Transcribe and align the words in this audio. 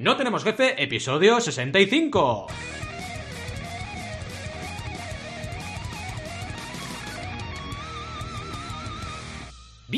No 0.00 0.16
tenemos 0.16 0.44
jefe, 0.44 0.82
episodio 0.82 1.42
65. 1.42 2.46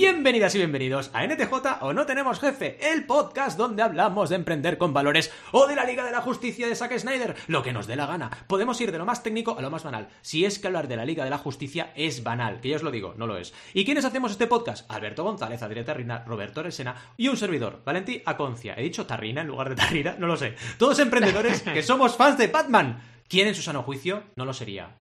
Bienvenidas 0.02 0.52
y 0.56 0.58
bienvenidos 0.58 1.12
a 1.12 1.24
NTJ 1.24 1.52
o 1.82 1.92
No 1.92 2.06
Tenemos 2.06 2.40
Jefe, 2.40 2.76
el 2.90 3.06
podcast 3.06 3.56
donde 3.56 3.84
hablamos 3.84 4.30
de 4.30 4.34
emprender 4.34 4.76
con 4.76 4.92
valores 4.92 5.32
o 5.52 5.68
de 5.68 5.76
la 5.76 5.84
Liga 5.84 6.04
de 6.04 6.10
la 6.10 6.20
Justicia 6.20 6.66
de 6.66 6.74
Zack 6.74 6.98
Snyder, 6.98 7.36
lo 7.46 7.62
que 7.62 7.72
nos 7.72 7.86
dé 7.86 7.94
la 7.94 8.06
gana. 8.06 8.28
Podemos 8.48 8.80
ir 8.80 8.90
de 8.90 8.98
lo 8.98 9.06
más 9.06 9.22
técnico 9.22 9.56
a 9.56 9.62
lo 9.62 9.70
más 9.70 9.84
banal. 9.84 10.08
Si 10.20 10.44
es 10.44 10.58
que 10.58 10.66
hablar 10.66 10.88
de 10.88 10.96
la 10.96 11.04
Liga 11.04 11.22
de 11.22 11.30
la 11.30 11.38
Justicia 11.38 11.92
es 11.94 12.24
banal, 12.24 12.60
que 12.60 12.70
yo 12.70 12.76
os 12.76 12.82
lo 12.82 12.90
digo, 12.90 13.14
no 13.16 13.28
lo 13.28 13.36
es. 13.36 13.54
¿Y 13.74 13.84
quiénes 13.84 14.04
hacemos 14.04 14.32
este 14.32 14.48
podcast? 14.48 14.90
Alberto 14.90 15.22
González, 15.22 15.62
Adrián 15.62 15.86
Tarrina, 15.86 16.24
Roberto 16.26 16.64
Resena 16.64 16.96
y 17.16 17.28
un 17.28 17.36
servidor, 17.36 17.82
Valentí 17.84 18.24
Aconcia. 18.26 18.74
¿He 18.76 18.82
dicho 18.82 19.06
Tarrina 19.06 19.42
en 19.42 19.46
lugar 19.46 19.68
de 19.68 19.76
Tarrina? 19.76 20.16
No 20.18 20.26
lo 20.26 20.36
sé. 20.36 20.56
Todos 20.78 20.98
emprendedores 20.98 21.62
que 21.72 21.84
somos 21.84 22.16
fans 22.16 22.38
de 22.38 22.48
Batman. 22.48 23.00
¿Quién 23.28 23.46
en 23.46 23.54
su 23.54 23.62
sano 23.62 23.84
juicio 23.84 24.24
no 24.34 24.46
lo 24.46 24.52
sería? 24.52 24.98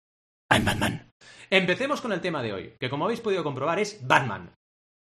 I'm 0.50 0.64
Batman. 0.64 1.10
Empecemos 1.50 2.00
con 2.00 2.12
el 2.12 2.20
tema 2.20 2.44
de 2.44 2.52
hoy, 2.52 2.74
que 2.78 2.88
como 2.88 3.06
habéis 3.06 3.20
podido 3.20 3.42
comprobar 3.42 3.80
es 3.80 3.98
Batman. 4.06 4.54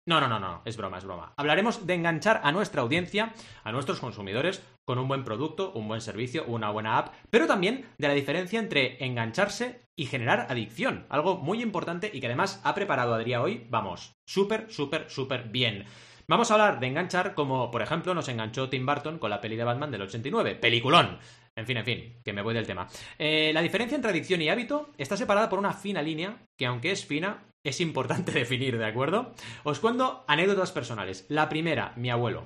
No, 0.04 0.20
no, 0.20 0.26
no, 0.26 0.40
no, 0.40 0.62
es 0.64 0.76
broma, 0.76 0.98
es 0.98 1.04
broma. 1.04 1.32
Hablaremos 1.36 1.86
de 1.86 1.94
enganchar 1.94 2.40
a 2.42 2.50
nuestra 2.50 2.82
audiencia, 2.82 3.32
a 3.62 3.70
nuestros 3.70 4.00
consumidores, 4.00 4.60
con 4.84 4.98
un 4.98 5.06
buen 5.06 5.22
producto, 5.22 5.72
un 5.74 5.86
buen 5.86 6.00
servicio, 6.00 6.44
una 6.46 6.70
buena 6.70 6.98
app, 6.98 7.14
pero 7.30 7.46
también 7.46 7.86
de 7.98 8.08
la 8.08 8.14
diferencia 8.14 8.58
entre 8.58 9.04
engancharse 9.04 9.80
y 9.96 10.06
generar 10.06 10.46
adicción. 10.50 11.06
Algo 11.08 11.38
muy 11.38 11.62
importante 11.62 12.10
y 12.12 12.20
que 12.20 12.26
además 12.26 12.60
ha 12.64 12.74
preparado 12.74 13.14
Adrián 13.14 13.42
hoy, 13.42 13.66
vamos, 13.70 14.12
súper, 14.26 14.72
súper, 14.72 15.08
súper 15.08 15.44
bien. 15.44 15.84
Vamos 16.26 16.50
a 16.50 16.54
hablar 16.54 16.80
de 16.80 16.88
enganchar 16.88 17.34
como, 17.34 17.70
por 17.70 17.82
ejemplo, 17.82 18.12
nos 18.12 18.28
enganchó 18.28 18.68
Tim 18.68 18.84
Burton 18.84 19.18
con 19.18 19.30
la 19.30 19.40
peli 19.40 19.54
de 19.54 19.64
Batman 19.64 19.92
del 19.92 20.02
89. 20.02 20.56
Peliculón. 20.56 21.18
En 21.54 21.66
fin, 21.66 21.76
en 21.76 21.84
fin, 21.84 22.20
que 22.24 22.32
me 22.32 22.42
voy 22.42 22.54
del 22.54 22.66
tema. 22.66 22.88
Eh, 23.18 23.52
la 23.52 23.60
diferencia 23.60 23.94
entre 23.94 24.10
adicción 24.10 24.40
y 24.40 24.48
hábito 24.48 24.90
está 24.96 25.16
separada 25.16 25.48
por 25.48 25.58
una 25.58 25.74
fina 25.74 26.00
línea, 26.00 26.38
que 26.56 26.66
aunque 26.66 26.90
es 26.90 27.04
fina, 27.04 27.44
es 27.64 27.80
importante 27.80 28.32
definir, 28.32 28.78
¿de 28.78 28.86
acuerdo? 28.86 29.32
Os 29.64 29.80
cuento 29.80 30.24
anécdotas 30.28 30.72
personales. 30.72 31.26
La 31.28 31.48
primera, 31.48 31.92
mi 31.96 32.10
abuelo. 32.10 32.44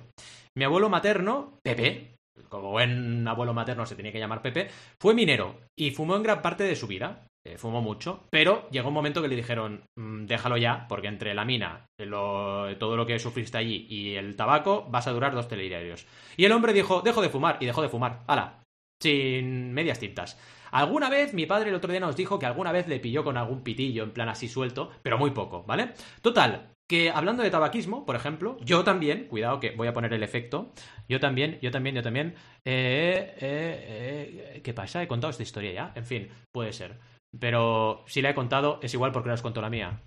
Mi 0.57 0.65
abuelo 0.65 0.89
materno, 0.89 1.59
Pepe, 1.63 2.17
como 2.49 2.71
buen 2.71 3.27
abuelo 3.29 3.53
materno 3.55 3.87
se 3.87 3.95
tenía 3.97 4.13
que 4.13 4.19
llamar 4.19 4.43
Pepe, 4.43 4.69
fue 5.01 5.15
minero 5.15 5.61
y 5.79 5.91
fumó 5.91 6.17
en 6.17 6.23
gran 6.23 6.43
parte 6.43 6.65
de 6.65 6.77
su 6.77 6.87
vida. 6.87 7.27
Eh, 7.47 7.59
fumó 7.59 7.81
mucho, 7.81 8.25
pero 8.33 8.69
llegó 8.71 8.89
un 8.89 8.95
momento 8.95 9.23
que 9.23 9.29
le 9.29 9.37
dijeron, 9.37 9.85
"Mm, 9.97 10.25
déjalo 10.27 10.57
ya, 10.57 10.87
porque 10.89 11.07
entre 11.07 11.33
la 11.33 11.45
mina, 11.45 11.87
lo- 12.01 12.77
todo 12.79 12.97
lo 12.97 13.07
que 13.07 13.21
sufriste 13.21 13.57
allí 13.57 13.87
y 13.89 14.17
el 14.17 14.35
tabaco, 14.35 14.87
vas 14.91 15.07
a 15.07 15.13
durar 15.13 15.33
dos 15.33 15.47
telediarios. 15.47 16.07
Y 16.37 16.45
el 16.45 16.51
hombre 16.53 16.73
dijo, 16.73 17.03
dejo 17.03 17.23
de 17.23 17.29
fumar, 17.29 17.59
y 17.61 17.67
dejó 17.67 17.83
de 17.83 17.89
fumar. 17.89 18.25
¡Hala! 18.27 18.65
Sin 19.01 19.73
medias 19.73 20.01
tintas. 20.01 20.37
Alguna 20.71 21.09
vez, 21.11 21.35
mi 21.35 21.47
padre 21.47 21.71
el 21.71 21.75
otro 21.77 21.91
día 21.91 22.01
nos 22.01 22.17
dijo 22.17 22.39
que 22.39 22.47
alguna 22.47 22.73
vez 22.73 22.89
le 22.89 23.01
pilló 23.01 23.25
con 23.25 23.37
algún 23.37 23.63
pitillo, 23.63 24.03
en 24.05 24.13
plan 24.13 24.29
así 24.29 24.49
suelto, 24.49 24.91
pero 25.03 25.19
muy 25.19 25.31
poco, 25.31 25.63
¿vale? 25.65 25.93
Total, 26.23 26.73
que 26.89 27.11
hablando 27.11 27.43
de 27.43 27.51
tabaquismo, 27.51 28.05
por 28.07 28.17
ejemplo, 28.17 28.57
yo 28.61 28.85
también, 28.85 29.27
cuidado 29.29 29.59
que 29.61 29.71
voy 29.73 29.89
a 29.89 29.93
poner 29.93 30.13
el 30.13 30.23
efecto, 30.23 30.73
yo 31.09 31.19
también, 31.21 31.59
yo 31.61 31.71
también, 31.71 31.97
yo 31.97 32.03
también, 32.03 32.35
eh, 32.65 33.35
eh, 33.41 34.53
eh, 34.57 34.61
¿qué 34.63 34.73
pasa? 34.75 35.03
¿He 35.03 35.09
contado 35.09 35.31
esta 35.31 35.43
historia 35.43 35.73
ya? 35.73 35.93
En 35.95 36.05
fin, 36.05 36.29
puede 36.53 36.73
ser. 36.73 36.99
Pero 37.39 38.05
si 38.07 38.23
la 38.23 38.31
he 38.31 38.35
contado, 38.35 38.79
es 38.83 38.95
igual 38.95 39.13
porque 39.13 39.29
no 39.29 39.35
os 39.35 39.43
contó 39.43 39.61
la 39.61 39.69
mía. 39.71 40.01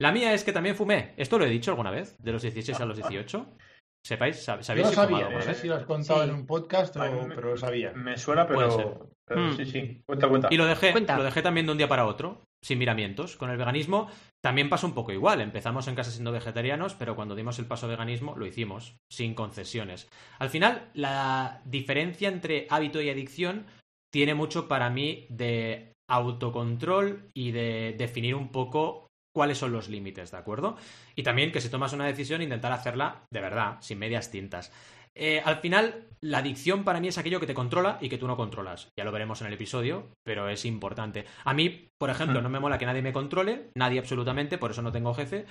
La 0.00 0.12
mía 0.12 0.32
es 0.32 0.44
que 0.44 0.52
también 0.52 0.76
fumé. 0.76 1.12
¿Esto 1.16 1.38
lo 1.38 1.44
he 1.44 1.48
dicho 1.50 1.70
alguna 1.72 1.90
vez? 1.90 2.16
¿De 2.18 2.32
los 2.32 2.42
16 2.42 2.80
a 2.80 2.84
los 2.86 2.96
18? 2.96 3.46
¿Sepáis? 4.06 4.46
¿Sab- 4.48 4.58
Yo 4.58 4.62
¿Sabéis 4.62 4.86
lo 4.86 4.92
si 4.92 4.92
he 4.92 4.96
fumado 4.96 5.08
sabía, 5.10 5.26
alguna 5.26 5.44
no 5.44 5.54
sé 5.54 5.60
si 5.60 5.66
lo 5.68 5.74
has 5.74 5.84
contado 5.84 6.22
Sí. 6.22 6.28
en 6.28 6.34
un 6.34 6.46
podcast, 6.46 6.96
o- 6.96 7.02
Ay, 7.02 7.12
me- 7.26 7.34
pero 7.34 7.50
lo 7.50 7.56
sabía. 7.56 7.92
Me 7.94 8.16
suena, 8.16 8.46
Puede 8.46 8.70
ser. 8.70 8.84
pero, 8.86 9.10
pero 9.28 9.42
Hmm. 9.48 9.56
sí, 9.56 9.66
sí. 9.66 10.02
Cuenta, 10.06 10.28
cuenta. 10.28 10.48
Y 10.50 10.56
lo 10.56 10.64
dejé, 10.66 10.92
Cuenta. 10.92 11.16
lo 11.16 11.24
dejé 11.24 11.42
también 11.42 11.66
de 11.66 11.72
un 11.72 11.78
día 11.78 11.88
para 11.88 12.06
otro, 12.06 12.42
sin 12.62 12.78
miramientos. 12.78 13.36
Con 13.36 13.50
el 13.50 13.56
veganismo 13.58 14.08
también 14.42 14.68
pasó 14.68 14.86
un 14.86 14.94
poco 14.94 15.12
igual. 15.12 15.40
Empezamos 15.40 15.86
en 15.88 15.94
casa 15.94 16.10
siendo 16.10 16.32
vegetarianos, 16.32 16.94
pero 16.94 17.14
cuando 17.14 17.34
dimos 17.34 17.58
el 17.58 17.66
paso 17.66 17.86
a 17.86 17.90
veganismo 17.90 18.34
lo 18.36 18.46
hicimos, 18.46 18.96
sin 19.10 19.34
concesiones. 19.34 20.08
Al 20.38 20.48
final, 20.50 20.88
la 20.94 21.60
diferencia 21.64 22.28
entre 22.28 22.66
hábito 22.70 23.00
y 23.02 23.10
adicción 23.10 23.66
tiene 24.12 24.34
mucho 24.34 24.66
para 24.68 24.88
mí 24.90 25.26
de 25.28 25.92
autocontrol 26.10 27.28
y 27.34 27.50
de 27.50 27.94
definir 27.98 28.34
un 28.34 28.48
poco 28.48 29.06
cuáles 29.34 29.58
son 29.58 29.72
los 29.72 29.88
límites, 29.88 30.30
¿de 30.30 30.38
acuerdo? 30.38 30.76
Y 31.14 31.22
también 31.22 31.52
que 31.52 31.60
si 31.60 31.68
tomas 31.68 31.92
una 31.92 32.06
decisión, 32.06 32.42
intentar 32.42 32.72
hacerla 32.72 33.22
de 33.30 33.40
verdad, 33.40 33.76
sin 33.80 33.98
medias 33.98 34.30
tintas. 34.30 34.72
Eh, 35.20 35.42
al 35.44 35.56
final, 35.56 36.06
la 36.20 36.38
adicción 36.38 36.84
para 36.84 37.00
mí 37.00 37.08
es 37.08 37.18
aquello 37.18 37.40
que 37.40 37.46
te 37.46 37.54
controla 37.54 37.98
y 38.00 38.08
que 38.08 38.18
tú 38.18 38.28
no 38.28 38.36
controlas. 38.36 38.88
Ya 38.96 39.04
lo 39.04 39.10
veremos 39.12 39.40
en 39.40 39.48
el 39.48 39.52
episodio, 39.54 40.12
pero 40.24 40.48
es 40.48 40.64
importante. 40.64 41.24
A 41.44 41.54
mí, 41.54 41.88
por 41.98 42.08
ejemplo, 42.10 42.40
Mm. 42.40 42.42
no 42.44 42.48
me 42.48 42.60
mola 42.60 42.78
que 42.78 42.86
nadie 42.86 43.02
me 43.02 43.12
controle, 43.12 43.70
nadie 43.74 43.98
absolutamente, 43.98 44.58
por 44.58 44.70
eso 44.70 44.80
no 44.82 44.92
tengo 44.92 45.12
jefe. 45.14 45.44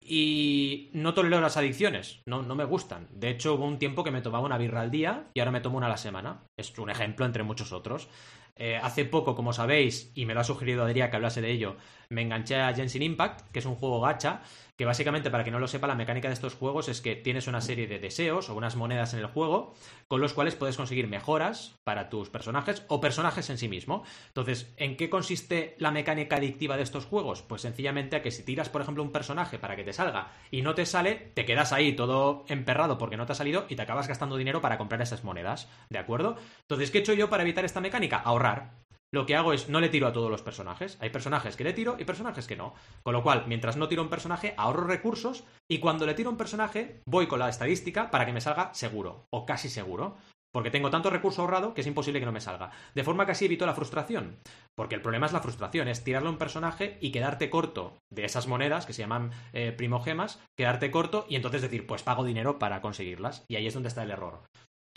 Y 0.00 0.90
no 0.94 1.12
tolero 1.12 1.40
las 1.40 1.56
adicciones, 1.56 2.22
no, 2.26 2.42
no 2.42 2.54
me 2.54 2.64
gustan. 2.64 3.08
De 3.10 3.28
hecho, 3.30 3.54
hubo 3.54 3.66
un 3.66 3.78
tiempo 3.78 4.04
que 4.04 4.12
me 4.12 4.22
tomaba 4.22 4.46
una 4.46 4.56
birra 4.56 4.80
al 4.80 4.90
día 4.92 5.26
y 5.34 5.40
ahora 5.40 5.50
me 5.50 5.60
tomo 5.60 5.76
una 5.76 5.86
a 5.86 5.90
la 5.90 5.96
semana. 5.96 6.44
Es 6.56 6.78
un 6.78 6.88
ejemplo 6.90 7.26
entre 7.26 7.42
muchos 7.42 7.72
otros. 7.72 8.08
Eh, 8.56 8.78
hace 8.80 9.04
poco, 9.04 9.34
como 9.34 9.52
sabéis, 9.52 10.10
y 10.14 10.24
me 10.24 10.34
lo 10.34 10.40
ha 10.40 10.44
sugerido 10.44 10.84
Adrián 10.84 11.10
que 11.10 11.16
hablase 11.16 11.40
de 11.42 11.50
ello, 11.50 11.76
me 12.10 12.22
enganché 12.22 12.56
a 12.56 12.72
Genshin 12.72 13.02
Impact, 13.02 13.50
que 13.52 13.58
es 13.58 13.66
un 13.66 13.74
juego 13.74 14.00
gacha, 14.00 14.40
que 14.76 14.86
básicamente, 14.86 15.30
para 15.30 15.44
que 15.44 15.50
no 15.50 15.58
lo 15.58 15.68
sepa, 15.68 15.86
la 15.86 15.94
mecánica 15.94 16.28
de 16.28 16.34
estos 16.34 16.54
juegos 16.54 16.88
es 16.88 17.00
que 17.00 17.16
tienes 17.16 17.48
una 17.48 17.60
serie 17.60 17.86
de 17.86 17.98
deseos 17.98 18.48
o 18.48 18.54
unas 18.54 18.76
monedas 18.76 19.12
en 19.12 19.20
el 19.20 19.26
juego 19.26 19.74
con 20.06 20.20
los 20.20 20.32
cuales 20.32 20.54
puedes 20.54 20.76
conseguir 20.76 21.08
mejoras 21.08 21.74
para 21.84 22.08
tus 22.08 22.30
personajes 22.30 22.84
o 22.88 23.00
personajes 23.00 23.50
en 23.50 23.58
sí 23.58 23.68
mismo. 23.68 24.04
Entonces, 24.28 24.72
¿en 24.76 24.96
qué 24.96 25.10
consiste 25.10 25.74
la 25.78 25.90
mecánica 25.90 26.36
adictiva 26.36 26.76
de 26.76 26.84
estos 26.84 27.04
juegos? 27.04 27.42
Pues 27.42 27.62
sencillamente 27.62 28.16
a 28.16 28.22
que 28.22 28.30
si 28.30 28.44
tiras, 28.44 28.68
por 28.68 28.80
ejemplo, 28.80 29.02
un 29.02 29.12
personaje 29.12 29.58
para 29.58 29.76
que 29.76 29.84
te 29.84 29.92
salga 29.92 30.32
y 30.50 30.62
no 30.62 30.74
te 30.74 30.86
sale, 30.86 31.32
te 31.34 31.44
quedas 31.44 31.72
ahí 31.72 31.94
todo 31.94 32.44
emperrado 32.48 32.96
porque 32.98 33.16
no 33.16 33.26
te 33.26 33.32
ha 33.32 33.36
salido 33.36 33.66
y 33.68 33.76
te 33.76 33.82
acabas 33.82 34.08
gastando 34.08 34.36
dinero 34.36 34.60
para 34.60 34.78
comprar 34.78 35.02
esas 35.02 35.24
monedas, 35.24 35.68
¿de 35.90 35.98
acuerdo? 35.98 36.36
Entonces, 36.62 36.90
¿qué 36.90 36.98
he 36.98 37.00
hecho 37.00 37.12
yo 37.12 37.28
para 37.28 37.42
evitar 37.42 37.64
esta 37.64 37.80
mecánica? 37.80 38.18
Ahorrar 38.18 38.87
lo 39.12 39.24
que 39.24 39.36
hago 39.36 39.52
es 39.52 39.68
no 39.68 39.80
le 39.80 39.88
tiro 39.88 40.06
a 40.06 40.12
todos 40.12 40.30
los 40.30 40.42
personajes. 40.42 40.98
Hay 41.00 41.10
personajes 41.10 41.56
que 41.56 41.64
le 41.64 41.72
tiro 41.72 41.96
y 41.98 42.04
personajes 42.04 42.46
que 42.46 42.56
no. 42.56 42.74
Con 43.02 43.14
lo 43.14 43.22
cual, 43.22 43.44
mientras 43.46 43.76
no 43.76 43.88
tiro 43.88 44.02
un 44.02 44.10
personaje, 44.10 44.54
ahorro 44.56 44.86
recursos 44.86 45.44
y 45.70 45.78
cuando 45.78 46.06
le 46.06 46.14
tiro 46.14 46.30
un 46.30 46.36
personaje, 46.36 47.00
voy 47.06 47.26
con 47.26 47.38
la 47.38 47.48
estadística 47.48 48.10
para 48.10 48.26
que 48.26 48.32
me 48.32 48.40
salga 48.40 48.72
seguro 48.74 49.26
o 49.30 49.46
casi 49.46 49.68
seguro. 49.68 50.16
Porque 50.52 50.70
tengo 50.70 50.90
tanto 50.90 51.10
recurso 51.10 51.42
ahorrado 51.42 51.74
que 51.74 51.82
es 51.82 51.86
imposible 51.86 52.20
que 52.20 52.26
no 52.26 52.32
me 52.32 52.40
salga. 52.40 52.70
De 52.94 53.04
forma 53.04 53.26
que 53.26 53.32
así 53.32 53.44
evito 53.44 53.66
la 53.66 53.74
frustración. 53.74 54.38
Porque 54.76 54.94
el 54.94 55.02
problema 55.02 55.26
es 55.26 55.32
la 55.32 55.40
frustración, 55.40 55.88
es 55.88 56.04
tirarle 56.04 56.28
a 56.28 56.32
un 56.32 56.38
personaje 56.38 56.96
y 57.00 57.12
quedarte 57.12 57.50
corto 57.50 57.98
de 58.10 58.24
esas 58.24 58.46
monedas 58.46 58.86
que 58.86 58.94
se 58.94 59.02
llaman 59.02 59.30
eh, 59.52 59.72
primogemas, 59.72 60.40
quedarte 60.56 60.90
corto 60.90 61.26
y 61.28 61.36
entonces 61.36 61.62
decir, 61.62 61.86
pues 61.86 62.02
pago 62.02 62.24
dinero 62.24 62.58
para 62.58 62.80
conseguirlas. 62.80 63.44
Y 63.48 63.56
ahí 63.56 63.66
es 63.66 63.74
donde 63.74 63.88
está 63.88 64.02
el 64.02 64.10
error. 64.10 64.40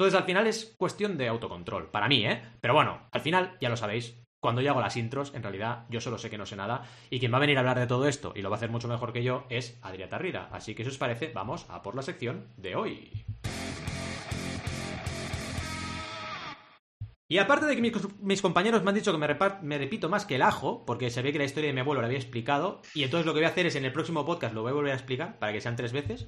Entonces, 0.01 0.19
al 0.19 0.25
final 0.25 0.47
es 0.47 0.73
cuestión 0.79 1.15
de 1.15 1.27
autocontrol, 1.27 1.91
para 1.91 2.07
mí, 2.07 2.25
¿eh? 2.25 2.41
Pero 2.59 2.73
bueno, 2.73 3.07
al 3.11 3.21
final, 3.21 3.55
ya 3.61 3.69
lo 3.69 3.77
sabéis, 3.77 4.19
cuando 4.39 4.59
yo 4.59 4.71
hago 4.71 4.81
las 4.81 4.97
intros, 4.97 5.31
en 5.35 5.43
realidad 5.43 5.85
yo 5.91 6.01
solo 6.01 6.17
sé 6.17 6.31
que 6.31 6.39
no 6.39 6.47
sé 6.47 6.55
nada, 6.55 6.85
y 7.11 7.19
quien 7.19 7.31
va 7.31 7.37
a 7.37 7.41
venir 7.41 7.57
a 7.57 7.59
hablar 7.59 7.77
de 7.77 7.85
todo 7.85 8.07
esto, 8.07 8.33
y 8.35 8.41
lo 8.41 8.49
va 8.49 8.55
a 8.55 8.57
hacer 8.57 8.71
mucho 8.71 8.87
mejor 8.87 9.13
que 9.13 9.21
yo, 9.21 9.45
es 9.49 9.77
Adrián 9.83 10.09
Tarrida. 10.09 10.49
Así 10.51 10.73
que 10.73 10.81
si 10.81 10.89
os 10.89 10.97
parece, 10.97 11.31
vamos 11.35 11.67
a 11.69 11.83
por 11.83 11.93
la 11.93 12.01
sección 12.01 12.47
de 12.57 12.75
hoy. 12.75 13.25
Y 17.27 17.37
aparte 17.37 17.67
de 17.67 17.75
que 17.75 17.93
mis, 18.21 18.41
compañeros 18.41 18.81
me 18.81 18.89
han 18.89 18.95
dicho 18.95 19.11
que 19.11 19.19
me, 19.19 19.27
me 19.61 19.77
repito 19.77 20.09
más 20.09 20.25
que 20.25 20.33
el 20.33 20.41
ajo, 20.41 20.83
porque 20.83 21.11
ve 21.11 21.31
que 21.31 21.37
la 21.37 21.45
historia 21.45 21.67
de 21.67 21.73
mi 21.75 21.81
abuelo 21.81 22.01
la 22.01 22.07
había 22.07 22.17
explicado, 22.17 22.81
y 22.95 23.03
entonces 23.03 23.27
lo 23.27 23.33
que 23.33 23.41
voy 23.41 23.45
a 23.45 23.49
hacer 23.49 23.67
es 23.67 23.75
en 23.75 23.85
el 23.85 23.93
próximo 23.93 24.25
podcast 24.25 24.55
lo 24.55 24.63
voy 24.63 24.71
a 24.71 24.73
volver 24.73 24.93
a 24.93 24.95
explicar, 24.95 25.37
para 25.37 25.53
que 25.53 25.61
sean 25.61 25.75
tres 25.75 25.93
veces, 25.93 26.27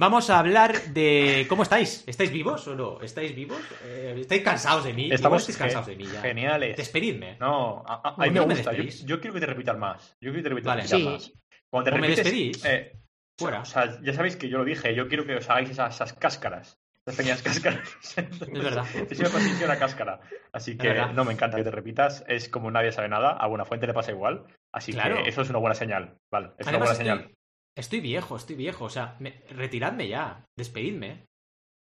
Vamos 0.00 0.30
a 0.30 0.38
hablar 0.38 0.80
de 0.94 1.44
cómo 1.46 1.62
estáis. 1.62 2.04
¿Estáis 2.06 2.32
vivos 2.32 2.66
o 2.68 2.74
no? 2.74 3.02
¿Estáis 3.02 3.34
vivos? 3.36 3.60
Eh, 3.84 4.16
¿Estáis 4.18 4.40
cansados 4.42 4.84
de 4.84 4.94
mí? 4.94 5.10
Estamos 5.12 5.42
estáis 5.42 5.58
cansados 5.58 5.88
de 5.88 5.96
mí 5.96 6.06
ya. 6.10 6.22
geniales. 6.22 6.74
Despedidme. 6.74 7.36
No, 7.38 7.84
a, 7.86 7.96
a- 7.96 8.08
a 8.08 8.16
¿Por 8.16 8.24
mí 8.26 8.30
me 8.32 8.40
gusta. 8.40 8.72
Yo, 8.72 9.20
quiero 9.20 9.34
que 9.34 9.40
te 9.40 9.46
repitas 9.46 9.76
más. 9.76 10.16
Yo 10.18 10.32
quiero 10.32 10.36
que 10.36 10.42
te 10.44 10.48
repitas 10.48 10.74
Vale. 10.74 10.88
Sí. 10.88 11.04
más. 11.04 11.30
Cuando 11.70 11.90
te 11.90 11.96
¿O 11.96 12.00
me 12.00 12.06
repites, 12.08 12.24
despedís? 12.24 12.64
eh, 12.64 12.92
Fuera. 13.38 13.60
O 13.60 13.64
sea, 13.66 14.00
ya 14.00 14.14
sabéis 14.14 14.36
que 14.36 14.48
yo 14.48 14.56
lo 14.56 14.64
dije. 14.64 14.94
Yo 14.94 15.06
quiero 15.06 15.26
que 15.26 15.36
os 15.36 15.50
hagáis 15.50 15.68
esas, 15.68 15.94
esas 15.94 16.14
cáscaras. 16.14 16.78
Esas 17.06 17.16
pequeñas 17.18 17.42
cáscaras. 17.42 17.94
Es 18.16 18.50
verdad. 18.50 18.84
Para 18.94 19.44
sentir 19.44 19.64
una 19.66 19.78
cáscara. 19.78 20.20
Así 20.50 20.78
que 20.78 20.94
no 21.12 21.26
me 21.26 21.34
encanta 21.34 21.58
que 21.58 21.64
te 21.64 21.70
repitas. 21.70 22.24
Es 22.26 22.48
como 22.48 22.70
nadie 22.70 22.90
sabe 22.92 23.10
nada. 23.10 23.32
A 23.32 23.46
buena 23.48 23.66
fuente 23.66 23.86
le 23.86 23.92
pasa 23.92 24.12
igual. 24.12 24.44
Así 24.72 24.94
Claro. 24.94 25.22
que 25.22 25.28
eso 25.28 25.42
es 25.42 25.50
una 25.50 25.58
buena 25.58 25.74
señal. 25.74 26.16
Vale, 26.32 26.52
es 26.58 26.66
Además, 26.66 26.68
una 26.68 26.78
buena 26.78 26.92
estoy, 26.92 27.06
señal. 27.06 27.34
Estoy 27.76 28.00
viejo, 28.00 28.36
estoy 28.36 28.56
viejo. 28.56 28.84
O 28.84 28.90
sea, 28.90 29.16
me- 29.20 29.42
retiradme 29.50 30.08
ya. 30.08 30.44
Despedidme. 30.58 31.24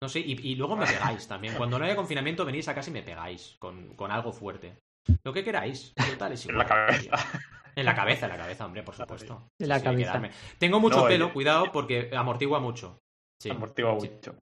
No 0.02 0.08
sé, 0.08 0.18
y, 0.20 0.32
y 0.48 0.56
luego 0.56 0.76
me 0.76 0.86
pegáis 0.86 1.28
también. 1.28 1.54
Cuando 1.54 1.78
no 1.78 1.84
haya 1.84 1.94
confinamiento, 1.96 2.44
venís 2.44 2.66
a 2.68 2.74
casa 2.74 2.90
y 2.90 2.92
me 2.92 3.02
pegáis 3.02 3.56
con, 3.60 3.94
con 3.94 4.10
algo 4.10 4.32
fuerte. 4.32 4.78
Lo 5.24 5.32
que 5.32 5.44
queráis. 5.44 5.92
Total, 5.94 6.32
es 6.32 6.46
En 6.46 6.58
la 6.58 6.64
igual. 6.64 6.86
cabeza. 6.86 7.40
En 7.74 7.84
la 7.86 7.94
cabeza, 7.94 8.26
en 8.26 8.32
la 8.32 8.38
cabeza, 8.38 8.66
hombre, 8.66 8.82
por 8.82 8.94
supuesto. 8.94 9.48
En 9.58 9.68
la 9.68 9.78
Sí, 9.78 9.84
cabeza. 9.84 10.20
Tengo 10.58 10.78
mucho 10.80 10.98
No, 11.02 11.06
pelo, 11.06 11.26
oye. 11.26 11.34
cuidado, 11.34 11.72
porque 11.72 12.10
amortigua 12.14 12.60
mucho. 12.60 12.98
Sí. 13.40 13.48
Amortigua 13.50 13.98
Sí. 14.00 14.10
mucho. 14.10 14.34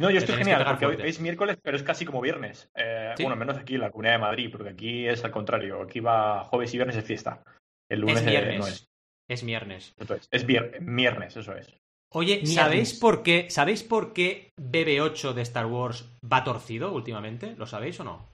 No, 0.00 0.10
yo 0.10 0.18
estoy 0.18 0.36
genial, 0.36 0.64
porque 0.64 0.86
hoy 0.86 0.96
es 1.02 1.18
miércoles, 1.20 1.56
pero 1.62 1.76
es 1.76 1.82
casi 1.82 2.04
como 2.04 2.20
viernes. 2.20 2.68
Eh, 2.76 3.14
Sí. 3.16 3.22
Bueno, 3.22 3.36
menos 3.36 3.56
aquí 3.56 3.74
en 3.76 3.80
la 3.80 3.90
Comunidad 3.90 4.14
de 4.14 4.18
Madrid, 4.18 4.48
porque 4.52 4.68
aquí 4.70 5.06
es 5.08 5.24
al 5.24 5.30
contrario. 5.30 5.80
Aquí 5.82 6.00
va 6.00 6.44
jueves 6.44 6.74
y 6.74 6.76
viernes 6.76 6.96
es 6.96 7.04
fiesta. 7.04 7.42
El 7.90 8.00
lunes 8.00 8.16
Es 8.20 8.26
eh, 8.26 8.30
viernes. 8.30 8.58
no 8.58 8.66
es. 8.66 8.86
Es 9.28 9.44
viernes. 9.44 9.94
Eso 9.98 10.14
es, 10.14 10.28
es 10.30 10.46
viernes, 10.46 11.36
eso 11.36 11.54
es. 11.54 11.74
Oye, 12.12 12.36
Viernes. 12.36 12.54
¿sabéis 12.54 12.94
por 12.94 13.22
qué, 13.24 13.50
¿sabéis 13.50 13.82
por 13.82 14.12
qué 14.12 14.50
BB8 14.60 15.32
de 15.32 15.42
Star 15.42 15.66
Wars 15.66 16.04
va 16.30 16.44
torcido 16.44 16.92
últimamente? 16.92 17.56
¿Lo 17.56 17.66
sabéis 17.66 17.98
o 18.00 18.04
no? 18.04 18.28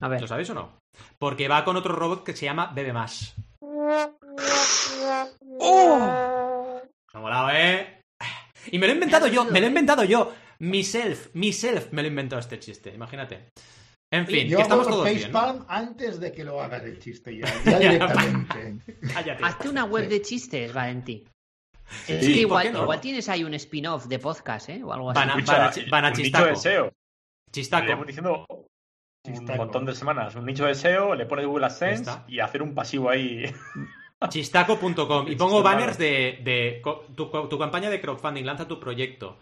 A 0.00 0.08
ver. 0.08 0.20
¿Lo 0.20 0.26
sabéis 0.26 0.50
o 0.50 0.54
no? 0.54 0.78
Porque 1.18 1.46
va 1.46 1.64
con 1.64 1.76
otro 1.76 1.94
robot 1.94 2.24
que 2.24 2.34
se 2.34 2.46
llama 2.46 2.72
BB 2.74 2.92
más. 2.92 3.36
¡Oh! 5.60 6.80
Me 7.12 7.18
ha 7.18 7.20
molado, 7.20 7.50
¿eh? 7.50 8.00
Y 8.72 8.78
me 8.78 8.86
lo 8.86 8.92
he 8.92 8.96
inventado 8.96 9.26
yo, 9.28 9.44
me 9.44 9.60
lo 9.60 9.66
he 9.66 9.68
inventado 9.68 10.02
yo. 10.04 10.32
Myself, 10.58 11.34
myself 11.34 11.92
me 11.92 12.02
lo 12.02 12.06
he 12.06 12.10
inventado 12.10 12.40
este 12.40 12.58
chiste, 12.58 12.92
imagínate. 12.94 13.50
En 14.12 14.26
fin, 14.26 14.46
Yo 14.46 14.58
que 14.58 14.62
estamos 14.62 14.86
todos 14.86 15.04
bien. 15.04 15.18
facepalm 15.18 15.64
antes 15.68 16.20
de 16.20 16.32
que 16.32 16.44
lo 16.44 16.60
hagas 16.60 16.84
el 16.84 16.98
chiste 17.00 17.36
ya, 17.38 17.46
ya 17.64 17.78
directamente. 17.78 18.76
Cállate. 19.14 19.44
Hazte 19.44 19.68
una 19.68 19.84
web 19.84 20.04
Sí. 20.04 20.10
de 20.10 20.22
chistes, 20.22 20.72
Valentín. 20.72 21.24
Sí, 22.04 22.12
Es 22.12 22.18
¿por 22.18 22.26
que 22.34 22.40
igual, 22.40 22.72
no? 22.72 22.82
igual 22.82 23.00
tienes 23.00 23.28
ahí 23.28 23.42
un 23.44 23.54
spin-off 23.54 24.06
de 24.06 24.18
podcast, 24.18 24.68
¿eh? 24.68 24.82
O 24.84 24.92
algo 24.92 25.10
así. 25.10 25.18
Van 25.18 25.30
a- 25.30 25.34
van 25.34 25.60
a 25.62 25.70
chi- 25.70 25.88
van 25.90 26.04
a 26.04 26.08
un 26.08 26.12
nicho 26.12 26.22
chistaco. 26.24 26.46
de 26.46 26.56
SEO. 26.56 26.92
Chistaco. 27.50 27.84
llevamos 27.86 28.06
diciendo 28.06 28.46
un 29.26 29.44
montón 29.56 29.84
de 29.86 29.94
semanas. 29.94 30.34
Un 30.34 30.46
nicho 30.46 30.64
de 30.66 30.74
SEO, 30.74 31.14
le 31.14 31.26
pones 31.26 31.46
Google 31.46 31.66
AdSense 31.66 32.02
está. 32.02 32.24
y 32.28 32.40
hacer 32.40 32.62
un 32.62 32.74
pasivo 32.74 33.10
ahí. 33.10 33.44
Chistaco.com 34.28 35.28
y 35.28 35.36
pongo 35.36 35.62
banners 35.62 35.98
de, 35.98 36.80
tu, 37.16 37.26
tu 37.48 37.58
campaña 37.58 37.90
de 37.90 38.00
crowdfunding, 38.00 38.44
lanza 38.44 38.68
tu 38.68 38.78
proyecto. 38.78 39.38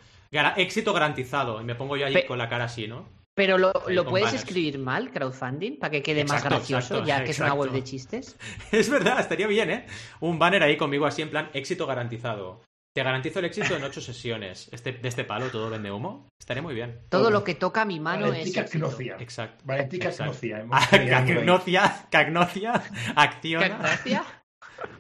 Éxito 0.57 0.93
garantizado. 0.93 1.61
Y 1.61 1.65
me 1.65 1.75
pongo 1.75 1.97
yo 1.97 2.07
ahí 2.07 2.15
Pe- 2.15 2.27
con 2.27 2.39
la 2.39 2.49
cara 2.49 2.65
así, 2.65 2.89
¿no? 2.89 3.09
Pero 3.41 3.57
lo, 3.57 3.73
puedes 3.73 4.27
banners. 4.27 4.35
escribir 4.35 4.79
mal, 4.79 5.11
crowdfunding, 5.11 5.79
para 5.79 5.93
que 5.93 6.03
quede 6.03 6.27
más 6.27 6.45
gracioso, 6.45 6.97
exacto, 6.97 7.07
ya 7.07 7.25
que 7.25 7.31
es 7.31 7.39
una 7.39 7.55
web 7.55 7.71
de 7.71 7.83
chistes. 7.83 8.37
Es 8.71 8.91
verdad, 8.91 9.19
estaría 9.19 9.47
bien, 9.47 9.71
¿eh? 9.71 9.87
Un 10.21 10.39
banner 10.39 10.63
ahí 10.63 10.77
conmigo 10.77 11.07
así 11.07 11.23
en 11.23 11.31
plan 11.31 11.49
éxito 11.55 11.87
garantizado. 11.87 12.61
Te 12.95 13.03
garantizo 13.03 13.39
el 13.39 13.47
éxito 13.47 13.75
en 13.75 13.85
ocho 13.85 14.01
sesiones. 14.03 14.69
Este, 14.73 14.93
de 14.93 15.09
este 15.09 15.25
palo 15.25 15.47
todo 15.47 15.71
vende 15.71 15.91
humo. 15.91 16.29
Estaría 16.39 16.63
muy 16.63 16.75
bien. 16.75 17.01
Todo 17.09 17.23
Todo. 17.23 17.31
lo 17.31 17.43
que 17.43 17.55
toca 17.55 17.87
mi 17.87 17.99
mano 17.99 18.27
es. 18.27 18.33
Valentica. 18.33 18.67
Cagnocia. 18.67 19.17
Exacto. 19.19 19.65
Valentica. 19.65 20.11
Cagnocia, 20.91 22.07
cagnocia, 22.11 22.83
acciona. 23.17 23.91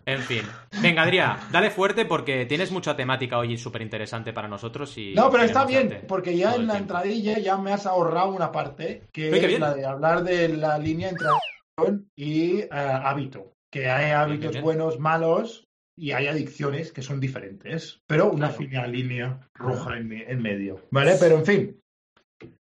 En 0.06 0.20
fin. 0.20 0.42
Venga, 0.82 1.02
Adrián, 1.02 1.38
dale 1.52 1.70
fuerte 1.70 2.04
porque 2.04 2.46
tienes 2.46 2.72
mucha 2.72 2.96
temática 2.96 3.38
hoy 3.38 3.56
súper 3.56 3.82
interesante 3.82 4.32
para 4.32 4.48
nosotros 4.48 4.96
y... 4.98 5.14
No, 5.14 5.30
pero 5.30 5.44
está 5.44 5.64
bien, 5.64 6.02
porque 6.08 6.36
ya 6.36 6.54
en 6.54 6.66
la 6.66 6.74
tiempo. 6.74 6.94
entradilla 6.94 7.38
ya 7.38 7.56
me 7.58 7.72
has 7.72 7.86
ahorrado 7.86 8.30
una 8.30 8.50
parte, 8.50 9.02
que 9.12 9.28
es 9.28 9.46
bien. 9.46 9.60
la 9.60 9.74
de 9.74 9.84
hablar 9.86 10.24
de 10.24 10.48
la 10.48 10.78
línea 10.78 11.08
entre 11.10 11.26
adicción 11.28 12.08
y 12.16 12.58
eh, 12.60 12.68
hábito. 12.72 13.52
Que 13.72 13.88
hay 13.88 14.10
hábitos 14.10 14.52
bien. 14.52 14.64
buenos, 14.64 14.98
malos, 14.98 15.64
y 15.96 16.12
hay 16.12 16.26
adicciones 16.26 16.92
que 16.92 17.02
son 17.02 17.20
diferentes, 17.20 18.00
pero 18.08 18.30
una 18.30 18.48
Claro. 18.48 18.54
fina 18.58 18.86
línea 18.86 19.48
roja 19.54 19.96
en, 19.98 20.12
en 20.12 20.42
medio. 20.42 20.80
¿Vale? 20.90 21.16
Pero 21.20 21.36
en 21.36 21.44
fin, 21.46 21.80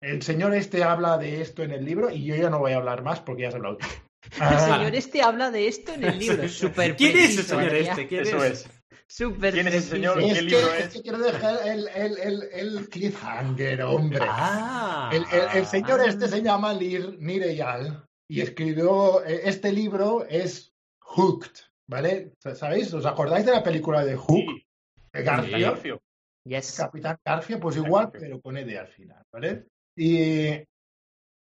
el 0.01 0.21
señor 0.24 0.54
este 0.56 0.83
habla 0.83 1.18
de 1.18 1.42
esto 1.42 1.62
en 1.63 1.71
el 1.71 1.86
libro 1.86 2.09
y 2.09 2.25
yo 2.25 2.36
ya 2.36 2.50
no 2.50 2.59
voy 2.59 2.71
a 2.74 2.77
hablar 2.77 3.04
más 3.04 3.21
porque 3.21 3.44
ya 3.44 3.50
has 3.50 3.56
hablado 3.56 3.77
El 4.35 4.41
Ah, 4.41 4.59
señor 4.77 4.95
este 4.95 5.21
habla 5.21 5.51
de 5.51 5.68
esto 5.68 5.94
en 5.94 6.03
el 6.03 6.19
libro. 6.19 6.47
Súper 6.47 6.95
¿Quién 6.95 7.18
es 7.18 7.38
el 7.38 7.44
señor 7.44 7.73
este? 7.75 8.07
¿Quién 8.07 8.21
Eso 8.21 8.44
es? 8.44 8.51
es. 8.65 8.69
Súper 9.07 9.53
¿Quién 9.53 9.68
es 9.68 9.73
el 9.75 9.83
señor? 9.83 10.21
es, 10.21 10.25
¿Qué 10.27 10.33
que, 10.35 10.41
libro 10.44 10.73
es 10.73 10.85
es? 10.85 10.94
que 10.94 11.01
quiero 11.01 11.18
dejar 11.19 11.68
el, 11.68 11.88
el, 11.89 12.18
el, 12.19 12.44
el 12.53 12.89
cliffhanger, 12.89 13.81
hombre. 13.81 14.19
Ah. 14.21 15.09
El, 15.12 15.23
el- 15.31 15.57
el 15.57 15.65
señor 15.65 16.00
Ah. 16.01 16.06
este 16.07 16.27
se 16.29 16.41
llama 16.41 16.73
Lir 16.73 17.18
Nireyal 17.19 18.06
y 18.29 18.39
escribió 18.41 19.23
eh, 19.25 19.41
este 19.45 19.73
libro 19.73 20.25
es 20.29 20.71
Hooked, 21.01 21.51
¿vale? 21.89 22.33
¿Sabéis? 22.56 22.94
¿Os 22.94 23.06
acordáis 23.06 23.45
de 23.45 23.51
la 23.51 23.63
película 23.63 24.06
de 24.06 24.15
Hook? 24.15 24.45
Sí, 24.47 24.65
De 25.12 25.23
Garfio. 25.23 26.01
Yes. 26.47 26.75
Capitán 26.77 27.18
Garfio, 27.25 27.59
pues 27.59 27.75
igual, 27.75 28.06
Garfio. 28.06 28.21
pero 28.21 28.41
con 28.41 28.56
ED 28.57 28.77
al 28.77 28.88
final, 28.88 29.21
¿vale? 29.33 29.65
Y 29.97 30.51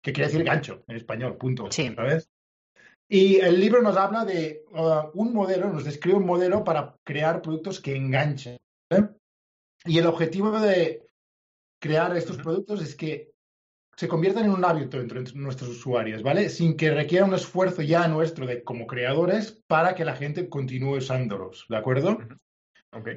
que 0.02 0.12
quiere 0.12 0.24
decir 0.28 0.42
gancho 0.42 0.82
en 0.88 0.96
español, 0.96 1.36
punto. 1.36 1.70
Sí. 1.70 1.92
¿Sabes? 1.94 2.30
Y 3.10 3.36
el 3.36 3.58
libro 3.58 3.80
nos 3.80 3.96
habla 3.96 4.24
de 4.24 4.64
uh, 4.72 5.10
un 5.14 5.32
modelo, 5.32 5.72
nos 5.72 5.84
describe 5.84 6.18
un 6.18 6.26
modelo 6.26 6.62
para 6.62 6.94
crear 7.04 7.40
productos 7.40 7.80
que 7.80 7.96
enganchen. 7.96 8.58
¿vale? 8.90 9.08
Y 9.84 9.98
el 9.98 10.06
objetivo 10.06 10.58
de 10.60 11.06
crear 11.80 12.14
estos 12.16 12.36
productos 12.36 12.82
es 12.82 12.94
que 12.94 13.32
se 13.96 14.06
conviertan 14.06 14.44
en 14.44 14.52
un 14.52 14.64
hábito 14.64 15.00
entre 15.00 15.24
nuestros 15.34 15.70
usuarios, 15.70 16.22
¿vale? 16.22 16.50
Sin 16.50 16.76
que 16.76 16.90
requiera 16.92 17.24
un 17.24 17.34
esfuerzo 17.34 17.82
ya 17.82 18.06
nuestro 18.06 18.46
de 18.46 18.62
como 18.62 18.86
creadores 18.86 19.60
para 19.66 19.94
que 19.96 20.04
la 20.04 20.14
gente 20.14 20.48
continúe 20.48 20.98
usándolos, 20.98 21.66
¿de 21.68 21.76
acuerdo? 21.76 22.18
Ok. 22.92 23.08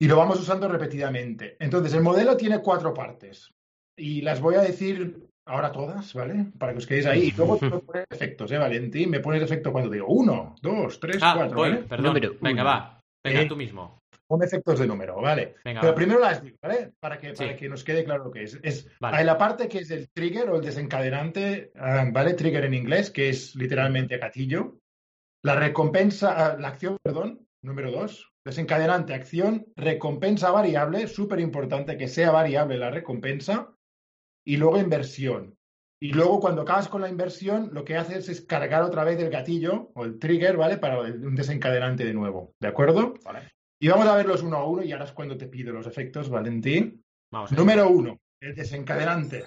y 0.00 0.08
lo 0.08 0.16
vamos 0.16 0.40
usando 0.40 0.68
repetidamente. 0.68 1.56
Entonces, 1.60 1.92
el 1.94 2.02
modelo 2.02 2.36
tiene 2.36 2.60
cuatro 2.60 2.94
partes 2.94 3.50
y 3.96 4.22
las 4.22 4.40
voy 4.40 4.54
a 4.54 4.60
decir 4.60 5.25
ahora 5.46 5.72
todas, 5.72 6.12
¿vale? 6.14 6.46
Para 6.58 6.72
que 6.72 6.78
os 6.78 6.86
quedéis 6.86 7.06
ahí. 7.06 7.22
Y 7.28 7.30
luego 7.32 7.56
tú 7.58 7.64
me 7.70 7.78
pones 7.80 8.04
efectos, 8.10 8.50
¿eh, 8.52 8.58
Valentín? 8.58 9.10
Me 9.10 9.20
pones 9.20 9.42
efecto 9.42 9.72
cuando 9.72 9.90
digo 9.90 10.06
uno, 10.08 10.54
dos, 10.60 11.00
tres, 11.00 11.18
Ah, 11.22 11.34
cuatro, 11.36 11.56
voy, 11.56 11.70
¿vale? 11.70 11.82
perdón. 11.84 12.06
Número 12.06 12.34
Venga, 12.40 12.62
uno. 12.62 12.70
va. 12.70 13.00
Venga, 13.24 13.40
Eh, 13.42 13.46
tú 13.46 13.56
mismo. 13.56 13.98
Pon 14.28 14.42
efectos 14.42 14.80
de 14.80 14.88
número, 14.88 15.20
¿vale? 15.20 15.54
Venga, 15.64 15.80
Pero 15.80 15.92
va. 15.92 15.96
primero 15.96 16.18
las 16.20 16.42
digo, 16.42 16.56
¿vale? 16.60 16.90
Para 16.98 17.16
que, 17.16 17.32
para 17.32 17.54
que 17.56 17.68
nos 17.68 17.84
quede 17.84 18.02
claro 18.04 18.24
lo 18.24 18.30
que 18.32 18.42
es. 18.42 18.58
Es 18.62 18.88
Vale. 19.00 19.18
hay 19.18 19.24
la 19.24 19.38
parte 19.38 19.68
que 19.68 19.78
es 19.78 19.90
el 19.92 20.08
trigger 20.10 20.50
o 20.50 20.56
el 20.56 20.62
desencadenante, 20.64 21.70
ah, 21.76 22.04
¿vale? 22.12 22.34
Trigger 22.34 22.64
en 22.64 22.74
inglés, 22.74 23.12
que 23.12 23.28
es 23.28 23.54
literalmente 23.54 24.18
gatillo. 24.18 24.78
La 25.44 25.54
recompensa, 25.54 26.34
ah, 26.54 26.56
la 26.58 26.68
acción, 26.68 26.96
perdón, 27.04 27.46
número 27.62 27.92
dos. 27.92 28.32
Desencadenante, 28.44 29.14
acción, 29.14 29.66
recompensa 29.76 30.50
variable, 30.50 31.06
súper 31.06 31.38
importante 31.38 31.96
que 31.96 32.08
sea 32.08 32.32
variable 32.32 32.78
la 32.78 32.90
recompensa. 32.90 33.72
Y 34.46 34.56
luego 34.56 34.78
inversión. 34.78 35.58
Y 36.00 36.12
luego 36.12 36.40
cuando 36.40 36.62
acabas 36.62 36.88
con 36.88 37.00
la 37.00 37.08
inversión, 37.08 37.70
lo 37.72 37.84
que 37.84 37.96
haces 37.96 38.28
es 38.28 38.42
cargar 38.42 38.82
otra 38.82 39.02
vez 39.02 39.18
el 39.18 39.30
gatillo 39.30 39.90
o 39.94 40.04
el 40.04 40.18
trigger, 40.18 40.56
¿vale? 40.56 40.76
Para 40.76 41.00
un 41.00 41.34
desencadenante 41.34 42.04
de 42.04 42.14
nuevo, 42.14 42.54
¿de 42.60 42.68
acuerdo? 42.68 43.14
Vale. 43.24 43.50
Y 43.80 43.88
vamos 43.88 44.06
a 44.06 44.14
verlos 44.14 44.42
uno 44.42 44.58
a 44.58 44.68
uno 44.68 44.82
y 44.84 44.92
ahora 44.92 45.06
es 45.06 45.12
cuando 45.12 45.36
te 45.36 45.48
pido 45.48 45.72
los 45.72 45.86
efectos, 45.86 46.28
Valentín. 46.28 47.02
Vamos. 47.30 47.50
Número 47.52 47.88
uno, 47.88 48.20
el 48.40 48.54
desencadenante. 48.54 49.44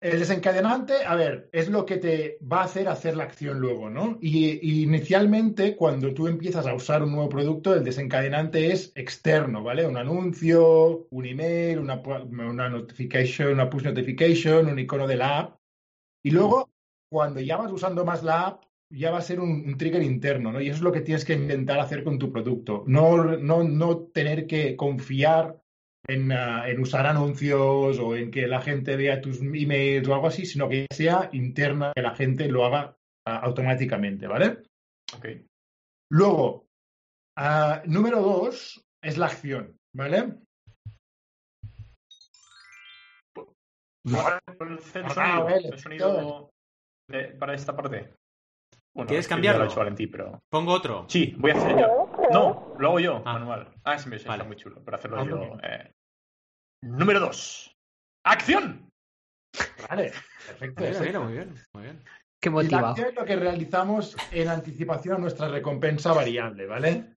El 0.00 0.20
desencadenante, 0.20 1.04
a 1.04 1.16
ver, 1.16 1.48
es 1.52 1.68
lo 1.68 1.84
que 1.84 1.96
te 1.96 2.38
va 2.40 2.60
a 2.60 2.64
hacer 2.64 2.86
hacer 2.86 3.16
la 3.16 3.24
acción 3.24 3.58
luego, 3.58 3.90
¿no? 3.90 4.16
Y, 4.20 4.84
inicialmente, 4.84 5.74
cuando 5.74 6.14
tú 6.14 6.28
empiezas 6.28 6.68
a 6.68 6.74
usar 6.74 7.02
un 7.02 7.10
nuevo 7.10 7.28
producto, 7.28 7.74
el 7.74 7.82
desencadenante 7.82 8.70
es 8.70 8.92
externo, 8.94 9.64
¿vale? 9.64 9.84
Un 9.84 9.96
anuncio, 9.96 11.08
un 11.10 11.26
email, 11.26 11.80
una, 11.80 12.00
una 12.00 12.68
notification, 12.68 13.54
una 13.54 13.68
push 13.68 13.82
notification, 13.82 14.68
un 14.68 14.78
icono 14.78 15.08
de 15.08 15.16
la 15.16 15.38
app. 15.40 15.56
Y 16.22 16.30
luego, 16.30 16.70
cuando 17.10 17.40
ya 17.40 17.56
vas 17.56 17.72
usando 17.72 18.04
más 18.04 18.22
la 18.22 18.46
app, 18.46 18.64
ya 18.90 19.10
va 19.10 19.18
a 19.18 19.22
ser 19.22 19.40
un, 19.40 19.50
un 19.66 19.76
trigger 19.76 20.02
interno, 20.04 20.52
¿no? 20.52 20.60
Y 20.60 20.68
eso 20.68 20.76
es 20.76 20.82
lo 20.82 20.92
que 20.92 21.00
tienes 21.00 21.24
que 21.24 21.32
intentar 21.32 21.80
hacer 21.80 22.04
con 22.04 22.20
tu 22.20 22.30
producto. 22.30 22.84
No, 22.86 23.36
no, 23.36 23.64
no 23.64 23.98
tener 23.98 24.46
que 24.46 24.76
confiar 24.76 25.60
en, 26.08 26.32
ah, 26.32 26.68
en 26.68 26.80
usar 26.80 27.06
anuncios 27.06 27.98
o 27.98 28.16
en 28.16 28.30
que 28.30 28.46
la 28.46 28.60
gente 28.62 28.96
vea 28.96 29.20
tus 29.20 29.40
emails 29.42 30.08
o 30.08 30.14
algo 30.14 30.26
así, 30.28 30.46
sino 30.46 30.68
que 30.68 30.86
sea 30.90 31.28
interna, 31.32 31.92
que 31.94 32.02
la 32.02 32.14
gente 32.14 32.48
lo 32.48 32.64
haga 32.64 32.96
ah, 33.26 33.36
automáticamente, 33.40 34.26
¿vale? 34.26 34.62
Ok. 35.16 35.26
Luego, 36.10 36.66
ah, 37.36 37.82
número 37.86 38.20
dos 38.22 38.82
es 39.02 39.18
la 39.18 39.26
acción, 39.26 39.76
¿vale? 39.94 40.34
¿Cuál 44.56 44.78
es 44.78 44.96
el 44.96 45.10
sonido, 45.10 45.44
vale, 45.44 45.68
el 45.68 45.78
sonido 45.78 46.50
de- 47.10 47.24
para 47.38 47.54
esta 47.54 47.76
parte? 47.76 48.14
Bueno, 48.94 49.08
¿Quieres 49.08 49.28
cambiarlo? 49.28 49.58
Lo 49.60 49.64
ha 49.64 49.68
hecho 49.70 49.78
Valentín, 49.80 50.10
pero... 50.10 50.40
Pongo 50.50 50.72
otro. 50.72 51.04
Sí, 51.08 51.34
voy 51.38 51.50
a 51.50 51.54
hacer 51.54 51.78
yo. 51.78 52.10
No, 52.32 52.74
lo 52.78 52.88
hago 52.88 53.00
yo, 53.00 53.22
Ah. 53.24 53.34
manual. 53.34 53.68
Ah, 53.84 53.94
ese 53.94 54.08
me 54.08 54.16
está 54.16 54.30
Vale. 54.30 54.44
muy 54.44 54.56
chulo, 54.56 54.82
para 54.82 54.96
hacerlo 54.96 55.18
Ah, 55.20 55.24
yo. 55.24 55.58
eh. 55.62 55.92
Número 56.82 57.20
dos. 57.20 57.74
¡Acción! 58.24 58.88
Vale, 59.88 60.12
perfecto. 60.46 60.80
Mira, 60.82 60.90
ese. 60.92 61.04
mira, 61.06 61.20
muy 61.20 61.32
bien, 61.32 61.54
muy 61.74 61.82
bien. 61.84 62.00
Qué 62.40 62.48
Y 62.48 62.52
la 62.52 62.54
motivado. 62.54 62.86
acción 62.88 63.08
es 63.08 63.14
lo 63.14 63.24
que 63.24 63.36
realizamos 63.36 64.16
en 64.30 64.48
anticipación 64.48 65.16
a 65.16 65.18
nuestra 65.18 65.48
recompensa 65.48 66.12
variable, 66.12 66.66
¿vale? 66.66 67.14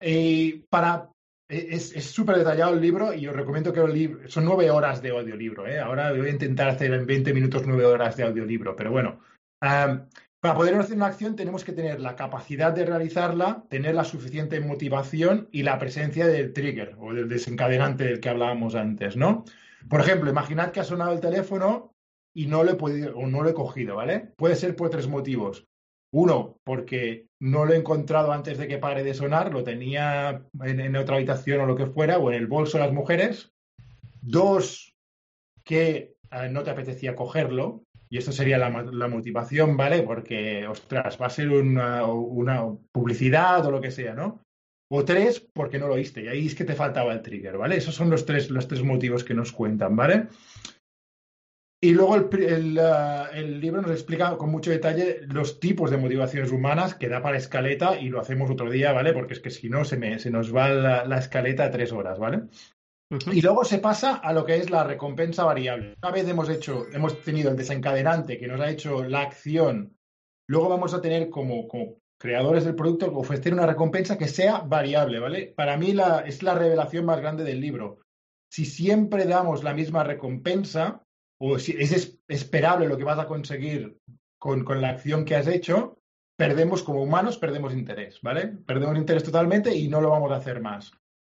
Y 0.00 0.64
para 0.70 1.10
es 1.48 1.94
es 1.94 2.10
súper 2.10 2.36
detallado 2.38 2.74
el 2.74 2.80
libro 2.80 3.12
y 3.12 3.26
os 3.26 3.36
recomiendo 3.36 3.72
que 3.72 3.80
el 3.80 3.92
libro 3.92 4.28
son 4.28 4.44
nueve 4.44 4.70
horas 4.70 5.02
de 5.02 5.10
audiolibro, 5.10 5.66
¿eh? 5.66 5.78
Ahora 5.78 6.12
voy 6.12 6.28
a 6.28 6.30
intentar 6.30 6.68
hacer 6.68 6.92
en 6.92 7.06
20 7.06 7.34
minutos 7.34 7.64
nueve 7.66 7.84
horas 7.84 8.16
de 8.16 8.24
audiolibro, 8.24 8.74
pero 8.76 8.90
bueno. 8.90 9.20
Am, 9.60 10.08
Para 10.44 10.56
poder 10.56 10.74
hacer 10.74 10.96
una 10.96 11.06
acción 11.06 11.36
tenemos 11.36 11.64
que 11.64 11.72
tener 11.72 12.00
la 12.00 12.16
capacidad 12.16 12.70
de 12.70 12.84
realizarla, 12.84 13.64
tener 13.70 13.94
la 13.94 14.04
suficiente 14.04 14.60
motivación 14.60 15.48
y 15.52 15.62
la 15.62 15.78
presencia 15.78 16.26
del 16.26 16.52
trigger 16.52 16.96
o 17.00 17.14
del 17.14 17.30
desencadenante 17.30 18.04
del 18.04 18.20
que 18.20 18.28
hablábamos 18.28 18.74
antes, 18.74 19.16
¿no? 19.16 19.46
Por 19.88 20.02
ejemplo, 20.02 20.28
imaginad 20.28 20.70
que 20.70 20.80
ha 20.80 20.84
sonado 20.84 21.12
el 21.12 21.20
teléfono 21.20 21.94
y 22.34 22.44
no 22.44 22.62
lo 22.62 22.72
he 22.72 22.74
podido 22.74 23.16
o 23.16 23.26
no 23.26 23.42
lo 23.42 23.48
he 23.48 23.54
cogido, 23.54 23.96
¿vale? 23.96 24.34
Puede 24.36 24.54
ser 24.56 24.76
por 24.76 24.90
tres 24.90 25.08
motivos. 25.08 25.66
Uno, 26.12 26.58
porque 26.62 27.26
no 27.40 27.64
lo 27.64 27.72
he 27.72 27.78
encontrado 27.78 28.30
antes 28.30 28.58
de 28.58 28.68
que 28.68 28.76
pare 28.76 29.02
de 29.02 29.14
sonar, 29.14 29.50
lo 29.50 29.64
tenía 29.64 30.44
en, 30.62 30.96
otra 30.96 31.16
habitación 31.16 31.62
o 31.62 31.66
lo 31.66 31.74
que 31.74 31.86
fuera, 31.86 32.18
o 32.18 32.30
en 32.30 32.36
el 32.36 32.48
bolso 32.48 32.76
de 32.76 32.84
las 32.84 32.92
mujeres. 32.92 33.50
Dos, 34.20 34.94
que 35.64 36.16
eh, 36.30 36.48
no 36.50 36.62
te 36.64 36.70
apetecía 36.70 37.16
cogerlo, 37.16 37.83
y 38.14 38.18
esto 38.18 38.30
sería 38.30 38.58
la, 38.58 38.70
la 38.70 39.08
motivación, 39.08 39.76
¿vale? 39.76 40.04
Porque, 40.04 40.68
ostras, 40.68 41.18
va 41.20 41.26
a 41.26 41.30
ser 41.30 41.48
una, 41.50 42.06
una 42.06 42.64
publicidad 42.92 43.66
o 43.66 43.72
lo 43.72 43.80
que 43.80 43.90
sea, 43.90 44.14
¿no? 44.14 44.40
O 44.88 45.04
tres, 45.04 45.40
porque 45.40 45.80
no 45.80 45.88
lo 45.88 45.94
oíste, 45.94 46.22
y 46.22 46.28
ahí 46.28 46.46
es 46.46 46.54
que 46.54 46.64
te 46.64 46.76
faltaba 46.76 47.12
el 47.12 47.22
trigger, 47.22 47.58
¿vale? 47.58 47.76
Esos 47.76 47.96
son 47.96 48.10
los 48.10 48.24
tres, 48.24 48.50
los 48.50 48.68
tres 48.68 48.84
motivos 48.84 49.24
que 49.24 49.34
nos 49.34 49.50
cuentan, 49.50 49.96
¿vale? 49.96 50.28
Y 51.82 51.92
luego 51.92 52.14
el, 52.14 52.44
el, 52.44 52.78
el 53.32 53.60
libro 53.60 53.82
nos 53.82 53.90
explica 53.90 54.36
con 54.36 54.48
mucho 54.48 54.70
detalle 54.70 55.22
los 55.26 55.58
tipos 55.58 55.90
de 55.90 55.96
motivaciones 55.96 56.52
humanas 56.52 56.94
que 56.94 57.08
da 57.08 57.20
para 57.20 57.36
escaleta 57.36 57.98
y 57.98 58.10
lo 58.10 58.20
hacemos 58.20 58.48
otro 58.48 58.70
día, 58.70 58.92
¿vale? 58.92 59.12
Porque 59.12 59.34
es 59.34 59.40
que 59.40 59.50
si 59.50 59.68
no 59.68 59.84
se, 59.84 59.96
me, 59.96 60.20
se 60.20 60.30
nos 60.30 60.54
va 60.54 60.68
la, 60.68 61.04
la 61.04 61.18
escaleta 61.18 61.64
a 61.64 61.70
tres 61.72 61.90
horas, 61.90 62.20
¿vale? 62.20 62.42
Y 63.32 63.40
luego 63.42 63.64
se 63.64 63.78
pasa 63.78 64.16
a 64.16 64.32
lo 64.32 64.44
que 64.44 64.56
es 64.56 64.70
la 64.70 64.84
recompensa 64.84 65.44
variable. 65.44 65.94
Una 66.02 66.12
vez 66.12 66.28
hemos 66.28 66.48
hecho, 66.48 66.86
hemos 66.92 67.20
tenido 67.22 67.50
el 67.50 67.56
desencadenante 67.56 68.38
que 68.38 68.46
nos 68.46 68.60
ha 68.60 68.70
hecho 68.70 69.04
la 69.04 69.20
acción, 69.22 69.96
luego 70.48 70.68
vamos 70.68 70.94
a 70.94 71.00
tener 71.00 71.30
como, 71.30 71.66
creadores 72.20 72.64
del 72.64 72.74
producto 72.74 73.12
ofrecer 73.16 73.52
una 73.52 73.66
recompensa 73.66 74.16
que 74.16 74.28
sea 74.28 74.58
variable, 74.60 75.18
¿vale? 75.18 75.52
Para 75.56 75.76
mí 75.76 75.92
la, 75.92 76.20
es 76.20 76.42
la 76.42 76.54
revelación 76.54 77.04
más 77.04 77.20
grande 77.20 77.44
del 77.44 77.60
libro. 77.60 77.98
Si 78.50 78.64
siempre 78.64 79.24
damos 79.26 79.64
la 79.64 79.74
misma 79.74 80.04
recompensa, 80.04 81.02
o 81.40 81.58
si 81.58 81.72
es 81.72 81.92
es- 81.92 82.18
esperable 82.28 82.86
lo 82.88 82.96
que 82.96 83.04
vas 83.04 83.18
a 83.18 83.26
conseguir 83.26 83.98
con, 84.38 84.64
con 84.64 84.80
la 84.80 84.90
acción 84.90 85.24
que 85.24 85.34
has 85.36 85.48
hecho, 85.48 85.98
perdemos 86.38 86.82
como 86.82 87.02
humanos, 87.02 87.38
perdemos 87.38 87.74
interés, 87.74 88.20
¿vale? 88.22 88.46
Perdemos 88.46 88.96
interés 88.96 89.24
totalmente 89.24 89.74
y 89.74 89.88
no 89.88 90.00
lo 90.00 90.10
vamos 90.10 90.30
a 90.32 90.36
hacer 90.36 90.60
más. 90.60 90.92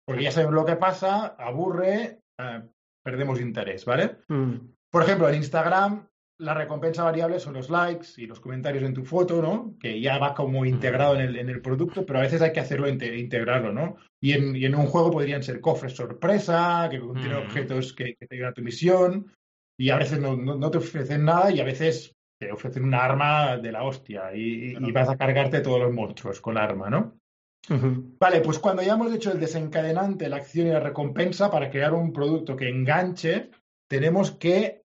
Porque 0.09 0.23
ya 0.23 0.31
sabemos 0.31 0.55
lo 0.55 0.65
que 0.65 0.75
pasa, 0.75 1.35
aburre, 1.37 2.19
eh, 2.39 2.61
perdemos 3.03 3.39
interés, 3.39 3.85
¿vale? 3.85 4.17
Mm. 4.27 4.55
Por 4.91 5.03
ejemplo, 5.03 5.29
en 5.29 5.35
Instagram, 5.35 6.07
la 6.39 6.53
recompensa 6.53 7.03
variable 7.03 7.39
son 7.39 7.53
los 7.53 7.69
likes 7.69 8.07
y 8.17 8.25
los 8.25 8.39
comentarios 8.39 8.83
en 8.83 8.93
tu 8.93 9.03
foto, 9.03 9.41
¿no? 9.41 9.75
Que 9.79 9.99
ya 10.01 10.17
va 10.17 10.33
como 10.33 10.65
integrado 10.65 11.15
en 11.15 11.21
el, 11.21 11.35
en 11.37 11.49
el 11.49 11.61
producto, 11.61 12.05
pero 12.05 12.19
a 12.19 12.21
veces 12.23 12.41
hay 12.41 12.53
que 12.53 12.59
hacerlo, 12.61 12.87
inte- 12.87 13.17
integrarlo, 13.19 13.71
¿no? 13.73 13.97
Y 14.21 14.33
en, 14.33 14.55
y 14.55 14.65
en 14.65 14.75
un 14.75 14.87
juego 14.87 15.11
podrían 15.11 15.43
ser 15.43 15.59
cofres 15.61 15.95
sorpresa, 15.95 16.87
que 16.89 16.99
contienen 16.99 17.37
Mm. 17.37 17.41
objetos 17.43 17.93
que, 17.93 18.15
que 18.15 18.25
te 18.25 18.35
ayudan 18.35 18.51
a 18.51 18.53
tu 18.55 18.61
misión, 18.61 19.31
y 19.77 19.89
a 19.91 19.97
veces 19.97 20.19
no, 20.19 20.35
no- 20.35 20.55
no 20.55 20.71
te 20.71 20.77
ofrecen 20.79 21.25
nada 21.25 21.51
y 21.51 21.59
a 21.59 21.65
veces 21.65 22.13
te 22.41 22.51
ofrecen 22.51 22.85
una 22.85 23.03
arma 23.03 23.57
de 23.57 23.71
la 23.73 23.83
hostia 23.83 24.33
y, 24.33 24.73
vas 24.93 25.09
a 25.09 25.17
cargarte 25.17 25.59
todos 25.59 25.79
los 25.81 25.93
monstruos 25.93 26.39
con 26.39 26.57
arma, 26.57 26.89
¿no? 26.89 27.18
Vale, 27.67 28.41
pues 28.41 28.57
cuando 28.57 28.81
ya 28.81 28.93
hemos 28.93 29.13
hecho 29.13 29.31
el 29.31 29.39
desencadenante, 29.39 30.29
la 30.29 30.37
acción 30.37 30.67
y 30.67 30.71
la 30.71 30.79
recompensa 30.79 31.51
para 31.51 31.69
crear 31.69 31.93
un 31.93 32.11
producto 32.11 32.55
que 32.55 32.67
enganche, 32.67 33.51
tenemos 33.87 34.31
que, 34.31 34.83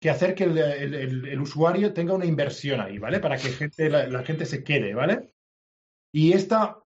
que 0.00 0.10
hacer 0.10 0.34
que 0.34 0.44
el, 0.44 1.40
usuario 1.40 1.92
tenga 1.92 2.14
una 2.14 2.26
inversión 2.26 2.80
ahí, 2.80 2.98
¿vale? 2.98 3.20
Para 3.20 3.36
que 3.36 3.70
la, 3.88 4.22
gente 4.24 4.46
se 4.46 4.64
quede, 4.64 4.94
¿vale? 4.94 5.34
Y 6.12 6.32
esta 6.32 6.82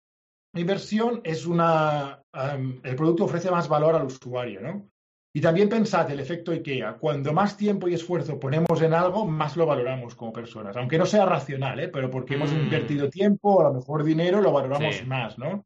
inversión 0.54 1.22
es 1.24 1.46
una... 1.46 2.24
el 2.34 2.96
producto 2.96 3.26
ofrece 3.26 3.52
más 3.52 3.68
valor 3.68 3.96
al 3.96 4.06
usuario, 4.06 4.62
¿no? 4.62 4.90
Y 5.40 5.42
también 5.42 5.70
pensad 5.70 6.12
el 6.12 6.20
efecto 6.20 6.52
IKEA. 6.52 6.98
Cuando 7.00 7.32
más 7.32 7.56
tiempo 7.56 7.88
y 7.88 7.94
esfuerzo 7.94 8.38
ponemos 8.38 8.82
en 8.82 8.94
algo, 8.94 9.26
más 9.26 9.56
lo 9.56 9.66
valoramos 9.66 10.14
como 10.14 10.34
personas. 10.34 10.76
Aunque 10.76 10.98
no 10.98 11.06
sea 11.06 11.26
racional, 11.26 11.80
¿eh? 11.80 11.88
Pero 11.88 12.10
porque 12.12 12.34
hemos 12.34 12.52
Mm. 12.52 12.58
invertido 12.64 13.10
tiempo 13.10 13.62
a 13.62 13.70
lo 13.70 13.76
mejor 13.76 14.04
dinero, 14.04 14.42
lo 14.42 14.52
valoramos 14.52 14.98
Sí. 14.98 15.06
más, 15.06 15.40
¿no? 15.40 15.66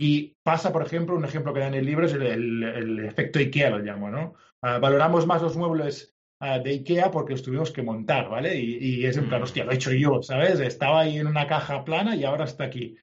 Y 0.00 0.34
pasa, 0.42 0.72
por 0.72 0.80
ejemplo, 0.82 1.14
un 1.14 1.26
ejemplo 1.26 1.52
que 1.52 1.60
da 1.60 1.66
en 1.66 1.74
el 1.74 1.84
libro 1.84 2.06
es 2.06 2.14
el, 2.14 2.22
el- 2.22 2.62
el 2.62 3.04
efecto 3.04 3.38
IKEA, 3.38 3.68
lo 3.68 3.80
llamo, 3.80 4.08
¿no? 4.08 4.32
Ah, 4.62 4.78
valoramos 4.78 5.26
más 5.26 5.42
los 5.42 5.58
muebles 5.58 6.14
ah, 6.40 6.58
de 6.58 6.70
IKEA 6.70 7.10
porque 7.10 7.32
los 7.34 7.42
tuvimos 7.42 7.70
que 7.70 7.82
montar, 7.82 8.30
¿vale? 8.30 8.58
Y, 8.58 8.78
y 9.02 9.04
es 9.04 9.18
en 9.18 9.28
plan, 9.28 9.42
Mm. 9.42 9.44
hostia, 9.44 9.64
lo 9.66 9.72
he 9.72 9.74
hecho 9.74 9.92
yo, 9.92 10.22
¿sabes? 10.22 10.58
Estaba 10.58 11.00
ahí 11.02 11.18
en 11.18 11.26
una 11.26 11.46
caja 11.46 11.84
plana 11.84 12.16
y 12.16 12.24
ahora 12.24 12.44
está 12.46 12.64
aquí, 12.64 12.96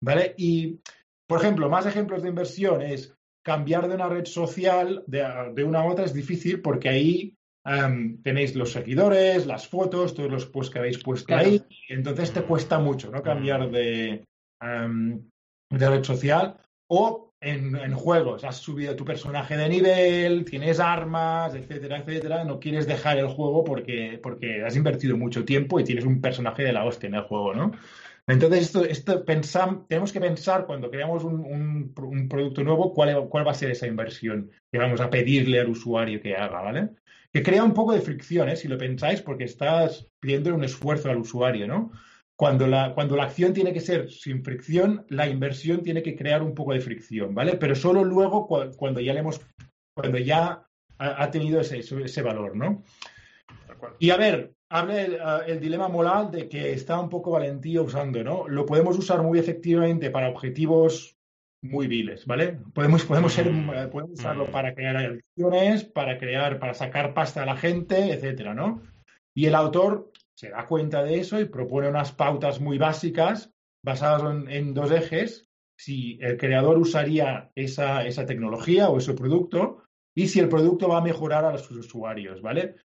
¿vale? 0.00 0.32
Y, 0.38 0.78
por 1.28 1.40
ejemplo, 1.40 1.68
más 1.68 1.86
ejemplos 1.86 2.22
de 2.22 2.28
inversión 2.28 2.82
es 2.82 3.15
cambiar 3.46 3.86
de 3.86 3.94
una 3.94 4.08
red 4.08 4.24
social 4.24 5.04
de, 5.06 5.24
de 5.54 5.62
una 5.62 5.82
a 5.82 5.84
otra 5.84 6.04
es 6.04 6.12
difícil 6.12 6.60
porque 6.60 6.88
ahí 6.88 7.36
am, 7.64 8.20
tenéis 8.20 8.56
los 8.56 8.72
seguidores, 8.72 9.46
las 9.46 9.68
fotos, 9.68 10.14
todos 10.14 10.28
los 10.28 10.46
posts 10.46 10.72
que 10.72 10.80
habéis 10.80 10.98
puesto 10.98 11.26
Claro. 11.28 11.46
ahí, 11.46 11.62
entonces 11.88 12.32
te 12.32 12.42
cuesta 12.42 12.80
mucho, 12.80 13.08
¿no? 13.08 13.22
Cambiar 13.22 13.70
de, 13.70 14.24
am, 14.60 15.30
de 15.70 15.88
red 15.88 16.02
social 16.02 16.56
o 16.90 17.30
en, 17.40 17.76
en 17.76 17.94
juegos, 17.94 18.42
has 18.42 18.56
subido 18.56 18.96
tu 18.96 19.04
personaje 19.04 19.56
de 19.56 19.68
nivel, 19.68 20.44
tienes 20.44 20.80
armas, 20.80 21.54
etcétera, 21.54 21.98
etcétera, 21.98 22.42
no 22.42 22.58
quieres 22.58 22.88
dejar 22.88 23.18
el 23.18 23.28
juego 23.28 23.62
porque, 23.62 24.18
porque 24.20 24.64
has 24.64 24.74
invertido 24.74 25.16
mucho 25.16 25.44
tiempo 25.44 25.78
y 25.78 25.84
tienes 25.84 26.04
un 26.04 26.20
personaje 26.20 26.64
de 26.64 26.72
la 26.72 26.84
hostia 26.84 27.06
en 27.06 27.14
el 27.14 27.22
juego, 27.22 27.54
¿no? 27.54 27.70
Entonces, 28.28 28.62
esto, 28.62 28.84
esto 28.84 29.24
pensam- 29.24 29.86
tenemos 29.88 30.12
que 30.12 30.20
pensar 30.20 30.66
cuando 30.66 30.90
creamos 30.90 31.22
un, 31.24 31.34
un 31.44 31.94
un 31.96 32.28
producto 32.28 32.64
nuevo 32.64 32.92
cuál, 32.92 33.28
cuál 33.28 33.46
va 33.46 33.52
a 33.52 33.54
ser 33.54 33.70
esa 33.70 33.86
inversión 33.86 34.50
que 34.72 34.78
vamos 34.78 35.00
a 35.00 35.10
pedirle 35.10 35.60
al 35.60 35.68
usuario 35.68 36.20
que 36.20 36.34
haga, 36.34 36.60
¿vale? 36.60 36.90
Que 37.32 37.42
crea 37.42 37.62
un 37.62 37.72
poco 37.74 37.92
de 37.92 38.00
fricción, 38.00 38.48
¿eh? 38.48 38.56
Si 38.56 38.66
lo 38.66 38.78
pensáis, 38.78 39.22
porque 39.22 39.44
estás 39.44 40.08
pidiendo 40.20 40.54
un 40.54 40.64
esfuerzo 40.64 41.08
al 41.10 41.18
usuario, 41.18 41.68
¿no? 41.68 41.92
Cuando 42.34 42.66
la, 42.66 42.94
cuando 42.94 43.16
la 43.16 43.24
acción 43.24 43.52
tiene 43.54 43.72
que 43.72 43.80
ser 43.80 44.10
sin 44.10 44.42
fricción, 44.44 45.06
la 45.08 45.28
inversión 45.28 45.82
tiene 45.82 46.02
que 46.02 46.16
crear 46.16 46.42
un 46.42 46.54
poco 46.54 46.72
de 46.72 46.80
fricción, 46.80 47.34
¿vale? 47.34 47.56
Pero 47.56 47.74
solo 47.76 48.04
luego 48.04 48.48
cua- 48.48 48.74
cuando 48.76 49.00
ya 49.00 49.12
le 49.14 49.20
hemos, 49.20 49.40
cuando 49.94 50.18
ya 50.18 50.66
ha, 50.98 51.22
ha 51.22 51.30
tenido 51.30 51.60
ese, 51.60 51.78
ese 51.78 52.22
valor, 52.22 52.56
¿no? 52.56 52.82
Y 53.98 54.10
a 54.10 54.16
ver, 54.16 54.52
habla 54.70 55.02
el, 55.02 55.20
ah, 55.20 55.42
el 55.46 55.60
dilema 55.60 55.88
moral 55.88 56.30
de 56.30 56.48
que 56.48 56.72
está 56.72 56.98
un 56.98 57.08
poco 57.08 57.30
Valentía 57.32 57.82
usando, 57.82 58.22
¿no? 58.24 58.48
Lo 58.48 58.66
podemos 58.66 58.98
usar 58.98 59.22
muy 59.22 59.38
efectivamente 59.38 60.10
para 60.10 60.28
objetivos 60.28 61.16
muy 61.62 61.86
viles, 61.88 62.26
¿vale? 62.26 62.58
Podemos, 62.74 63.04
podemos, 63.04 63.32
ser, 63.32 63.50
Mm. 63.50 63.70
eh, 63.70 63.88
podemos 63.88 64.12
usarlo 64.18 64.46
Mm. 64.46 64.50
para 64.50 64.74
crear 64.74 64.96
adicciones, 64.96 65.84
para 65.84 66.18
crear, 66.18 66.58
para 66.58 66.74
sacar 66.74 67.14
pasta 67.14 67.42
a 67.42 67.46
la 67.46 67.56
gente, 67.56 68.12
etcétera, 68.12 68.54
¿no? 68.54 68.82
Y 69.34 69.46
el 69.46 69.54
autor 69.54 70.12
se 70.34 70.50
da 70.50 70.66
cuenta 70.66 71.02
de 71.02 71.18
eso 71.18 71.40
y 71.40 71.46
propone 71.46 71.88
unas 71.88 72.12
pautas 72.12 72.60
muy 72.60 72.78
básicas 72.78 73.52
basadas 73.84 74.22
en, 74.30 74.50
en 74.50 74.74
dos 74.74 74.90
ejes. 74.90 75.48
Si 75.78 76.18
el 76.22 76.36
creador 76.36 76.78
usaría 76.78 77.50
esa, 77.54 78.04
esa 78.06 78.26
tecnología 78.26 78.88
o 78.88 78.98
ese 78.98 79.14
producto 79.14 79.82
y 80.14 80.28
si 80.28 80.40
el 80.40 80.48
producto 80.48 80.88
va 80.88 80.98
a 80.98 81.02
mejorar 81.02 81.44
a 81.44 81.58
sus 81.58 81.76
usuarios, 81.78 82.40
¿vale? 82.42 82.76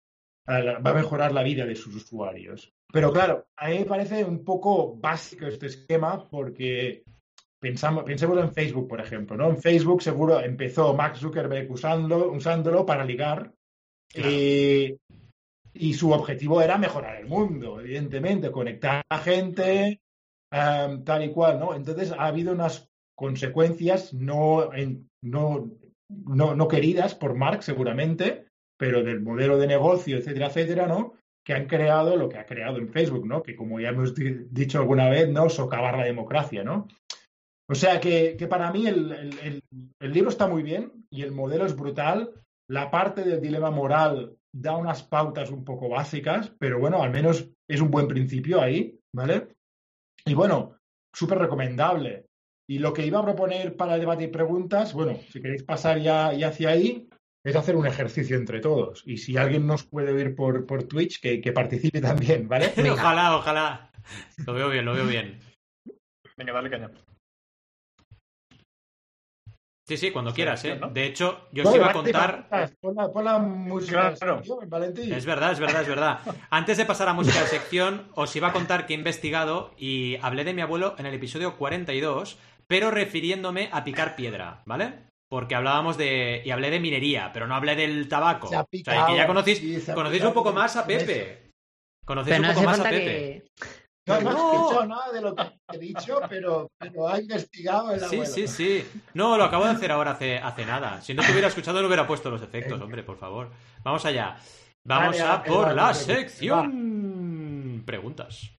Va 0.48 0.90
a 0.90 0.94
mejorar 0.94 1.32
la 1.32 1.42
vida 1.42 1.64
de 1.66 1.76
sus 1.76 1.94
usuarios. 1.94 2.72
Pero 2.92 3.12
claro, 3.12 3.46
a 3.56 3.68
mí 3.68 3.78
me 3.78 3.84
parece 3.84 4.24
un 4.24 4.44
poco 4.44 4.96
básico 4.96 5.46
este 5.46 5.66
esquema 5.66 6.28
porque 6.28 7.04
pensamos, 7.60 8.04
pensemos 8.04 8.38
en 8.38 8.52
Facebook, 8.52 8.88
por 8.88 9.00
ejemplo, 9.00 9.36
¿no? 9.36 9.48
En 9.50 9.58
Facebook 9.58 10.02
seguro 10.02 10.40
empezó 10.40 10.94
Mark 10.94 11.16
Zuckerberg 11.16 11.70
usando, 11.70 12.32
usándolo 12.32 12.84
para 12.84 13.04
ligar 13.04 13.52
eh, 14.14 14.96
y 15.72 15.94
su 15.94 16.10
objetivo 16.10 16.60
era 16.60 16.78
mejorar 16.78 17.16
el 17.16 17.26
mundo, 17.26 17.80
evidentemente, 17.80 18.50
conectar 18.50 19.02
a 19.08 19.18
gente, 19.18 20.00
um, 20.52 21.04
tal 21.04 21.22
y 21.24 21.30
cual, 21.30 21.60
¿no? 21.60 21.74
Entonces 21.74 22.10
ha 22.10 22.26
habido 22.26 22.52
unas 22.52 22.90
consecuencias 23.16 24.12
no, 24.14 24.72
en- 24.74 25.08
no, 25.22 25.70
no, 26.08 26.56
no 26.56 26.66
queridas 26.66 27.14
por 27.14 27.36
Mark, 27.36 27.62
seguramente, 27.62 28.46
pero 28.80 29.04
del 29.04 29.20
modelo 29.20 29.58
de 29.58 29.66
negocio, 29.66 30.16
etcétera, 30.16 30.46
etcétera, 30.46 30.86
¿no? 30.86 31.12
Que 31.44 31.52
han 31.52 31.66
creado 31.66 32.16
lo 32.16 32.30
que 32.30 32.38
ha 32.38 32.46
creado 32.46 32.78
en 32.78 32.88
Facebook, 32.88 33.26
¿no? 33.26 33.42
Que 33.42 33.54
como 33.54 33.78
ya 33.78 33.90
hemos 33.90 34.14
di- 34.14 34.46
dicho 34.50 34.78
alguna 34.78 35.10
vez, 35.10 35.28
¿no? 35.28 35.50
Socavar 35.50 35.98
la 35.98 36.04
democracia, 36.04 36.64
¿no? 36.64 36.88
O 37.68 37.74
sea 37.74 38.00
que, 38.00 38.36
que 38.38 38.46
para 38.48 38.72
mí 38.72 38.86
el, 38.86 39.12
el- 39.12 39.62
el- 40.00 40.12
libro 40.12 40.30
está 40.30 40.48
muy 40.48 40.62
bien 40.62 41.04
y 41.10 41.22
el 41.22 41.30
modelo 41.32 41.66
es 41.66 41.76
brutal. 41.76 42.32
La 42.70 42.90
parte 42.90 43.22
del 43.22 43.40
dilema 43.40 43.70
moral 43.70 44.36
da 44.56 44.76
unas 44.76 45.02
pautas 45.02 45.50
un 45.50 45.62
poco 45.64 45.88
básicas, 45.90 46.52
pero 46.58 46.80
bueno, 46.80 47.02
al 47.02 47.10
menos 47.10 47.48
es 47.68 47.80
un 47.82 47.90
buen 47.90 48.08
principio 48.08 48.60
ahí, 48.62 48.98
¿vale? 49.14 49.48
Y 50.24 50.32
bueno, 50.34 50.76
súper 51.14 51.38
recomendable. 51.38 52.24
Y 52.68 52.78
lo 52.78 52.92
que 52.94 53.04
iba 53.06 53.18
a 53.20 53.24
proponer 53.24 53.76
para 53.76 53.94
el 53.94 54.00
debate 54.00 54.28
preguntas, 54.28 54.94
bueno, 54.94 55.18
si 55.30 55.40
queréis 55.42 55.64
pasar 55.64 56.00
ya, 56.00 56.32
ya 56.32 56.48
hacia 56.48 56.70
ahí, 56.70 57.08
es 57.44 57.56
hacer 57.56 57.76
un 57.76 57.86
ejercicio 57.86 58.36
entre 58.36 58.60
todos. 58.60 59.02
Y 59.06 59.16
si 59.18 59.36
alguien 59.36 59.66
nos 59.66 59.84
puede 59.84 60.12
ver 60.12 60.34
por, 60.34 60.66
por 60.66 60.84
Twitch, 60.84 61.20
que, 61.20 61.40
que 61.40 61.52
participe 61.52 62.00
también, 62.00 62.48
¿vale? 62.48 62.72
ojalá, 62.90 63.36
ojalá. 63.36 63.90
Lo 64.46 64.52
veo 64.54 64.68
bien, 64.68 64.84
lo 64.84 64.94
veo 64.94 65.06
bien. 65.06 65.38
Venga, 66.36 66.52
dale 66.52 66.70
caña. 66.70 66.90
Sí, 69.86 69.96
sí, 69.96 70.12
cuando 70.12 70.32
quieras, 70.32 70.64
¿eh? 70.66 70.76
¿no? 70.76 70.88
De 70.90 71.04
hecho, 71.04 71.48
yo 71.50 71.68
os 71.68 71.74
iba 71.74 71.90
a 71.90 71.92
contar... 71.92 72.48
Pon 72.80 72.94
la, 72.94 73.10
pon 73.10 73.24
la 73.24 73.38
música 73.40 74.14
Claro. 74.14 74.36
de 74.36 74.44
sección, 74.44 74.70
Valentín. 74.70 75.12
Es 75.12 75.26
verdad, 75.26 75.50
es 75.50 75.58
verdad, 75.58 75.82
es 75.82 75.88
verdad. 75.88 76.20
Antes 76.50 76.76
de 76.78 76.84
pasar 76.86 77.08
a 77.08 77.12
música 77.12 77.40
de 77.40 77.48
sección, 77.48 78.06
os 78.14 78.34
iba 78.36 78.48
a 78.48 78.52
contar 78.52 78.86
que 78.86 78.94
he 78.94 78.96
investigado 78.96 79.74
y 79.76 80.16
hablé 80.22 80.44
de 80.44 80.54
mi 80.54 80.62
abuelo 80.62 80.94
en 80.96 81.06
el 81.06 81.14
episodio 81.14 81.56
42, 81.56 82.38
pero 82.68 82.92
refiriéndome 82.92 83.68
a 83.72 83.82
picar 83.82 84.14
piedra, 84.14 84.62
¿vale? 84.64 85.09
Porque 85.30 85.54
hablábamos 85.54 85.96
de... 85.96 86.42
y 86.44 86.50
hablé 86.50 86.70
de 86.70 86.80
minería, 86.80 87.30
pero 87.32 87.46
no 87.46 87.54
hablé 87.54 87.76
del 87.76 88.08
tabaco. 88.08 88.48
Se 88.48 88.56
ha 88.56 88.62
o 88.62 88.62
sea, 88.62 88.68
picado, 88.68 89.06
que 89.06 89.16
ya 89.16 89.26
conocéis, 89.28 89.58
sí, 89.58 89.80
se 89.80 89.92
ha 89.92 89.94
conocéis 89.94 90.18
picado 90.22 90.30
un 90.30 90.34
poco 90.34 90.52
más 90.52 90.74
a 90.76 90.80
eso. 90.80 90.88
Pepe. 90.88 91.50
Conocéis 92.04 92.36
Pero 92.36 92.42
no 92.42 92.48
un 92.48 92.54
poco 92.56 92.66
más 92.66 92.80
a 92.80 92.82
Pepe. 92.82 93.04
que. 93.04 93.44
No 94.08 94.16
hemos 94.16 94.34
No. 94.34 94.52
escuchado 94.54 94.86
nada 94.86 95.12
de 95.12 95.20
lo 95.20 95.36
que 95.36 95.44
he 95.72 95.78
dicho, 95.78 96.20
pero, 96.28 96.68
pero 96.76 97.08
ha 97.08 97.20
investigado 97.20 97.92
el 97.92 98.00
Sí, 98.00 98.04
abuelo. 98.16 98.26
sí, 98.26 98.48
sí. 98.48 98.84
No, 99.14 99.36
lo 99.38 99.44
acabo 99.44 99.66
de 99.66 99.70
hacer 99.70 99.92
ahora 99.92 100.10
hace, 100.12 100.38
hace 100.38 100.66
nada. 100.66 101.00
Si 101.00 101.14
no 101.14 101.22
te 101.22 101.30
hubiera 101.30 101.46
escuchado, 101.46 101.80
no 101.80 101.86
hubiera 101.86 102.08
puesto 102.08 102.28
los 102.28 102.42
efectos, 102.42 102.80
hombre, 102.80 103.04
por 103.04 103.16
favor. 103.16 103.50
Vamos 103.84 104.04
allá. 104.04 104.36
Vamos 104.84 105.20
a 105.20 105.44
por 105.44 105.72
la 105.74 105.94
sección. 105.94 107.84
Preguntas. 107.86 108.50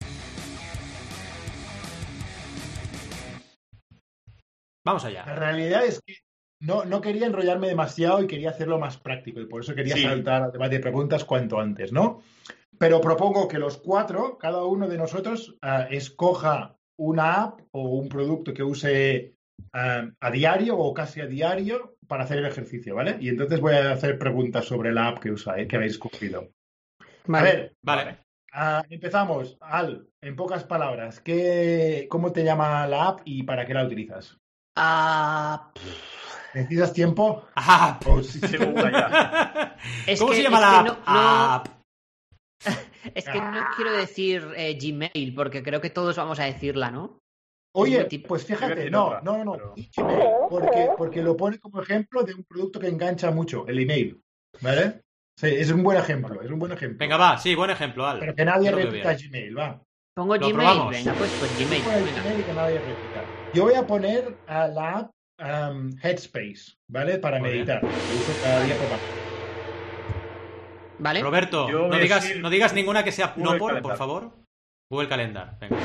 Vamos 4.85 5.03
La 5.03 5.09
allá. 5.09 5.23
realidad 5.35 5.85
es 5.85 5.99
que 6.05 6.15
no, 6.61 6.85
no 6.85 7.01
quería 7.01 7.27
enrollarme 7.27 7.67
demasiado 7.67 8.21
y 8.23 8.27
quería 8.27 8.51
hacerlo 8.51 8.79
más 8.79 8.97
práctico 8.97 9.39
y 9.41 9.45
por 9.47 9.61
eso 9.61 9.75
quería 9.75 9.95
Sí. 9.95 10.03
saltar 10.03 10.43
al 10.43 10.51
debate 10.51 10.75
de 10.75 10.81
preguntas 10.81 11.25
cuanto 11.25 11.59
antes, 11.59 11.91
¿no? 11.91 12.21
Pero 12.77 13.01
propongo 13.01 13.47
que 13.47 13.59
los 13.59 13.77
cuatro, 13.77 14.37
cada 14.37 14.63
uno 14.65 14.87
de 14.87 14.97
nosotros, 14.97 15.57
ah, 15.61 15.87
escoja 15.89 16.77
una 16.97 17.43
app 17.43 17.59
o 17.71 17.89
un 17.89 18.09
producto 18.09 18.53
que 18.53 18.63
use 18.63 19.35
ah, 19.73 20.07
a 20.19 20.31
diario 20.31 20.77
o 20.77 20.93
casi 20.93 21.21
a 21.21 21.27
diario 21.27 21.95
para 22.07 22.23
hacer 22.23 22.39
el 22.39 22.45
ejercicio, 22.45 22.95
¿vale? 22.95 23.17
Y 23.19 23.29
entonces 23.29 23.59
voy 23.59 23.73
a 23.73 23.91
hacer 23.91 24.17
preguntas 24.17 24.65
sobre 24.65 24.91
la 24.91 25.07
app 25.09 25.19
que 25.19 25.31
usáis, 25.31 25.67
que 25.67 25.75
habéis 25.75 25.93
escogido. 25.93 26.49
A 27.01 27.05
Vale. 27.27 27.51
ver, 27.51 27.75
Vale. 27.81 28.17
ah, 28.53 28.83
empezamos. 28.89 29.57
Al, 29.61 30.07
en 30.21 30.35
pocas 30.35 30.63
palabras, 30.63 31.19
¿qué, 31.21 32.07
¿cómo 32.09 32.31
te 32.31 32.43
llama 32.43 32.85
la 32.87 33.07
app 33.09 33.21
y 33.25 33.43
para 33.43 33.65
qué 33.65 33.73
la 33.73 33.85
utilizas? 33.85 34.37
Ah, 34.75 35.71
¿Necesitas 36.53 36.93
tiempo? 36.93 37.45
Ah, 37.55 37.97
es 38.05 38.07
¿Cómo 38.07 38.21
que- 38.21 38.27
se 38.27 38.33
llama 40.43 40.57
es 40.57 40.61
la 40.61 40.83
que 40.83 40.89
app? 40.89 40.97
no- 41.07 41.13
no-. 41.13 41.63
Es 43.15 43.25
que 43.25 43.41
no 43.41 43.65
quiero 43.75 43.91
decir 43.93 44.47
eh, 44.55 44.77
Gmail, 44.79 45.33
porque 45.35 45.63
creo 45.63 45.81
que 45.81 45.89
todos 45.89 46.15
vamos 46.15 46.39
a 46.39 46.43
decirla, 46.45 46.91
¿no? 46.91 47.17
Oye, 47.73 48.05
pues 48.27 48.45
fíjate, 48.45 48.91
no, 48.91 49.19
no, 49.21 49.43
no, 49.45 49.73
Gmail, 49.95 50.19
porque, 50.49 50.89
porque 50.97 51.21
lo 51.23 51.35
pone 51.37 51.57
como 51.57 51.81
ejemplo 51.81 52.21
de 52.23 52.33
un 52.35 52.43
producto 52.43 52.79
que 52.79 52.87
engancha 52.89 53.31
mucho, 53.31 53.65
el 53.67 53.79
email, 53.79 54.21
¿vale? 54.61 55.01
Sí, 55.39 55.47
es 55.47 55.71
un 55.71 55.81
buen 55.81 55.97
ejemplo, 55.97 56.41
es 56.41 56.51
un 56.51 56.59
buen 56.59 56.73
ejemplo. 56.73 56.97
Venga, 56.99 57.15
va, 57.17 57.37
sí, 57.37 57.55
buen 57.55 57.69
ejemplo, 57.71 58.05
Al. 58.05 58.19
Pero 58.19 58.35
que 58.35 58.45
nadie 58.45 58.71
repita. 58.71 59.15
Gmail, 59.15 59.57
va. 59.57 59.81
Pongo 60.13 60.33
Gmail. 60.35 60.53
probamos. 60.53 60.91
Venga, 60.91 61.13
pues, 61.13 61.31
pues 61.39 61.57
Gmail. 61.59 61.81
Pon 61.83 61.93
el 61.93 62.03
venga. 62.03 62.21
Gmail 62.21 62.39
y 62.39 62.43
que 62.43 62.53
nadie 62.53 62.79
repita. 62.79 63.23
Yo 63.53 63.63
voy 63.63 63.73
a 63.73 63.87
poner 63.87 64.37
a 64.47 64.67
la 64.67 64.97
app 64.99 65.11
um, 65.41 65.91
Headspace, 66.01 66.77
¿vale? 66.87 67.17
Para 67.17 67.39
Muy 67.39 67.49
meditar. 67.49 67.81
Lo 67.83 67.89
uso 67.89 68.33
cada 68.43 68.63
día 68.63 68.75
¿Vale? 70.99 71.21
Roberto, 71.21 71.67
Yo 71.69 71.87
no 71.87 71.97
digas, 71.97 72.23
decir 72.23 72.41
no 72.41 72.49
digas 72.49 72.73
ninguna 72.73 73.03
que 73.03 73.11
sea 73.11 73.33
Google 73.35 73.57
no 73.57 73.81
por, 73.81 73.97
favor. 73.97 74.31
Google 74.89 75.09
Calendar. 75.09 75.57
Venga. 75.59 75.77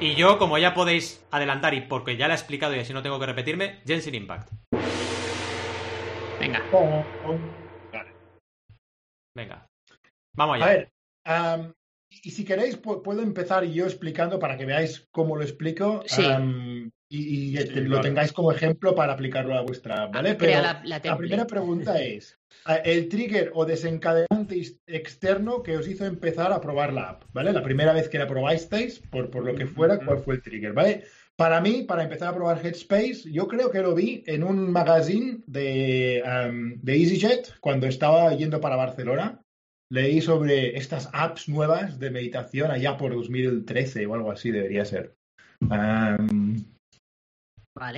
Y 0.00 0.14
yo, 0.14 0.38
como 0.38 0.58
ya 0.58 0.74
podéis 0.74 1.24
adelantar 1.30 1.74
y 1.74 1.82
porque 1.82 2.16
ya 2.16 2.28
la 2.28 2.34
he 2.34 2.36
explicado 2.36 2.74
y 2.74 2.80
así 2.80 2.92
no 2.92 3.02
tengo 3.02 3.18
que 3.20 3.26
repetirme, 3.26 3.80
Genshin 3.86 4.14
Impact. 4.14 4.50
Venga. 6.40 6.62
Vale. 7.92 8.12
Venga. 9.36 9.66
Vamos 10.36 10.56
allá. 10.56 10.64
A 10.64 10.68
ver, 10.68 10.92
am, 11.24 11.74
y 12.24 12.30
si 12.30 12.44
queréis, 12.44 12.80
pu- 12.80 13.02
puedo 13.02 13.22
empezar 13.22 13.64
yo 13.64 13.84
explicando 13.84 14.38
para 14.38 14.56
que 14.56 14.64
veáis 14.66 15.06
cómo 15.10 15.36
lo 15.36 15.42
explico 15.42 16.02
Sí. 16.06 16.24
am, 16.24 16.90
y, 17.10 17.52
y 17.52 17.56
Sí, 17.56 17.64
te- 17.64 17.80
lo 17.82 17.96
vale. 17.96 18.08
tengáis 18.08 18.32
como 18.32 18.52
ejemplo 18.52 18.94
para 18.94 19.14
aplicarlo 19.14 19.54
a 19.56 19.62
vuestra 19.62 20.02
app, 20.04 20.14
¿vale? 20.14 20.34
Pero 20.34 20.52
la, 20.52 20.60
la 20.60 20.82
la 20.84 21.00
template. 21.00 21.18
primera 21.18 21.46
pregunta 21.46 21.98
es, 22.02 22.38
ah, 22.66 22.76
el 22.76 23.08
trigger 23.08 23.50
o 23.54 23.64
desencadenante 23.64 24.62
externo 24.86 25.62
que 25.62 25.76
os 25.76 25.88
hizo 25.88 26.04
empezar 26.04 26.52
a 26.52 26.60
probar 26.60 26.92
la 26.92 27.10
app, 27.10 27.22
¿vale? 27.32 27.52
La 27.52 27.62
primera 27.62 27.92
vez 27.92 28.08
que 28.08 28.18
la 28.18 28.26
probasteis, 28.26 29.00
por, 29.10 29.30
por 29.30 29.44
lo 29.44 29.54
que 29.54 29.66
fuera. 29.66 29.98
¿cuál 30.04 30.18
fue 30.18 30.34
el 30.34 30.42
trigger, 30.42 30.72
¿vale? 30.72 31.04
Para 31.36 31.60
mí, 31.60 31.84
para 31.84 32.02
empezar 32.02 32.28
a 32.28 32.34
probar 32.34 32.58
Headspace, 32.66 33.30
yo 33.30 33.46
creo 33.46 33.70
que 33.70 33.80
lo 33.80 33.94
vi 33.94 34.24
en 34.26 34.42
un 34.42 34.72
magazine 34.72 35.38
de, 35.46 36.20
am, 36.26 36.80
de 36.82 36.96
EasyJet 36.96 37.58
cuando 37.60 37.86
estaba 37.86 38.34
yendo 38.34 38.60
para 38.60 38.74
Barcelona. 38.76 39.40
Leí 39.90 40.20
sobre 40.20 40.76
estas 40.76 41.08
apps 41.12 41.48
nuevas 41.48 41.98
de 41.98 42.10
meditación 42.10 42.70
allá 42.70 42.96
por 42.96 43.14
2013 43.14 44.06
o 44.06 44.14
algo 44.14 44.32
así 44.32 44.50
debería 44.50 44.84
ser. 44.84 45.14
Vale. 45.60 46.18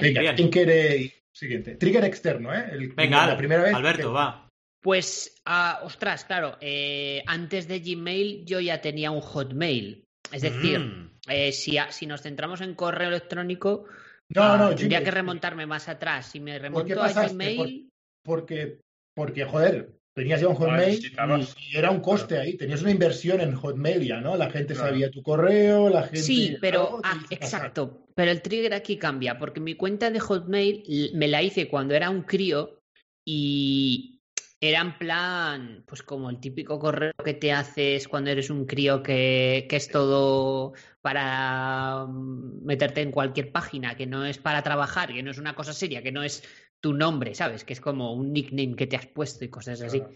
venga, 0.01 0.21
Bien. 0.21 0.37
¿quién 0.37 0.51
quiere? 0.51 1.13
Siguiente. 1.35 1.77
Trigger 1.77 2.05
externo, 2.05 2.53
¿eh? 2.55 2.69
El- 2.73 2.93
Venga, 2.93 3.27
la 3.27 3.37
primera 3.37 3.63
vez 3.63 3.75
Alberto, 3.75 4.09
que- 4.09 4.15
va. 4.15 4.49
Pues, 4.83 5.37
ah, 5.47 5.81
ostras, 5.85 6.25
claro, 6.25 6.57
eh, 6.61 7.23
antes 7.27 7.69
de 7.69 7.81
Gmail 7.81 8.45
yo 8.47 8.61
ya 8.61 8.81
tenía 8.81 9.11
un 9.11 9.21
Hotmail. 9.21 10.05
Es 10.33 10.43
decir, 10.43 10.79
Mm. 10.81 11.11
eh, 11.29 11.53
si, 11.53 11.77
a- 11.79 11.93
si 11.93 12.07
nos 12.07 12.23
centramos 12.23 12.61
en 12.61 12.75
correo 12.75 13.09
electrónico, 13.09 13.87
No, 14.35 14.43
ah, 14.43 14.57
no, 14.57 14.69
tendría 14.71 14.99
Gmail. 15.01 15.05
que 15.05 15.11
remontarme 15.11 15.67
más 15.67 15.89
atrás. 15.89 16.27
Si 16.31 16.41
me 16.41 16.53
qué 16.53 16.59
remonto 16.61 17.03
a? 17.03 17.09
Gmail, 17.29 17.89
Porque, 18.25 18.81
porque, 19.15 19.45
joder, 19.45 19.91
tenías 20.15 20.41
ya 20.41 20.49
un 20.49 20.55
No 20.55 20.61
Hotmail 20.61 21.01
y, 21.05 21.73
y 21.73 21.77
era 21.77 21.91
un 21.91 22.01
coste 22.01 22.39
ahí. 22.39 22.57
Tenías 22.57 22.83
una 22.83 22.91
inversión 22.91 23.41
en 23.41 23.55
Hotmail 23.55 24.07
ya, 24.07 24.21
¿no? 24.21 24.37
La 24.37 24.51
gente 24.51 24.75
Claro. 24.75 24.91
sabía 24.91 25.11
tu 25.11 25.23
correo, 25.23 25.89
la 25.89 26.03
gente... 26.03 26.23
Sí, 26.23 26.57
pero 26.61 27.01
ah, 27.05 27.15
pasar. 27.15 27.27
exacto. 27.31 28.07
Pero 28.15 28.31
el 28.31 28.43
trigger 28.43 28.75
aquí 28.75 28.97
cambia, 28.99 29.39
porque 29.39 29.61
mi 29.61 29.75
cuenta 29.75 30.11
de 30.11 30.21
Hotmail 30.21 31.11
me 31.15 31.29
la 31.29 31.43
hice 31.43 31.69
cuando 31.69 31.95
era 31.95 32.11
un 32.11 32.23
crío 32.23 32.81
y 33.25 34.21
era 34.61 34.81
en 34.83 34.99
plan, 34.99 35.85
pues 35.87 36.03
como 36.03 36.29
el 36.29 36.39
típico 36.39 36.79
correo 36.79 37.13
que 37.25 37.33
te 37.35 37.51
haces 37.53 38.07
cuando 38.09 38.31
eres 38.31 38.51
un 38.51 38.67
crío 38.67 39.03
que, 39.03 39.67
que 39.71 39.77
es 39.77 39.89
todo 39.89 40.75
para 41.01 42.05
mm, 42.07 42.65
meterte 42.65 43.01
en 43.01 43.11
cualquier 43.11 43.53
página, 43.53 43.97
que 43.97 44.07
no 44.07 44.27
es 44.27 44.37
para 44.37 44.63
trabajar, 44.63 45.15
que 45.15 45.23
no 45.23 45.31
es 45.31 45.39
una 45.39 45.55
cosa 45.55 45.73
seria, 45.73 46.03
que 46.03 46.13
no 46.13 46.23
es 46.23 46.43
tu 46.83 46.93
nombre, 46.95 47.35
¿sabes? 47.35 47.65
Que 47.65 47.73
es 47.75 47.81
como 47.81 48.13
un 48.15 48.33
nickname 48.33 48.75
que 48.77 48.87
te 48.87 48.97
has 48.97 49.07
puesto 49.07 49.45
y 49.45 49.49
cosas 49.51 49.81
así. 49.83 50.01
Claro. 50.01 50.15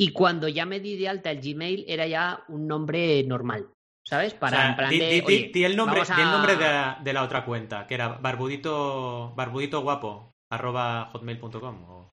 Y 0.00 0.10
cuando 0.12 0.48
ya 0.48 0.66
me 0.66 0.80
di 0.80 0.96
de 0.96 1.08
alta 1.08 1.30
el 1.30 1.40
Gmail 1.40 1.84
era 1.86 2.06
ya 2.06 2.42
un 2.48 2.66
nombre 2.66 3.22
normal, 3.24 3.68
¿sabes? 4.06 4.34
Para 4.34 4.56
O 4.56 4.60
sea, 4.60 4.68
en 4.70 4.76
plan 4.76 4.90
di, 4.90 4.98
de, 4.98 5.06
di- 5.06 5.12
di- 5.20 5.26
oye, 5.26 5.50
di 5.54 5.64
el 5.64 5.76
nombre, 5.76 6.00
di 6.00 6.06
el 6.20 6.28
a- 6.28 6.32
nombre 6.32 6.56
de, 6.56 6.64
la, 6.64 7.00
de 7.02 7.12
la 7.12 7.22
otra 7.22 7.44
cuenta, 7.44 7.86
que 7.86 7.94
era 7.94 8.08
barbudito, 8.08 9.32
barbudito 9.36 9.82
guapo, 9.82 10.32
arroba 10.52 11.06
hotmail.com. 11.12 11.84
o- 11.88 12.10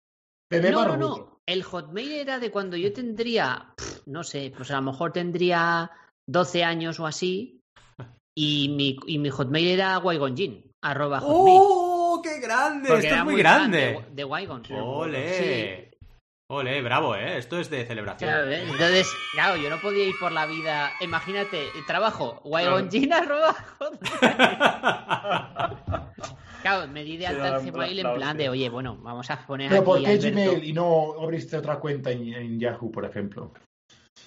No, 0.51 0.85
no, 0.87 0.95
no. 0.97 1.39
El 1.47 1.61
Hotmail 1.63 2.11
era 2.13 2.39
de 2.39 2.49
cuando 2.49 2.75
yo 2.77 2.91
tendría, 2.93 3.73
no 4.07 4.23
sé, 4.23 4.51
pues 4.55 4.71
a 4.71 4.77
lo 4.77 4.81
mejor 4.83 5.11
tendría 5.11 5.91
12 6.27 6.63
años 6.63 6.99
o 6.99 7.05
así. 7.05 7.59
Y 8.37 8.69
mi, 8.69 8.97
y 9.05 9.19
mi 9.19 9.29
Hotmail 9.29 9.67
era 9.67 9.99
Waigonjin, 9.99 10.71
arroba 10.83 11.19
Hotmail. 11.19 11.57
¡Oh, 11.61 11.84
qué 12.25 12.39
grande! 12.39 12.87
porque 12.89 13.07
Esto 13.07 13.19
es 13.19 13.23
muy 13.23 13.37
grande. 13.37 13.77
De, 13.77 13.85
de. 13.85 14.15
Qué 14.15 14.23
bueno. 14.23 14.61
¡Ole! 14.97 15.91
¡Ole, 16.47 16.81
bravo, 16.81 17.15
eh! 17.15 17.37
Esto 17.37 17.59
es 17.59 17.69
de 17.69 17.85
celebración. 17.85 18.29
Claro, 18.29 18.51
¿eh? 18.51 18.61
Entonces, 18.61 19.11
claro, 19.33 19.57
yo 19.57 19.69
no 19.69 19.79
podía 19.81 20.05
ir 20.05 20.13
por 20.19 20.31
la 20.31 20.45
vida. 20.45 20.91
Imagínate, 21.01 21.63
trabajo, 21.87 22.39
Waigonjin, 22.43 23.13
arroba 23.13 23.53
Hotmail. 23.79 24.19
Claro, 26.61 26.87
me 26.87 27.03
di 27.03 27.17
de 27.17 27.27
alta 27.27 27.59
en 27.59 27.71
Gmail 27.71 27.99
en 27.99 28.13
plan, 28.15 28.31
sí. 28.31 28.37
de, 28.43 28.49
oye, 28.49 28.69
bueno, 28.69 28.97
vamos 29.01 29.29
a 29.29 29.45
poner 29.45 29.69
Pero 29.69 29.81
aquí 29.81 29.85
¿por 29.85 30.01
qué 30.01 30.07
Alberto. 30.07 30.31
Gmail 30.31 30.63
y 30.63 30.73
no 30.73 31.13
abriste 31.21 31.57
otra 31.57 31.79
cuenta 31.79 32.11
en, 32.11 32.33
en 32.33 32.59
Yahoo, 32.59 32.91
por 32.91 33.05
ejemplo? 33.05 33.51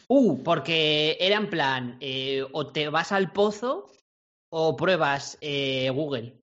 Uh, 0.07 0.43
porque 0.43 1.17
era 1.21 1.37
en 1.37 1.51
plan, 1.51 1.97
eh, 2.01 2.47
o 2.53 2.67
te 2.69 2.89
vas 2.89 3.11
al 3.11 3.33
pozo 3.33 3.91
o 4.51 4.77
pruebas 4.77 5.37
eh, 5.41 5.91
Google. 5.91 6.38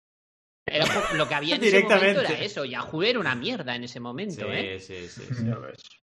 Era 0.66 0.86
lo 1.14 1.28
que 1.28 1.36
había 1.36 1.56
en 1.56 1.64
ese 1.64 1.84
momento 1.84 2.22
era 2.22 2.40
eso. 2.40 2.66
Yahoo 2.66 3.04
era 3.04 3.20
una 3.20 3.36
mierda 3.36 3.76
en 3.76 3.84
ese 3.84 4.00
momento, 4.00 4.52
¿eh? 4.52 4.80
Sí, 4.80 5.08
sí, 5.08 5.26
sí. 5.28 5.34
sí. 5.34 5.46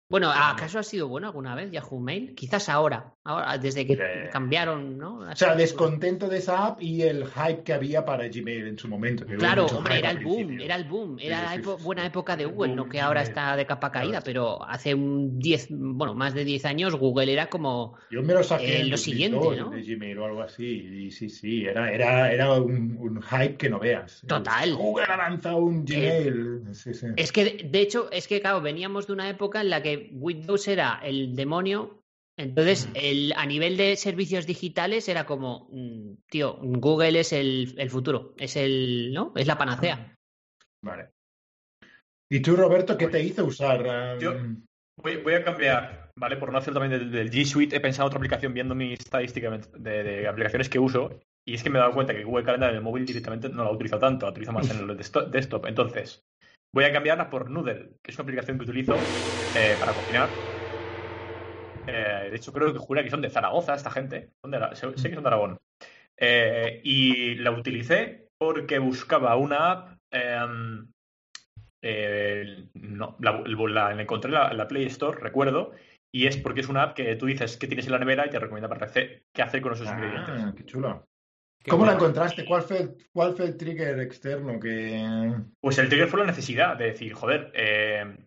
Bueno, 0.10 0.32
¿acaso 0.32 0.80
ha 0.80 0.84
sido 0.84 1.10
bueno 1.10 1.28
alguna 1.28 1.54
vez 1.54 1.70
Yahoo 1.72 2.00
Mail? 2.00 2.34
Quizás 2.34 2.70
ahora. 2.70 3.17
Ahora, 3.28 3.58
desde 3.58 3.86
que 3.86 3.94
Eh, 3.94 4.30
cambiaron, 4.32 4.98
¿no? 4.98 5.20
O 5.20 5.36
sea, 5.36 5.56
descontento 5.56 6.28
de 6.30 6.38
esa 6.38 6.66
app 6.68 6.82
y 6.82 7.02
el 7.02 7.26
hype 7.26 7.64
que 7.64 7.74
había 7.74 8.06
para 8.06 8.28
Gmail 8.28 8.68
en 8.68 8.78
su 8.80 8.88
momento. 8.88 9.26
Claro, 9.26 9.66
hombre, 9.66 10.00
era 10.00 10.12
el 10.12 10.24
boom, 10.24 10.60
era 10.62 10.76
el 10.76 10.86
boom, 10.86 11.18
era 11.20 11.56
la 11.56 11.76
buena 11.84 12.06
época 12.06 12.36
de 12.38 12.46
Google, 12.46 12.76
no 12.76 12.88
que 12.88 13.00
ahora 13.02 13.22
está 13.22 13.56
de 13.56 13.66
capa 13.66 13.92
caída, 13.92 14.22
pero 14.22 14.64
hace 14.64 14.94
un 14.94 15.40
10, 15.40 15.68
bueno, 15.72 16.14
más 16.14 16.34
de 16.34 16.46
10 16.46 16.66
años 16.66 16.96
Google 16.96 17.32
era 17.32 17.48
como 17.48 17.96
Yo 18.10 18.22
me 18.24 18.34
lo 18.34 18.44
saqué 18.44 18.82
Eh, 18.82 18.84
lo 18.86 18.92
2002 18.92 19.00
siguiente, 19.02 19.38
¿no? 19.62 19.70
de 19.70 19.82
Gmail 19.84 20.18
o 20.20 20.26
algo 20.26 20.42
así. 20.42 20.66
Y 20.66 21.12
sí, 21.12 21.30
sí, 21.30 21.66
era, 21.66 21.92
era, 21.92 22.32
era 22.32 22.54
un, 22.54 22.98
un 23.00 23.22
hype 23.22 23.58
que 23.58 23.70
no 23.70 23.80
veas. 23.80 24.22
Total. 24.28 24.74
Google 24.76 25.06
ha 25.10 25.18
lanzado 25.18 25.58
un 25.58 25.84
Gmail. 25.86 26.64
Sí, 26.72 26.94
sí. 26.94 27.08
Es 27.18 27.32
que, 27.32 27.68
de 27.70 27.82
hecho, 27.82 28.10
es 28.12 28.28
que, 28.28 28.40
claro, 28.42 28.62
veníamos 28.62 29.08
de 29.08 29.14
una 29.14 29.30
época 29.30 29.62
en 29.62 29.70
la 29.70 29.82
que 29.82 30.10
Windows 30.14 30.68
era 30.68 31.00
el 31.04 31.36
demonio. 31.36 31.97
Entonces, 32.38 32.88
el, 32.94 33.34
a 33.36 33.46
nivel 33.48 33.78
de 33.78 33.96
servicios 33.96 34.46
digitales 34.46 35.10
era 35.10 35.26
como, 35.26 35.68
mm, 35.72 36.14
tío, 36.30 36.58
Google 36.62 37.20
es 37.20 37.34
el, 37.34 37.74
el 37.78 37.90
futuro, 37.90 38.36
es 38.38 38.56
el, 38.56 39.12
¿no? 39.14 39.34
Es 39.36 39.48
la 39.48 39.58
panacea. 39.58 40.16
Vale. 40.84 41.10
¿Y 42.30 42.40
tú, 42.42 42.56
Roberto, 42.56 42.98
qué 42.98 43.08
te 43.08 43.24
hizo 43.24 43.46
usar? 43.46 43.82
um, 44.16 44.20
Yo- 44.20 44.36
Voy, 45.00 45.18
voy 45.18 45.36
a 45.36 45.44
cambiar, 45.44 46.10
¿vale? 46.18 46.38
Por 46.38 46.52
no 46.52 46.58
hacer 46.58 46.74
también 46.74 46.92
del, 47.00 47.12
del 47.12 47.30
G 47.30 47.46
Suite, 47.46 47.76
he 47.76 47.80
pensado 47.80 48.08
otra 48.08 48.18
aplicación 48.18 48.52
viendo 48.52 48.74
mi 48.74 48.94
estadística 48.94 49.48
de, 49.52 50.04
de 50.04 50.28
aplicaciones 50.28 50.70
que 50.70 50.80
uso. 50.80 51.20
Y 51.48 51.54
es 51.54 51.62
que 51.62 51.70
me 51.70 51.78
he 51.78 51.82
dado 51.82 51.94
cuenta 51.94 52.16
que 52.16 52.24
Google 52.24 52.44
Calendar 52.44 52.72
en 52.72 52.78
el 52.78 52.82
móvil 52.82 53.06
directamente 53.06 53.48
no 53.48 53.64
la 53.64 53.72
utilizo 53.72 54.00
tanto, 54.00 54.26
la 54.26 54.32
utilizo 54.32 54.52
más 54.54 54.70
en 54.72 54.90
el 54.90 54.98
desto- 54.98 55.26
desktop. 55.30 55.68
Entonces, 55.68 56.24
voy 56.74 56.86
a 56.86 56.92
cambiarla 56.92 57.30
por 57.30 57.50
Noodle, 57.52 57.92
que 58.04 58.10
es 58.12 58.18
una 58.18 58.24
aplicación 58.24 58.58
que 58.58 58.64
utilizo 58.64 58.96
eh, 59.56 59.78
para 59.80 59.94
cocinar. 59.94 60.34
Eh, 61.88 62.28
de 62.30 62.36
hecho, 62.36 62.52
creo 62.54 62.74
que 62.74 62.80
jura 62.80 63.04
que 63.04 63.10
son 63.10 63.22
de 63.22 63.30
Zaragoza 63.30 63.74
esta 63.76 63.90
gente. 63.92 64.32
Son 64.42 64.52
de 64.52 64.58
Ara- 64.58 64.76
sé, 64.76 64.88
sé 64.98 65.10
que 65.10 65.16
son 65.16 65.24
de 65.24 65.30
Aragón. 65.30 65.58
Eh, 66.18 66.82
y 66.84 67.36
la 67.36 67.52
utilicé 67.52 68.28
porque 68.38 68.80
buscaba 68.80 69.36
una 69.36 69.72
app. 69.72 69.98
em, 70.12 70.88
eh, 71.82 72.68
no, 72.74 73.16
la, 73.20 73.44
la- 73.46 73.94
la 73.94 74.02
encontré 74.02 74.30
en 74.30 74.58
la, 74.58 74.68
Play 74.68 74.86
Store, 74.86 75.20
recuerdo, 75.20 75.74
y 76.12 76.26
es 76.28 76.38
porque 76.38 76.62
es 76.62 76.70
una 76.70 76.84
app 76.84 76.96
que 76.96 77.16
tú 77.16 77.26
dices 77.28 77.58
que 77.58 77.68
tienes 77.68 77.86
en 77.86 77.92
la 77.92 78.00
nevera 78.00 78.26
y 78.26 78.30
te 78.30 78.40
recomienda 78.40 78.70
para 78.70 78.88
rece- 78.88 79.24
qué 79.34 79.42
hacer 79.42 79.62
con 79.62 79.74
esos 79.74 79.88
ingredientes. 79.90 80.34
Ah, 80.38 80.54
qué 80.56 80.66
chulo. 80.66 81.08
Qué 81.64 81.72
¿Cómo 81.72 81.86
la 81.86 81.94
encontraste? 81.94 82.46
¿Cuál 82.46 82.62
fue, 82.64 82.80
el, 82.80 82.96
¿Cuál 83.12 83.36
fue 83.36 83.46
el 83.46 83.58
trigger 83.58 84.00
externo 84.00 84.60
que...? 84.60 85.34
Pues 85.60 85.78
el 85.78 85.90
trigger 85.90 86.08
fue 86.08 86.22
la 86.22 86.26
necesidad 86.28 86.78
de 86.78 86.86
decir, 86.86 87.14
joder, 87.14 87.52
eh, 87.54 88.18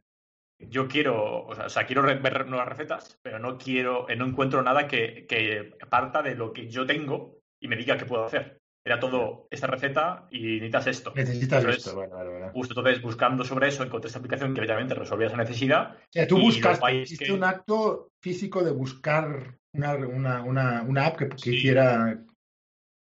yo 0.68 0.88
quiero, 0.88 1.46
o 1.46 1.54
sea, 1.54 1.66
o 1.66 1.70
sea, 1.70 1.86
quiero 1.86 2.02
ver 2.02 2.46
nuevas 2.46 2.68
recetas, 2.68 3.18
pero 3.22 3.38
no 3.38 3.56
quiero, 3.58 4.08
eh, 4.08 4.16
no 4.16 4.26
encuentro 4.26 4.62
nada 4.62 4.86
que, 4.86 5.26
que 5.26 5.72
parta 5.88 6.22
de 6.22 6.34
lo 6.34 6.52
que 6.52 6.68
yo 6.68 6.86
tengo 6.86 7.38
y 7.60 7.68
me 7.68 7.76
diga 7.76 7.96
qué 7.96 8.04
puedo 8.04 8.24
hacer. 8.24 8.58
Era 8.82 8.98
todo 8.98 9.46
esta 9.50 9.66
receta 9.66 10.26
y 10.30 10.54
necesitas 10.54 10.86
esto. 10.86 11.12
Necesitas 11.14 11.62
Entonces, 11.62 11.86
esto. 11.86 12.50
Justo 12.54 12.72
entonces, 12.80 13.02
buscando 13.02 13.44
sobre 13.44 13.68
eso, 13.68 13.82
encontré 13.84 14.06
esta 14.08 14.18
aplicación 14.18 14.54
que 14.54 14.60
obviamente 14.62 14.94
resolvía 14.94 15.26
esa 15.26 15.36
necesidad. 15.36 15.96
O 15.96 16.06
sea, 16.10 16.26
tú 16.26 16.38
buscaste, 16.40 16.94
hiciste 16.94 17.26
que- 17.26 17.32
un 17.32 17.44
acto 17.44 18.08
físico 18.22 18.62
de 18.64 18.70
buscar 18.72 19.58
una, 19.74 19.94
una, 19.96 20.42
una, 20.42 20.82
una 20.82 21.06
app 21.06 21.18
que, 21.18 21.28
que 21.28 21.38
Sí. 21.38 21.56
hiciera... 21.56 22.18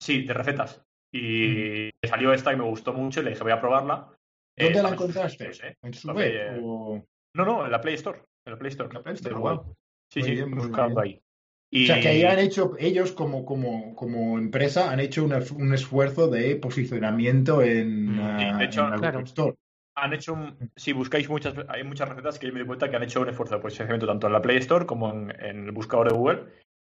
Sí, 0.02 0.24
de 0.24 0.34
recetas. 0.34 0.82
Y 1.14 1.90
me 2.04 2.10
salió 2.10 2.34
esta 2.34 2.54
y 2.54 2.58
me 2.58 2.64
gustó 2.64 2.94
mucho 2.94 3.22
y 3.22 3.24
le 3.24 3.30
dije, 3.32 3.44
voy 3.44 3.52
a 3.52 3.60
probarla. 3.62 4.08
¿Dónde 4.58 4.80
Eh, 4.80 4.84
la 4.84 4.90
pues, 4.90 4.94
encontraste? 4.94 5.48
no 5.48 5.54
sé. 5.54 5.78
¿En 5.82 5.94
su 5.94 6.12
web? 6.12 6.60
o- 6.62 7.06
No, 7.34 7.46
no, 7.46 7.66
en 7.66 7.72
la 7.72 7.82
Play 7.82 7.96
Store. 7.96 8.20
En 8.46 8.54
la 8.54 8.60
Play 8.60 8.70
Store. 8.70 8.94
La 8.94 9.02
Play 9.04 9.16
Store, 9.16 9.36
wow. 9.36 9.76
Sí, 10.12 10.20
Muy 10.22 10.30
sí, 10.30 10.36
bien, 10.36 10.52
buscando 10.52 11.02
ahí. 11.02 11.22
Y... 11.72 11.84
O 11.84 11.88
sea, 11.88 12.00
que 12.02 12.08
ahí 12.08 12.24
han 12.24 12.40
hecho, 12.40 12.74
ellos 12.80 13.12
como, 13.12 13.46
como, 13.46 13.96
como 13.96 14.40
empresa, 14.40 14.92
han 14.92 15.00
hecho 15.00 15.24
un, 15.24 15.34
un 15.34 15.74
esfuerzo 15.74 16.28
de 16.28 16.56
posicionamiento 16.56 17.62
en, 17.62 18.16
Mm, 18.16 18.20
ah, 18.22 18.38
sí, 18.54 18.58
de 18.58 18.66
hecho, 18.66 18.84
en 18.86 18.90
la 18.92 18.98
claro. 18.98 19.20
Store. 19.20 19.56
han 19.96 20.14
hecho 20.14 20.34
un- 20.34 20.72
si 20.76 20.94
buscáis 20.94 21.30
muchas 21.30 21.54
hay 21.68 21.84
muchas 21.84 22.10
recetas 22.10 22.40
que 22.40 22.48
yo 22.48 22.54
me 22.54 22.60
doy 22.60 22.68
cuenta 22.68 22.90
que 22.90 22.96
han 22.96 23.04
hecho 23.04 23.22
un 23.22 23.30
esfuerzo 23.30 23.56
de 23.56 23.62
posicionamiento 23.62 24.08
tanto 24.08 24.28
en 24.28 24.34
la 24.34 24.42
Play 24.42 24.58
Store 24.58 24.86
como 24.86 25.12
en, 25.12 25.32
en 25.44 25.66
el 25.66 25.72
buscador 25.72 26.08
de 26.10 26.16
Google 26.18 26.46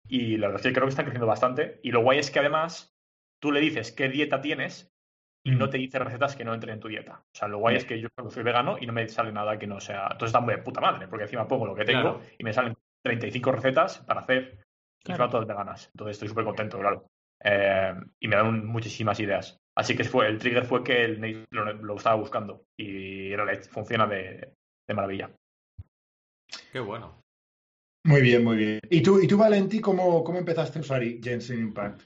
y 0.09 0.35
la 0.37 0.47
verdad 0.47 0.61
es 0.61 0.67
que 0.67 0.73
creo 0.73 0.85
que 0.85 0.89
están 0.89 1.05
creciendo 1.05 1.27
bastante 1.27 1.79
y 1.83 1.91
lo 1.91 2.01
guay 2.01 2.19
es 2.19 2.29
que 2.31 2.39
además 2.39 2.93
tú 3.39 3.51
le 3.51 3.61
dices 3.61 3.91
qué 3.91 4.09
dieta 4.09 4.41
tienes 4.41 4.92
y 5.45 5.51
Mm. 5.51 5.57
no 5.57 5.69
te 5.69 5.77
dice 5.77 5.99
recetas 5.99 6.35
que 6.35 6.45
no 6.45 6.53
entren 6.53 6.75
en 6.75 6.79
tu 6.79 6.87
dieta 6.87 7.19
o 7.21 7.35
sea 7.37 7.47
lo 7.47 7.57
guay 7.59 7.75
es 7.75 7.85
que 7.85 7.99
yo 7.99 8.07
soy 8.29 8.43
vegano 8.43 8.77
y 8.79 8.85
no 8.87 8.93
me 8.93 9.07
sale 9.09 9.31
nada 9.31 9.59
que 9.59 9.67
no 9.67 9.79
sea 9.79 10.03
entonces 10.03 10.27
está 10.27 10.39
muy 10.39 10.55
de 10.55 10.61
puta 10.61 10.79
madre 10.81 11.07
porque 11.07 11.23
encima 11.23 11.47
pongo 11.47 11.65
lo 11.65 11.75
que 11.75 11.83
tengo 11.85 12.01
Claro. 12.17 12.21
y 12.37 12.43
me 12.43 12.53
salen 12.53 12.73
35 13.03 13.51
recetas 13.51 13.99
para 13.99 14.21
hacer 14.21 14.59
y 15.01 15.05
Claro. 15.05 15.23
son 15.23 15.31
todas 15.31 15.47
veganas 15.47 15.89
entonces 15.93 16.15
estoy 16.15 16.29
súper 16.29 16.45
contento 16.45 16.79
claro 16.79 17.05
Eh, 17.45 17.93
y 18.21 18.27
me 18.29 18.37
dan 18.37 18.65
muchísimas 18.65 19.19
ideas 19.19 19.57
Así 19.75 19.95
que 19.97 20.03
fue, 20.03 20.27
el 20.27 20.37
trigger 20.37 20.65
fue 20.65 20.83
que 20.83 21.03
el, 21.03 21.45
lo, 21.49 21.73
lo 21.73 21.95
estaba 21.95 22.15
buscando 22.15 22.63
y 22.79 23.33
funciona 23.71 24.05
de, 24.05 24.53
de 24.87 24.93
maravilla. 24.93 25.31
Qué 26.71 26.79
bueno. 26.79 27.19
Muy 28.05 28.21
bien, 28.21 28.43
muy 28.43 28.57
bien. 28.57 28.79
¿Y 28.87 29.01
tú, 29.01 29.19
y 29.19 29.27
tú 29.27 29.35
Valentí, 29.37 29.81
cómo, 29.81 30.23
cómo 30.23 30.37
empezaste 30.37 30.77
a 30.77 30.81
usar 30.83 31.01
Genshin 31.03 31.59
Impact? 31.59 32.03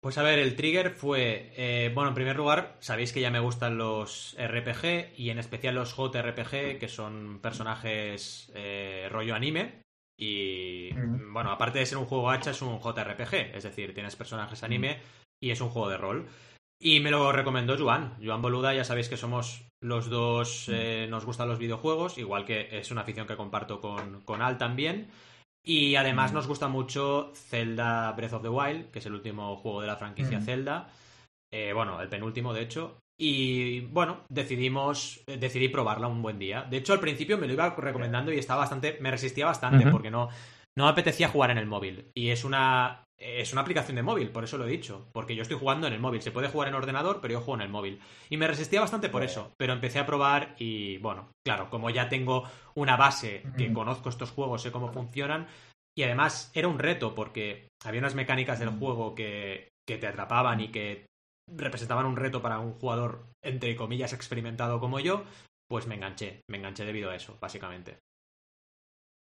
Pues 0.00 0.16
a 0.16 0.22
ver, 0.22 0.38
el 0.38 0.54
trigger 0.54 0.90
fue, 0.90 1.52
eh, 1.56 1.90
bueno, 1.92 2.10
en 2.10 2.14
primer 2.14 2.36
lugar, 2.36 2.76
sabéis 2.78 3.12
que 3.12 3.20
ya 3.20 3.32
me 3.32 3.40
gustan 3.40 3.78
los 3.78 4.36
RPG 4.38 5.18
y 5.18 5.30
en 5.30 5.40
especial 5.40 5.74
los 5.74 5.96
JRPG, 5.96 6.78
que 6.78 6.88
son 6.88 7.40
personajes 7.40 8.52
eh, 8.54 9.08
rollo 9.10 9.34
anime. 9.34 9.82
Y 10.16 10.92
bueno, 11.32 11.50
aparte 11.50 11.80
de 11.80 11.86
ser 11.86 11.98
un 11.98 12.06
juego 12.06 12.30
hacha, 12.30 12.50
es 12.52 12.62
un 12.62 12.80
JRPG, 12.80 13.54
es 13.54 13.64
decir, 13.64 13.94
tienes 13.94 14.16
personajes 14.16 14.62
anime 14.62 14.98
y 15.40 15.50
es 15.50 15.60
un 15.60 15.68
juego 15.68 15.88
de 15.88 15.96
rol. 15.96 16.28
Y 16.80 17.00
me 17.00 17.10
lo 17.10 17.32
recomendó 17.32 17.76
Joan. 17.76 18.16
Joan 18.22 18.42
Boluda, 18.42 18.74
ya 18.74 18.84
sabéis 18.84 19.08
que 19.08 19.16
somos 19.16 19.64
los 19.80 20.08
dos, 20.08 20.68
eh, 20.68 21.08
nos 21.10 21.24
gustan 21.24 21.48
los 21.48 21.58
videojuegos, 21.58 22.18
igual 22.18 22.44
que 22.44 22.68
es 22.78 22.90
una 22.92 23.00
afición 23.00 23.26
que 23.26 23.36
comparto 23.36 23.80
con, 23.80 24.22
con 24.22 24.42
Al 24.42 24.58
también. 24.58 25.10
Y 25.68 25.96
además 25.96 26.32
Mm. 26.32 26.34
nos 26.34 26.46
gusta 26.46 26.68
mucho 26.68 27.30
Zelda 27.34 28.10
Breath 28.12 28.32
of 28.32 28.42
the 28.42 28.48
Wild, 28.48 28.90
que 28.90 29.00
es 29.00 29.06
el 29.06 29.12
último 29.12 29.54
juego 29.56 29.82
de 29.82 29.86
la 29.86 29.96
franquicia 29.96 30.38
Mm. 30.38 30.42
Zelda. 30.42 30.88
Eh, 31.52 31.72
bueno, 31.74 32.00
el 32.00 32.08
penúltimo, 32.08 32.54
de 32.54 32.62
hecho. 32.62 32.98
Y 33.20 33.80
bueno, 33.80 34.20
decidimos, 34.30 35.22
eh, 35.26 35.36
decidí 35.36 35.68
probarla 35.68 36.06
un 36.08 36.22
buen 36.22 36.38
día. 36.38 36.62
De 36.62 36.78
hecho, 36.78 36.92
al 36.94 37.00
principio 37.00 37.36
me 37.36 37.46
lo 37.46 37.52
iba 37.52 37.74
recomendando 37.76 38.32
y 38.32 38.38
estaba 38.38 38.60
bastante, 38.60 38.96
me 39.00 39.10
resistía 39.10 39.44
bastante 39.46 39.84
porque 39.90 40.10
no, 40.10 40.28
no 40.76 40.84
me 40.84 40.90
apetecía 40.90 41.28
jugar 41.28 41.50
en 41.50 41.58
el 41.58 41.66
móvil. 41.66 42.10
Y 42.14 42.30
es 42.30 42.44
una, 42.44 43.04
es 43.18 43.52
una 43.52 43.62
aplicación 43.62 43.96
de 43.96 44.02
móvil, 44.02 44.30
por 44.30 44.44
eso 44.44 44.56
lo 44.58 44.66
he 44.66 44.70
dicho. 44.70 45.08
Porque 45.12 45.34
yo 45.34 45.42
estoy 45.42 45.58
jugando 45.58 45.86
en 45.86 45.92
el 45.92 46.00
móvil. 46.00 46.22
Se 46.22 46.30
puede 46.30 46.48
jugar 46.48 46.68
en 46.68 46.74
ordenador, 46.74 47.20
pero 47.20 47.34
yo 47.34 47.40
juego 47.40 47.56
en 47.56 47.62
el 47.62 47.68
móvil. 47.68 48.00
Y 48.30 48.36
me 48.36 48.46
resistía 48.46 48.80
bastante 48.80 49.08
por 49.08 49.24
eso. 49.24 49.52
Pero 49.56 49.72
empecé 49.72 49.98
a 49.98 50.06
probar 50.06 50.54
y 50.58 50.98
bueno, 50.98 51.32
claro, 51.44 51.68
como 51.68 51.90
ya 51.90 52.08
tengo 52.08 52.48
una 52.74 52.96
base 52.96 53.42
que 53.56 53.72
conozco 53.72 54.08
estos 54.08 54.30
juegos, 54.30 54.62
sé 54.62 54.70
cómo 54.70 54.92
funcionan. 54.92 55.48
Y 55.96 56.04
además 56.04 56.52
era 56.54 56.68
un 56.68 56.78
reto 56.78 57.14
porque 57.14 57.68
había 57.84 58.00
unas 58.00 58.14
mecánicas 58.14 58.60
del 58.60 58.70
juego 58.70 59.16
que, 59.16 59.68
que 59.86 59.98
te 59.98 60.06
atrapaban 60.06 60.60
y 60.60 60.68
que 60.68 61.06
representaban 61.50 62.06
un 62.06 62.16
reto 62.16 62.40
para 62.40 62.60
un 62.60 62.74
jugador, 62.74 63.26
entre 63.42 63.74
comillas, 63.74 64.12
experimentado 64.12 64.78
como 64.78 65.00
yo. 65.00 65.24
Pues 65.68 65.86
me 65.86 65.96
enganché, 65.96 66.42
me 66.48 66.58
enganché 66.58 66.84
debido 66.84 67.10
a 67.10 67.16
eso, 67.16 67.36
básicamente. 67.40 67.98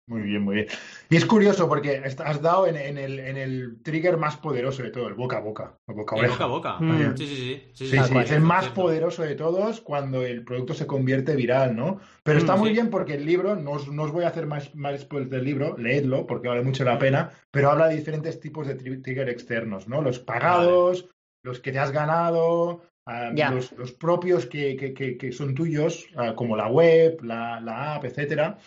Muy 0.07 0.21
bien, 0.21 0.43
muy 0.43 0.57
bien. 0.57 0.67
Y 1.09 1.17
es 1.17 1.25
curioso 1.25 1.67
porque 1.67 2.03
has 2.25 2.43
dado 2.43 2.67
en, 2.67 2.77
en 2.77 2.99
el, 2.99 3.19
en 3.19 3.39
el 3.39 3.83
trigger 3.83 4.19
más 4.19 4.37
poderoso 4.37 4.83
de 4.83 4.91
todo, 4.91 5.09
el 5.09 5.15
boca 5.15 5.39
a 5.39 5.41
boca, 5.41 5.79
el 5.89 5.95
boca 5.95 6.15
boca 6.17 6.45
a 6.45 6.47
boca. 6.47 6.79
Mm. 6.81 7.17
Sí, 7.17 7.27
sí, 7.27 7.37
sí. 7.37 7.63
sí, 7.73 7.87
Sí, 7.89 7.97
tal 7.97 8.07
sí, 8.07 8.13
cual, 8.13 8.25
es 8.25 8.31
el 8.33 8.41
más 8.43 8.65
cierto. 8.65 8.83
poderoso 8.83 9.23
de 9.23 9.35
todos 9.35 9.81
cuando 9.81 10.23
el 10.23 10.45
producto 10.45 10.75
se 10.75 10.87
convierte 10.87 11.35
viral, 11.37 11.75
¿no? 11.75 12.01
Pero 12.23 12.39
está 12.39 12.55
Mm, 12.55 12.59
muy 12.59 12.69
sí. 12.69 12.75
bien 12.75 12.91
porque 12.91 13.15
el 13.15 13.25
libro, 13.25 13.57
no 13.57 13.71
os, 13.73 13.89
no 13.89 14.03
os 14.03 14.13
voy 14.13 14.25
a 14.25 14.29
hacer 14.29 14.47
más, 14.47 14.75
más 14.75 15.01
spoilers 15.01 15.31
del 15.31 15.45
libro, 15.45 15.75
leedlo 15.79 16.27
porque 16.27 16.49
vale 16.49 16.63
mucho 16.63 16.85
la 16.85 16.99
pena, 16.99 17.31
pero 17.51 17.71
habla 17.71 17.89
de 17.89 17.97
diferentes 17.97 18.39
tipos 18.41 18.67
de 18.67 18.77
tri- 18.77 19.03
trigger 19.03 19.31
externos, 19.31 19.89
¿no? 19.89 20.03
Los 20.03 20.19
pagados, 20.19 21.09
los 21.43 21.61
que 21.61 21.73
te 21.73 21.79
has 21.79 21.93
ganado, 21.93 22.83
Ya. 23.35 23.51
los, 23.51 23.73
los 23.73 23.93
propios 23.93 24.45
que, 24.45 24.77
que- 24.77 24.93
que- 24.93 25.17
que 25.17 25.33
son 25.33 25.55
tuyos, 25.55 26.07
ah, 26.17 26.35
como 26.37 26.57
la 26.57 26.69
web, 26.69 27.23
la, 27.23 27.59
la 27.61 27.95
app, 27.95 28.05
etcétera. 28.05 28.59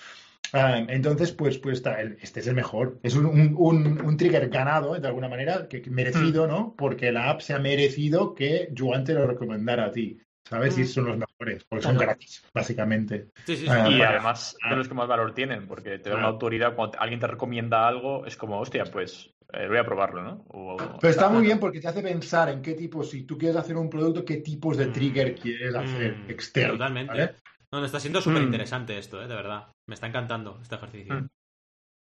Ah, 0.54 0.78
entonces, 0.88 1.32
pues, 1.32 1.58
pues 1.58 1.78
está, 1.78 2.00
el- 2.02 2.18
este 2.22 2.40
es 2.40 2.48
el 2.48 2.56
mejor. 2.56 3.00
Es 3.04 3.16
un, 3.16 3.26
un- 3.26 3.56
un- 3.58 4.02
un 4.02 4.18
trigger 4.18 4.50
ganado, 4.50 4.98
de 4.98 5.08
alguna 5.08 5.28
manera, 5.30 5.68
que, 5.68 5.82
que 5.82 5.90
merecido, 5.90 6.48
¿no? 6.48 6.74
Porque 6.78 7.12
la 7.12 7.30
app 7.30 7.42
se 7.42 7.54
ha 7.54 7.60
merecido 7.60 8.34
que 8.34 8.70
Joan 8.78 9.04
te 9.04 9.14
lo 9.14 9.28
recomendara 9.28 9.86
a 9.86 9.92
ti. 9.92 10.20
¿Sabes? 10.50 10.78
Y 10.78 10.84
Mm. 10.84 10.86
son 10.86 11.06
los 11.08 11.18
mejores, 11.18 11.66
porque 11.66 11.84
son 11.84 11.98
gratis, 11.98 12.42
básicamente. 12.54 13.28
Sí, 13.46 13.58
sí, 13.58 13.66
sí. 13.66 13.68
Ah, 13.70 13.90
y 13.90 13.98
para- 13.98 14.12
además 14.12 14.56
ah. 14.64 14.70
de 14.70 14.76
los 14.78 14.88
que 14.88 14.94
más 14.94 15.08
valor 15.10 15.34
tienen, 15.34 15.68
porque 15.68 16.00
te 16.00 16.10
da 16.10 16.16
una 16.16 16.28
autoridad 16.28 16.74
cuando 16.74 16.98
alguien 17.02 17.20
te 17.20 17.28
recomienda 17.28 17.86
algo, 17.86 18.26
es 18.26 18.38
como, 18.38 18.58
hostia, 18.60 18.86
pues 18.86 19.34
eh, 19.52 19.68
voy 19.68 19.78
a 19.78 19.86
probarlo, 19.86 20.24
¿no? 20.24 20.46
O- 20.48 20.78
Pero 21.02 21.12
está 21.12 21.28
muy 21.30 21.44
bien 21.44 21.60
porque 21.60 21.82
te 21.82 21.88
hace 21.90 22.02
pensar 22.02 22.48
en 22.48 22.62
qué 22.62 22.76
tipo, 22.76 23.04
si 23.04 23.24
tú 23.24 23.38
quieres 23.38 23.58
hacer 23.58 23.76
un 23.76 23.90
producto, 23.90 24.24
qué 24.24 24.38
tipos 24.38 24.78
de 24.78 24.88
Mm. 24.88 24.92
trigger 24.94 25.36
quieres 25.36 25.76
hacer 25.76 26.16
Mm, 26.18 26.32
externo. 26.32 26.74
Totalmente. 26.76 27.12
¿vale? 27.12 27.36
No, 27.72 27.80
no, 27.80 27.86
está 27.86 28.00
siendo 28.00 28.22
súper 28.22 28.44
interesante 28.44 28.98
esto, 28.98 29.22
¿eh? 29.22 29.28
de 29.28 29.36
verdad. 29.36 29.68
Me 29.88 29.96
está 29.96 30.08
encantando 30.08 30.60
este 30.62 30.76
ejercicio. 30.76 31.14
Mm. 31.16 31.28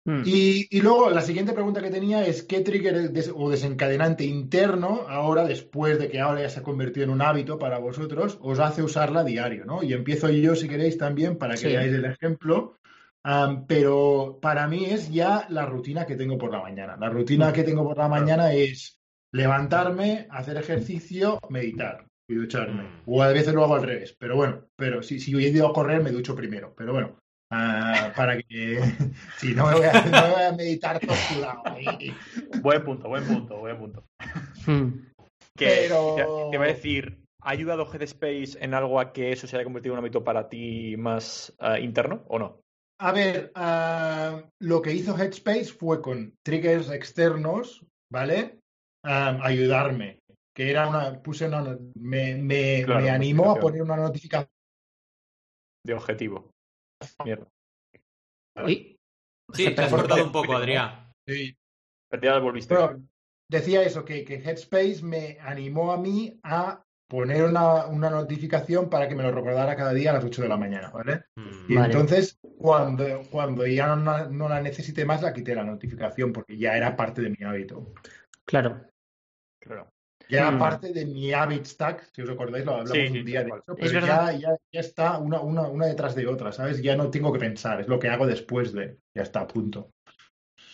Mm. 0.06 0.24
Y, 0.26 0.68
y 0.72 0.82
luego 0.82 1.10
la 1.10 1.22
siguiente 1.22 1.52
pregunta 1.54 1.82
que 1.82 1.90
tenía 1.92 2.26
es 2.26 2.44
qué 2.44 2.62
trigger 2.62 3.12
des- 3.12 3.32
o 3.36 3.50
desencadenante 3.50 4.24
interno 4.24 5.06
ahora, 5.10 5.44
después 5.44 6.00
de 6.00 6.10
que 6.10 6.22
ahora 6.22 6.42
ya 6.42 6.50
se 6.50 6.62
ha 6.62 6.64
convertido 6.64 7.04
en 7.04 7.10
un 7.10 7.22
hábito 7.22 7.60
para 7.60 7.78
vosotros, 7.80 8.38
os 8.42 8.60
hace 8.60 8.82
usarla 8.82 9.20
a 9.20 9.24
diario, 9.26 9.66
¿no? 9.66 9.84
Y 9.84 9.92
empiezo 9.94 10.30
yo, 10.30 10.56
si 10.56 10.70
queréis, 10.70 10.98
también 10.98 11.38
para 11.38 11.54
que 11.56 11.60
Sí. 11.60 11.68
veáis 11.68 11.94
el 11.94 12.06
ejemplo. 12.06 12.76
Pero 13.68 14.40
para 14.42 14.66
mí 14.68 14.86
es 14.86 15.12
ya 15.12 15.46
la 15.50 15.66
rutina 15.66 16.06
que 16.06 16.16
tengo 16.16 16.38
por 16.38 16.52
la 16.52 16.62
mañana. 16.62 16.96
La 16.98 17.10
rutina 17.10 17.52
que 17.54 17.64
tengo 17.64 17.84
por 17.84 17.98
la 17.98 18.08
mañana 18.08 18.54
es 18.54 19.00
levantarme, 19.34 20.26
hacer 20.32 20.58
ejercicio, 20.58 21.40
meditar 21.50 22.06
y 22.30 22.36
ducharme. 22.36 22.84
Mm. 22.84 23.02
O 23.08 23.24
a 23.24 23.28
veces 23.30 23.54
lo 23.54 23.64
hago 23.64 23.76
al 23.76 23.84
revés. 23.84 24.16
Pero 24.18 24.36
bueno, 24.36 24.66
pero 24.76 25.04
si, 25.04 25.20
si 25.20 25.36
he 25.36 25.50
ido 25.50 25.68
a 25.68 25.74
correr, 25.74 26.02
me 26.02 26.12
ducho 26.12 26.36
primero. 26.36 26.74
Pero 26.78 26.94
bueno, 26.94 27.20
ah, 27.52 28.14
para 28.16 28.38
que... 28.42 28.80
Si 29.38 29.54
no 29.54 29.68
me 29.68 29.74
voy 29.74 29.86
a, 29.86 29.94
no 30.06 30.22
me 30.28 30.34
voy 30.34 30.44
a 30.44 30.52
meditar 30.54 31.00
ahí. 31.66 32.14
Buen 32.62 32.84
punto, 32.84 33.10
buen 33.10 33.26
punto, 33.26 33.58
buen 33.58 33.78
punto. 33.78 34.06
Mm. 34.68 35.08
Que, 35.58 35.88
Pero- 35.88 36.16
te, 36.16 36.24
te 36.24 36.56
iba 36.56 36.66
a 36.66 36.68
decir, 36.68 37.20
¿ha 37.42 37.50
ayudado 37.50 37.92
Headspace 37.92 38.58
en 38.62 38.74
algo 38.74 39.00
a 39.00 39.12
que 39.12 39.32
eso 39.32 39.48
se 39.48 39.56
haya 39.56 39.66
convertido 39.66 39.94
en 39.94 40.00
un 40.00 40.06
hábito 40.06 40.24
para 40.24 40.48
ti 40.48 40.96
más 40.98 41.54
ah, 41.60 41.80
interno 41.80 42.24
o 42.28 42.40
no? 42.40 42.62
A 43.02 43.12
ver, 43.14 43.52
ah, 43.56 44.44
lo 44.62 44.82
que 44.82 44.94
hizo 44.94 45.18
Headspace 45.18 45.66
fue 45.66 46.02
con 46.02 46.36
triggers 46.46 46.90
externos, 46.92 47.86
¿vale? 48.12 48.60
Ayudarme. 49.04 50.20
Que 50.60 50.70
era 50.70 50.90
una, 50.90 51.24
puse 51.24 51.48
una, 51.48 51.78
me, 51.96 52.36
me, 52.36 52.84
Claro, 52.84 53.00
me 53.00 53.10
animó 53.10 53.52
a 53.52 53.56
poner 53.56 53.82
una 53.82 53.96
notificación. 53.96 54.52
De 55.86 55.94
objetivo. 55.94 56.52
Mierda. 57.24 57.48
Uy. 58.66 59.00
Sí, 59.54 59.64
Se 59.64 59.72
te 59.72 59.84
has 59.84 59.90
cortado 59.90 60.22
un 60.22 60.34
poco, 60.34 60.54
Adrián. 60.58 61.14
Pero 61.26 62.22
ya 62.22 62.40
volviste. 62.40 62.76
Pero 62.76 63.00
decía 63.50 63.84
eso, 63.84 64.04
que, 64.04 64.26
que 64.26 64.36
Headspace 64.36 65.00
me 65.02 65.38
animó 65.40 65.94
a 65.94 65.98
mí 65.98 66.38
a 66.44 66.84
poner 67.08 67.46
una, 67.46 67.86
una 67.86 68.10
notificación 68.10 68.90
para 68.90 69.08
que 69.08 69.16
me 69.16 69.24
lo 69.24 69.32
recordara 69.32 69.78
cada 69.78 69.94
día 69.94 70.10
a 70.10 70.16
las 70.16 70.26
8 70.26 70.42
de 70.42 70.50
la 70.50 70.58
mañana, 70.58 70.90
¿vale? 70.90 71.24
Mm. 71.38 71.72
Y 71.72 71.76
Vale. 71.76 71.86
entonces, 71.86 72.38
cuando, 72.58 73.22
cuando 73.32 73.66
ya 73.66 73.96
no, 73.96 74.30
no 74.30 74.50
la 74.50 74.62
necesité 74.62 75.06
más, 75.06 75.22
la 75.22 75.32
quité 75.32 75.56
la 75.56 75.64
notificación 75.64 76.34
porque 76.34 76.58
ya 76.58 76.76
era 76.76 76.98
parte 76.98 77.22
de 77.22 77.30
mi 77.30 77.46
hábito. 77.46 77.94
Claro. 78.44 78.86
Claro. 79.62 79.90
Ya 80.30 80.42
era 80.42 80.52
Mm. 80.52 80.60
parte 80.60 80.94
de 80.94 81.06
mi 81.06 81.34
habit 81.34 81.66
stack, 81.66 82.10
si 82.14 82.22
os 82.22 82.30
acordáis, 82.30 82.64
lo 82.64 82.74
hablamos 82.74 82.92
Sí, 82.94 83.18
un 83.18 83.26
día 83.26 83.44
de 83.44 83.50
eso, 83.50 83.76
Es 83.76 83.92
pero 83.92 83.94
verdad. 84.06 84.32
ya, 84.34 84.38
ya, 84.40 84.58
ya 84.72 84.80
está 84.80 85.18
una, 85.18 85.42
una, 85.42 85.64
una 85.68 85.88
detrás 85.88 86.14
de 86.16 86.28
otra, 86.28 86.52
¿sabes? 86.52 86.82
Ya 86.84 86.96
no 86.96 87.10
tengo 87.10 87.34
que 87.34 87.40
pensar, 87.40 87.82
es 87.82 87.88
lo 87.88 87.98
que 87.98 88.10
hago 88.10 88.28
después 88.28 88.72
de, 88.72 88.98
ya 89.16 89.24
está, 89.24 89.48
punto. 89.48 89.92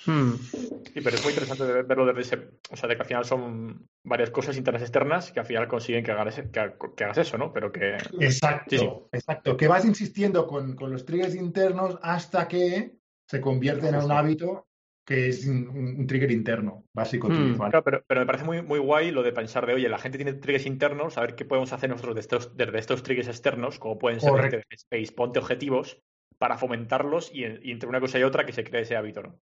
Mm. 0.07 0.33
Sí, 0.33 1.01
pero 1.01 1.15
es 1.15 1.23
muy 1.23 1.31
interesante 1.31 1.63
de- 1.65 1.81
verlo 1.83 2.05
desde 2.05 2.21
ese. 2.21 2.49
O 2.69 2.75
sea, 2.75 2.87
de 2.87 2.95
que 2.95 3.01
al 3.01 3.07
final 3.07 3.25
son 3.25 3.87
varias 4.03 4.29
cosas 4.29 4.55
internas 4.57 4.81
y 4.81 4.85
externas 4.85 5.31
que 5.31 5.39
al 5.39 5.45
final 5.45 5.67
consiguen 5.67 6.03
que 6.03 6.11
hagas, 6.11 6.35
que, 6.35 6.73
que 6.95 7.03
hagas 7.03 7.17
eso, 7.17 7.37
¿no? 7.37 7.51
Pero 7.51 7.71
que. 7.71 7.95
Exacto, 8.19 8.69
Sí, 8.69 8.77
sí. 8.77 8.89
exacto. 9.11 9.57
Que 9.57 9.67
vas 9.67 9.83
insistiendo 9.85 10.45
con, 10.45 10.75
con 10.75 10.91
los 10.91 11.05
triggers 11.05 11.33
internos 11.35 11.97
hasta 12.03 12.47
que 12.47 12.97
se 13.27 13.41
convierten 13.41 13.95
en 13.95 14.03
un 14.03 14.11
hábito 14.11 14.64
que 15.05 15.27
es 15.27 15.45
un, 15.45 15.67
un 15.67 16.07
trigger 16.07 16.31
interno, 16.31 16.85
básico. 16.93 17.29
Mm. 17.29 17.57
Claro, 17.57 17.83
pero, 17.83 18.03
pero 18.07 18.21
me 18.21 18.25
parece 18.25 18.43
muy, 18.43 18.61
muy 18.63 18.79
guay 18.79 19.11
lo 19.11 19.21
de 19.21 19.31
pensar 19.31 19.65
de, 19.67 19.75
oye, 19.75 19.87
la 19.87 19.99
gente 19.99 20.17
tiene 20.17 20.33
triggers 20.33 20.65
internos, 20.65 21.17
a 21.17 21.21
ver 21.21 21.35
qué 21.35 21.45
podemos 21.45 21.71
hacer 21.73 21.89
nosotros 21.89 22.15
de 22.15 22.21
estos, 22.21 22.57
desde 22.57 22.79
estos 22.79 23.03
triggers 23.03 23.27
externos, 23.27 23.77
como 23.77 23.99
pueden 23.99 24.19
ser 24.19 24.31
Correcto. 24.31 24.57
este 24.57 24.67
de 24.69 24.75
Space, 25.03 25.15
ponte 25.15 25.39
objetivos 25.39 25.99
para 26.39 26.57
fomentarlos 26.57 27.31
y, 27.33 27.45
y 27.45 27.71
entre 27.71 27.87
una 27.87 27.99
cosa 27.99 28.17
y 28.19 28.23
otra 28.23 28.45
que 28.45 28.51
se 28.51 28.63
cree 28.63 28.81
ese 28.81 28.95
hábito, 28.95 29.21
¿no? 29.21 29.39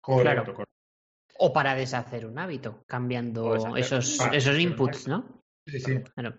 Correcto, 0.00 0.22
Claro. 0.22 0.44
correcto. 0.54 0.72
O 1.38 1.52
para 1.52 1.74
deshacer 1.74 2.26
un 2.26 2.38
hábito, 2.38 2.82
cambiando 2.86 3.76
esos, 3.76 4.20
Ah, 4.20 4.30
esos 4.32 4.58
inputs, 4.58 5.08
¿no? 5.08 5.42
Sí, 5.66 5.80
sí. 5.80 5.98
Claro. 6.14 6.36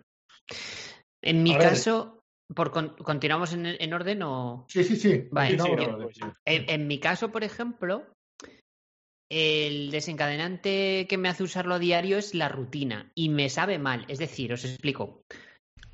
En 1.22 1.44
mi 1.44 1.56
caso, 1.58 2.20
por 2.56 2.72
con- 2.72 2.96
¿continuamos 2.96 3.54
en, 3.54 3.66
en 3.66 3.94
orden 3.94 4.24
o...? 4.24 4.66
Sí, 4.70 4.84
sí, 4.84 4.96
sí. 4.96 5.28
Vale, 5.32 5.52
Sí, 5.52 5.60
sí, 5.60 5.70
Continuamos. 5.70 5.98
no, 6.00 6.04
pues 6.04 6.16
sí. 6.18 6.24
En, 6.46 6.70
en 6.70 6.88
mi 6.88 7.00
caso, 7.00 7.32
por 7.32 7.44
ejemplo, 7.44 8.08
el 9.30 9.92
desencadenante 9.92 11.06
que 11.10 11.18
me 11.18 11.30
hace 11.30 11.44
usarlo 11.44 11.76
a 11.76 11.80
diario 11.80 12.18
es 12.18 12.34
la 12.34 12.50
rutina 12.50 13.12
y 13.16 13.30
me 13.30 13.50
sabe 13.50 13.80
mal. 13.80 14.06
Es 14.08 14.20
decir, 14.20 14.54
os 14.54 14.64
explico. 14.66 15.24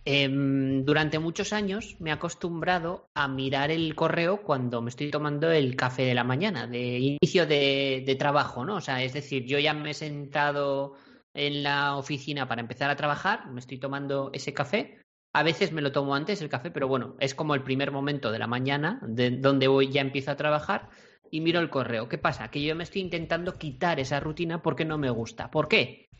Em, 0.05 0.83
durante 0.83 1.17
muchos 1.17 1.53
años 1.53 1.95
me 1.99 2.09
he 2.09 2.13
acostumbrado 2.13 3.07
a 3.13 3.29
mirar 3.29 3.71
el 3.71 3.95
correo 3.95 4.41
cuando 4.43 4.81
me 4.81 4.89
estoy 4.89 5.09
tomando 5.09 5.49
el 5.49 5.77
café 5.77 6.03
de 6.03 6.13
la 6.13 6.25
mañana, 6.25 6.67
de 6.67 6.99
inicio 6.99 7.47
de, 7.47 8.03
de 8.05 8.15
trabajo, 8.15 8.65
¿no? 8.65 8.75
O 8.75 8.81
sea, 8.81 9.01
es 9.01 9.13
decir, 9.13 9.45
yo 9.45 9.59
ya 9.59 9.73
me 9.73 9.91
he 9.91 9.93
sentado 9.93 10.95
en 11.33 11.63
la 11.63 11.95
oficina 11.95 12.47
para 12.47 12.61
empezar 12.61 12.89
a 12.89 12.97
trabajar, 12.97 13.49
me 13.49 13.61
estoy 13.61 13.79
tomando 13.79 14.29
ese 14.33 14.53
café. 14.53 14.99
A 15.33 15.41
veces 15.41 15.71
me 15.71 15.81
lo 15.81 15.91
tomo 15.91 16.13
antes 16.13 16.41
el 16.41 16.49
café, 16.49 16.69
pero 16.69 16.87
bueno, 16.87 17.15
es 17.19 17.33
como 17.33 17.55
el 17.55 17.63
primer 17.63 17.91
momento 17.91 18.31
de 18.31 18.39
la 18.39 18.45
mañana 18.45 18.99
de 19.07 19.31
donde 19.31 19.67
voy 19.67 19.89
ya 19.89 20.01
empiezo 20.01 20.31
a 20.31 20.35
trabajar 20.35 20.89
y 21.33 21.41
miro 21.41 21.59
el 21.59 21.71
correo. 21.71 22.07
¿Qué 22.07 22.19
pasa? 22.19 22.51
Que 22.51 22.61
yo 22.61 22.75
me 22.75 22.83
estoy 22.83 23.01
intentando 23.01 23.57
quitar 23.57 23.99
esa 23.99 24.19
rutina 24.19 24.61
porque 24.61 24.85
no 24.85 24.99
me 24.99 25.09
gusta. 25.09 25.49
¿Por 25.49 25.67
qué? 25.67 26.11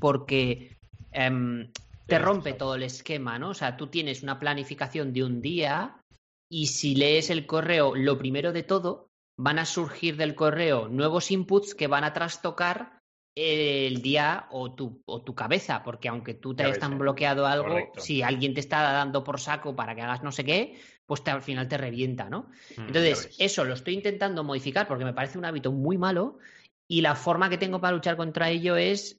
Porque 0.00 0.76
em, 1.12 1.70
te 2.06 2.18
rompe 2.18 2.54
todo 2.54 2.74
el 2.74 2.82
esquema, 2.82 3.38
¿no? 3.38 3.50
O 3.50 3.54
sea, 3.54 3.76
tú 3.76 3.86
tienes 3.86 4.24
una 4.24 4.40
planificación 4.40 5.12
de 5.12 5.22
un 5.22 5.40
día 5.40 6.00
y 6.50 6.66
si 6.66 6.96
lees 6.96 7.30
el 7.30 7.46
correo, 7.46 7.94
lo 7.94 8.18
primero 8.18 8.52
de 8.52 8.64
todo, 8.64 9.10
van 9.38 9.60
a 9.60 9.64
surgir 9.64 10.16
del 10.16 10.34
correo 10.34 10.88
nuevos 10.88 11.30
inputs 11.30 11.76
que 11.76 11.86
van 11.86 12.02
a 12.02 12.12
trastocar 12.12 12.98
el 13.36 14.02
día 14.02 14.48
o 14.50 14.74
tu, 14.74 15.00
o 15.06 15.22
tu 15.22 15.36
cabeza, 15.36 15.84
porque 15.84 16.08
aunque 16.08 16.34
tú 16.34 16.56
te 16.56 16.64
Ya 16.64 16.70
hayas 16.70 16.80
tan 16.80 16.98
bloqueado 16.98 17.46
algo, 17.46 17.68
Correcto. 17.68 18.00
si 18.00 18.22
alguien 18.22 18.54
te 18.54 18.58
está 18.58 18.82
dando 18.82 19.22
por 19.22 19.38
saco 19.38 19.76
para 19.76 19.94
que 19.94 20.02
hagas 20.02 20.24
no 20.24 20.32
sé 20.32 20.44
qué, 20.44 20.80
pues 21.08 21.24
te- 21.24 21.30
al 21.30 21.42
final 21.42 21.66
te 21.68 21.78
revienta, 21.78 22.28
¿no? 22.28 22.50
Mm. 22.76 22.86
Entonces, 22.88 23.34
eso 23.38 23.64
lo 23.64 23.72
estoy 23.72 23.94
intentando 23.94 24.44
modificar 24.44 24.86
porque 24.86 25.06
me 25.06 25.14
parece 25.14 25.38
un 25.38 25.46
hábito 25.46 25.72
muy 25.72 25.96
malo 25.96 26.38
y 26.86 27.00
la 27.00 27.14
forma 27.16 27.48
que 27.48 27.56
tengo 27.56 27.80
para 27.80 27.94
luchar 27.96 28.16
contra 28.16 28.50
ello 28.50 28.76
es 28.76 29.16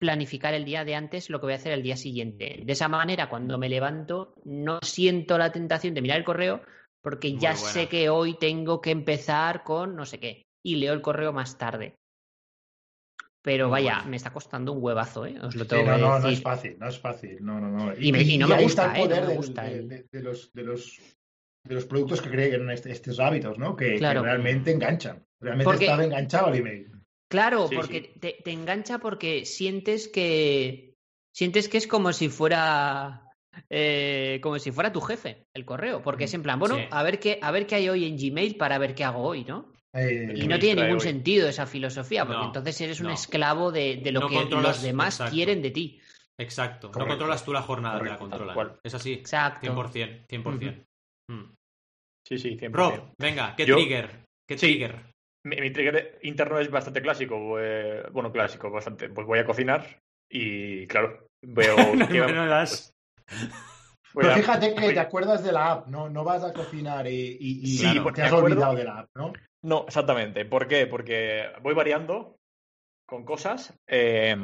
planificar 0.00 0.54
el 0.54 0.64
día 0.64 0.84
de 0.86 0.94
antes 0.94 1.28
lo 1.28 1.38
que 1.38 1.46
voy 1.46 1.52
a 1.52 1.56
hacer 1.56 1.72
el 1.72 1.82
día 1.82 1.96
siguiente. 1.98 2.62
De 2.64 2.72
esa 2.72 2.88
manera, 2.88 3.28
cuando 3.28 3.58
me 3.58 3.68
levanto, 3.68 4.32
no 4.44 4.78
siento 4.82 5.36
la 5.36 5.52
tentación 5.52 5.92
de 5.92 6.00
mirar 6.02 6.18
el 6.18 6.24
correo 6.24 6.62
porque 7.02 7.30
Muy 7.32 7.40
ya 7.40 7.50
buena. 7.52 7.66
sé 7.68 7.88
que 7.88 8.08
hoy 8.08 8.38
tengo 8.38 8.80
que 8.80 8.90
empezar 8.90 9.64
con 9.64 9.96
no 9.96 10.06
sé 10.06 10.18
qué 10.20 10.42
y 10.64 10.76
leo 10.76 10.94
el 10.94 11.02
correo 11.02 11.32
más 11.34 11.58
tarde. 11.58 11.94
Pero 13.42 13.70
vaya, 13.70 13.96
bueno. 13.96 14.10
me 14.10 14.16
está 14.16 14.32
costando 14.32 14.72
un 14.72 14.82
huevazo, 14.82 15.24
¿eh? 15.26 15.38
Os 15.40 15.54
lo 15.54 15.64
Sí, 15.64 15.70
tengo 15.70 15.84
no, 15.86 15.94
que 15.96 16.00
no, 16.02 16.18
no 16.18 16.28
es 16.28 16.42
fácil, 16.42 16.76
no 16.78 16.88
es 16.88 16.98
fácil. 16.98 17.38
No, 17.40 17.60
no, 17.60 17.68
no. 17.70 17.94
Y 17.98 18.12
me- 18.12 18.22
y 18.22 18.36
no 18.36 18.46
me 18.48 18.62
gusta, 18.62 18.98
¿eh? 18.98 19.08
No 19.08 19.26
me 19.26 19.34
gusta 19.36 19.70
el- 19.70 19.88
de 19.88 20.22
los, 20.22 20.52
de, 20.52 20.62
los, 20.64 20.98
de 21.68 21.74
los 21.74 21.84
productos 21.84 22.20
que 22.22 22.30
crean 22.30 22.70
este- 22.70 22.90
estos 22.90 23.20
hábitos, 23.20 23.58
¿no? 23.58 23.76
Que, 23.76 23.98
realmente 23.98 24.72
enganchan. 24.72 25.24
Realmente 25.40 25.64
Porque- 25.70 25.84
estaba 25.84 26.04
enganchado 26.04 26.46
al 26.46 26.56
email. 26.56 26.90
Claro, 27.30 27.68
Sí, 27.68 27.76
porque 27.76 28.00
Te, 28.18 28.38
te 28.42 28.50
engancha 28.52 28.98
porque 28.98 29.44
sientes 29.44 30.08
que 30.08 30.94
sientes 31.34 31.68
que 31.68 31.76
es 31.78 31.86
como 31.86 32.12
si 32.12 32.28
fuera 32.30 33.22
eh, 33.70 34.38
como 34.42 34.58
si 34.58 34.70
fuera 34.70 34.92
tu 34.92 35.00
jefe 35.00 35.46
el 35.52 35.64
correo, 35.64 36.00
porque 36.00 36.24
es 36.24 36.34
en 36.34 36.42
plan, 36.42 36.58
bueno, 36.58 36.76
Sí. 36.76 36.82
a 36.90 37.02
ver 37.02 37.18
qué 37.18 37.38
a 37.42 37.50
ver 37.50 37.66
qué 37.66 37.74
hay 37.76 37.88
hoy 37.88 38.04
en 38.06 38.16
Gmail 38.16 38.56
para 38.56 38.78
ver 38.78 38.94
qué 38.94 39.04
hago 39.04 39.20
hoy, 39.22 39.44
¿no? 39.44 39.72
Eh, 39.92 40.32
Y 40.36 40.46
no 40.46 40.58
tiene 40.58 40.82
ningún 40.82 40.98
hoy. 40.98 41.00
sentido 41.00 41.48
esa 41.48 41.66
filosofía, 41.66 42.24
porque 42.24 42.38
No, 42.40 42.46
entonces 42.46 42.80
eres 42.80 43.00
un 43.00 43.10
esclavo 43.10 43.72
de, 43.72 43.96
de 43.96 44.12
lo 44.12 44.20
No 44.20 44.28
que 44.28 44.44
los 44.44 44.82
demás 44.82 45.14
exacto. 45.14 45.32
quieren 45.34 45.60
de 45.62 45.70
ti. 45.70 46.00
Exacto. 46.38 46.86
No 46.88 46.92
Correcto. 46.92 47.12
controlas 47.14 47.44
tú 47.44 47.52
la 47.52 47.62
jornada, 47.62 47.98
te 47.98 48.04
la 48.04 48.16
Correcto, 48.16 48.24
controlan. 48.30 48.54
cual. 48.54 48.80
Es 48.84 48.94
así. 48.94 49.12
Exacto. 49.14 49.60
100%. 49.66 50.26
100%. 50.28 50.76
Mm. 50.78 50.84
Sí, 52.28 52.38
sí, 52.38 52.56
100%. 52.58 52.72
Rob, 52.72 53.12
venga, 53.18 53.54
¿qué 53.56 53.64
Yo- 53.64 53.76
trigger? 53.76 54.10
¿Qué 54.48 54.58
Sí. 54.58 54.66
trigger? 54.66 54.96
Mi, 55.46 55.56
mi 55.60 55.70
trigger 55.72 56.18
interno 56.22 56.58
es 56.58 56.70
bastante 56.70 57.00
clásico. 57.00 57.58
eh, 57.58 58.02
bueno, 58.12 58.30
clásico, 58.32 58.70
bastante. 58.70 59.08
Pues 59.08 59.26
voy 59.26 59.38
a 59.38 59.46
cocinar 59.46 60.00
y, 60.30 60.86
claro, 60.86 61.26
veo. 61.42 61.76
No 61.94 62.08
que- 62.08 62.20
me 62.20 62.32
lo 62.32 62.46
das. 62.46 62.92
voy 64.12 64.22
Pero 64.22 64.32
a- 64.32 64.36
fíjate 64.36 64.74
que 64.74 64.92
te 64.92 65.00
acuerdas 65.00 65.42
de 65.44 65.52
la 65.52 65.72
app, 65.72 65.86
¿no? 65.88 66.08
No 66.10 66.24
vas 66.24 66.42
a 66.44 66.52
cocinar 66.52 67.06
y, 67.06 67.36
y- 67.40 67.60
y 67.62 67.66
Sí, 67.66 67.82
claro, 67.84 68.02
porque 68.02 68.16
te 68.20 68.26
has 68.26 68.32
acuerdo- 68.32 68.46
olvidado 68.46 68.74
de 68.74 68.84
la 68.84 68.98
app, 69.00 69.08
¿no? 69.16 69.32
No, 69.64 69.84
exactamente. 69.86 70.44
¿Por 70.44 70.66
qué? 70.68 70.86
Porque 70.86 71.46
voy 71.62 71.74
variando 71.74 72.36
con 73.06 73.24
cosas. 73.24 73.74
eh, 73.86 74.36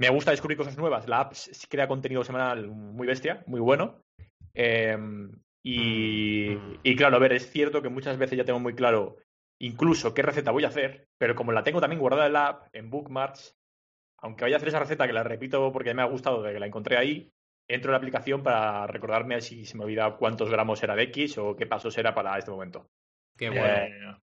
me 0.00 0.10
gusta 0.10 0.30
descubrir 0.30 0.56
cosas 0.58 0.76
nuevas. 0.76 1.08
La 1.08 1.20
app 1.20 1.32
crea 1.68 1.88
contenido 1.88 2.22
semanal 2.22 2.68
muy 2.68 3.06
bestia, 3.06 3.42
muy 3.46 3.60
bueno. 3.60 4.00
eh, 4.54 4.96
y, 5.62 6.50
Mm. 6.54 6.74
y 6.82 6.96
claro, 6.96 7.16
a 7.16 7.20
ver, 7.20 7.32
es 7.32 7.50
cierto 7.50 7.82
que 7.82 7.88
muchas 7.88 8.16
veces 8.18 8.38
ya 8.38 8.44
tengo 8.44 8.60
muy 8.60 8.74
claro 8.74 9.16
incluso 9.60 10.14
qué 10.14 10.22
receta 10.22 10.52
voy 10.52 10.64
a 10.64 10.68
hacer, 10.68 11.08
pero 11.18 11.34
como 11.34 11.50
la 11.52 11.64
tengo 11.64 11.80
también 11.80 12.00
guardada 12.00 12.26
en 12.26 12.32
la 12.32 12.46
app, 12.46 12.68
en 12.72 12.90
Bookmarks, 12.90 13.56
aunque 14.20 14.44
vaya 14.44 14.56
a 14.56 14.58
hacer 14.58 14.68
esa 14.68 14.78
receta 14.78 15.06
que 15.06 15.12
la 15.12 15.24
repito 15.24 15.72
porque 15.72 15.94
me 15.94 16.02
ha 16.02 16.06
gustado 16.06 16.42
de 16.42 16.52
que 16.52 16.60
la 16.60 16.66
encontré 16.66 16.96
ahí, 16.96 17.28
entro 17.68 17.90
en 17.90 17.92
la 17.92 17.98
aplicación 17.98 18.42
para 18.42 18.86
recordarme 18.86 19.40
si 19.40 19.66
se 19.66 19.76
me 19.76 19.84
olvida 19.84 20.16
cuántos 20.16 20.48
gramos 20.50 20.82
era 20.82 20.94
de 20.94 21.02
X 21.04 21.38
o 21.38 21.56
qué 21.56 21.66
pasos 21.66 21.96
era 21.98 22.14
para 22.14 22.38
este 22.38 22.50
momento. 22.50 22.86
Qué 23.36 23.46
Eh, 23.46 23.50
bueno. 23.50 24.18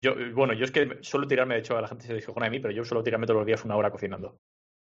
Yo, 0.00 0.14
bueno, 0.32 0.52
yo 0.52 0.64
es 0.64 0.70
que 0.70 0.98
suelo 1.00 1.26
tirarme, 1.26 1.54
de 1.54 1.60
hecho, 1.60 1.76
a 1.76 1.82
la 1.82 1.88
gente 1.88 2.06
se 2.06 2.14
descojona 2.14 2.46
de 2.46 2.50
mí, 2.50 2.60
pero 2.60 2.72
yo 2.72 2.84
suelo 2.84 3.02
tirarme 3.02 3.26
todos 3.26 3.38
los 3.38 3.46
días 3.46 3.64
una 3.64 3.74
hora 3.74 3.90
cocinando. 3.90 4.38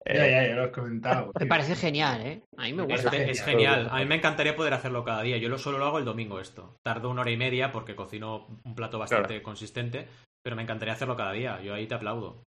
Ya, 0.06 0.26
Eh, 0.26 0.30
ya, 0.30 0.46
ya 0.48 0.54
lo 0.56 0.64
has 0.64 0.70
comentado. 0.70 1.32
Me 1.38 1.46
parece 1.46 1.74
genial, 1.76 2.20
¿eh? 2.26 2.42
A 2.58 2.62
mí 2.64 2.72
me 2.74 2.82
gusta. 2.84 3.08
Este 3.08 3.30
es 3.30 3.42
genial. 3.42 3.88
A 3.90 3.98
mí 3.98 4.04
me 4.04 4.16
encantaría 4.16 4.54
poder 4.56 4.74
hacerlo 4.74 5.04
cada 5.04 5.22
día. 5.22 5.38
Yo 5.38 5.48
lo 5.48 5.58
solo 5.58 5.78
lo 5.78 5.86
hago 5.86 5.98
el 5.98 6.04
domingo 6.04 6.40
esto. 6.40 6.76
Tardo 6.84 7.10
una 7.10 7.22
hora 7.22 7.30
y 7.30 7.36
media 7.36 7.72
porque 7.72 7.96
cocino 7.96 8.46
un 8.64 8.74
plato 8.74 8.98
bastante 8.98 9.42
consistente, 9.42 10.06
pero 10.42 10.56
me 10.56 10.62
encantaría 10.62 10.94
hacerlo 10.94 11.16
cada 11.16 11.32
día. 11.32 11.60
Yo 11.62 11.74
ahí 11.74 11.86
te 11.86 11.94
aplaudo. 11.94 12.44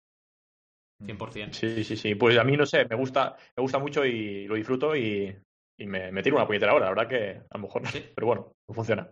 100%. 1.04 1.52
Sí, 1.52 1.84
sí, 1.84 1.96
sí. 1.96 2.14
Pues 2.14 2.38
a 2.38 2.44
mí, 2.44 2.56
no 2.56 2.66
sé, 2.66 2.86
me 2.86 2.96
gusta, 2.96 3.36
me 3.56 3.60
gusta 3.62 3.78
mucho 3.78 4.04
y 4.04 4.46
lo 4.46 4.54
disfruto 4.54 4.96
y, 4.96 5.36
y 5.78 5.86
me, 5.86 6.10
me 6.10 6.22
tiro 6.22 6.36
una 6.36 6.46
puñetera 6.46 6.74
hora. 6.74 6.86
La 6.86 6.90
verdad 6.90 7.08
que 7.08 7.40
a 7.50 7.56
lo 7.58 7.62
mejor 7.62 7.82
no. 7.82 7.90
Sí. 7.90 8.04
Pero 8.14 8.26
bueno, 8.26 8.52
no 8.68 8.74
funciona. 8.74 9.08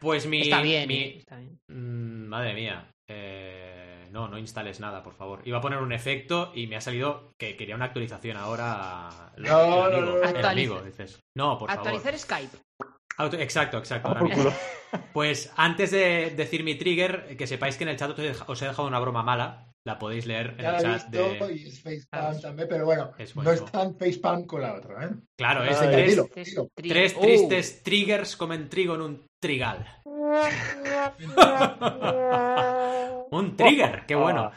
Pues 0.00 0.26
mi... 0.26 0.40
Está 0.42 0.62
bien, 0.62 0.88
mi- 0.88 0.94
¿eh? 0.94 1.16
Está 1.18 1.38
bien. 1.38 1.58
Mm, 1.68 2.26
madre 2.26 2.54
mía. 2.54 2.91
Eh, 3.08 4.08
no, 4.10 4.28
no 4.28 4.38
instales 4.38 4.80
nada, 4.80 5.02
por 5.02 5.14
favor. 5.14 5.40
Iba 5.44 5.58
a 5.58 5.60
poner 5.60 5.78
un 5.80 5.92
efecto 5.92 6.52
y 6.54 6.66
me 6.66 6.76
ha 6.76 6.80
salido 6.80 7.32
que 7.38 7.56
quería 7.56 7.74
una 7.74 7.86
actualización 7.86 8.36
ahora. 8.36 9.32
El, 9.36 9.44
No, 9.44 9.62
el 9.62 9.70
no, 9.70 9.84
amigo, 9.84 10.00
no, 10.00 10.30
no. 10.32 10.38
el 10.38 10.46
amigo, 10.46 10.82
dices. 10.82 11.20
No, 11.36 11.58
por 11.58 11.70
Actualizar 11.70 12.18
Skype. 12.18 12.56
favor. 12.78 12.96
Auto- 13.18 13.36
exacto, 13.38 13.78
exacto. 13.78 14.08
Ah, 14.14 14.18
ahora. 14.20 14.34
Pues 15.14 15.50
antes 15.56 15.90
de 15.90 16.34
decir 16.36 16.64
mi 16.64 16.74
trigger, 16.74 17.34
que 17.38 17.46
sepáis 17.46 17.76
que 17.78 17.84
en 17.84 17.90
el 17.90 17.96
chat 17.96 18.10
os 18.46 18.62
he 18.62 18.66
dejado 18.66 18.86
una 18.88 18.98
broma 18.98 19.22
mala. 19.22 19.68
La 19.84 19.98
podéis 19.98 20.26
leer 20.26 20.50
en 20.58 20.62
Ya 20.62 20.76
el 20.76 20.82
chat 20.82 21.10
visto 21.10 21.46
de. 21.46 21.54
y 21.54 21.66
es 21.66 21.82
facepalm 21.82 22.40
también, 22.40 22.68
pero 22.68 22.84
bueno, 22.84 23.10
Es 23.18 23.34
no 23.34 23.50
es 23.50 23.64
tan 23.64 23.96
facepalm 23.98 24.46
con 24.46 24.62
la 24.62 24.74
otra, 24.74 25.06
¿eh? 25.06 25.10
Claro, 25.36 25.64
es 25.64 25.76
Ah, 25.80 25.90
tres. 25.90 26.22
Tres, 26.32 26.56
Tri- 26.56 26.88
tres 26.88 27.14
Oh. 27.16 27.20
tristes 27.20 27.82
triggers 27.82 28.36
comen 28.36 28.68
trigo 28.68 28.94
en 28.94 29.00
un 29.00 29.26
trigal. 29.42 29.84
Un 33.30 33.56
trigger, 33.56 34.04
qué 34.06 34.14
bueno. 34.14 34.52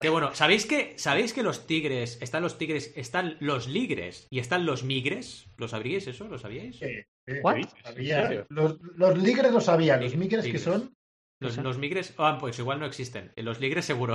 Qué 0.00 0.10
bueno. 0.10 0.32
¿Sabéis 0.34 0.64
que, 0.64 0.94
¿Sabéis 0.96 1.32
que 1.32 1.42
los 1.42 1.66
tigres, 1.66 2.18
están 2.20 2.42
los 2.42 2.56
tigres, 2.56 2.92
están 2.94 3.36
los 3.40 3.66
ligres 3.66 4.28
y 4.30 4.38
están 4.38 4.64
los 4.64 4.84
migres? 4.84 5.48
¿Lo 5.56 5.66
sabríais 5.66 6.06
eso? 6.06 6.28
¿Lo 6.28 6.38
sabíais? 6.38 6.78
Sí. 6.78 7.02
Los, 8.48 8.78
los 8.96 9.18
ligres 9.18 9.52
lo 9.52 9.60
sabían, 9.60 10.00
los 10.00 10.12
Tigres, 10.12 10.30
migres 10.30 10.46
que 10.46 10.58
son. 10.58 10.94
Los, 11.40 11.56
los 11.58 11.78
migres, 11.78 12.14
ah, 12.18 12.36
pues 12.40 12.58
igual 12.58 12.80
no 12.80 12.86
existen. 12.86 13.32
Los 13.36 13.60
ligres 13.60 13.84
seguro. 13.84 14.14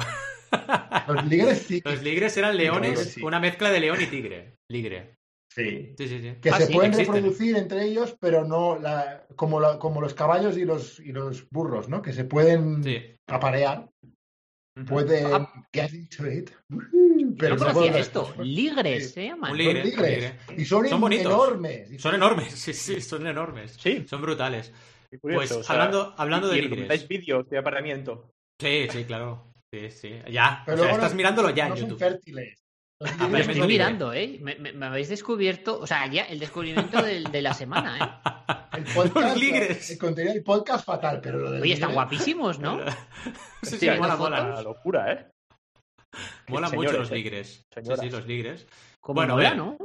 Los 1.08 1.26
ligres 1.26 1.60
sí. 1.60 1.82
Los 1.86 2.02
ligres 2.02 2.36
eran 2.38 2.58
leones, 2.58 3.14
sí. 3.14 3.22
una 3.22 3.40
mezcla 3.40 3.72
de 3.72 3.80
león 3.80 4.02
y 4.02 4.08
tigre. 4.08 4.58
Ligre. 4.70 5.16
Sí. 5.54 5.94
Sí, 5.98 6.08
sí, 6.08 6.20
sí. 6.22 6.36
Que 6.42 6.50
Ah, 6.50 6.58
se 6.58 6.68
sí, 6.68 6.74
pueden 6.74 6.92
existen. 6.92 7.14
reproducir 7.16 7.56
entre 7.58 7.84
ellos, 7.86 8.16
pero 8.20 8.44
no 8.46 8.78
la, 8.80 9.26
como, 9.36 9.60
la- 9.60 9.78
como 9.78 10.02
los 10.02 10.14
caballos 10.14 10.58
y 10.58 10.66
los, 10.66 11.00
y 11.00 11.12
los 11.12 11.48
burros, 11.50 11.90
¿no? 11.90 12.02
Que 12.02 12.12
se 12.14 12.24
pueden 12.26 12.84
Sí. 12.84 12.98
aparear, 13.28 13.88
Ujú. 14.76 14.86
pueden 14.86 15.28
Ah. 15.32 15.66
get 15.72 15.94
into 15.94 16.28
it. 16.32 16.50
Pero 17.38 17.56
no 17.58 17.72
conocía 17.74 17.98
esto. 18.00 18.34
Ligres, 18.42 19.12
se 19.12 19.26
llaman. 19.28 19.52
Un 19.52 19.58
Son 19.58 19.66
ligre, 19.66 19.82
un 19.82 19.90
ligres. 19.90 20.10
ligre. 20.48 20.62
Y 20.62 20.66
son, 20.66 20.88
Son 20.88 21.02
bonitos. 21.02 21.26
enormes. 21.32 22.02
Son 22.02 22.16
enormes, 22.16 22.54
sí, 22.54 22.74
sí, 22.74 23.00
son 23.02 23.28
enormes. 23.28 23.78
Sí, 23.80 24.06
Son 24.08 24.22
brutales. 24.22 24.72
curioso. 25.22 25.38
Pues 25.40 25.52
o 25.52 25.64
sea, 25.64 25.76
hablando, 25.76 26.16
hablando 26.18 26.52
y- 26.52 26.56
de 26.62 26.62
ligres. 26.68 27.08
vídeos 27.08 27.48
de 27.50 27.60
apareamiento. 27.60 28.32
Sí, 28.60 28.88
sí, 28.90 29.04
claro. 29.06 29.52
Sí, 29.72 29.92
sí. 29.92 30.10
Ya. 30.32 30.64
Pero 30.66 30.76
o 30.76 30.78
sea, 30.80 30.86
luego 30.86 30.96
estás 30.98 31.12
no- 31.12 31.18
mirándolo 31.18 31.50
ya 31.52 31.68
no 31.68 31.76
en 31.76 31.80
son 31.82 31.90
YouTube. 31.92 32.00
fértiles. 32.00 32.63
Ah, 33.02 33.28
me 33.28 33.44
son- 33.44 33.52
estoy 33.52 33.68
mirando, 33.68 34.14
¿eh? 34.14 34.38
Me, 34.42 34.56
me- 34.56 34.72
me 34.74 34.86
habéis 34.86 35.10
descubierto, 35.10 35.80
o 35.80 35.88
sea, 35.88 36.08
ya 36.08 36.24
el 36.24 36.40
descubrimiento 36.40 37.02
del- 37.02 37.26
de 37.32 37.42
la 37.42 37.54
semana, 37.54 37.98
¿eh? 37.98 38.32
El 38.78 38.84
podcast, 38.86 39.16
Los 39.28 39.38
ligres. 39.40 39.92
El 39.92 39.98
contenido 40.00 40.34
del 40.34 40.44
podcast 40.44 40.84
fatal, 40.86 41.20
pero 41.22 41.38
lo 41.38 41.52
del 41.52 41.62
Oye, 41.62 41.74
están 41.74 41.94
guapísimos, 41.94 42.58
¿no? 42.60 42.80
Sí, 43.62 43.78
sí, 43.78 43.90
mola, 44.00 44.16
mola. 44.16 44.50
La 44.50 44.62
locura, 44.64 45.12
¿eh? 45.12 45.28
Mola 46.48 46.68
Señores, 46.68 46.92
mucho 46.92 47.00
los 47.00 47.12
eh. 47.12 47.16
ligres. 47.16 47.48
Sí, 47.72 47.82
Señoras. 47.82 48.00
sí, 48.00 48.10
los 48.10 48.26
ligres. 48.26 48.68
Como 49.00 49.18
Bueno, 49.20 49.36
mola. 49.36 49.54
¿no? 49.54 49.78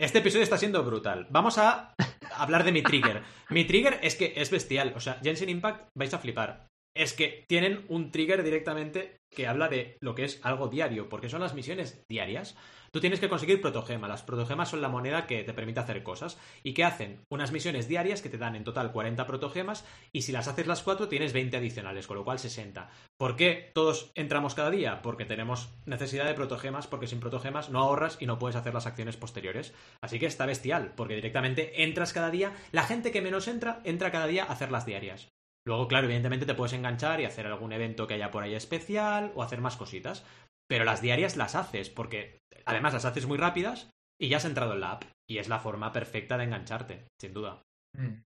Este 0.00 0.18
episodio 0.18 0.42
está 0.42 0.58
siendo 0.58 0.82
brutal. 0.84 1.26
Vamos 1.30 1.56
a 1.58 1.94
hablar 2.34 2.64
de 2.64 2.72
mi 2.72 2.82
trigger. 2.82 3.22
Mi 3.50 3.64
trigger 3.64 3.98
es 4.02 4.16
que 4.16 4.32
es 4.36 4.50
bestial. 4.50 4.92
O 4.96 5.00
sea, 5.00 5.20
Genshin 5.22 5.48
Impact 5.48 5.88
vais 5.96 6.12
a 6.12 6.18
flipar. 6.18 6.66
Es 6.96 7.12
que 7.12 7.44
tienen 7.46 7.84
un 7.88 8.10
trigger 8.10 8.42
directamente 8.42 9.20
que 9.30 9.46
habla 9.46 9.68
de 9.68 9.98
lo 10.00 10.14
que 10.14 10.24
es 10.24 10.40
algo 10.42 10.68
diario, 10.68 11.10
porque 11.10 11.28
son 11.28 11.40
las 11.42 11.54
misiones 11.54 12.02
diarias. 12.08 12.56
Tú 12.90 13.00
tienes 13.00 13.20
que 13.20 13.28
conseguir 13.28 13.60
protogema. 13.60 14.08
Las 14.08 14.22
protogemas 14.22 14.70
son 14.70 14.80
la 14.80 14.88
moneda 14.88 15.26
que 15.26 15.44
te 15.44 15.52
permite 15.52 15.80
hacer 15.80 16.02
cosas. 16.02 16.38
¿Y 16.62 16.72
qué 16.72 16.84
hacen? 16.84 17.20
Unas 17.28 17.52
misiones 17.52 17.86
diarias 17.86 18.22
que 18.22 18.30
te 18.30 18.38
dan 18.38 18.56
en 18.56 18.64
total 18.64 18.92
40 18.92 19.26
protogemas 19.26 19.84
y 20.10 20.22
si 20.22 20.32
las 20.32 20.48
haces 20.48 20.66
las 20.66 20.82
4 20.82 21.06
tienes 21.08 21.34
20 21.34 21.58
adicionales, 21.58 22.06
con 22.06 22.16
lo 22.16 22.24
cual 22.24 22.38
60. 22.38 22.88
¿Por 23.18 23.36
qué 23.36 23.70
todos 23.74 24.10
entramos 24.14 24.54
cada 24.54 24.70
día? 24.70 25.02
Porque 25.02 25.26
tenemos 25.26 25.74
necesidad 25.84 26.24
de 26.24 26.32
protogemas, 26.32 26.86
porque 26.86 27.08
sin 27.08 27.20
protogemas 27.20 27.68
no 27.68 27.80
ahorras 27.80 28.16
y 28.20 28.26
no 28.26 28.38
puedes 28.38 28.56
hacer 28.56 28.72
las 28.72 28.86
acciones 28.86 29.18
posteriores. 29.18 29.74
Así 30.00 30.18
que 30.18 30.24
está 30.24 30.46
bestial, 30.46 30.94
porque 30.96 31.16
directamente 31.16 31.82
entras 31.82 32.14
cada 32.14 32.30
día. 32.30 32.54
La 32.72 32.84
gente 32.84 33.10
que 33.10 33.20
menos 33.20 33.48
entra, 33.48 33.82
entra 33.84 34.10
cada 34.10 34.26
día 34.26 34.44
a 34.44 34.52
hacer 34.52 34.70
las 34.70 34.86
diarias. 34.86 35.28
Luego, 35.66 35.88
claro, 35.88 36.06
evidentemente 36.06 36.46
te 36.46 36.54
puedes 36.54 36.72
enganchar 36.72 37.20
y 37.20 37.24
hacer 37.24 37.46
algún 37.46 37.72
evento 37.72 38.06
que 38.06 38.14
haya 38.14 38.30
por 38.30 38.44
ahí 38.44 38.54
especial 38.54 39.32
o 39.34 39.42
hacer 39.42 39.60
más 39.60 39.76
cositas. 39.76 40.24
Pero 40.68 40.84
las 40.84 41.02
diarias 41.02 41.36
las 41.36 41.56
haces, 41.56 41.90
porque 41.90 42.38
además 42.64 42.94
las 42.94 43.04
haces 43.04 43.26
muy 43.26 43.36
rápidas 43.36 43.90
y 44.18 44.28
ya 44.28 44.36
has 44.36 44.44
entrado 44.44 44.74
en 44.74 44.80
la 44.80 44.92
app. 44.92 45.04
Y 45.28 45.38
es 45.38 45.48
la 45.48 45.58
forma 45.58 45.92
perfecta 45.92 46.38
de 46.38 46.44
engancharte, 46.44 47.06
sin 47.20 47.34
duda. 47.34 47.62
Mm. 47.98 48.22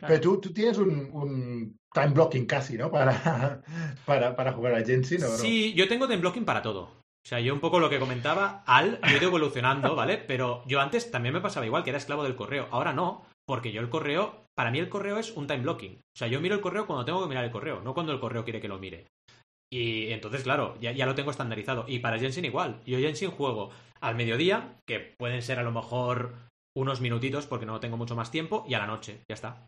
Pero 0.00 0.20
tú, 0.20 0.40
tú 0.40 0.52
tienes 0.52 0.78
un, 0.78 1.10
un 1.12 1.76
time 1.92 2.08
blocking 2.08 2.46
casi, 2.46 2.78
¿no? 2.78 2.90
Para, 2.90 3.60
para, 4.06 4.34
para 4.34 4.52
jugar 4.52 4.74
a 4.74 4.84
Genshin, 4.84 5.22
¿o 5.24 5.28
no? 5.28 5.36
Sí, 5.36 5.74
yo 5.74 5.88
tengo 5.88 6.06
time 6.06 6.20
blocking 6.20 6.44
para 6.44 6.62
todo. 6.62 6.82
O 6.82 7.28
sea, 7.28 7.40
yo 7.40 7.52
un 7.52 7.60
poco 7.60 7.80
lo 7.80 7.90
que 7.90 7.98
comentaba, 7.98 8.62
al, 8.66 9.00
yo 9.02 9.08
he 9.08 9.18
ido 9.18 9.28
evolucionando, 9.28 9.94
¿vale? 9.94 10.16
Pero 10.16 10.62
yo 10.66 10.80
antes 10.80 11.10
también 11.10 11.34
me 11.34 11.42
pasaba 11.42 11.66
igual, 11.66 11.84
que 11.84 11.90
era 11.90 11.98
esclavo 11.98 12.24
del 12.24 12.36
correo. 12.36 12.68
Ahora 12.70 12.94
no, 12.94 13.26
porque 13.44 13.72
yo 13.72 13.82
el 13.82 13.90
correo, 13.90 14.46
para 14.58 14.72
mí 14.72 14.80
el 14.80 14.88
correo 14.88 15.18
es 15.18 15.30
un 15.36 15.46
time 15.46 15.62
blocking. 15.62 16.00
O 16.00 16.18
sea, 16.18 16.26
yo 16.26 16.40
miro 16.40 16.56
el 16.56 16.60
correo 16.60 16.84
cuando 16.84 17.04
tengo 17.04 17.22
que 17.22 17.28
mirar 17.28 17.44
el 17.44 17.52
correo, 17.52 17.80
no 17.80 17.94
cuando 17.94 18.12
el 18.12 18.18
correo 18.18 18.42
quiere 18.42 18.60
que 18.60 18.66
lo 18.66 18.80
mire. 18.80 19.06
Y 19.72 20.10
entonces, 20.10 20.42
claro, 20.42 20.76
ya, 20.80 20.90
ya 20.90 21.06
lo 21.06 21.14
tengo 21.14 21.30
estandarizado. 21.30 21.84
Y 21.86 22.00
para 22.00 22.18
Genshin 22.18 22.44
igual. 22.44 22.80
Yo 22.84 22.98
Genshin 22.98 23.30
juego 23.30 23.70
al 24.00 24.16
mediodía, 24.16 24.74
que 24.84 24.98
pueden 24.98 25.42
ser 25.42 25.60
a 25.60 25.62
lo 25.62 25.70
mejor 25.70 26.34
unos 26.76 27.00
minutitos 27.00 27.46
porque 27.46 27.66
no 27.66 27.78
tengo 27.78 27.96
mucho 27.96 28.16
más 28.16 28.32
tiempo, 28.32 28.64
y 28.66 28.74
a 28.74 28.80
la 28.80 28.88
noche, 28.88 29.20
ya 29.30 29.34
está. 29.34 29.64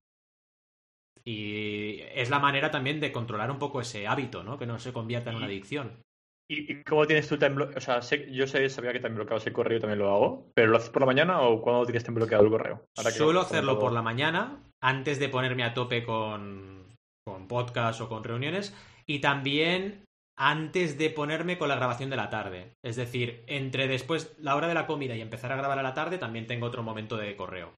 Y 1.24 2.00
es 2.12 2.28
la 2.28 2.40
manera 2.40 2.72
también 2.72 2.98
de 2.98 3.12
controlar 3.12 3.52
un 3.52 3.60
poco 3.60 3.80
ese 3.80 4.08
hábito, 4.08 4.42
¿no? 4.42 4.58
Que 4.58 4.66
no 4.66 4.80
se 4.80 4.92
convierta 4.92 5.30
en 5.30 5.36
una 5.36 5.46
adicción. 5.46 6.02
¿Y, 6.50 6.72
y 6.72 6.82
cómo 6.82 7.06
tienes 7.06 7.28
tu 7.28 7.38
time 7.38 7.54
bloqueado? 7.54 7.78
O 7.78 7.80
sea, 7.80 8.02
sé- 8.02 8.26
yo 8.32 8.46
sé, 8.48 8.68
sabía 8.68 8.92
que 8.92 8.98
time 8.98 9.14
bloqueabas 9.14 9.46
el 9.46 9.52
correo 9.52 9.78
y 9.78 9.80
también 9.80 10.00
lo 10.00 10.10
hago, 10.10 10.50
pero 10.52 10.68
¿lo 10.68 10.78
haces 10.78 10.90
por 10.90 11.02
la 11.02 11.06
mañana 11.06 11.40
o 11.42 11.62
cuándo 11.62 11.84
tienes 11.86 12.02
time 12.02 12.16
bloqueado 12.16 12.44
el 12.44 12.50
correo? 12.50 12.84
Ahora 12.96 13.10
Suelo 13.10 13.40
hacerlo 13.40 13.78
por 13.78 13.92
la 13.92 14.02
mañana, 14.02 14.58
antes 14.82 15.20
de 15.20 15.28
ponerme 15.28 15.62
a 15.62 15.74
tope 15.74 16.02
con, 16.02 16.96
con 17.24 17.46
podcast 17.46 18.00
o 18.00 18.08
con 18.08 18.24
reuniones, 18.24 18.74
y 19.06 19.20
también 19.20 20.04
antes 20.36 20.98
de 20.98 21.10
ponerme 21.10 21.56
con 21.56 21.68
la 21.68 21.76
grabación 21.76 22.10
de 22.10 22.16
la 22.16 22.30
tarde. 22.30 22.72
Es 22.82 22.96
decir, 22.96 23.44
entre 23.46 23.86
después 23.86 24.34
la 24.38 24.56
hora 24.56 24.66
de 24.68 24.74
la 24.74 24.86
comida 24.86 25.14
y 25.14 25.20
empezar 25.20 25.52
a 25.52 25.56
grabar 25.56 25.78
a 25.78 25.82
la 25.84 25.94
tarde, 25.94 26.18
también 26.18 26.46
tengo 26.48 26.66
otro 26.66 26.82
momento 26.82 27.16
de 27.16 27.36
correo. 27.36 27.74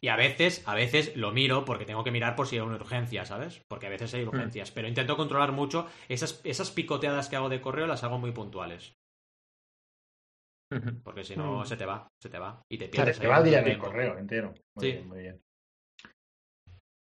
Y 0.00 0.08
a 0.08 0.16
veces, 0.16 0.62
a 0.66 0.74
veces 0.74 1.16
lo 1.16 1.32
miro 1.32 1.64
porque 1.64 1.84
tengo 1.86 2.04
que 2.04 2.10
mirar 2.10 2.36
por 2.36 2.46
si 2.46 2.56
hay 2.56 2.62
una 2.62 2.76
urgencia, 2.76 3.24
¿sabes? 3.24 3.62
Porque 3.68 3.86
a 3.86 3.90
veces 3.90 4.12
hay 4.14 4.24
urgencias. 4.24 4.70
Pero 4.70 4.88
intento 4.88 5.16
controlar 5.16 5.52
mucho. 5.52 5.86
Esas, 6.08 6.40
esas 6.44 6.70
picoteadas 6.70 7.28
que 7.28 7.36
hago 7.36 7.48
de 7.48 7.60
correo 7.60 7.86
las 7.86 8.04
hago 8.04 8.18
muy 8.18 8.32
puntuales. 8.32 8.94
Porque 11.04 11.22
si 11.24 11.36
no, 11.36 11.60
Mm. 11.60 11.66
se 11.66 11.76
te 11.76 11.86
va, 11.86 12.08
se 12.20 12.28
te 12.28 12.38
va. 12.38 12.60
Y 12.70 12.76
te 12.78 12.88
pierdes. 12.88 13.18
te 13.18 13.26
ahí 13.26 13.30
va 13.30 13.38
el 13.38 13.44
día 13.44 13.62
del 13.62 13.78
correo 13.78 14.18
entero. 14.18 14.52
Muy 14.76 14.84
Sí. 14.84 14.92
bien, 14.92 15.08
muy 15.08 15.18
bien. 15.20 15.40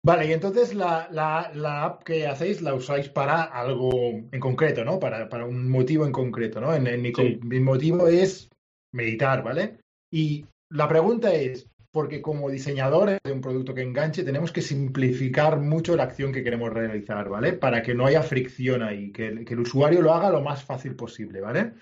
Vale, 0.02 0.26
y 0.26 0.32
entonces 0.32 0.74
la, 0.74 1.08
la, 1.10 1.50
la 1.54 1.84
app 1.84 2.02
que 2.04 2.26
hacéis 2.26 2.62
la 2.62 2.72
usáis 2.74 3.10
para 3.10 3.42
algo 3.42 3.90
en 4.32 4.40
concreto, 4.40 4.82
¿no? 4.82 4.98
Para, 4.98 5.28
para 5.28 5.44
un 5.44 5.68
motivo 5.68 6.06
en 6.06 6.12
concreto, 6.12 6.58
¿no? 6.58 6.74
En, 6.74 6.86
en 6.86 7.02
mi, 7.02 7.12
Sí. 7.14 7.38
mi 7.42 7.60
motivo 7.60 8.08
es 8.08 8.48
meditar, 8.94 9.42
¿vale? 9.44 9.78
Y 10.10 10.46
la 10.72 10.88
pregunta 10.88 11.34
es, 11.34 11.69
porque 11.92 12.22
como 12.22 12.50
diseñadores 12.50 13.18
de 13.24 13.32
un 13.32 13.40
producto 13.40 13.74
que 13.74 13.82
enganche, 13.82 14.22
tenemos 14.22 14.52
que 14.52 14.62
simplificar 14.62 15.58
mucho 15.58 15.96
la 15.96 16.04
acción 16.04 16.32
que 16.32 16.44
queremos 16.44 16.72
realizar, 16.72 17.28
¿vale? 17.28 17.52
Para 17.52 17.82
que 17.82 17.94
no 17.94 18.06
haya 18.06 18.22
fricción 18.22 18.82
ahí, 18.82 19.10
que, 19.12 19.26
el- 19.28 19.44
que 19.44 19.54
el 19.54 19.60
usuario 19.60 20.00
lo 20.02 20.12
haga 20.14 20.30
lo 20.30 20.40
más 20.40 20.62
fácil 20.64 20.94
posible, 20.94 21.40
¿vale? 21.40 21.72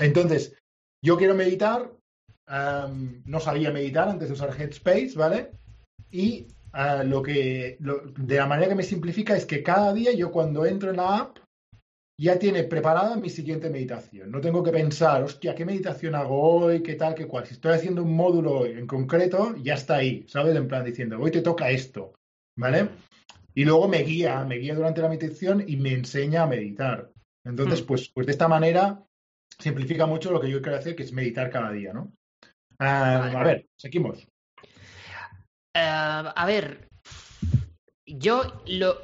Entonces, 0.00 0.54
yo 1.04 1.16
quiero 1.16 1.34
meditar, 1.34 1.90
am, 2.46 3.22
no 3.26 3.40
sabía 3.40 3.72
meditar 3.72 4.08
antes 4.08 4.28
de 4.28 4.34
usar 4.34 4.54
Headspace, 4.58 5.12
¿vale? 5.16 5.50
Y 6.10 6.46
ah, 6.72 7.02
lo 7.04 7.22
que, 7.22 7.76
lo- 7.80 8.02
de 8.16 8.36
la 8.36 8.46
manera 8.46 8.68
que 8.68 8.74
me 8.76 8.82
simplifica 8.82 9.36
es 9.36 9.44
que 9.44 9.62
cada 9.62 9.92
día 9.92 10.12
yo 10.12 10.30
cuando 10.30 10.64
entro 10.66 10.90
en 10.90 10.96
la 10.98 11.16
app 11.18 11.38
ya 12.22 12.38
tiene 12.38 12.62
preparada 12.62 13.16
mi 13.16 13.28
siguiente 13.28 13.68
meditación. 13.68 14.30
No 14.30 14.40
tengo 14.40 14.62
que 14.62 14.70
pensar, 14.70 15.24
hostia, 15.24 15.56
¿qué 15.56 15.64
meditación 15.64 16.14
hago 16.14 16.40
hoy? 16.40 16.80
¿Qué 16.80 16.94
tal? 16.94 17.16
¿Qué 17.16 17.26
cual? 17.26 17.46
Si 17.46 17.54
estoy 17.54 17.72
haciendo 17.72 18.04
un 18.04 18.14
módulo 18.14 18.64
en 18.64 18.86
concreto, 18.86 19.56
ya 19.56 19.74
está 19.74 19.96
ahí, 19.96 20.24
¿sabes? 20.28 20.54
En 20.54 20.68
plan 20.68 20.84
diciendo, 20.84 21.18
hoy 21.18 21.32
te 21.32 21.42
toca 21.42 21.68
esto, 21.70 22.14
¿vale? 22.56 22.90
Y 23.56 23.64
luego 23.64 23.88
me 23.88 24.04
guía, 24.04 24.44
me 24.44 24.54
guía 24.58 24.76
durante 24.76 25.02
la 25.02 25.08
meditación 25.08 25.64
y 25.66 25.76
me 25.76 25.94
enseña 25.94 26.44
a 26.44 26.46
meditar. 26.46 27.10
Entonces, 27.44 27.82
Hmm. 27.82 27.86
pues, 27.86 28.08
pues 28.14 28.26
de 28.26 28.32
esta 28.32 28.46
manera 28.46 29.02
simplifica 29.58 30.06
mucho 30.06 30.30
lo 30.30 30.40
que 30.40 30.48
yo 30.48 30.62
quiero 30.62 30.78
hacer, 30.78 30.94
que 30.94 31.02
es 31.02 31.12
meditar 31.12 31.50
cada 31.50 31.72
día, 31.72 31.92
¿no? 31.92 32.12
Ah, 32.78 33.30
Vale. 33.32 33.36
A 33.36 33.42
ver, 33.42 33.66
seguimos. 33.74 34.28
Eh, 35.74 35.80
a 35.80 36.46
ver, 36.46 36.88
yo 38.06 38.62
lo 38.66 39.00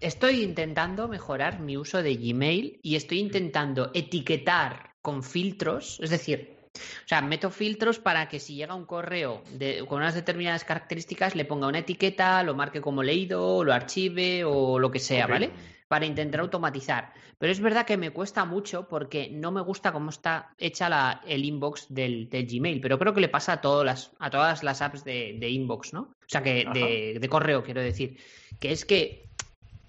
estoy 0.00 0.42
intentando 0.42 1.08
mejorar 1.08 1.60
mi 1.60 1.76
uso 1.76 2.02
de 2.02 2.16
Gmail 2.16 2.80
y 2.82 2.96
estoy 2.96 3.18
intentando 3.20 3.90
etiquetar 3.94 4.94
con 5.00 5.22
filtros, 5.22 5.98
es 6.00 6.10
decir, 6.10 6.61
o 6.74 7.08
sea, 7.08 7.20
meto 7.20 7.50
filtros 7.50 7.98
para 7.98 8.28
que 8.28 8.40
si 8.40 8.54
llega 8.54 8.74
un 8.74 8.86
correo 8.86 9.42
de- 9.52 9.84
con 9.86 9.98
unas 9.98 10.14
determinadas 10.14 10.64
características 10.64 11.34
le 11.36 11.44
ponga 11.44 11.66
una 11.66 11.80
etiqueta, 11.80 12.42
lo 12.42 12.54
marque 12.54 12.80
como 12.80 13.02
leído, 13.02 13.62
lo 13.62 13.72
archive 13.74 14.44
o 14.44 14.78
lo 14.78 14.90
que 14.90 14.98
sea. 14.98 15.26
¿vale? 15.26 15.50
Para 15.88 16.06
intentar 16.06 16.40
automatizar. 16.40 17.12
Pero 17.38 17.52
es 17.52 17.60
verdad 17.60 17.84
que 17.84 17.98
me 17.98 18.10
cuesta 18.10 18.46
mucho 18.46 18.88
porque 18.88 19.28
no 19.30 19.50
me 19.50 19.60
gusta 19.60 19.92
cómo 19.92 20.08
está 20.08 20.54
hecha 20.56 20.88
la, 20.88 21.20
el 21.26 21.44
inbox 21.44 21.86
del, 21.92 22.30
del 22.30 22.46
Gmail, 22.46 22.80
pero 22.80 22.98
creo 22.98 23.12
que 23.12 23.20
le 23.20 23.28
pasa 23.28 23.52
a, 23.54 23.60
todas 23.60 23.84
las, 23.84 24.12
a 24.18 24.30
todas 24.30 24.62
las 24.62 24.80
apps 24.80 25.04
de, 25.04 25.36
de 25.38 25.50
inbox, 25.50 25.92
¿no? 25.92 26.02
O 26.02 26.28
sea, 26.28 26.42
que 26.42 26.64
de, 26.72 27.18
de 27.20 27.28
correo, 27.28 27.62
quiero 27.62 27.82
decir. 27.82 28.16
Que 28.58 28.72
es 28.72 28.86
que, 28.86 29.28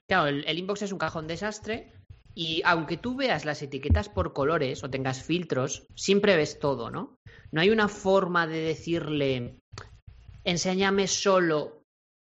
claro, 0.07 0.27
el, 0.27 0.43
el 0.45 0.57
inbox 0.59 0.81
es 0.81 0.91
un 0.91 0.97
cajón 0.99 1.27
desastre 1.27 1.93
y 2.36 2.61
aunque 2.65 2.97
tú 2.97 3.15
veas 3.15 3.45
las 3.45 3.61
etiquetas 3.61 4.09
por 4.09 4.34
colores 4.34 4.84
o 4.84 4.89
tengas 4.89 5.23
filtros, 5.23 5.86
siempre 5.95 6.36
ves 6.36 6.59
todo, 6.59 6.89
¿no? 6.89 7.19
No 7.51 7.61
hay 7.61 7.69
una 7.69 7.88
forma 7.88 8.47
de 8.47 8.61
decirle, 8.61 9.57
enséñame 10.43 11.07
solo 11.07 11.84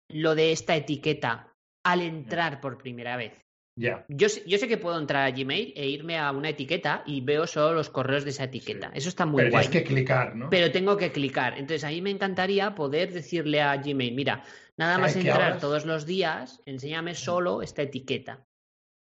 lo 0.08 0.34
de 0.34 0.52
esta 0.52 0.76
etiqueta 0.76 1.52
al 1.84 2.02
entrar 2.02 2.60
por 2.60 2.78
primera 2.78 3.16
vez. 3.16 3.32
Ya. 3.76 4.04
Yo 4.08 4.28
sé, 4.28 4.42
yo 4.44 4.58
sé 4.58 4.66
que 4.66 4.76
puedo 4.76 4.98
entrar 4.98 5.24
a 5.24 5.30
Gmail 5.30 5.72
e 5.76 5.86
irme 5.86 6.18
a 6.18 6.32
una 6.32 6.48
etiqueta 6.48 7.04
y 7.06 7.20
veo 7.20 7.46
solo 7.46 7.74
los 7.74 7.90
correos 7.90 8.24
de 8.24 8.30
esa 8.30 8.44
etiqueta. 8.44 8.90
Eso 8.92 9.08
está 9.08 9.24
muy 9.24 9.42
Pero 9.42 9.52
guay. 9.52 9.68
tienes 9.68 9.82
que 9.82 9.94
clicar, 9.94 10.34
¿no? 10.34 10.50
Pero 10.50 10.72
tengo 10.72 10.96
que 10.96 11.12
clicar. 11.12 11.52
Entonces, 11.56 11.84
a 11.84 11.90
mí 11.90 12.02
me 12.02 12.10
encantaría 12.10 12.74
poder 12.74 13.12
decirle 13.12 13.60
a 13.60 13.76
Gmail, 13.76 14.14
mira, 14.14 14.42
nada 14.76 14.98
más 14.98 15.14
entrar 15.14 15.60
todos 15.60 15.86
los 15.86 16.06
días, 16.06 16.60
enséñame 16.66 17.14
solo 17.14 17.62
esta 17.62 17.82
etiqueta. 17.82 18.47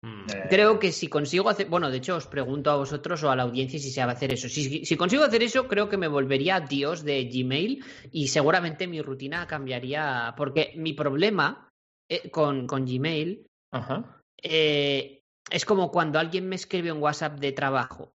Mm. 0.04 0.30
Eh, 0.30 0.46
Creo 0.50 0.78
que 0.78 0.92
si 0.92 1.08
consigo 1.08 1.48
hacer, 1.48 1.68
bueno, 1.68 1.90
de 1.90 1.96
hecho 1.98 2.16
os 2.16 2.26
pregunto 2.26 2.70
a 2.70 2.76
vosotros 2.76 3.22
o 3.24 3.30
a 3.30 3.36
la 3.36 3.44
audiencia 3.44 3.78
si 3.78 3.88
se 3.88 3.94
sabe 3.94 4.12
hacer 4.12 4.32
eso. 4.32 4.48
Si, 4.48 4.84
si 4.84 4.96
consigo 4.96 5.24
hacer 5.24 5.42
eso, 5.42 5.66
creo 5.66 5.88
que 5.88 5.96
me 5.96 6.08
volvería 6.08 6.60
Dios 6.60 7.02
de 7.04 7.24
Gmail 7.24 7.82
y 8.12 8.28
seguramente 8.28 8.86
mi 8.86 9.00
rutina 9.02 9.46
cambiaría, 9.46 10.34
porque 10.36 10.72
mi 10.76 10.92
problema 10.92 11.68
eh, 12.10 12.28
con, 12.30 12.66
con 12.66 12.84
Gmail 12.86 13.46
Ajá. 13.72 14.20
eh, 14.42 15.20
es 15.50 15.64
como 15.64 15.90
cuando 15.90 16.18
alguien 16.18 16.48
me 16.48 16.56
escribe 16.56 16.92
un 16.92 17.02
WhatsApp 17.02 17.38
de 17.38 17.52
trabajo. 17.52 18.12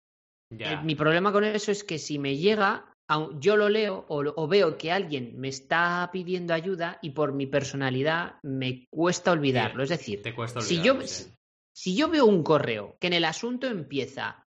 Ya. 0.50 0.74
Eh, 0.74 0.78
mi 0.84 0.96
problema 0.96 1.32
con 1.32 1.44
eso 1.44 1.72
es 1.72 1.84
que 1.84 2.00
si 2.00 2.20
me 2.20 2.38
llega, 2.38 2.94
yo 3.40 3.56
lo 3.58 3.70
leo 3.70 4.06
o, 4.10 4.24
lo- 4.24 4.34
o 4.38 4.48
veo 4.48 4.78
que 4.78 4.92
alguien 4.92 5.34
me 5.40 5.48
está 5.50 6.10
pidiendo 6.12 6.54
ayuda 6.54 7.00
y 7.02 7.12
por 7.12 7.34
mi 7.34 7.48
personalidad 7.48 8.36
me 8.44 8.86
cuesta 8.90 9.32
olvidarlo. 9.32 9.84
Es 9.84 9.90
decir, 9.90 10.22
Te 10.22 10.34
cuesta 10.34 10.62
si 10.62 10.82
yo, 10.82 11.02
sí. 11.02 11.32
Si 11.78 11.96
yo 11.96 12.10
veo 12.10 12.26
un 12.26 12.42
correo 12.44 12.98
que 13.00 13.06
en 13.08 13.14
el 13.14 13.26
asunto 13.26 13.68
empieza, 13.68 14.44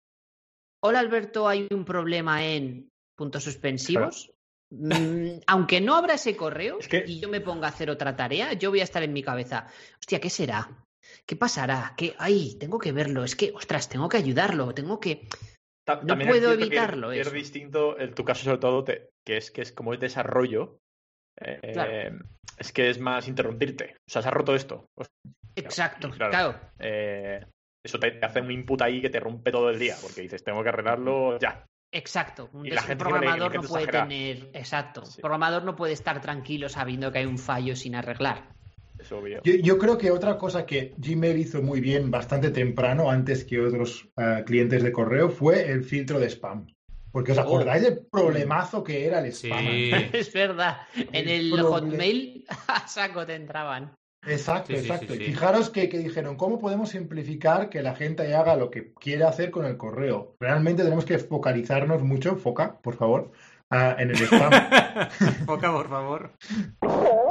hola 0.84 1.00
Alberto, 1.00 1.48
hay 1.48 1.66
un 1.72 1.84
problema 1.84 2.44
en 2.46 2.88
puntos 3.18 3.42
suspensivos, 3.42 4.30
mm, 4.70 5.40
aunque 5.48 5.80
no 5.80 5.96
abra 5.96 6.14
ese 6.14 6.36
correo 6.36 6.78
Es 6.78 6.86
que- 6.86 7.04
y 7.06 7.18
yo 7.18 7.28
me 7.28 7.40
ponga 7.40 7.66
a 7.66 7.70
hacer 7.70 7.90
otra 7.90 8.14
tarea, 8.14 8.52
yo 8.52 8.70
voy 8.70 8.78
a 8.80 8.84
estar 8.84 9.02
en 9.02 9.12
mi 9.12 9.22
cabeza, 9.24 9.66
hostia, 9.98 10.20
¿qué 10.20 10.30
será? 10.30 10.68
¿Qué 11.26 11.34
pasará? 11.34 11.94
¿Qué? 11.96 12.14
Ay, 12.18 12.56
tengo 12.60 12.78
que 12.78 12.92
verlo, 12.92 13.24
es 13.24 13.34
que, 13.34 13.52
ostras, 13.54 13.88
tengo 13.88 14.08
que 14.08 14.18
ayudarlo, 14.18 14.72
tengo 14.74 15.00
que... 15.00 15.28
Ta- 15.84 16.00
No 16.02 16.16
puedo 16.18 16.32
cierto 16.32 16.48
que 16.48 16.54
es- 16.54 16.68
evitarlo, 16.68 17.12
Es, 17.12 17.32
distinto, 17.32 17.98
en 17.98 18.14
tu 18.14 18.24
caso 18.24 18.44
sobre 18.44 18.58
todo, 18.58 18.84
te- 18.84 19.08
que 19.24 19.36
es 19.36 19.50
que 19.50 19.62
es 19.62 19.72
como 19.72 19.94
es 19.94 20.00
desarrollo. 20.00 20.78
eh, 21.40 21.58
Claro. 21.72 22.20
Es 22.58 22.72
que 22.72 22.88
es 22.88 22.98
más 22.98 23.28
interrumpirte. 23.28 23.96
O 24.08 24.10
sea, 24.10 24.22
se 24.22 24.28
ha 24.28 24.30
roto 24.30 24.54
esto. 24.54 24.86
Exacto, 25.56 26.10
claro. 26.10 26.30
claro. 26.30 26.60
eh, 26.78 27.44
eso 27.84 27.98
te, 27.98 28.10
te 28.12 28.26
hace 28.26 28.40
un 28.40 28.50
input 28.50 28.82
ahí 28.82 29.00
que 29.00 29.10
te 29.10 29.20
rompe 29.20 29.50
todo 29.50 29.70
el 29.70 29.78
día, 29.78 29.94
porque 30.02 30.20
dices, 30.22 30.42
tengo 30.44 30.62
que 30.62 30.68
arreglarlo 30.68 31.38
ya. 31.38 31.64
Exacto. 31.92 32.50
Y 32.64 32.70
la 32.70 32.82
gente 32.82 33.04
que 33.04 33.08
programador 33.10 33.54
no 33.54 33.62
puede 33.62 33.84
exagerar. 33.84 34.08
tener. 34.08 34.50
Exacto. 34.52 35.04
Sí. 35.04 35.20
Programador 35.20 35.64
no 35.64 35.76
puede 35.76 35.92
estar 35.92 36.20
tranquilo 36.20 36.68
sabiendo 36.68 37.10
que 37.12 37.18
hay 37.20 37.26
un 37.26 37.38
fallo 37.38 37.76
sin 37.76 37.94
arreglar. 37.94 38.52
Es 38.98 39.12
obvio. 39.12 39.40
Yo, 39.44 39.54
yo 39.54 39.78
creo 39.78 39.96
que 39.96 40.10
otra 40.10 40.36
cosa 40.36 40.66
que 40.66 40.94
Gmail 40.98 41.38
hizo 41.38 41.62
muy 41.62 41.80
bien 41.80 42.10
bastante 42.10 42.50
temprano, 42.50 43.10
antes 43.10 43.44
que 43.44 43.60
otros 43.60 44.08
eh, 44.16 44.42
clientes 44.44 44.82
de 44.82 44.90
correo, 44.90 45.30
fue 45.30 45.70
el 45.70 45.84
filtro 45.84 46.18
de 46.18 46.26
spam. 46.28 46.66
Porque 47.12 47.32
os 47.32 47.38
acordáis 47.38 47.82
del 47.82 48.04
problemazo 48.10 48.82
que 48.82 49.06
era 49.06 49.20
el 49.20 49.32
Sí. 49.32 49.46
spam. 49.48 49.66
es 50.12 50.32
verdad. 50.32 50.78
En 51.12 51.28
el. 51.28 51.52
Hotmail 51.62 52.44
a 52.68 52.86
saco 52.88 53.24
te 53.24 53.36
entraban. 53.36 53.94
Exacto, 54.26 54.72
Sí, 54.72 54.78
exacto. 54.78 55.12
sí, 55.12 55.18
sí. 55.18 55.24
Y 55.24 55.26
fijaros 55.26 55.70
que, 55.70 55.88
que 55.88 55.98
dijeron, 55.98 56.36
¿cómo 56.36 56.58
podemos 56.58 56.90
simplificar 56.90 57.68
que 57.68 57.82
la 57.82 57.94
gente 57.94 58.34
haga 58.34 58.56
lo 58.56 58.70
que 58.70 58.92
quiere 58.94 59.24
hacer 59.24 59.50
con 59.50 59.64
el 59.64 59.76
correo? 59.76 60.36
Realmente 60.40 60.82
tenemos 60.82 61.04
que 61.04 61.18
focalizarnos 61.18 62.02
mucho, 62.02 62.36
foca, 62.36 62.78
por 62.80 62.96
favor, 62.96 63.32
en 63.70 64.10
el 64.10 64.16
spam. 64.16 64.50
Foca, 65.46 65.72
por 65.72 65.88
favor. 65.88 66.32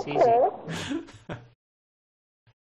Sí, 0.04 0.12
sí. 0.12 1.36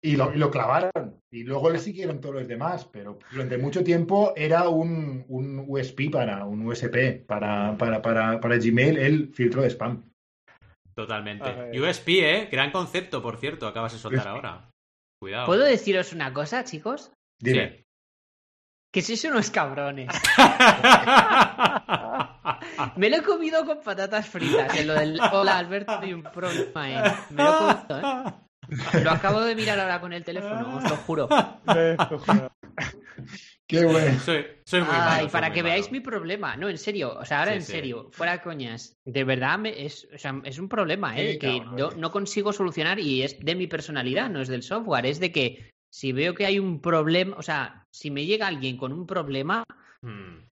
Y 0.03 0.17
lo, 0.17 0.33
y 0.35 0.39
lo 0.39 0.51
clavaron. 0.51 1.21
Y 1.31 1.45
luego 1.45 1.71
le 1.71 1.79
siguieron 1.79 2.21
todos 2.21 2.37
los 2.37 2.49
demás, 2.49 2.87
pero 2.87 3.19
durante 3.33 3.59
mucho 3.59 3.85
tiempo 3.85 4.33
era 4.35 4.69
un, 4.69 5.25
un 5.29 5.65
USP 5.69 6.11
para, 6.11 6.47
un 6.47 6.67
USP 6.67 7.25
para, 7.27 7.77
para, 7.77 8.01
para, 8.01 8.41
para 8.41 8.57
Gmail 8.57 8.99
el 8.99 9.35
filtro 9.35 9.63
de 9.63 9.71
spam. 9.71 10.10
Totalmente. 11.01 11.49
Ay. 11.73 11.81
USP, 11.81 12.09
¿eh? 12.21 12.49
Gran 12.53 12.71
concepto, 12.73 13.23
por 13.23 13.39
cierto, 13.39 13.67
acabas 13.67 13.93
de 13.93 13.99
soltar 13.99 14.21
USP. 14.27 14.29
ahora. 14.29 14.71
Cuidado. 15.19 15.47
¿Puedo 15.47 15.65
deciros 15.65 16.13
una 16.13 16.33
cosa, 16.33 16.65
chicos? 16.65 17.11
Dime. 17.39 17.85
Que 18.93 19.03
sois 19.03 19.25
unos 19.25 19.51
cabrones. 19.51 20.09
Sí. 20.13 20.43
Me 22.97 23.09
lo 23.11 23.17
he 23.17 23.23
comido 23.23 23.65
con 23.65 23.81
patatas 23.81 24.29
fritas. 24.29 24.75
En 24.77 24.87
lo 24.89 24.95
del 24.95 25.19
hola 25.33 25.59
Alberto 25.59 26.05
y 26.05 26.13
un 26.13 26.23
problema. 26.23 26.91
eh. 26.91 27.15
Me 27.31 27.43
lo 27.45 27.55
he 27.55 27.59
comido, 27.59 28.01
¿eh? 28.01 28.05
Lo 29.03 29.11
acabo 29.11 29.41
de 29.43 29.55
mirar 29.55 29.79
ahora 29.81 30.01
con 30.01 30.13
el 30.13 30.25
teléfono, 30.25 30.77
os 30.77 30.85
lo 30.85 30.97
juro. 30.97 31.29
Qué 33.67 33.85
bueno. 33.85 34.19
soy, 34.21 34.45
soy 34.65 34.81
muy 34.81 34.91
Ay, 34.93 34.99
malo. 34.99 35.21
soy 35.23 35.29
para 35.31 35.49
muy 35.49 35.55
que 35.55 35.63
malo. 35.63 35.73
veáis 35.75 35.93
mi 35.93 36.01
problema. 36.01 36.57
No, 36.57 36.69
en 36.69 36.79
serio. 36.79 37.17
O 37.19 37.25
sea, 37.25 37.41
ahora 37.41 37.53
Sí, 37.53 37.57
en 37.59 37.63
sí. 37.63 37.73
serio. 37.73 38.09
Fuera 38.13 38.33
de 38.33 38.41
coñas. 38.43 38.97
De 39.05 39.23
verdad 39.25 39.59
me, 39.59 39.85
es, 39.85 40.09
o 40.13 40.19
sea, 40.19 40.41
es 40.45 40.59
un 40.59 40.69
problema, 40.69 41.17
¿eh? 41.19 41.33
Sí, 41.35 41.39
que 41.39 41.59
cabrón. 41.61 41.77
no, 41.77 41.91
no 41.93 42.11
consigo 42.11 42.53
solucionar 42.53 42.99
y 42.99 43.23
es 43.23 43.39
de 43.41 43.55
mi 43.55 43.67
personalidad, 43.69 44.29
no 44.29 44.41
es 44.41 44.49
del 44.49 44.63
software. 44.63 45.07
Es 45.07 45.21
de 45.21 45.31
que 45.31 45.71
si 45.93 46.13
veo 46.13 46.35
que 46.35 46.47
hay 46.47 46.59
un 46.59 46.81
problema, 46.81 47.37
o 47.37 47.43
sea, 47.43 47.85
si 47.93 48.11
me 48.11 48.27
llega 48.27 48.47
alguien 48.47 48.77
con 48.77 48.93
un 48.93 49.07
problema 49.07 49.65
Hmm. 50.03 50.47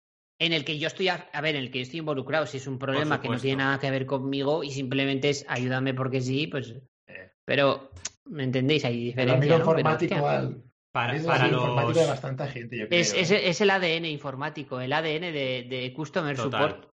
en 0.40 0.52
el 0.54 0.64
que 0.64 0.78
yo 0.78 0.86
estoy, 0.86 1.08
a, 1.08 1.28
a 1.30 1.40
ver, 1.42 1.54
en 1.56 1.64
el 1.64 1.70
que 1.70 1.80
yo 1.80 1.82
estoy 1.82 1.98
involucrado, 1.98 2.46
si 2.46 2.56
es 2.56 2.66
un 2.66 2.78
problema 2.78 3.20
que 3.20 3.28
no 3.28 3.38
tiene 3.38 3.58
nada 3.62 3.78
que 3.78 3.90
ver 3.90 4.06
conmigo 4.06 4.64
y 4.64 4.70
simplemente 4.70 5.28
es 5.28 5.44
ayúdame 5.50 5.92
porque 5.92 6.22
sí, 6.22 6.46
pues... 6.46 6.74
Pero, 7.46 7.90
¿me 8.26 8.44
entendéis? 8.44 8.84
Hay 8.84 8.98
El 8.98 9.04
diferencia, 9.04 9.36
amigo 9.36 9.54
¿no? 9.54 9.58
Informático 9.58 10.26
al. 10.26 10.62
Para, 10.92 11.16
es 11.16 11.24
para 11.24 11.48
los... 11.48 11.94
de 11.94 12.06
bastante 12.06 12.46
gente, 12.46 12.78
yo 12.78 12.86
creo. 12.86 13.00
es, 13.00 13.12
es, 13.14 13.32
¿eh? 13.32 13.48
es 13.48 13.60
el 13.60 13.70
ADN 13.70 14.04
informático, 14.04 14.80
el 14.80 14.92
ADN 14.92 15.32
de, 15.32 15.66
de 15.68 15.92
Customer 15.92 16.36
Total. 16.36 16.70
Support. 16.70 16.94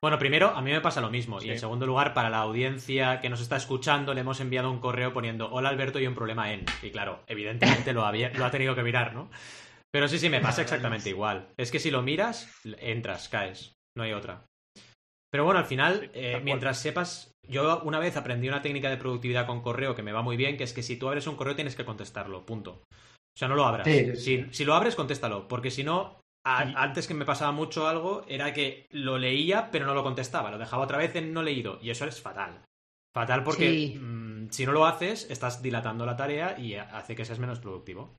Bueno, 0.00 0.18
primero, 0.18 0.48
a 0.48 0.60
mí 0.62 0.72
me 0.72 0.80
pasa 0.80 1.00
lo 1.00 1.10
mismo. 1.10 1.40
Y 1.40 1.50
en 1.50 1.60
segundo 1.60 1.86
lugar, 1.86 2.12
para 2.12 2.28
la 2.28 2.38
audiencia 2.38 3.20
que 3.20 3.28
nos 3.28 3.40
está 3.40 3.56
escuchando, 3.56 4.14
le 4.14 4.22
hemos 4.22 4.40
enviado 4.40 4.70
un 4.70 4.80
correo 4.80 5.12
poniendo 5.12 5.48
Hola 5.52 5.68
Alberto 5.68 6.00
y 6.00 6.06
un 6.08 6.14
problema 6.14 6.52
en. 6.52 6.64
Y 6.82 6.90
claro, 6.90 7.22
evidentemente 7.28 7.92
lo, 7.92 8.04
había, 8.04 8.30
lo 8.30 8.44
ha 8.44 8.50
tenido 8.50 8.74
que 8.74 8.82
mirar, 8.82 9.14
¿no? 9.14 9.30
Pero 9.92 10.08
sí, 10.08 10.18
sí, 10.18 10.28
me 10.28 10.40
pasa 10.40 10.62
exactamente 10.62 11.10
igual. 11.10 11.48
Es 11.56 11.70
que 11.70 11.78
si 11.78 11.90
lo 11.90 12.02
miras, 12.02 12.52
entras, 12.78 13.28
caes. 13.28 13.74
No 13.96 14.02
hay 14.02 14.12
otra. 14.12 14.46
Pero 15.30 15.44
bueno, 15.44 15.60
al 15.60 15.66
final, 15.66 16.10
eh, 16.14 16.40
mientras 16.42 16.78
sepas. 16.78 17.31
Yo 17.48 17.82
una 17.82 17.98
vez 17.98 18.16
aprendí 18.16 18.48
una 18.48 18.62
técnica 18.62 18.88
de 18.90 18.96
productividad 18.96 19.46
con 19.46 19.62
correo 19.62 19.94
que 19.94 20.02
me 20.02 20.12
va 20.12 20.22
muy 20.22 20.36
bien, 20.36 20.56
que 20.56 20.64
es 20.64 20.72
que 20.72 20.82
si 20.82 20.96
tú 20.96 21.08
abres 21.08 21.26
un 21.26 21.36
correo 21.36 21.56
tienes 21.56 21.76
que 21.76 21.84
contestarlo, 21.84 22.46
punto. 22.46 22.82
O 23.34 23.38
sea, 23.38 23.48
no 23.48 23.56
lo 23.56 23.64
abras. 23.64 23.86
Sí, 23.86 24.04
sí, 24.16 24.16
Si, 24.16 24.36
sí. 24.42 24.46
si 24.52 24.64
lo 24.64 24.74
abres, 24.74 24.94
contéstalo, 24.94 25.48
porque 25.48 25.70
si 25.70 25.82
no, 25.84 26.20
a- 26.44 26.60
antes 26.82 27.06
que 27.06 27.14
me 27.14 27.24
pasaba 27.24 27.52
mucho 27.52 27.88
algo, 27.88 28.24
era 28.28 28.52
que 28.52 28.86
lo 28.90 29.18
leía, 29.18 29.70
pero 29.70 29.86
no 29.86 29.94
lo 29.94 30.02
contestaba. 30.02 30.50
Lo 30.50 30.58
dejaba 30.58 30.84
otra 30.84 30.98
vez 30.98 31.14
en 31.16 31.32
no 31.32 31.42
leído. 31.42 31.78
Y 31.82 31.90
eso 31.90 32.04
es 32.04 32.20
fatal. 32.20 32.62
Fatal 33.14 33.42
porque 33.42 33.68
Sí. 33.70 33.98
mm, 34.00 34.48
si 34.50 34.64
no 34.66 34.72
lo 34.72 34.86
haces, 34.86 35.30
estás 35.30 35.62
dilatando 35.62 36.06
la 36.06 36.16
tarea 36.16 36.58
y 36.58 36.74
hace 36.76 37.16
que 37.16 37.24
seas 37.24 37.38
menos 37.38 37.60
productivo. 37.60 38.16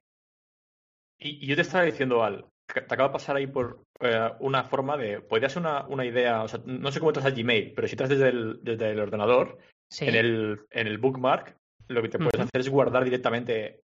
Y, 1.18 1.44
y 1.44 1.46
yo 1.46 1.56
te 1.56 1.62
estaba 1.62 1.84
diciendo, 1.84 2.22
Al, 2.22 2.46
te 2.66 2.80
acaba 2.80 3.08
de 3.08 3.12
pasar 3.12 3.36
ahí 3.36 3.46
por 3.46 3.82
eh, 4.00 4.30
una 4.40 4.64
forma 4.64 4.96
de. 4.96 5.20
Podría 5.20 5.48
ser 5.48 5.62
una, 5.62 5.86
una 5.86 6.04
idea, 6.04 6.42
o 6.42 6.48
sea, 6.48 6.60
no 6.64 6.90
sé 6.90 6.98
cómo 7.00 7.10
entras 7.10 7.26
a 7.26 7.30
Gmail, 7.30 7.72
pero 7.74 7.86
si 7.88 7.92
entras 7.92 8.10
desde 8.10 8.28
el, 8.28 8.60
desde 8.62 8.90
el 8.90 9.00
ordenador, 9.00 9.58
Sí. 9.90 10.06
en, 10.08 10.14
el, 10.16 10.60
en 10.70 10.86
el 10.88 10.98
bookmark, 10.98 11.56
lo 11.88 12.02
que 12.02 12.08
te 12.08 12.18
puedes 12.18 12.40
hacer 12.40 12.60
es 12.60 12.68
guardar 12.68 13.04
directamente 13.04 13.82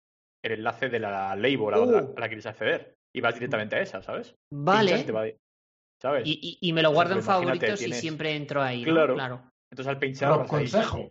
el 0.45 0.53
enlace 0.53 0.89
de 0.91 0.99
la 0.99 1.35
label 1.37 1.73
a 1.75 1.79
la, 1.79 1.81
Uh. 1.81 2.15
a 2.17 2.21
la 2.21 2.27
que 2.27 2.29
quieres 2.29 2.47
acceder. 2.47 2.95
Y 3.15 3.21
vas 3.21 3.35
directamente 3.35 3.77
a 3.77 3.81
esa, 3.81 4.03
¿sabes? 4.03 4.31
Y 4.51 4.57
Vale. 4.57 5.13
va 5.13 5.23
di- 5.25 5.37
¿Sabes? 6.03 6.25
Y, 6.27 6.33
y- 6.61 6.69
y 6.69 6.73
me 6.73 6.83
lo 6.83 6.91
guardo 6.93 7.13
en 7.13 7.19
Pues 7.19 7.27
imagínate, 7.29 7.59
favoritos 7.69 7.83
y 7.87 7.93
siempre 8.01 8.35
entro 8.35 8.61
ahí. 8.61 8.85
¿no? 8.85 8.93
Claro. 8.93 9.15
claro. 9.15 9.51
Entonces 9.71 9.91
al 9.91 9.99
pinchar 10.01 10.31
vas 10.31 10.41
ahí. 10.43 10.49
consejo. 10.49 11.11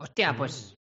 Hostia, 0.00 0.34
pues. 0.36 0.74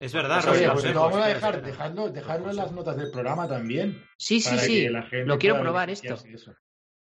Es 0.00 0.12
verdad, 0.12 0.42
Pues, 0.44 0.58
Oye, 0.58 0.70
pues 0.70 0.94
lo 0.94 1.00
vamos 1.00 1.16
a 1.16 1.30
espera, 1.30 1.34
dejar, 1.52 1.62
dejadlo, 1.64 2.10
dejadlo 2.10 2.50
en 2.50 2.56
las 2.56 2.72
notas 2.72 2.96
del 2.98 3.10
programa 3.10 3.48
también. 3.48 4.04
Sí, 4.18 4.40
sí, 4.40 4.58
sí. 4.58 4.88
Lo 5.24 5.38
quiero 5.38 5.60
probar 5.60 5.88
esto. 5.90 6.16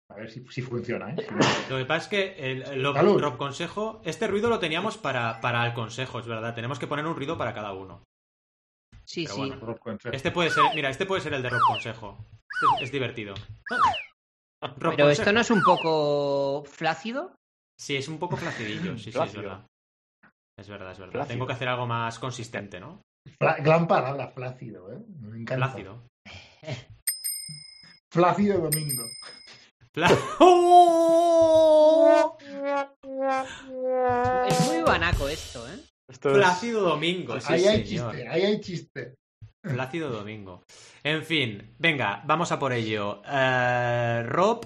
A 0.07 0.15
ver 0.17 0.29
si, 0.29 0.45
si 0.49 0.61
funciona, 0.61 1.09
¿eh? 1.09 1.15
Si 1.17 1.71
Lo 1.71 1.77
que 1.79 1.85
pasa 1.85 2.03
es 2.03 2.07
que 2.07 2.51
el, 2.51 2.61
el 2.61 2.83
Rob- 2.83 3.37
consejo, 3.37 4.01
este 4.05 4.27
ruido 4.27 4.49
lo 4.49 4.59
teníamos 4.59 4.99
para, 4.99 5.41
para 5.41 5.65
el 5.65 5.73
consejo, 5.73 6.19
es 6.19 6.27
verdad. 6.27 6.53
Tenemos 6.53 6.77
que 6.77 6.85
poner 6.85 7.07
un 7.07 7.15
ruido 7.15 7.39
para 7.39 7.55
cada 7.55 7.73
uno. 7.73 8.03
Sí, 9.03 9.23
Pero 9.25 9.35
sí. 9.35 9.51
bueno. 9.51 9.77
Este 10.11 10.29
puede 10.31 10.51
ser, 10.51 10.63
mira, 10.75 10.91
este 10.91 11.07
puede 11.07 11.21
ser 11.21 11.33
el 11.33 11.41
de 11.41 11.49
Rob 11.49 11.61
consejo. 11.67 12.17
Este 12.21 12.65
es, 12.77 12.81
es 12.83 12.91
divertido. 12.91 13.33
Rob 14.77 14.95
Pero 14.95 15.09
esto 15.09 15.31
no 15.33 15.41
es 15.41 15.49
un 15.49 15.63
poco 15.63 16.63
flácido. 16.65 17.35
Sí, 17.77 17.95
es 17.95 18.07
un 18.07 18.19
poco 18.19 18.37
flacidillo, 18.37 18.97
sí, 18.99 19.11
sí, 19.11 19.19
es 19.19 19.33
verdad. 19.35 19.65
Es 20.57 20.69
verdad, 20.69 20.91
es 20.91 20.99
verdad. 20.99 21.11
Flácido. 21.13 21.33
Tengo 21.33 21.47
que 21.47 21.53
hacer 21.53 21.67
algo 21.67 21.85
más 21.87 22.17
consistente, 22.19 22.79
¿no? 22.79 23.01
Fla- 23.39 23.57
gran 23.61 23.87
palabra, 23.87 24.29
flácido, 24.29 24.91
¿eh? 24.93 24.99
Me 25.19 25.39
encanta. 25.41 25.67
Flácido. 25.69 26.03
Flácido 28.13 28.59
domingo. 28.59 29.03
Fla- 29.93 30.17
¡Oh! 30.39 32.37
Es 34.49 34.67
muy 34.67 34.81
banaco 34.83 35.27
esto, 35.27 35.67
¿eh? 35.67 35.79
Esto 36.09 36.29
es- 36.31 36.37
Flácido 36.37 36.81
Domingo, 36.81 37.39
sí, 37.41 37.53
ahí 37.53 37.65
hay 37.67 37.85
señor. 37.85 38.11
chiste, 38.13 38.27
ahí 38.29 38.41
hay 38.43 38.61
chiste. 38.61 39.15
Plácido 39.61 40.09
Domingo. 40.11 40.63
En 41.03 41.23
fin, 41.23 41.75
venga, 41.79 42.21
vamos 42.25 42.51
a 42.51 42.59
por 42.59 42.71
ello. 42.71 43.21
Eh, 43.27 44.23
Rob, 44.27 44.65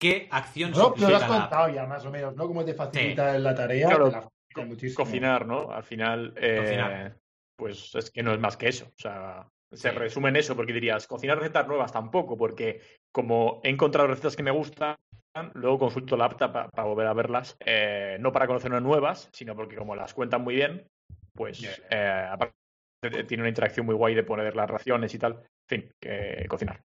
¿qué 0.00 0.26
acción 0.30 0.72
Rob, 0.72 0.94
te 0.94 1.02
lo 1.02 1.16
has 1.16 1.22
la 1.22 1.28
contado 1.28 1.68
ya, 1.68 1.86
más 1.86 2.04
o 2.06 2.10
menos, 2.10 2.34
¿no? 2.34 2.46
Cómo 2.46 2.64
te 2.64 2.72
facilita 2.74 3.38
la 3.38 3.54
tarea. 3.54 3.88
Claro, 3.88 4.10
la 4.10 4.28
muchísimo. 4.62 5.04
cocinar, 5.04 5.46
¿no? 5.46 5.70
Al 5.70 5.82
final, 5.84 6.34
eh, 6.36 7.12
pues 7.56 7.94
es 7.94 8.10
que 8.10 8.22
no 8.22 8.32
es 8.32 8.40
más 8.40 8.56
que 8.56 8.68
eso. 8.68 8.86
O 8.86 8.98
sea, 9.00 9.48
se 9.72 9.90
Sí. 9.90 9.96
resume 9.96 10.28
en 10.28 10.36
eso, 10.36 10.54
porque 10.54 10.72
dirías, 10.72 11.06
cocinar 11.06 11.38
recetas 11.38 11.66
nuevas 11.66 11.92
tampoco, 11.92 12.36
porque 12.36 12.80
como 13.12 13.60
he 13.64 13.70
encontrado 13.70 14.08
recetas 14.08 14.36
que 14.36 14.42
me 14.42 14.50
gustan, 14.52 14.96
luego 15.54 15.78
consulto 15.80 16.16
la 16.16 16.26
apta 16.26 16.52
para 16.52 16.84
volver 16.88 17.06
a 17.08 17.12
verlas, 17.12 17.56
eh, 17.64 18.16
no 18.20 18.30
para 18.32 18.46
conocer 18.46 18.70
nuevas, 18.80 19.28
sino 19.32 19.56
porque 19.56 19.74
como 19.76 19.96
las 19.96 20.14
cuentan 20.14 20.42
muy 20.42 20.54
bien, 20.54 20.86
pues 21.34 21.62
eh, 21.90 22.28
aparte 22.30 22.54
eh, 23.02 23.24
tiene 23.24 23.42
una 23.42 23.48
interacción 23.48 23.84
muy 23.84 23.94
guay 23.96 24.14
de 24.14 24.22
poner 24.22 24.54
las 24.54 24.70
raciones 24.70 25.12
y 25.14 25.18
tal. 25.18 25.42
En 25.68 25.80
fin, 25.82 25.90
que 26.00 26.46
cocinar. 26.48 26.80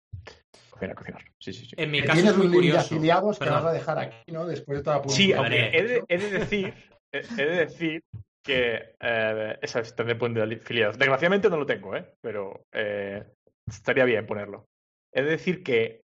Cocinar, 0.71 0.95
cocinar. 0.97 1.23
Sí, 1.39 1.53
sí, 1.53 1.67
sí. 1.67 1.75
En 1.79 1.91
mi 1.91 2.01
Que 2.01 2.07
caso 2.09 2.17
tienes 2.17 2.33
es 2.33 2.37
muy 2.39 2.47
un 2.47 2.53
link 2.53 2.63
de 2.65 2.69
curioso. 2.71 2.95
afiliados 2.95 3.39
que 3.39 3.49
vas 3.49 3.65
a 3.65 3.73
dejar 3.73 3.99
aquí, 3.99 4.33
¿no? 4.33 4.45
Después 4.45 4.79
de 4.79 4.85
toda 4.85 4.99
la 4.99 5.09
Sí, 5.09 5.33
he 5.33 5.83
de, 5.83 6.03
he 6.09 6.19
de 6.19 6.31
decir, 6.31 6.75
he 7.19 7.45
de 7.47 7.57
decir 7.57 8.03
que 8.45 8.95
eh, 9.01 9.59
esa 9.63 9.81
es 9.81 9.95
tener 9.97 10.19
punto 10.19 10.45
de 10.45 10.55
afiliados. 10.57 10.99
Desgraciadamente 10.99 11.49
no 11.49 11.57
lo 11.57 11.67
tengo, 11.67 11.97
¿eh? 11.97 12.15
pero 12.21 12.65
eh, 12.73 13.25
estaría 13.67 14.05
bien 14.05 14.27
ponerlo. 14.27 14.67
He 15.13 15.23
de 15.23 15.31
decir 15.31 15.63
que 15.63 16.03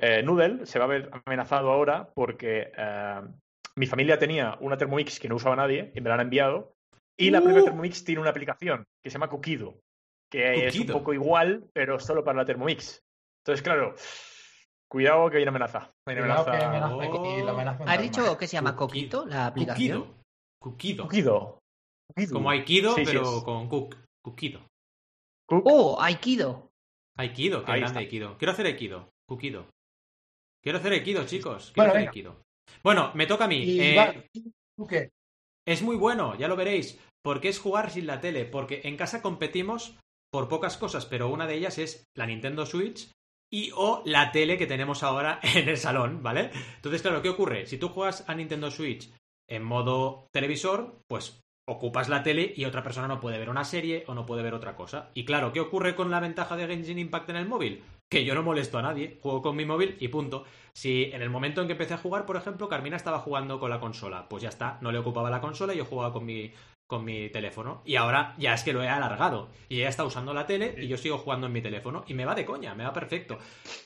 eh, 0.00 0.22
Noodle 0.22 0.64
se 0.64 0.78
va 0.78 0.86
a 0.86 0.88
ver 0.88 1.10
amenazado 1.26 1.70
ahora 1.70 2.10
porque 2.14 2.72
eh, 2.76 3.20
mi 3.76 3.86
familia 3.86 4.18
tenía 4.18 4.56
una 4.60 4.78
Thermomix 4.78 5.20
que 5.20 5.28
no 5.28 5.36
usaba 5.36 5.56
nadie 5.56 5.92
y 5.94 6.00
me 6.00 6.08
la 6.08 6.14
han 6.14 6.22
enviado. 6.22 6.72
Y 7.18 7.30
la 7.30 7.40
Uh. 7.40 7.44
propia 7.44 7.64
Thermomix 7.64 8.04
tiene 8.04 8.20
una 8.20 8.30
aplicación 8.30 8.84
que 9.02 9.10
se 9.10 9.14
llama 9.14 9.28
Cookido, 9.28 9.80
que 10.30 10.66
es 10.66 10.78
un 10.78 10.86
poco 10.86 11.12
igual, 11.12 11.68
pero 11.74 11.98
solo 11.98 12.24
para 12.24 12.38
la 12.38 12.44
Thermomix. 12.44 13.02
Entonces, 13.44 13.62
claro, 13.62 13.94
cuidado 14.88 15.28
que 15.28 15.38
hay 15.38 15.42
una 15.42 15.50
amenaza. 15.50 15.90
Hay 16.06 16.16
una 16.16 16.36
amenaza. 16.40 17.76
la 17.82 17.92
¿Has 17.92 18.00
dicho 18.00 18.38
que 18.38 18.46
se 18.46 18.54
llama 18.56 18.76
Coquito. 18.76 19.18
Coquito, 19.18 19.34
la 19.36 19.46
aplicación? 19.46 20.00
Cuquido. 20.00 20.18
Cookido. 20.60 21.04
Cookido. 21.04 21.58
Como 22.32 22.50
Aikido, 22.50 22.94
Sí, 22.94 23.02
pero 23.04 23.42
con. 23.44 23.68
Cuquido. 24.24 24.60
Cook- 25.48 25.62
¡Oh, 25.66 26.00
Aikido! 26.00 26.68
Aikido, 27.16 27.64
qué 27.64 27.72
Ahí 27.72 27.80
grande 27.80 27.86
está. 27.86 27.98
Aikido. 28.00 28.38
Quiero 28.38 28.52
hacer 28.52 28.66
Aikido. 28.66 29.08
Cuquido. 29.28 29.66
Quiero 30.62 30.78
hacer 30.78 30.92
Aikido, 30.92 31.24
chicos. 31.26 31.70
Quiero 31.72 31.74
Bueno, 31.76 31.90
hacer 31.90 31.98
venga. 32.00 32.10
Aikido. 32.10 32.42
Bueno, 32.82 33.12
me 33.14 33.26
toca 33.26 33.44
a 33.44 33.48
mí. 33.48 33.64
Eh. 33.80 34.24
Es 35.66 35.82
muy 35.82 35.96
bueno, 35.96 36.36
ya 36.36 36.48
lo 36.48 36.56
veréis, 36.56 36.98
porque 37.22 37.48
es 37.48 37.58
jugar 37.60 37.90
sin 37.90 38.06
la 38.06 38.20
tele, 38.20 38.44
porque 38.46 38.80
en 38.84 38.96
casa 38.96 39.20
competimos 39.22 39.96
por 40.32 40.48
pocas 40.48 40.76
cosas, 40.76 41.06
pero 41.06 41.28
una 41.28 41.46
de 41.46 41.54
ellas 41.56 41.78
es 41.78 42.04
la 42.16 42.26
Nintendo 42.26 42.64
Switch 42.66 43.10
y 43.52 43.70
o 43.74 44.02
la 44.06 44.30
tele 44.32 44.56
que 44.58 44.66
tenemos 44.66 45.02
ahora 45.02 45.40
en 45.42 45.68
el 45.68 45.76
salón, 45.76 46.22
¿vale? 46.22 46.50
Entonces, 46.76 47.02
claro, 47.02 47.22
¿qué 47.22 47.28
ocurre? 47.30 47.66
Si 47.66 47.78
tú 47.78 47.88
juegas 47.88 48.24
a 48.28 48.34
Nintendo 48.34 48.70
Switch 48.70 49.10
en 49.48 49.64
modo 49.64 50.28
televisor, 50.32 51.00
pues 51.08 51.40
ocupas 51.68 52.08
la 52.08 52.22
tele 52.22 52.54
y 52.56 52.64
otra 52.64 52.82
persona 52.82 53.08
no 53.08 53.20
puede 53.20 53.38
ver 53.38 53.50
una 53.50 53.64
serie 53.64 54.04
o 54.06 54.14
no 54.14 54.24
puede 54.24 54.42
ver 54.42 54.54
otra 54.54 54.74
cosa. 54.74 55.10
Y 55.14 55.24
claro, 55.24 55.52
¿qué 55.52 55.60
ocurre 55.60 55.94
con 55.94 56.10
la 56.10 56.20
ventaja 56.20 56.56
de 56.56 56.66
Genshin 56.66 56.98
Impact 56.98 57.28
en 57.30 57.36
el 57.36 57.48
móvil? 57.48 57.82
Que 58.10 58.24
yo 58.24 58.34
no 58.34 58.42
molesto 58.42 58.78
a 58.78 58.82
nadie, 58.82 59.18
juego 59.20 59.42
con 59.42 59.54
mi 59.54 59.66
móvil 59.66 59.96
y 60.00 60.08
punto. 60.08 60.44
Si 60.72 61.10
en 61.12 61.20
el 61.20 61.28
momento 61.28 61.60
en 61.60 61.66
que 61.66 61.74
empecé 61.74 61.94
a 61.94 61.98
jugar, 61.98 62.24
por 62.24 62.36
ejemplo, 62.36 62.68
Carmina 62.68 62.96
estaba 62.96 63.18
jugando 63.18 63.60
con 63.60 63.68
la 63.68 63.80
consola, 63.80 64.28
pues 64.30 64.42
ya 64.42 64.48
está, 64.48 64.78
no 64.80 64.90
le 64.90 64.98
ocupaba 64.98 65.28
la 65.28 65.42
consola 65.42 65.74
y 65.74 65.78
yo 65.78 65.84
jugaba 65.84 66.10
con 66.10 66.24
mi, 66.24 66.50
con 66.86 67.04
mi 67.04 67.28
teléfono. 67.28 67.82
Y 67.84 67.96
ahora 67.96 68.34
ya 68.38 68.54
es 68.54 68.62
que 68.62 68.72
lo 68.72 68.82
he 68.82 68.88
alargado. 68.88 69.50
Y 69.68 69.80
ella 69.80 69.90
está 69.90 70.04
usando 70.04 70.32
la 70.32 70.46
tele 70.46 70.74
y 70.78 70.88
yo 70.88 70.96
sigo 70.96 71.18
jugando 71.18 71.48
en 71.48 71.52
mi 71.52 71.60
teléfono. 71.60 72.02
Y 72.06 72.14
me 72.14 72.24
va 72.24 72.34
de 72.34 72.46
coña, 72.46 72.74
me 72.74 72.84
va 72.84 72.94
perfecto. 72.94 73.38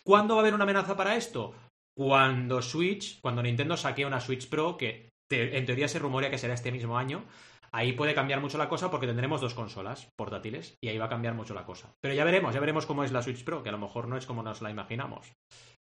¿Cuándo 0.05 0.35
va 0.35 0.41
a 0.41 0.43
haber 0.43 0.55
una 0.55 0.65
amenaza 0.65 0.97
para 0.97 1.17
esto? 1.17 1.53
Cuando 1.97 2.63
Switch, 2.63 3.21
cuando 3.21 3.43
Nintendo 3.43 3.77
saque 3.77 4.07
una 4.07 4.21
Switch 4.21 4.49
Pro, 4.49 4.77
que 4.77 5.12
te- 5.37 5.57
en 5.59 5.64
teoría 5.66 5.89
se 5.89 5.99
rumorea 5.99 6.30
que 6.30 6.39
será 6.39 6.55
este 6.55 6.70
mismo 6.72 6.99
año, 6.99 7.24
ahí 7.72 7.93
puede 7.95 8.14
cambiar 8.14 8.41
mucho 8.41 8.59
la 8.59 8.68
cosa 8.68 8.91
porque 8.91 9.07
tendremos 9.07 9.41
dos 9.41 9.55
consolas 9.55 10.09
portátiles 10.16 10.74
y 10.83 10.89
ahí 10.89 10.99
va 10.99 11.07
a 11.07 11.09
cambiar 11.09 11.35
mucho 11.35 11.55
la 11.55 11.64
cosa. 11.64 11.93
Pero 12.03 12.14
ya 12.14 12.24
veremos, 12.24 12.53
ya 12.55 12.61
veremos 12.61 12.87
cómo 12.87 13.03
es 13.05 13.12
la 13.12 13.22
Switch 13.22 13.45
Pro, 13.45 13.62
que 13.62 13.70
a 13.70 13.72
lo 13.72 13.78
mejor 13.78 14.09
no 14.09 14.16
es 14.16 14.26
como 14.26 14.43
nos 14.43 14.61
la 14.62 14.70
imaginamos. 14.70 15.33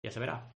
Ya 0.04 0.10
se 0.12 0.20
verá. 0.20 0.52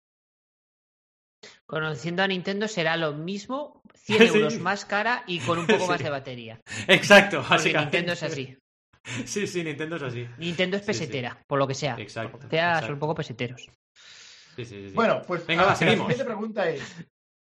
Conociendo 1.66 2.22
a 2.22 2.28
Nintendo 2.28 2.68
será 2.68 2.96
lo 2.96 3.14
mismo, 3.14 3.80
100 3.94 4.18
Sí. 4.18 4.38
euros 4.38 4.58
más 4.58 4.84
cara 4.84 5.24
y 5.26 5.40
con 5.40 5.58
un 5.58 5.66
poco 5.66 5.86
más 5.88 6.02
de 6.02 6.10
batería. 6.10 6.60
Exacto, 6.86 7.38
básicamente. 7.48 7.98
Nintendo 7.98 8.12
es 8.12 8.22
así. 8.22 8.56
Sí, 9.26 9.48
sí, 9.48 9.64
Nintendo 9.64 9.96
es 9.96 10.02
así. 10.02 10.28
Nintendo 10.38 10.76
es 10.76 10.86
Sí, 10.86 10.92
sí. 10.94 11.00
pesetera, 11.00 11.42
por 11.48 11.58
lo 11.58 11.66
que 11.66 11.74
sea. 11.74 11.96
Exacto. 11.98 12.36
O 12.36 12.48
sea, 12.48 12.68
exacto. 12.68 12.86
son 12.86 12.92
un 12.94 13.00
poco 13.00 13.16
peseteros. 13.16 13.62
Sí, 14.54 14.64
sí, 14.64 14.88
sí. 14.90 14.94
Bueno, 14.94 15.22
pues 15.26 15.44
Venga, 15.44 15.64
ah, 15.64 15.66
la 15.70 15.74
siguiente 15.74 16.24
pregunta 16.24 16.68
es, 16.68 16.80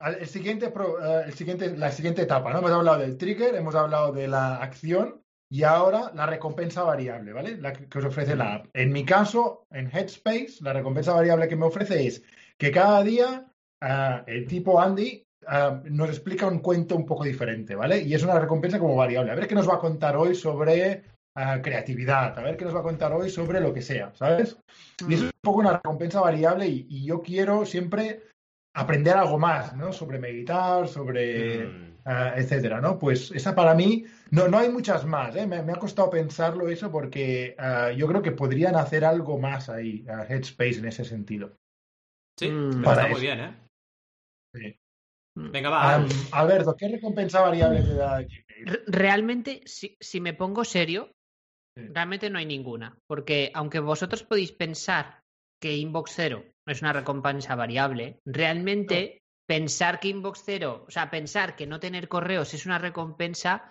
el 0.07 0.27
siguiente, 0.27 0.69
pro- 0.69 0.99
eh, 1.03 1.23
el 1.27 1.33
siguiente, 1.33 1.77
la 1.77 1.91
siguiente 1.91 2.23
etapa, 2.23 2.51
¿no? 2.51 2.59
Hemos 2.59 2.71
hablado 2.71 2.99
del 2.99 3.17
trigger, 3.17 3.55
hemos 3.55 3.75
hablado 3.75 4.11
de 4.11 4.27
la 4.27 4.57
acción 4.57 5.21
y 5.51 5.63
ahora 5.63 6.11
la 6.15 6.25
recompensa 6.25 6.83
variable, 6.83 7.33
¿vale? 7.33 7.57
La 7.57 7.73
que 7.73 7.99
os 7.99 8.05
ofrece 8.05 8.35
la 8.35 8.55
app. 8.55 8.67
En 8.73 8.91
mi 8.91 9.03
caso, 9.05 9.65
en 9.71 9.87
Headspace, 9.87 10.55
la 10.61 10.73
recompensa 10.73 11.13
variable 11.13 11.47
que 11.47 11.55
me 11.55 11.65
ofrece 11.65 12.07
es 12.07 12.23
que 12.57 12.71
cada 12.71 13.03
día 13.03 13.45
ah, 13.81 14.23
el 14.27 14.47
tipo 14.47 14.79
Andy 14.79 15.25
ah, 15.47 15.81
nos 15.85 16.09
explica 16.09 16.47
un 16.47 16.59
cuento 16.59 16.95
un 16.95 17.05
poco 17.05 17.23
diferente, 17.25 17.75
¿vale? 17.75 18.01
Y 18.01 18.13
es 18.13 18.23
una 18.23 18.39
recompensa 18.39 18.79
como 18.79 18.95
variable. 18.95 19.31
A 19.31 19.35
ver 19.35 19.47
qué 19.47 19.55
nos 19.55 19.67
va 19.69 19.75
a 19.75 19.79
contar 19.79 20.15
hoy 20.15 20.35
sobre 20.35 21.03
ah, 21.35 21.59
creatividad, 21.61 22.37
a 22.39 22.43
ver 22.43 22.55
qué 22.55 22.65
nos 22.65 22.75
va 22.75 22.79
a 22.79 22.83
contar 22.83 23.11
hoy 23.13 23.29
sobre 23.29 23.59
lo 23.59 23.73
que 23.73 23.81
sea, 23.81 24.13
¿sabes? 24.15 24.57
Y 25.07 25.15
eso 25.15 25.25
es 25.25 25.31
un 25.33 25.41
poco 25.41 25.59
una 25.59 25.73
recompensa 25.73 26.21
variable 26.21 26.67
y, 26.67 26.87
y 26.89 27.05
yo 27.05 27.21
quiero 27.21 27.65
siempre 27.65 28.21
aprender 28.73 29.15
algo 29.17 29.37
más, 29.37 29.75
¿no? 29.75 29.91
Sobre 29.93 30.19
meditar, 30.19 30.87
sobre... 30.87 31.65
Mm. 31.65 31.97
ah, 32.05 32.33
etcétera, 32.37 32.79
¿no? 32.81 32.97
Pues 32.97 33.31
esa 33.31 33.53
para 33.53 33.73
mí, 33.75 34.05
no, 34.31 34.47
no 34.47 34.57
hay 34.57 34.69
muchas 34.69 35.05
más, 35.05 35.35
¿eh? 35.35 35.45
Me, 35.45 35.61
me 35.61 35.73
ha 35.73 35.75
costado 35.75 36.09
pensarlo 36.09 36.67
eso 36.69 36.91
porque 36.91 37.55
ah, 37.57 37.91
yo 37.91 38.07
creo 38.07 38.21
que 38.21 38.31
podrían 38.31 38.75
hacer 38.75 39.03
algo 39.05 39.37
más 39.39 39.69
ahí, 39.69 40.05
a 40.09 40.23
Headspace 40.25 40.79
en 40.79 40.85
ese 40.85 41.03
sentido. 41.05 41.55
Sí, 42.39 42.49
Mm. 42.49 42.79
pero 42.81 42.91
está 42.91 43.07
muy 43.07 43.21
bien, 43.21 43.39
¿eh? 43.41 43.55
Sí. 44.55 44.75
Venga, 45.35 45.69
va. 45.69 46.05
Alberto, 46.31 46.75
¿qué 46.77 46.87
recompensa 46.89 47.41
variable 47.41 47.81
te 47.83 47.93
da 47.93 48.21
Gmail? 48.21 48.65
Re- 48.65 48.83
Realmente, 48.87 49.61
si, 49.65 49.95
si 49.99 50.19
me 50.21 50.33
pongo 50.33 50.63
serio, 50.65 51.11
Sí. 51.77 51.87
realmente 51.93 52.29
no 52.29 52.37
hay 52.37 52.45
ninguna. 52.45 52.97
Porque 53.07 53.49
aunque 53.53 53.79
vosotros 53.79 54.23
podéis 54.23 54.51
pensar 54.51 55.21
que 55.61 55.77
Inbox 55.77 56.11
Zero 56.15 56.43
es 56.71 56.81
una 56.81 56.93
recompensa 56.93 57.55
variable, 57.55 58.19
realmente 58.25 59.21
pensar 59.47 59.99
que 59.99 60.07
Inbox 60.09 60.43
Zero, 60.45 60.85
o 60.87 60.91
sea, 60.91 61.09
pensar 61.11 61.55
que 61.55 61.67
no 61.67 61.79
tener 61.79 62.07
correos 62.07 62.53
es 62.53 62.65
una 62.65 62.77
recompensa, 62.79 63.69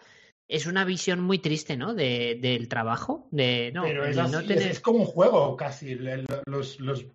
es 0.48 0.66
una 0.66 0.84
visión 0.84 1.20
muy 1.20 1.38
triste, 1.38 1.76
¿no? 1.76 1.94
De, 1.94 2.38
del 2.40 2.68
trabajo. 2.68 3.28
De, 3.30 3.70
no, 3.72 3.82
Pero 3.82 4.04
es, 4.04 4.16
de 4.16 4.22
así, 4.22 4.32
no 4.32 4.40
es- 4.40 4.46
tener. 4.46 4.70
es 4.70 4.80
como 4.80 4.98
un 4.98 5.06
juego 5.06 5.56
casi. 5.56 5.94
Los, 6.46 6.80
los... 6.80 7.06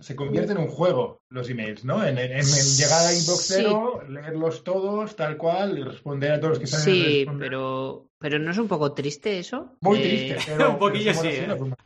se 0.00 0.14
convierte 0.14 0.52
en 0.52 0.58
un 0.58 0.68
juego 0.68 1.18
los 1.30 1.48
emails, 1.48 1.84
¿no? 1.84 2.04
En, 2.06 2.18
en- 2.18 2.32
en 2.32 2.44
llegar 2.44 3.06
a 3.06 3.12
inbox 3.14 3.46
Sí. 3.46 3.54
cero, 3.56 4.02
leerlos 4.08 4.62
todos, 4.62 5.16
tal 5.16 5.36
cual, 5.38 5.78
y 5.78 5.82
responder 5.82 6.32
a 6.32 6.38
todos 6.38 6.50
los 6.50 6.58
que 6.58 6.66
saben 6.66 6.84
Sí, 6.84 7.26
pero, 7.38 8.06
pero 8.20 8.38
¿no 8.38 8.50
es 8.50 8.58
un 8.58 8.68
poco 8.68 8.92
triste 8.92 9.38
eso? 9.38 9.76
Muy 9.80 9.98
De- 9.98 10.04
triste, 10.04 10.36
pero... 10.46 10.70
Un 10.72 10.78
poquillo 10.78 11.12
pero 11.12 11.22
sí, 11.22 11.28
¿eh? 11.28 11.44
humanos. 11.54 11.78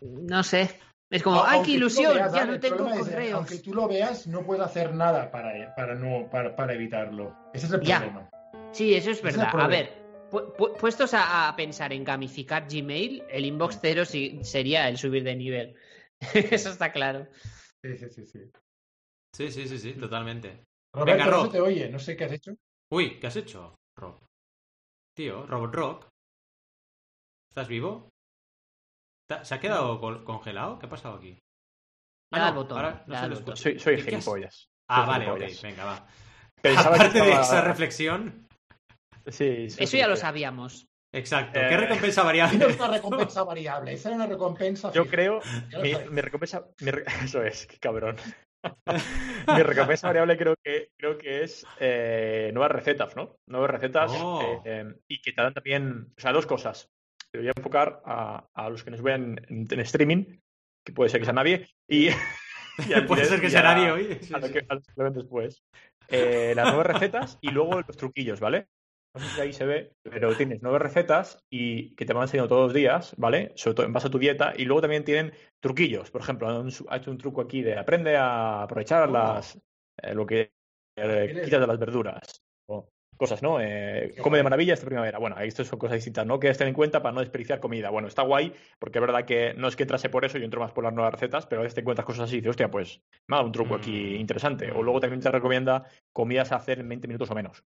No 0.00 0.42
sé. 0.42 0.70
Es 1.12 1.22
como, 1.22 1.44
¡ay, 1.44 1.60
qué 1.62 1.72
ilusión! 1.72 2.14
veas, 2.14 2.32
ya 2.32 2.46
no 2.46 2.58
tengo 2.58 2.88
correos. 2.88 3.34
Aunque 3.34 3.58
tú 3.58 3.74
lo 3.74 3.86
veas, 3.86 4.26
no 4.26 4.46
puedes 4.46 4.64
hacer 4.64 4.94
nada 4.94 5.30
para, 5.30 5.74
para, 5.74 5.94
no, 5.94 6.30
para, 6.30 6.56
para 6.56 6.72
evitarlo. 6.72 7.36
Ese 7.52 7.66
es 7.66 7.72
el 7.72 7.82
Ya. 7.82 7.98
problema. 7.98 8.30
Sí, 8.72 8.94
eso 8.94 9.10
es 9.10 9.18
Ese 9.18 9.28
es 9.28 9.34
el 9.34 9.40
verdad. 9.40 9.60
A 9.60 9.66
ver, 9.68 10.02
pu- 10.30 10.56
pu- 10.56 10.74
puestos 10.78 11.12
a, 11.12 11.48
a 11.50 11.54
pensar 11.54 11.92
en 11.92 12.02
gamificar 12.02 12.66
Gmail, 12.66 13.24
el 13.28 13.44
inbox 13.44 13.78
cero 13.82 14.06
sí- 14.06 14.38
sería 14.42 14.88
el 14.88 14.96
subir 14.96 15.22
de 15.22 15.36
nivel. 15.36 15.76
eso 16.34 16.70
está 16.70 16.90
claro. 16.90 17.28
Sí, 17.84 17.98
sí, 17.98 18.08
sí. 18.08 18.26
sí. 18.26 18.50
Sí, 19.34 19.50
sí, 19.50 19.68
sí, 19.68 19.78
sí, 19.78 19.92
totalmente. 19.92 20.64
Roberto, 20.94 21.24
Venga, 21.24 21.30
Rob. 21.30 21.52
te 21.52 21.60
oye, 21.60 21.90
no 21.90 21.98
sé 21.98 22.16
qué 22.16 22.24
has 22.24 22.32
hecho. 22.32 22.54
Uy, 22.90 23.20
¿qué 23.20 23.26
has 23.26 23.36
hecho, 23.36 23.74
Rob? 23.98 24.18
Tío, 25.14 25.46
Robot 25.46 25.74
Rock. 25.74 26.08
¿Estás 27.50 27.68
vivo? 27.68 28.08
¿Ta- 29.32 29.44
¿Se 29.46 29.54
ha 29.54 29.60
quedado 29.60 29.98
congelado? 30.24 30.78
¿Qué 30.78 30.84
ha 30.86 30.90
pasado 30.90 31.14
aquí? 31.16 31.38
Al 32.34 32.54
botón, 32.54 32.76
ahora 32.78 33.02
no 33.06 33.14
se 33.18 33.28
lo 33.28 33.34
botón. 33.36 33.54
escucho. 33.54 33.56
Soy, 33.62 33.78
soy 33.78 33.96
¿Qué- 33.96 34.02
qué 34.04 34.16
has- 34.16 34.24
gilipollas. 34.24 34.66
Ah, 34.90 35.00
Soy 35.00 35.06
vale, 35.08 35.30
ok, 35.30 35.62
venga, 35.62 35.84
va. 35.84 36.06
Pensaba 36.60 36.96
que 36.96 37.02
Aparte 37.04 37.20
de 37.20 37.28
estaba- 37.30 37.42
esa 37.44 37.60
reflexión, 37.62 38.48
Sí, 39.28 39.70
soy 39.70 39.84
Eso 39.84 39.96
ya 39.96 40.08
lo 40.08 40.16
sabíamos. 40.16 40.86
exacto. 41.14 41.58
Eh, 41.60 41.66
¿Qué 41.68 41.76
recompensa 41.76 42.22
variable? 42.24 42.58
Tienes 42.58 42.76
una 42.76 42.88
recompensa 42.88 43.44
variable. 43.44 43.92
Esa 43.92 44.08
era 44.08 44.16
una 44.16 44.26
recompensa. 44.26 44.92
Yo 44.92 45.04
fija. 45.04 45.14
creo, 45.16 45.40
mi, 46.10 46.20
recompensa, 46.20 46.66
mi 46.80 46.90
re- 46.90 47.04
eso 47.24 47.42
es, 47.42 47.66
qué 47.66 47.78
cabrón. 47.78 48.16
mi 49.46 49.62
recompensa 49.62 50.08
variable 50.08 50.36
creo 50.36 50.54
que 50.62 50.90
creo 50.98 51.16
que 51.18 51.42
es 51.44 51.64
eh, 51.80 52.50
nuevas 52.52 52.72
recetas, 52.72 53.14
¿no? 53.16 53.36
Nuevas 53.48 53.70
recetas 53.70 54.10
Oh. 54.16 54.42
eh, 54.42 54.60
eh, 54.64 54.94
y 55.08 55.20
que 55.22 55.32
te 55.32 55.40
dan 55.42 55.54
también, 55.54 56.12
o 56.16 56.20
sea, 56.20 56.32
dos 56.32 56.46
cosas. 56.46 56.88
Te 57.32 57.38
voy 57.38 57.48
a 57.48 57.52
enfocar 57.56 58.02
a, 58.04 58.46
a 58.52 58.70
los 58.70 58.84
que 58.84 58.90
nos 58.90 59.02
vean 59.02 59.40
en, 59.48 59.66
en 59.70 59.80
streaming, 59.80 60.38
que 60.84 60.92
puede 60.92 61.10
ser 61.10 61.20
que 61.20 61.24
sea 61.24 61.34
nadie, 61.34 61.66
y, 61.88 62.08
Puede 63.06 63.24
ser 63.24 63.40
que 63.40 63.50
sea 63.50 63.62
nadie 63.62 63.90
hoy. 63.90 64.18
Sí, 64.20 64.34
a 64.34 64.38
lo 64.38 64.46
sí. 64.46 64.52
que, 64.52 64.66
a 64.68 64.74
los 64.74 64.86
que 64.86 64.92
lo 64.96 65.04
ven 65.04 65.12
después. 65.12 65.62
Eh, 66.08 66.52
las 66.54 66.66
nuevas 66.68 66.86
recetas 66.86 67.38
y 67.40 67.50
luego 67.50 67.80
los 67.80 67.96
truquillos, 67.96 68.40
¿vale? 68.40 68.68
No 69.14 69.20
sé 69.20 69.28
si 69.34 69.40
ahí 69.42 69.52
se 69.52 69.66
ve, 69.66 69.92
pero 70.02 70.34
tienes 70.34 70.62
nuevas 70.62 70.80
recetas 70.80 71.38
y 71.50 71.94
que 71.96 72.06
te 72.06 72.14
van 72.14 72.22
enseñando 72.22 72.48
todos 72.48 72.68
los 72.68 72.74
días, 72.74 73.14
¿vale? 73.18 73.52
Sobre 73.56 73.74
todo 73.74 73.86
en 73.86 73.92
base 73.92 74.08
a 74.08 74.10
tu 74.10 74.18
dieta. 74.18 74.54
Y 74.56 74.64
luego 74.64 74.80
también 74.80 75.04
tienen 75.04 75.32
truquillos. 75.60 76.10
Por 76.10 76.22
ejemplo, 76.22 76.48
han 76.48 76.68
hecho 76.68 77.10
un 77.10 77.18
truco 77.18 77.42
aquí 77.42 77.62
de 77.62 77.78
aprende 77.78 78.16
a 78.16 78.62
aprovechar 78.62 79.08
las 79.10 79.58
eh, 80.02 80.14
lo 80.14 80.26
que 80.26 80.52
eh, 80.96 81.40
quitas 81.44 81.60
de 81.60 81.66
las 81.66 81.78
verduras. 81.78 82.41
Cosas, 83.22 83.40
¿no? 83.40 83.60
Eh, 83.60 84.16
come 84.20 84.38
de 84.38 84.42
maravilla 84.42 84.74
esta 84.74 84.84
primavera. 84.84 85.16
Bueno, 85.20 85.38
esto 85.38 85.64
son 85.64 85.78
cosas 85.78 85.94
distintas, 85.94 86.26
¿no? 86.26 86.40
Que 86.40 86.48
debes 86.48 86.58
tener 86.58 86.70
en 86.70 86.74
cuenta 86.74 87.00
para 87.02 87.12
no 87.14 87.20
desperdiciar 87.20 87.60
comida. 87.60 87.88
Bueno, 87.88 88.08
está 88.08 88.22
guay, 88.22 88.52
porque 88.80 88.98
es 88.98 89.00
verdad 89.00 89.24
que 89.24 89.54
no 89.54 89.68
es 89.68 89.76
que 89.76 89.84
entrase 89.84 90.08
por 90.08 90.24
eso, 90.24 90.38
yo 90.38 90.44
entro 90.44 90.58
más 90.60 90.72
por 90.72 90.82
las 90.82 90.92
nuevas 90.92 91.14
recetas, 91.14 91.46
pero 91.46 91.60
a 91.60 91.62
veces 91.62 91.76
te 91.76 91.82
encuentras 91.82 92.04
cosas 92.04 92.24
así 92.24 92.34
y 92.34 92.38
dices, 92.38 92.50
hostia, 92.50 92.68
pues 92.68 93.00
me 93.28 93.36
ha 93.36 93.38
dado 93.38 93.46
un 93.46 93.52
truco 93.52 93.76
aquí 93.76 94.14
Mm. 94.16 94.20
interesante. 94.20 94.72
O 94.72 94.80
Mm. 94.80 94.84
luego 94.84 94.98
también 94.98 95.20
te 95.20 95.30
recomienda 95.30 95.84
comidas 96.12 96.50
a 96.50 96.56
hacer 96.56 96.80
en 96.80 96.88
20 96.88 97.06
minutos 97.06 97.30
o 97.30 97.34
menos. 97.36 97.62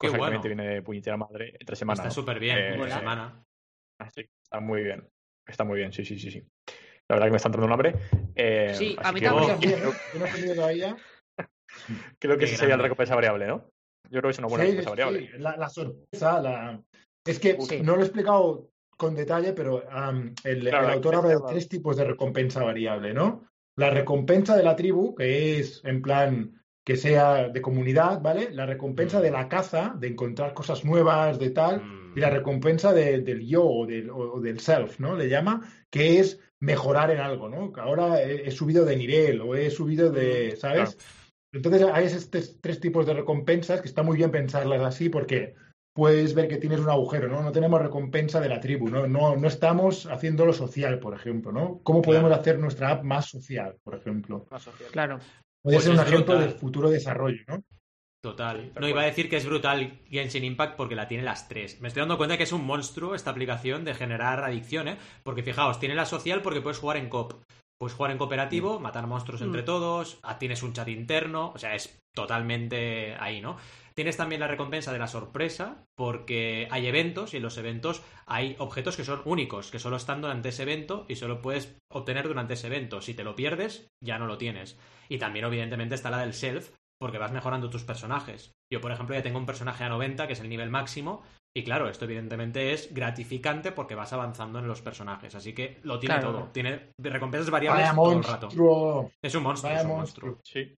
Qué 0.00 0.08
Cosa 0.08 0.18
bueno. 0.18 0.18
que 0.18 0.24
también 0.24 0.42
te 0.42 0.48
viene 0.48 0.74
de 0.74 0.82
puñetera 0.82 1.16
madre 1.16 1.54
entre 1.60 1.76
semana. 1.76 1.98
Está 2.02 2.08
¿no? 2.08 2.14
súper 2.14 2.40
bien, 2.40 2.58
Eh, 2.58 2.90
semana. 2.90 3.40
Así 4.00 4.22
que 4.24 4.30
está 4.42 4.58
muy 4.58 4.82
bien. 4.82 5.08
Está 5.46 5.62
muy 5.62 5.78
bien, 5.78 5.92
sí, 5.92 6.04
sí, 6.04 6.18
sí, 6.18 6.28
sí. 6.32 6.42
La 7.08 7.14
verdad 7.14 7.26
que 7.28 7.30
me 7.30 7.36
está 7.36 7.48
entrando 7.50 7.66
un 7.66 7.72
hambre. 7.72 7.94
eh, 8.34 8.72
Sí, 8.74 8.96
a 9.00 9.12
mí 9.12 9.20
que 9.20 9.26
también. 9.26 9.60
Yo 9.60 10.18
no 10.18 10.26
he 10.26 10.54
todavía. 10.56 10.96
creo 12.18 12.36
que 12.36 12.46
esa 12.46 12.56
sería 12.56 12.76
la 12.76 12.82
recompensa 12.82 13.14
variable, 13.14 13.46
¿no? 13.46 13.70
Yo 14.10 14.20
creo 14.20 14.22
que 14.22 14.30
es 14.30 14.38
una 14.38 14.48
buena 14.48 14.64
Sí, 14.64 14.70
recompensa 14.70 14.90
sí, 14.90 15.02
variable. 15.02 15.38
La, 15.38 15.56
la 15.56 15.68
sorpresa, 15.68 16.40
la... 16.40 16.82
es 17.26 17.38
que 17.38 17.56
Sí. 17.60 17.80
no 17.82 17.94
lo 17.96 18.02
he 18.02 18.04
explicado 18.04 18.70
con 18.96 19.14
detalle, 19.14 19.52
pero 19.52 19.82
am, 19.90 20.34
el, 20.44 20.60
Claro, 20.60 20.78
el 20.84 20.86
la 20.88 20.92
autor 20.94 21.14
habla 21.16 21.28
de 21.28 21.34
recompensa- 21.36 21.50
tres 21.52 21.68
tipos 21.68 21.96
de 21.96 22.04
recompensa 22.04 22.64
variable, 22.64 23.14
¿no? 23.14 23.44
La 23.76 23.90
recompensa 23.90 24.56
de 24.56 24.62
la 24.64 24.74
tribu, 24.74 25.14
que 25.14 25.58
es 25.60 25.80
en 25.84 26.02
plan 26.02 26.54
que 26.84 26.96
sea 26.96 27.48
de 27.48 27.60
comunidad, 27.60 28.20
¿vale? 28.22 28.48
La 28.50 28.64
recompensa 28.64 29.18
Mm. 29.18 29.22
de 29.22 29.30
la 29.30 29.48
caza, 29.48 29.94
de 29.98 30.08
encontrar 30.08 30.54
cosas 30.54 30.84
nuevas, 30.86 31.38
de 31.38 31.50
tal, 31.50 31.82
Mm. 31.84 32.12
y 32.16 32.20
la 32.20 32.30
recompensa 32.30 32.92
de- 32.94 33.20
del 33.20 33.46
yo 33.46 33.64
o 33.66 33.86
del, 33.86 34.08
o- 34.10 34.40
del 34.40 34.58
self, 34.58 34.98
¿no? 34.98 35.14
Le 35.14 35.28
llama, 35.28 35.60
que 35.90 36.18
es 36.18 36.40
mejorar 36.60 37.10
en 37.10 37.20
algo, 37.20 37.48
¿no? 37.50 37.70
Que 37.72 37.80
ahora 37.82 38.22
he, 38.22 38.48
he 38.48 38.50
subido 38.50 38.84
de 38.86 38.96
nivel 38.96 39.42
o 39.42 39.54
he 39.54 39.70
subido 39.70 40.10
de, 40.10 40.56
¿sabes? 40.56 40.96
Entonces 41.52 41.82
hay 41.92 42.04
estos 42.06 42.60
tres 42.60 42.80
tipos 42.80 43.06
de 43.06 43.14
recompensas 43.14 43.80
que 43.80 43.88
está 43.88 44.02
muy 44.02 44.16
bien 44.16 44.30
pensarlas 44.30 44.82
así 44.82 45.08
porque 45.08 45.54
puedes 45.94 46.34
ver 46.34 46.46
que 46.46 46.58
tienes 46.58 46.80
un 46.80 46.90
agujero, 46.90 47.28
¿no? 47.28 47.42
No 47.42 47.50
tenemos 47.52 47.80
recompensa 47.80 48.40
de 48.40 48.48
la 48.48 48.60
tribu, 48.60 48.88
¿no? 48.88 49.06
No, 49.08 49.34
no 49.34 49.48
estamos 49.48 50.06
haciéndolo 50.06 50.52
social, 50.52 51.00
por 51.00 51.14
ejemplo, 51.14 51.50
¿no? 51.50 51.80
¿Cómo 51.82 52.02
podemos 52.02 52.28
Claro. 52.28 52.40
hacer 52.40 52.58
nuestra 52.58 52.90
app 52.90 53.02
más 53.02 53.26
social, 53.30 53.76
por 53.82 53.96
ejemplo? 53.96 54.46
Claro. 54.92 55.18
Puede 55.60 55.76
Pues 55.78 55.84
ser 55.84 55.94
un 55.94 56.00
ejemplo 56.00 56.34
brutal. 56.36 56.52
de 56.52 56.58
futuro 56.58 56.90
desarrollo, 56.90 57.42
¿no? 57.48 57.62
Total. 58.22 58.70
Sí, 58.74 58.80
no 58.80 58.88
iba 58.88 59.02
a 59.02 59.06
decir 59.06 59.28
que 59.28 59.36
es 59.36 59.46
brutal 59.46 60.00
Genshin 60.08 60.44
Impact 60.44 60.76
porque 60.76 60.94
la 60.96 61.08
tiene 61.08 61.22
las 61.24 61.48
tres. 61.48 61.80
Me 61.80 61.88
estoy 61.88 62.00
dando 62.00 62.16
cuenta 62.16 62.36
que 62.36 62.42
es 62.44 62.52
un 62.52 62.64
monstruo 62.64 63.14
esta 63.14 63.30
aplicación 63.30 63.84
de 63.84 63.94
generar 63.94 64.42
adicción, 64.44 64.88
¿eh? 64.88 64.98
Porque 65.22 65.42
fijaos, 65.42 65.80
tiene 65.80 65.94
la 65.94 66.04
social 66.04 66.42
porque 66.42 66.60
puedes 66.60 66.78
jugar 66.78 66.96
en 66.96 67.08
cop. 67.08 67.32
Puedes 67.78 67.94
jugar 67.96 68.10
en 68.10 68.18
cooperativo, 68.18 68.80
matar 68.80 69.06
monstruos 69.06 69.40
entre 69.40 69.62
Mm. 69.62 69.64
todos, 69.64 70.18
ah, 70.22 70.38
tienes 70.38 70.62
un 70.62 70.72
chat 70.72 70.88
interno, 70.88 71.52
o 71.54 71.58
sea, 71.58 71.74
es 71.74 71.98
totalmente 72.14 73.16
ahí, 73.20 73.40
¿no? 73.40 73.56
Tienes 73.94 74.16
también 74.16 74.40
la 74.40 74.46
recompensa 74.48 74.92
de 74.92 74.98
la 74.98 75.08
sorpresa, 75.08 75.84
porque 75.96 76.68
hay 76.70 76.86
eventos 76.86 77.34
y 77.34 77.38
en 77.38 77.42
los 77.42 77.56
eventos 77.58 78.02
hay 78.26 78.54
objetos 78.58 78.96
que 78.96 79.04
son 79.04 79.22
únicos, 79.24 79.70
que 79.70 79.78
solo 79.78 79.96
están 79.96 80.20
durante 80.20 80.50
ese 80.50 80.62
evento 80.62 81.04
y 81.08 81.16
solo 81.16 81.40
puedes 81.40 81.76
obtener 81.90 82.26
durante 82.28 82.54
ese 82.54 82.68
evento. 82.68 83.00
Si 83.00 83.14
te 83.14 83.24
lo 83.24 83.34
pierdes, 83.34 83.88
ya 84.04 84.18
no 84.18 84.26
lo 84.26 84.38
tienes. 84.38 84.78
Y 85.08 85.18
también, 85.18 85.44
evidentemente, 85.46 85.94
está 85.96 86.10
la 86.10 86.18
del 86.18 86.34
self, 86.34 86.70
porque 87.00 87.18
vas 87.18 87.32
mejorando 87.32 87.70
tus 87.70 87.84
personajes. 87.84 88.52
Yo, 88.72 88.80
por 88.80 88.92
ejemplo, 88.92 89.14
ya 89.16 89.22
tengo 89.22 89.38
un 89.38 89.46
personaje 89.46 89.84
a 89.84 89.88
90, 89.88 90.26
que 90.26 90.32
es 90.34 90.40
el 90.40 90.48
nivel 90.48 90.70
máximo, 90.70 91.22
y 91.58 91.64
claro, 91.64 91.88
esto 91.88 92.04
evidentemente 92.04 92.72
es 92.72 92.92
gratificante 92.94 93.72
porque 93.72 93.94
vas 93.94 94.12
avanzando 94.12 94.58
en 94.58 94.66
los 94.68 94.80
personajes. 94.82 95.34
Así 95.34 95.52
que 95.54 95.78
lo 95.82 95.98
tiene 95.98 96.16
Claro. 96.16 96.32
todo. 96.32 96.50
Tiene 96.52 96.90
recompensas 96.98 97.50
variables 97.50 97.84
Vaya 97.84 97.94
todo 97.96 98.12
el 98.12 98.24
rato. 98.24 99.10
Es 99.22 99.34
un 99.34 99.42
monstruo, 99.42 99.70
Vaya 99.70 99.80
es 99.80 99.86
un 99.86 99.96
monstruo. 99.96 100.30
monstruo. 100.32 100.40
Sí. 100.44 100.74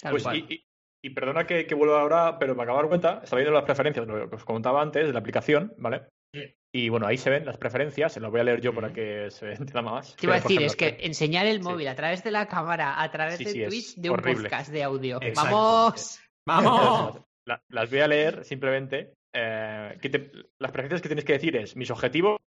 Tal 0.00 0.10
Pues, 0.12 0.22
cual. 0.22 0.36
y, 0.36 0.54
y- 0.54 0.62
y 1.00 1.10
perdona 1.10 1.46
que, 1.46 1.64
que 1.66 1.74
vuelva 1.76 2.00
ahora, 2.00 2.38
pero 2.40 2.56
me 2.56 2.64
acabo 2.64 2.78
de 2.78 2.82
dar 2.82 2.88
cuenta, 2.88 3.20
estaba 3.22 3.38
viendo 3.40 3.54
las 3.54 3.64
preferencias, 3.64 4.04
lo 4.06 4.28
que 4.28 4.34
os 4.36 4.44
comentaba 4.44 4.82
antes, 4.82 5.06
de 5.06 5.12
la 5.12 5.20
aplicación, 5.20 5.72
¿vale? 5.78 6.02
Sí. 6.34 6.42
Y 6.74 6.88
bueno, 6.88 7.06
ahí 7.06 7.16
se 7.16 7.30
ven 7.30 7.46
las 7.46 7.56
preferencias, 7.56 8.12
se 8.12 8.20
las 8.20 8.30
voy 8.32 8.40
a 8.40 8.44
leer 8.44 8.60
yo 8.60 8.74
para 8.74 8.92
que 8.92 9.30
se 9.30 9.50
entienda 9.52 9.80
más. 9.80 10.16
Te 10.16 10.26
iba 10.26 10.34
a 10.34 10.40
decir, 10.40 10.60
es 10.60 10.74
que 10.74 10.96
enseñar 11.00 11.46
el 11.46 11.58
Sí. 11.58 11.62
móvil 11.62 11.86
a 11.88 11.94
través 11.94 12.24
de 12.24 12.32
la 12.32 12.46
cámara, 12.48 13.00
a 13.00 13.10
través 13.12 13.36
Sí, 13.38 13.44
de 13.44 13.68
Twitch, 13.68 13.94
de 13.94 14.10
un 14.10 14.18
horrible. 14.18 14.42
podcast 14.50 14.70
de 14.72 14.82
audio. 14.82 15.18
Exacto. 15.22 15.54
¡Vamos! 15.54 16.20
¡Vamos! 16.46 17.20
La- 17.46 17.62
las 17.70 17.88
voy 17.90 18.00
a 18.00 18.08
leer 18.08 18.44
simplemente. 18.44 19.14
Eh, 19.32 19.98
que 20.00 20.08
te- 20.10 20.32
las 20.58 20.72
preferencias 20.72 21.02
que 21.02 21.08
tienes 21.08 21.24
que 21.24 21.34
decir 21.34 21.56
es 21.56 21.76
mis 21.76 21.90
objetivos. 21.90 22.38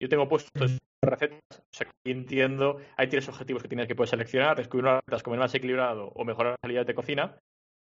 Yo 0.00 0.08
tengo 0.08 0.28
puestos 0.28 0.78
recetas, 1.02 1.40
o 1.52 1.74
sea, 1.74 1.86
que 1.86 2.10
entiendo, 2.10 2.78
hay 2.96 3.08
tres 3.08 3.28
objetivos 3.28 3.62
que 3.62 3.68
tienes 3.68 3.86
que 3.86 3.94
puedes 3.94 4.10
seleccionar, 4.10 4.56
descubrir 4.56 4.84
unas 4.84 5.00
recetas, 5.06 5.22
comer 5.22 5.40
más 5.40 5.54
equilibrado 5.54 6.08
o 6.08 6.24
mejorar 6.24 6.52
las 6.52 6.58
habilidades 6.62 6.88
de 6.88 6.94
cocina. 6.94 7.38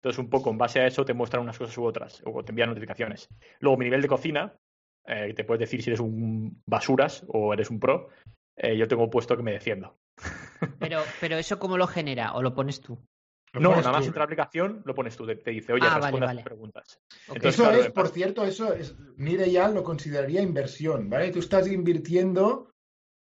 Entonces, 0.00 0.18
un 0.18 0.30
poco 0.30 0.50
en 0.50 0.58
base 0.58 0.80
a 0.80 0.86
eso 0.86 1.04
te 1.04 1.12
muestran 1.12 1.42
unas 1.42 1.58
cosas 1.58 1.76
u 1.76 1.84
otras, 1.84 2.22
o 2.24 2.44
te 2.44 2.52
envían 2.52 2.68
notificaciones. 2.68 3.28
Luego, 3.58 3.76
mi 3.76 3.84
nivel 3.86 4.00
de 4.00 4.08
cocina, 4.08 4.54
eh, 5.06 5.34
te 5.34 5.44
puedes 5.44 5.60
decir 5.60 5.82
si 5.82 5.90
eres 5.90 6.00
un 6.00 6.62
basuras 6.66 7.24
o 7.28 7.52
eres 7.52 7.68
un 7.68 7.80
pro. 7.80 8.08
Eh, 8.56 8.76
yo 8.76 8.86
tengo 8.88 9.10
puesto 9.10 9.36
que 9.36 9.42
me 9.42 9.52
defiendo. 9.52 9.98
Pero, 10.78 11.02
pero 11.20 11.36
eso 11.36 11.58
cómo 11.58 11.76
lo 11.76 11.88
genera, 11.88 12.32
o 12.34 12.42
lo 12.42 12.54
pones 12.54 12.80
tú. 12.80 12.98
No, 13.54 13.70
nada 13.74 13.92
más 13.92 14.06
entra 14.06 14.20
la 14.20 14.24
aplicación, 14.24 14.82
lo 14.84 14.94
pones 14.94 15.16
tú, 15.16 15.26
te, 15.26 15.50
dice, 15.50 15.72
oye, 15.72 15.84
Ah, 15.86 15.98
vale, 15.98 16.02
responde 16.02 16.24
a 16.24 16.28
vale. 16.28 16.40
estas 16.40 16.44
preguntas. 16.52 17.00
Entonces, 17.28 17.54
Eso 17.54 17.62
claro, 17.64 17.78
es, 17.80 17.86
en 17.86 17.92
por 17.92 18.08
cierto, 18.08 18.44
eso 18.44 18.74
es, 18.74 18.94
Nire 19.16 19.50
ya 19.50 19.68
lo 19.68 19.82
consideraría 19.82 20.42
inversión, 20.42 21.08
¿vale? 21.08 21.30
Tú 21.30 21.38
estás 21.38 21.66
invirtiendo 21.70 22.70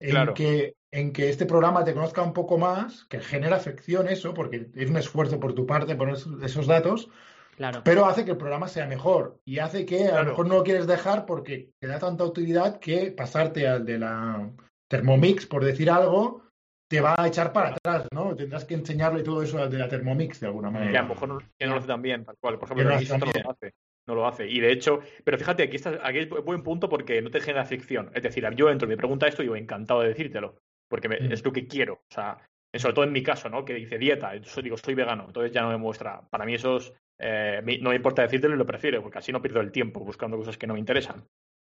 en, 0.00 0.10
Claro. 0.10 0.34
que, 0.34 0.74
en 0.90 1.12
que 1.12 1.28
este 1.28 1.46
programa 1.46 1.84
te 1.84 1.94
conozca 1.94 2.22
un 2.22 2.32
poco 2.32 2.58
más, 2.58 3.04
que 3.04 3.20
genera 3.20 3.56
afección 3.56 4.08
eso, 4.08 4.34
porque 4.34 4.68
es 4.74 4.90
un 4.90 4.96
esfuerzo 4.96 5.38
por 5.40 5.54
tu 5.54 5.66
parte 5.66 5.94
poner 5.96 6.16
esos- 6.42 6.66
datos, 6.66 7.08
Claro. 7.56 7.80
pero 7.84 8.04
hace 8.04 8.24
que 8.26 8.32
el 8.32 8.36
programa 8.36 8.68
sea 8.68 8.86
mejor 8.86 9.40
y 9.46 9.60
hace 9.60 9.86
que 9.86 10.08
a 10.08 10.22
lo 10.22 10.30
mejor 10.30 10.46
no 10.46 10.56
lo 10.56 10.62
quieres 10.64 10.86
dejar 10.86 11.24
porque 11.24 11.70
te 11.78 11.86
da 11.86 11.98
tanta 11.98 12.24
utilidad 12.24 12.78
que 12.80 13.12
pasarte 13.12 13.66
al 13.66 13.86
de 13.86 13.98
la 13.98 14.50
Thermomix, 14.88 15.46
por 15.46 15.64
decir 15.64 15.90
algo, 15.90 16.42
te 16.88 17.00
va 17.00 17.14
a 17.18 17.26
echar 17.26 17.52
para 17.52 17.70
atrás, 17.70 18.06
¿no? 18.12 18.34
Tendrás 18.36 18.64
que 18.64 18.74
enseñarle 18.74 19.22
todo 19.22 19.42
eso 19.42 19.68
de 19.68 19.78
la 19.78 19.88
Thermomix 19.88 20.40
de 20.40 20.46
alguna 20.46 20.70
manera. 20.70 20.92
que 20.92 20.98
a 20.98 21.02
lo 21.02 21.08
mejor 21.08 21.28
no, 21.28 21.38
que 21.38 21.66
no 21.66 21.72
lo 21.72 21.78
hace 21.78 21.88
tan 21.88 22.02
bien, 22.02 22.24
tal 22.24 22.36
cual. 22.40 22.58
Por 22.58 22.68
ejemplo, 22.68 22.84
no 22.84 22.90
lo 23.00 23.18
no 23.18 23.26
lo 23.42 23.50
hace. 23.50 23.72
No 24.08 24.14
lo 24.14 24.26
hace. 24.26 24.46
Y 24.48 24.60
de 24.60 24.70
hecho, 24.70 25.00
pero 25.24 25.36
fíjate, 25.36 25.64
aquí, 25.64 25.76
está, 25.76 25.98
aquí 26.06 26.18
es 26.20 26.28
buen 26.28 26.62
punto 26.62 26.88
porque 26.88 27.20
no 27.20 27.30
te 27.30 27.40
genera 27.40 27.64
fricción. 27.64 28.10
Es 28.14 28.22
decir, 28.22 28.48
yo 28.54 28.70
entro 28.70 28.86
y 28.86 28.90
me 28.90 28.96
pregunta 28.96 29.26
esto 29.26 29.42
y 29.42 29.46
yo 29.46 29.56
encantado 29.56 30.02
de 30.02 30.08
decírtelo. 30.08 30.58
Porque 30.88 31.08
me- 31.08 31.18
Mm. 31.18 31.32
es 31.32 31.44
lo 31.44 31.52
que 31.52 31.66
quiero. 31.66 31.94
O 31.94 32.14
sea, 32.14 32.38
sobre 32.72 32.94
todo 32.94 33.04
en 33.04 33.12
mi 33.12 33.22
caso, 33.24 33.48
¿no? 33.48 33.64
Que 33.64 33.74
dice 33.74 33.98
dieta, 33.98 34.32
entonces 34.34 34.62
digo, 34.62 34.76
soy 34.76 34.94
vegano, 34.94 35.24
entonces 35.26 35.50
ya 35.50 35.62
no 35.62 35.70
me 35.70 35.76
muestra. 35.78 36.20
Para 36.30 36.44
mí 36.44 36.54
eso 36.54 36.76
es, 36.76 36.92
eh, 37.18 37.60
no 37.80 37.90
me 37.90 37.96
importa 37.96 38.22
decírtelo 38.22 38.54
y 38.54 38.58
lo 38.58 38.66
prefiero, 38.66 39.02
porque 39.02 39.18
así 39.18 39.32
no 39.32 39.42
pierdo 39.42 39.60
el 39.60 39.72
tiempo 39.72 39.98
buscando 40.00 40.36
cosas 40.36 40.56
que 40.56 40.66
no 40.68 40.74
me 40.74 40.80
interesan. 40.80 41.24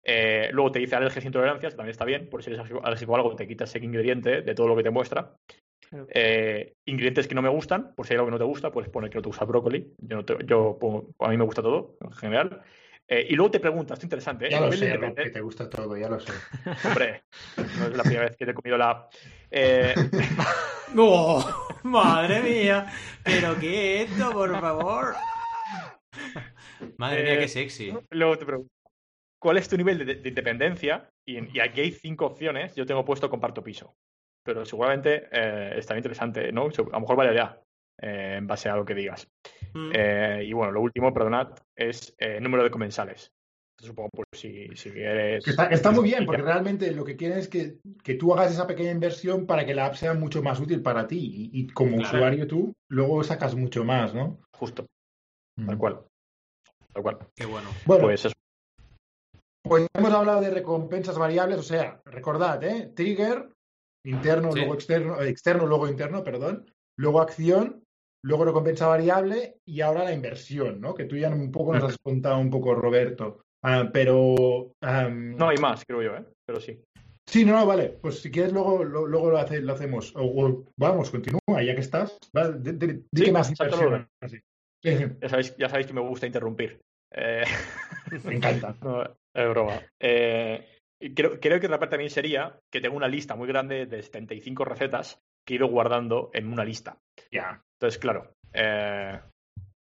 Eh, 0.09 0.49
luego 0.53 0.71
te 0.71 0.79
dice 0.79 0.95
alergias 0.95 1.25
e 1.25 1.27
intolerancias, 1.27 1.75
también 1.75 1.91
está 1.91 2.05
bien, 2.05 2.29
por 2.29 2.41
si 2.41 2.49
eres 2.49 2.61
alérgico- 2.61 3.13
a 3.13 3.17
algo, 3.17 3.35
te 3.35 3.45
quitas 3.45 3.69
ese 3.75 3.83
ingrediente 3.83 4.41
de 4.41 4.55
todo 4.55 4.69
lo 4.69 4.75
que 4.77 4.83
te 4.83 4.89
muestra. 4.89 5.33
Claro. 5.89 6.07
Eh, 6.09 6.75
ingredientes 6.85 7.27
que 7.27 7.35
no 7.35 7.41
me 7.41 7.49
gustan, 7.49 7.93
por 7.93 8.07
si 8.07 8.13
hay 8.13 8.15
algo 8.15 8.27
que 8.27 8.31
no 8.31 8.37
te 8.37 8.45
gusta, 8.45 8.71
pues 8.71 8.87
pone 8.87 9.09
que 9.09 9.15
no 9.17 9.21
te 9.21 9.27
gusta 9.27 9.43
el 9.43 9.49
brócoli. 9.49 9.93
Yo, 9.97 10.15
no 10.15 10.23
te- 10.25 10.37
yo 10.45 10.77
pongo- 10.79 11.09
a 11.19 11.27
mí 11.27 11.37
me 11.37 11.43
gusta 11.43 11.61
todo, 11.61 11.97
en 12.01 12.11
general. 12.13 12.61
Eh, 13.05 13.27
y 13.29 13.35
luego 13.35 13.51
te 13.51 13.59
preguntas, 13.59 13.95
esto 13.95 14.01
es 14.01 14.05
interesante, 14.05 14.47
¿eh? 14.47 14.51
Ya 14.51 14.61
lo 14.61 14.71
sé, 14.71 14.93
Rob, 14.95 15.13
que 15.15 15.29
te 15.29 15.41
gusta 15.41 15.69
todo, 15.69 15.97
ya 15.97 16.07
lo 16.09 16.19
sé. 16.21 16.31
Hombre, 17.01 17.23
no 17.57 17.87
es 17.87 17.97
la 17.97 18.03
primera 18.03 18.25
vez 18.27 18.37
que 18.37 18.45
te 18.45 18.51
he 18.51 18.53
comido 18.53 18.77
la. 18.77 19.07
Eh, 19.51 19.93
¡Oh! 20.97 21.67
¡Madre 21.83 22.41
mía! 22.41 22.85
¿Pero 23.23 23.57
qué 23.59 24.03
es 24.03 24.09
esto, 24.11 24.31
por 24.31 24.57
favor? 24.59 25.15
Madre 26.97 27.23
mía, 27.23 27.39
qué 27.39 27.47
sexy. 27.47 27.93
luego 28.11 28.37
te 28.37 28.45
pregunto, 28.45 28.71
¿cuál 29.39 29.57
es 29.57 29.67
tu 29.69 29.77
nivel 29.77 30.05
de, 30.05 30.15
de 30.15 30.29
independencia? 30.29 31.09
Y, 31.25 31.57
y 31.57 31.59
aquí 31.59 31.81
hay 31.81 31.91
cinco 31.91 32.25
opciones. 32.25 32.75
Yo 32.75 32.85
tengo 32.85 33.03
puesto 33.05 33.29
comparto 33.29 33.63
piso. 33.63 33.95
Pero 34.43 34.65
seguramente 34.65 35.27
eh, 35.31 35.73
estaría 35.77 35.99
interesante, 35.99 36.51
¿no? 36.51 36.67
A 36.67 36.71
lo 36.93 36.99
mejor 37.01 37.15
variará 37.17 37.61
eh, 38.01 38.35
en 38.37 38.47
base 38.47 38.69
a 38.69 38.75
lo 38.77 38.85
que 38.85 38.95
digas. 38.95 39.27
Mm. 39.73 39.91
Eh, 39.93 40.43
y 40.45 40.53
bueno, 40.53 40.71
lo 40.71 40.81
último, 40.81 41.13
perdonad, 41.13 41.49
es 41.75 42.15
eh, 42.17 42.39
número 42.39 42.63
de 42.63 42.71
comensales. 42.71 43.31
Supongo, 43.79 44.09
pues 44.11 44.27
si, 44.31 44.67
si 44.75 44.89
eres. 44.89 45.47
Está, 45.47 45.67
está 45.67 45.91
muy 45.91 46.05
bien, 46.05 46.25
porque 46.25 46.41
realmente 46.41 46.91
lo 46.93 47.03
que 47.05 47.15
quieren 47.15 47.37
es 47.37 47.47
que, 47.47 47.77
que 48.03 48.15
tú 48.15 48.33
hagas 48.33 48.51
esa 48.51 48.65
pequeña 48.65 48.89
inversión 48.91 49.45
para 49.45 49.67
que 49.67 49.75
la 49.75 49.85
app 49.85 49.93
sea 49.93 50.15
mucho 50.15 50.41
más 50.41 50.59
útil 50.59 50.81
para 50.81 51.05
ti. 51.07 51.49
Y, 51.53 51.61
y 51.61 51.67
como 51.67 51.97
Claro. 51.97 52.17
usuario 52.17 52.47
tú, 52.47 52.73
luego 52.89 53.23
sacas 53.23 53.53
mucho 53.53 53.83
más, 53.83 54.15
¿no? 54.15 54.39
Justo, 54.57 54.87
Mm. 55.57 55.65
tal 55.67 55.77
cual. 55.77 55.99
Tal 56.93 57.03
cual. 57.03 57.17
Qué 57.35 57.45
bueno. 57.45 57.69
Bueno, 57.85 58.03
Pues 58.05 58.25
eso. 58.25 58.33
Pues 59.67 59.87
hemos 59.93 60.11
hablado 60.13 60.41
de 60.41 60.49
recompensas 60.51 61.17
variables, 61.17 61.57
o 61.59 61.63
sea, 61.63 62.01
recordad, 62.05 62.63
¿eh? 62.63 62.91
Trigger, 62.95 63.49
interno, 64.05 64.51
Sí. 64.51 64.59
luego 64.59 64.73
externo, 64.75 65.21
eh, 65.21 65.29
externo, 65.29 65.65
luego 65.65 65.87
interno, 65.87 66.23
perdón, 66.23 66.65
luego 66.97 67.21
acción, 67.21 67.83
luego 68.23 68.45
recompensa 68.45 68.87
variable 68.87 69.57
y 69.67 69.81
ahora 69.81 70.03
la 70.03 70.13
inversión, 70.13 70.79
¿no? 70.79 70.93
Que 70.93 71.05
tú 71.05 71.15
ya 71.17 71.29
un 71.29 71.51
poco 71.51 71.73
nos 71.73 71.83
has 71.83 71.97
contado 72.03 72.39
un 72.39 72.49
poco, 72.49 72.75
Roberto. 72.75 73.41
Ah, 73.63 73.89
pero 73.91 74.71
No 74.81 75.49
hay 75.49 75.57
más, 75.57 75.83
creo 75.85 76.01
yo, 76.01 76.15
¿eh? 76.15 76.25
Pero 76.45 76.59
sí. 76.61 76.81
sí, 77.27 77.43
no, 77.43 77.53
no, 77.53 77.65
vale. 77.65 77.89
Pues 78.01 78.21
si 78.21 78.31
quieres 78.31 78.53
luego 78.53 78.83
lo, 78.83 79.05
luego 79.05 79.31
lo, 79.31 79.37
hace- 79.37 79.61
lo 79.61 79.73
hacemos. 79.73 80.15
O, 80.15 80.21
o- 80.23 80.63
vamos, 80.77 81.09
continúa, 81.09 81.61
ya 81.63 81.73
que 81.75 81.81
estás. 81.81 82.17
Va, 82.35 82.49
di, 82.51 82.71
di- 82.73 82.87
di 82.87 83.03
Sí, 83.15 83.23
que 83.25 83.31
más 83.31 83.49
inversión. 83.49 84.07
así. 84.21 84.37
Sí, 84.83 84.95
sí, 84.97 85.05
Ya 85.21 85.29
sabéis, 85.29 85.55
ya 85.57 85.69
sabéis 85.69 85.87
que 85.87 85.93
me 85.93 86.01
gusta 86.01 86.27
interrumpir. 86.27 86.79
Eh, 87.13 87.43
me 88.25 88.35
encanta. 88.35 88.75
No, 88.83 89.03
es 89.43 89.49
broma. 89.49 89.81
Eh, 89.99 90.67
creo, 91.15 91.39
creo 91.39 91.59
que 91.59 91.67
otra 91.67 91.79
parte 91.79 91.91
también 91.93 92.09
sería 92.09 92.59
que 92.71 92.81
tengo 92.81 92.97
una 92.97 93.07
lista 93.07 93.35
muy 93.35 93.47
grande 93.47 93.85
de 93.85 94.01
75 94.01 94.65
recetas 94.65 95.21
que 95.45 95.53
he 95.53 95.57
ido 95.57 95.67
guardando 95.67 96.29
en 96.33 96.51
una 96.51 96.65
lista. 96.65 96.97
Ya. 97.31 97.61
Entonces, 97.79 97.99
claro, 97.99 98.33
eh, 98.53 99.19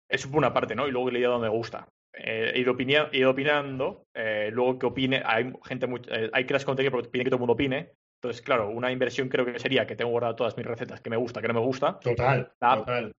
eso 0.10 0.30
por 0.30 0.38
una 0.38 0.54
parte, 0.54 0.76
¿no? 0.76 0.88
Y 0.88 0.91
luego 0.91 1.10
he 1.10 1.14
leído 1.14 1.32
donde 1.32 1.49
me 1.49 1.56
gusta. 1.56 1.88
Eh, 2.14 2.52
he, 2.56 2.60
ido 2.60 2.74
opinia- 2.74 3.10
he 3.12 3.20
ido 3.20 3.32
opinando, 3.32 4.04
eh, 4.14 4.49
luego 4.52 4.78
que 4.80 4.86
opine, 4.88 5.22
hay 5.26 5.52
gente, 5.64 5.88
muy- 5.88 6.02
hay 6.34 6.45
creas 6.45 6.66
contenido 6.66 6.91
porque 6.91 7.10
piden 7.10 7.26
que 7.26 7.30
todo 7.30 7.38
el 7.38 7.41
mundo 7.41 7.54
opine. 7.54 7.91
Entonces, 8.22 8.41
claro, 8.41 8.70
una 8.70 8.91
inversión 8.91 9.30
creo 9.30 9.45
que 9.45 9.58
sería 9.60 9.88
que 9.88 9.95
tengo 9.95 10.12
guardado 10.12 10.36
todas 10.36 10.56
mis 10.58 10.66
recetas 10.66 11.02
que 11.02 11.10
me 11.10 11.18
gusta, 11.18 11.41
que 11.41 11.47
no 11.47 11.54
me 11.56 11.60
gusta. 11.62 11.99
Total, 11.99 12.52
La- 12.60 12.76
total. 12.78 13.12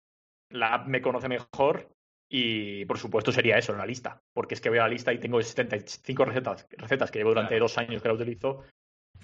La 0.51 0.74
app 0.74 0.87
me 0.87 1.01
conoce 1.01 1.28
mejor 1.28 1.89
y, 2.35 2.87
por 2.87 2.97
supuesto, 2.97 3.30
sería 3.30 3.59
eso, 3.59 3.76
la 3.76 3.85
lista. 3.85 4.22
Porque 4.33 4.55
es 4.55 4.61
que 4.62 4.70
veo 4.70 4.80
la 4.83 4.89
lista 4.89 5.12
y 5.12 5.18
tengo 5.18 5.41
75 5.43 6.24
recetas, 6.24 6.66
recetas 6.78 7.11
que 7.11 7.18
llevo 7.18 7.30
durante 7.30 7.51
Claro. 7.51 7.64
dos 7.64 7.76
años 7.76 8.01
que 8.01 8.09
la 8.09 8.14
utilizo. 8.14 8.62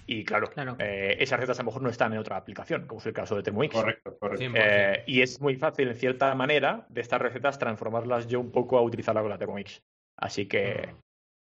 Y 0.05 0.23
claro, 0.23 0.47
Claro. 0.51 0.75
eh, 0.77 1.17
esas 1.19 1.39
recetas 1.39 1.59
a 1.59 1.63
lo 1.63 1.67
mejor 1.67 1.81
no 1.81 1.89
están 1.89 2.13
en 2.13 2.19
otra 2.19 2.37
aplicación, 2.37 2.85
como 2.85 2.99
es 2.99 3.07
el 3.07 3.13
caso 3.13 3.35
de 3.35 3.41
Thermomix. 3.41 3.73
Correcto, 3.73 4.15
correcto. 4.19 4.43
100%. 4.43 4.53
Eh, 4.63 5.03
y 5.07 5.21
es 5.23 5.41
muy 5.41 5.55
fácil, 5.55 5.87
en 5.87 5.95
cierta 5.95 6.35
manera, 6.35 6.85
de 6.89 7.01
estas 7.01 7.19
recetas 7.19 7.57
transformarlas 7.57 8.27
yo 8.27 8.39
un 8.39 8.51
poco 8.51 8.77
a 8.77 8.81
utilizarla 8.83 9.21
con 9.21 9.31
la 9.31 9.39
Thermomix. 9.39 9.81
Así 10.17 10.45
que, 10.47 10.93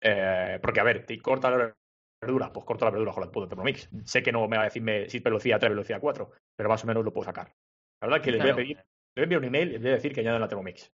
eh, 0.00 0.58
porque 0.62 0.78
a 0.78 0.84
ver, 0.84 1.06
te 1.06 1.18
corta 1.20 1.50
la 1.50 1.74
verdura, 2.22 2.52
pues 2.52 2.64
corto 2.64 2.84
la 2.84 2.92
verdura 2.92 3.12
con 3.12 3.24
la 3.24 3.32
puta 3.32 3.48
Thermomix. 3.48 3.88
Sé 4.04 4.22
que 4.22 4.30
no 4.30 4.46
me 4.46 4.56
va 4.56 4.62
a 4.62 4.66
decirme 4.66 5.08
si 5.08 5.16
es 5.16 5.22
velocidad 5.24 5.58
3, 5.58 5.70
velocidad 5.70 6.00
4, 6.00 6.30
pero 6.56 6.68
más 6.68 6.84
o 6.84 6.86
menos 6.86 7.04
lo 7.04 7.12
puedo 7.12 7.24
sacar. 7.24 7.52
La 8.00 8.06
verdad 8.08 8.22
que 8.22 8.30
les 8.30 8.40
voy 8.40 8.50
a 8.50 8.54
pedir, 8.54 8.76
les 8.76 8.86
voy 9.16 9.22
a 9.22 9.24
enviar 9.24 9.40
un 9.40 9.44
email 9.46 9.68
y 9.68 9.72
les 9.72 9.82
voy 9.82 9.90
a 9.90 9.94
decir 9.94 10.12
que 10.14 10.20
añadan 10.20 10.40
la 10.40 10.46
Thermomix. 10.48 10.92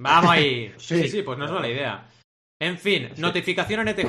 Vamos 0.00 0.30
ahí. 0.30 0.72
Sí. 0.78 1.02
Sí, 1.02 1.08
sí, 1.08 1.22
pues 1.22 1.38
no 1.38 1.44
es 1.46 1.50
mala 1.50 1.68
idea. 1.68 2.06
En 2.60 2.78
fin, 2.78 3.10
Sí. 3.14 3.20
notificación 3.20 3.80
en 3.80 3.88
ETJ. 3.88 4.08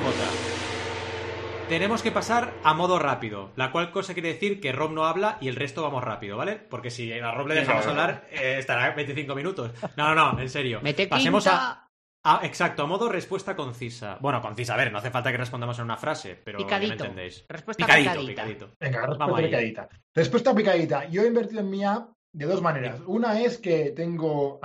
Tenemos 1.68 2.02
que 2.02 2.12
pasar 2.12 2.52
a 2.64 2.74
modo 2.74 2.98
rápido, 2.98 3.52
la 3.56 3.72
cual 3.72 3.92
cosa 3.92 4.14
quiere 4.14 4.30
decir 4.34 4.60
que 4.60 4.72
Rob 4.72 4.92
no 4.92 5.06
habla 5.06 5.38
y 5.40 5.50
el 5.50 5.56
resto 5.56 5.84
vamos 5.84 6.04
rápido, 6.04 6.36
¿vale? 6.36 6.56
Porque 6.56 6.90
si 6.90 7.12
a 7.14 7.32
Rob 7.32 7.48
le 7.48 7.56
dejamos 7.56 7.86
hablar, 7.86 8.28
eh, 8.32 8.56
estará 8.58 8.90
25 8.96 9.36
minutos. 9.36 9.72
No, 9.96 10.16
no, 10.16 10.34
no, 10.34 10.40
en 10.40 10.50
serio. 10.50 10.80
Mete 10.82 11.06
Pasemos 11.06 11.46
a, 11.46 11.86
a- 12.24 12.40
Exacto, 12.44 12.82
a 12.84 12.88
modo 12.88 13.08
respuesta 13.08 13.56
concisa. 13.56 14.18
Bueno, 14.20 14.42
concisa, 14.42 14.74
a 14.74 14.78
ver, 14.78 14.92
no 14.92 14.98
hace 14.98 15.12
falta 15.12 15.30
que 15.32 15.38
respondamos 15.38 15.78
en 15.78 15.86
una 15.86 15.98
frase, 15.98 16.40
pero 16.44 16.58
ya 16.58 16.66
me 16.66 16.70
Picadito. 16.72 17.04
entendéis. 17.04 17.46
Respuesta 17.48 17.86
Picadito, 17.86 18.10
picadita. 18.14 18.44
picadito. 18.44 18.70
Venga, 18.80 18.98
respuesta 19.02 19.26
Vamos 19.26 19.40
ahí. 19.40 19.46
picadita. 19.46 19.90
Respuesta 20.16 20.56
picadita. 20.56 21.06
Yo 21.10 21.22
he 21.22 21.28
invertido 21.28 21.62
en 21.62 21.70
mi 21.70 21.84
app 21.86 22.10
de 22.34 22.46
dos 22.48 22.64
maneras. 22.64 23.00
Una 23.06 23.40
es 23.42 23.60
que 23.60 23.92
tengo 23.92 24.60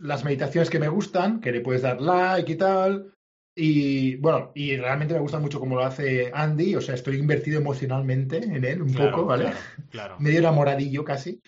las 0.00 0.24
meditaciones 0.24 0.70
que 0.70 0.78
me 0.78 0.88
gustan, 0.88 1.40
que 1.40 1.52
le 1.52 1.60
puedes 1.60 1.82
dar 1.82 2.00
like 2.00 2.52
y 2.52 2.56
tal. 2.56 3.12
Y 3.56 4.16
bueno, 4.16 4.50
y 4.54 4.76
realmente 4.76 5.14
me 5.14 5.20
gusta 5.20 5.38
mucho 5.38 5.60
cómo 5.60 5.76
lo 5.76 5.84
hace 5.84 6.30
Andy. 6.34 6.74
O 6.74 6.80
sea, 6.80 6.94
estoy 6.94 7.16
invertido 7.18 7.60
emocionalmente 7.60 8.38
en 8.38 8.64
él 8.64 8.82
un 8.82 8.92
Claro, 8.92 9.12
poco, 9.16 9.26
¿vale? 9.26 9.44
Claro, 9.44 9.58
claro. 9.90 10.16
Medio 10.18 10.40
enamoradillo 10.40 11.04
casi. 11.04 11.40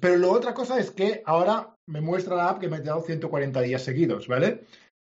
Pero 0.00 0.16
lo 0.16 0.30
otra 0.30 0.54
cosa 0.54 0.78
es 0.78 0.90
que 0.90 1.22
ahora 1.24 1.74
me 1.88 2.00
muestra 2.00 2.36
la 2.36 2.50
app 2.50 2.60
que 2.60 2.68
me 2.68 2.76
he 2.76 2.80
dado 2.80 3.00
140 3.02 3.60
días 3.62 3.82
seguidos, 3.82 4.28
¿vale? 4.28 4.64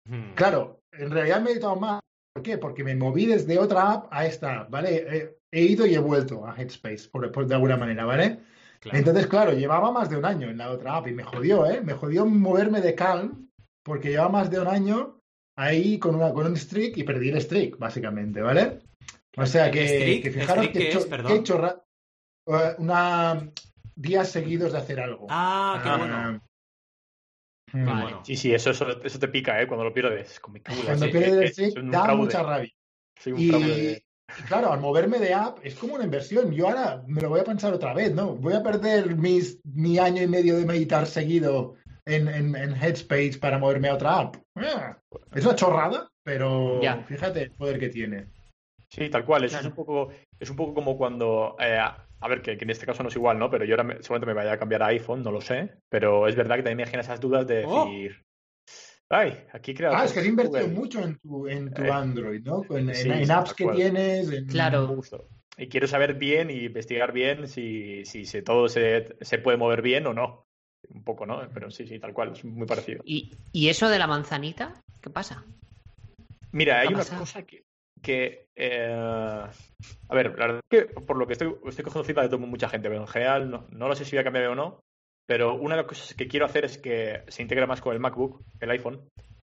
Hmm. 0.09 0.35
Claro, 0.35 0.81
en 0.93 1.11
realidad 1.11 1.41
me 1.43 1.51
he 1.51 1.53
editado 1.53 1.77
más. 1.77 2.01
¿Por 2.35 2.43
qué? 2.43 2.59
Porque 2.59 2.85
me 2.85 2.95
moví 2.97 3.27
desde 3.27 3.59
otra 3.59 3.93
app 3.93 4.07
a 4.11 4.25
esta 4.27 4.61
app, 4.61 4.71
¿vale? 4.71 4.97
He, 4.97 5.37
he 5.53 5.63
ido 5.63 5.85
y 5.87 5.95
he 5.95 5.99
vuelto 5.99 6.47
a 6.47 6.57
Headspace, 6.57 7.09
por, 7.11 7.31
por- 7.33 7.47
de 7.47 7.55
alguna 7.55 7.77
manera, 7.77 8.05
¿vale? 8.05 8.39
Claro. 8.81 8.99
Entonces, 8.99 9.27
claro, 9.27 9.53
llevaba 9.53 9.93
más 9.93 10.09
de 10.09 10.17
un 10.17 10.25
año 10.25 10.49
en 10.49 10.57
la 10.59 10.71
otra 10.71 10.97
app 10.97 11.07
y 11.09 11.13
me 11.13 11.23
jodió, 11.23 11.67
¿eh? 11.71 11.81
Me 11.83 11.93
jodió 11.93 12.25
moverme 12.27 12.81
de 12.81 12.95
Calm 12.95 13.51
porque 13.83 14.09
llevaba 14.11 14.31
más 14.31 14.51
de 14.51 14.59
un 14.61 14.69
año 14.69 15.21
ahí 15.57 15.99
con, 15.99 16.15
una, 16.15 16.33
con 16.33 16.47
un 16.47 16.57
streak 16.57 16.97
y 16.97 17.05
perdí 17.05 17.29
el 17.29 17.41
streak, 17.43 17.77
básicamente, 17.79 18.41
¿vale? 18.41 18.79
O 19.37 19.45
sea 19.45 19.71
que, 19.71 19.87
¿Streak? 19.87 20.23
que 20.23 20.31
fijaros 20.31 20.67
¿Streak 20.67 20.93
que? 20.93 21.05
Perdón. 21.09 21.27
que 21.27 21.35
he 21.35 21.41
hecho 21.41 21.59
ra- 21.59 21.85
eh, 22.47 22.75
una 22.79 23.51
días 23.95 24.31
seguidos 24.31 24.73
de 24.73 24.79
hacer 24.79 24.99
algo. 25.01 25.27
Ah, 25.29 25.81
qué 25.83 25.89
Ah, 25.91 25.97
bueno. 25.99 26.43
mm. 27.73 27.85
Vale. 27.87 28.17
Sí, 28.25 28.37
sí, 28.37 28.53
eso, 28.55 28.71
eso, 28.71 28.89
eso 29.05 29.19
te 29.19 29.29
pica, 29.29 29.61
¿eh? 29.61 29.67
Cuando 29.67 29.85
lo 29.85 29.93
pierdes. 29.93 30.41
Cuando 30.41 30.61
pierdes 31.11 31.33
el 31.33 31.49
streak 31.71 31.91
da 31.91 32.15
mucha 32.15 32.43
rabia. 32.43 32.73
Soy 33.19 33.33
un 33.35 33.41
Y, 33.41 33.51
de- 33.51 34.05
y 34.39 34.43
claro, 34.43 34.73
al 34.73 34.81
moverme 34.81 35.19
de 35.19 35.35
app 35.35 35.59
es 35.63 35.75
como 35.75 35.95
una 35.95 36.05
inversión. 36.05 36.53
Yo 36.53 36.69
ahora 36.69 37.03
me 37.07 37.21
lo 37.21 37.29
voy 37.31 37.41
a 37.41 37.45
pensar 37.45 37.73
otra 37.73 37.93
vez, 37.95 38.15
¿no? 38.15 38.35
Voy 38.37 38.55
a 38.55 38.63
perder 38.63 39.17
mis, 39.17 39.59
mi 39.65 39.99
año 39.99 40.23
y 40.23 40.27
medio 40.29 40.57
de 40.57 40.65
meditar 40.67 41.07
seguido 41.07 41.75
en, 42.07 42.29
en, 42.29 42.55
en 42.57 42.75
Headspace 42.77 43.39
para 43.41 43.59
moverme 43.59 43.89
a 43.89 43.95
otra 43.95 44.19
app. 44.19 44.37
Ah, 44.57 44.97
Es 45.35 45.45
una 45.45 45.55
chorrada, 45.57 46.11
pero 46.23 46.81
Ya. 46.83 47.03
fíjate 47.05 47.43
el 47.43 47.51
poder 47.53 47.79
que 47.79 47.89
tiene. 47.89 48.27
Sí, 48.89 49.09
tal 49.09 49.25
cual. 49.25 49.45
Eso 49.45 49.53
Claro. 49.55 49.67
es 49.69 49.71
un 49.71 49.77
poco, 49.77 50.09
es 50.39 50.51
un 50.51 50.57
poco 50.57 50.75
como 50.75 50.97
cuando, 50.97 51.57
eh, 51.61 51.79
a 51.79 52.29
ver, 52.29 52.43
que, 52.43 52.57
que 52.59 52.65
en 52.65 52.71
este 52.71 52.87
caso 52.87 53.03
no 53.03 53.09
es 53.09 53.17
igual, 53.17 53.39
¿no? 53.39 53.49
Pero 53.51 53.65
yo 53.65 53.75
ahora 53.75 53.85
me- 53.85 54.03
seguramente 54.03 54.27
me 54.27 54.35
vaya 54.35 54.53
a 54.53 54.59
cambiar 54.59 54.83
a 54.83 54.87
iPhone, 54.89 55.23
no 55.23 55.31
lo 55.31 55.41
sé. 55.41 55.75
Pero 55.89 56.27
es 56.27 56.35
verdad 56.37 56.57
que 56.57 56.63
también 56.63 56.79
me 56.79 56.85
generan 56.87 57.05
esas 57.05 57.21
dudas 57.21 57.47
de 57.47 57.65
Oh. 57.67 57.85
decir, 57.85 58.25
ay, 59.11 59.45
aquí 59.53 59.75
creo. 59.75 59.93
Ah, 59.95 60.05
es 60.05 60.13
que 60.13 60.21
has 60.21 60.27
invertido 60.27 60.63
Google. 60.63 60.75
mucho 60.75 61.03
en 61.03 61.19
tu, 61.19 61.47
en 61.47 61.73
tu 61.73 61.83
Eh, 61.83 61.91
Android, 61.91 62.41
¿no? 62.43 62.65
En, 62.71 62.95
sí, 62.95 63.11
apps 63.31 63.55
que 63.55 63.67
tienes. 63.69 64.31
en- 64.31 64.47
Claro. 64.47 64.87
Justo. 64.89 65.29
Y 65.59 65.69
quiero 65.69 65.87
saber 65.87 66.15
bien 66.15 66.49
y 66.51 66.65
investigar 66.65 67.13
bien 67.13 67.47
si, 67.47 68.05
si, 68.07 68.25
si 68.25 68.41
todo 68.41 68.69
se, 68.69 69.17
se 69.21 69.39
puede 69.39 69.59
mover 69.59 69.83
bien 69.83 70.07
o 70.07 70.15
no. 70.15 70.47
Un 70.89 71.05
poco, 71.05 71.27
¿no? 71.27 71.47
Pero 71.53 71.71
sí, 71.71 71.87
sí, 71.87 71.99
tal 71.99 72.15
cual, 72.15 72.33
es 72.33 72.45
muy 72.45 72.67
parecido. 72.67 73.03
¿Y, 73.05 73.37
¿Y 73.53 73.69
eso 73.69 73.89
de 73.91 73.99
la 73.99 74.07
manzanita? 74.07 74.73
¿Qué 75.03 75.11
pasa? 75.11 75.45
Mira, 76.53 76.81
hay 76.81 76.89
ha 76.89 76.91
una 76.91 76.99
pasado? 77.01 77.21
cosa 77.21 77.43
que. 77.43 77.65
que 78.03 78.49
eh, 78.57 78.91
a 78.93 80.15
ver, 80.15 80.37
la 80.39 80.47
verdad 80.47 80.61
es 80.71 80.87
que 80.87 81.01
por 81.01 81.17
lo 81.17 81.27
que 81.27 81.35
estoy, 81.35 81.55
estoy 81.67 81.85
cogiendo 81.85 82.05
feedback 82.05 82.31
de 82.31 82.39
mucha 82.39 82.69
gente, 82.69 82.89
pero 82.89 83.03
en 83.03 83.07
general 83.07 83.51
no, 83.51 83.67
no 83.71 83.89
lo 83.89 83.95
sé 83.95 84.05
si 84.05 84.17
voy 84.17 84.21
a 84.21 84.25
cambiar 84.25 84.47
o 84.47 84.55
no. 84.55 84.81
Pero 85.31 85.55
una 85.55 85.77
de 85.77 85.83
las 85.83 85.87
cosas 85.89 86.13
que 86.15 86.27
quiero 86.27 86.45
hacer 86.45 86.65
es 86.65 86.77
que 86.77 87.23
se 87.29 87.43
integre 87.43 87.65
más 87.65 87.81
con 87.81 87.95
el 87.95 88.01
MacBook, 88.01 88.43
el 88.59 88.71
iPhone. 88.71 89.09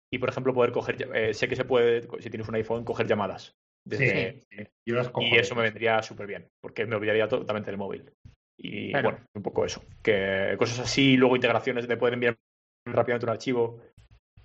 Y 0.09 0.19
por 0.19 0.29
ejemplo, 0.29 0.53
poder 0.53 0.71
coger. 0.71 1.09
eh, 1.13 1.33
sé 1.33 1.49
que 1.49 1.57
se 1.57 1.65
puede, 1.65 2.03
si 2.21 2.29
tienes 2.29 2.47
un 2.47 2.55
iPhone, 2.55 2.85
coger 2.85 3.07
llamadas. 3.07 3.51
Desde, 3.85 4.39
Sí, 4.39 4.47
sí. 4.51 4.63
Yo 4.87 4.95
las 4.95 5.09
cojo. 5.09 5.27
y 5.27 5.35
eso 5.35 5.53
me 5.53 5.63
vendría 5.63 6.01
súper 6.01 6.27
bien, 6.27 6.47
porque 6.61 6.85
me 6.85 6.95
olvidaría 6.95 7.27
totalmente 7.27 7.71
del 7.71 7.77
móvil. 7.77 8.09
Y 8.57 8.91
Claro. 8.91 9.09
bueno, 9.11 9.25
un 9.35 9.43
poco 9.43 9.65
eso. 9.65 9.83
Que 10.01 10.55
cosas 10.57 10.79
así, 10.79 11.17
luego 11.17 11.35
integraciones 11.35 11.89
de 11.89 11.97
poder 11.97 12.13
enviar 12.13 12.37
rápidamente 12.85 13.25
un 13.25 13.31
archivo. 13.33 13.81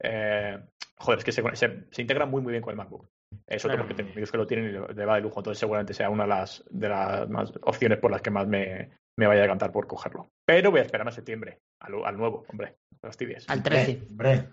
Eh, 0.01 0.59
joder, 0.99 1.19
es 1.21 1.25
que 1.25 1.31
se, 1.33 1.43
se, 1.55 1.85
se 1.93 2.03
integra 2.03 2.27
muy 2.27 2.43
muy 2.43 2.51
bien 2.51 2.63
con 2.63 2.73
el 2.73 2.77
MacBook. 2.77 3.07
Es 3.47 3.65
otro 3.65 3.77
Claro. 3.77 3.83
porque 3.87 3.95
tengo 3.95 4.11
amigos 4.11 4.33
que 4.33 4.37
lo 4.37 4.47
tienen 4.49 4.69
y 4.69 4.73
le 4.73 4.95
le 4.95 5.05
va 5.05 5.15
de 5.15 5.21
lujo, 5.21 5.39
entonces 5.39 5.61
seguramente 5.61 5.95
sea 5.95 6.11
una 6.11 6.25
de 6.25 6.29
las, 6.31 6.65
de 6.71 6.89
las 6.89 7.29
más 7.31 7.53
opciones 7.63 7.99
por 7.99 8.11
las 8.11 8.21
que 8.21 8.31
más 8.31 8.49
me, 8.49 8.91
me 9.21 9.27
vaya 9.27 9.45
a 9.45 9.49
cantar 9.49 9.71
por 9.71 9.87
cogerlo. 9.87 10.31
Pero 10.47 10.71
voy 10.71 10.81
a 10.81 10.85
esperar 10.85 11.07
a 11.07 11.13
septiembre, 11.13 11.59
al, 11.79 11.93
al 12.05 12.17
nuevo, 12.17 12.45
hombre, 12.49 12.77
fastidies. 13.01 13.49
Al 13.49 13.63
13. 13.63 14.07
Hombre, 14.11 14.49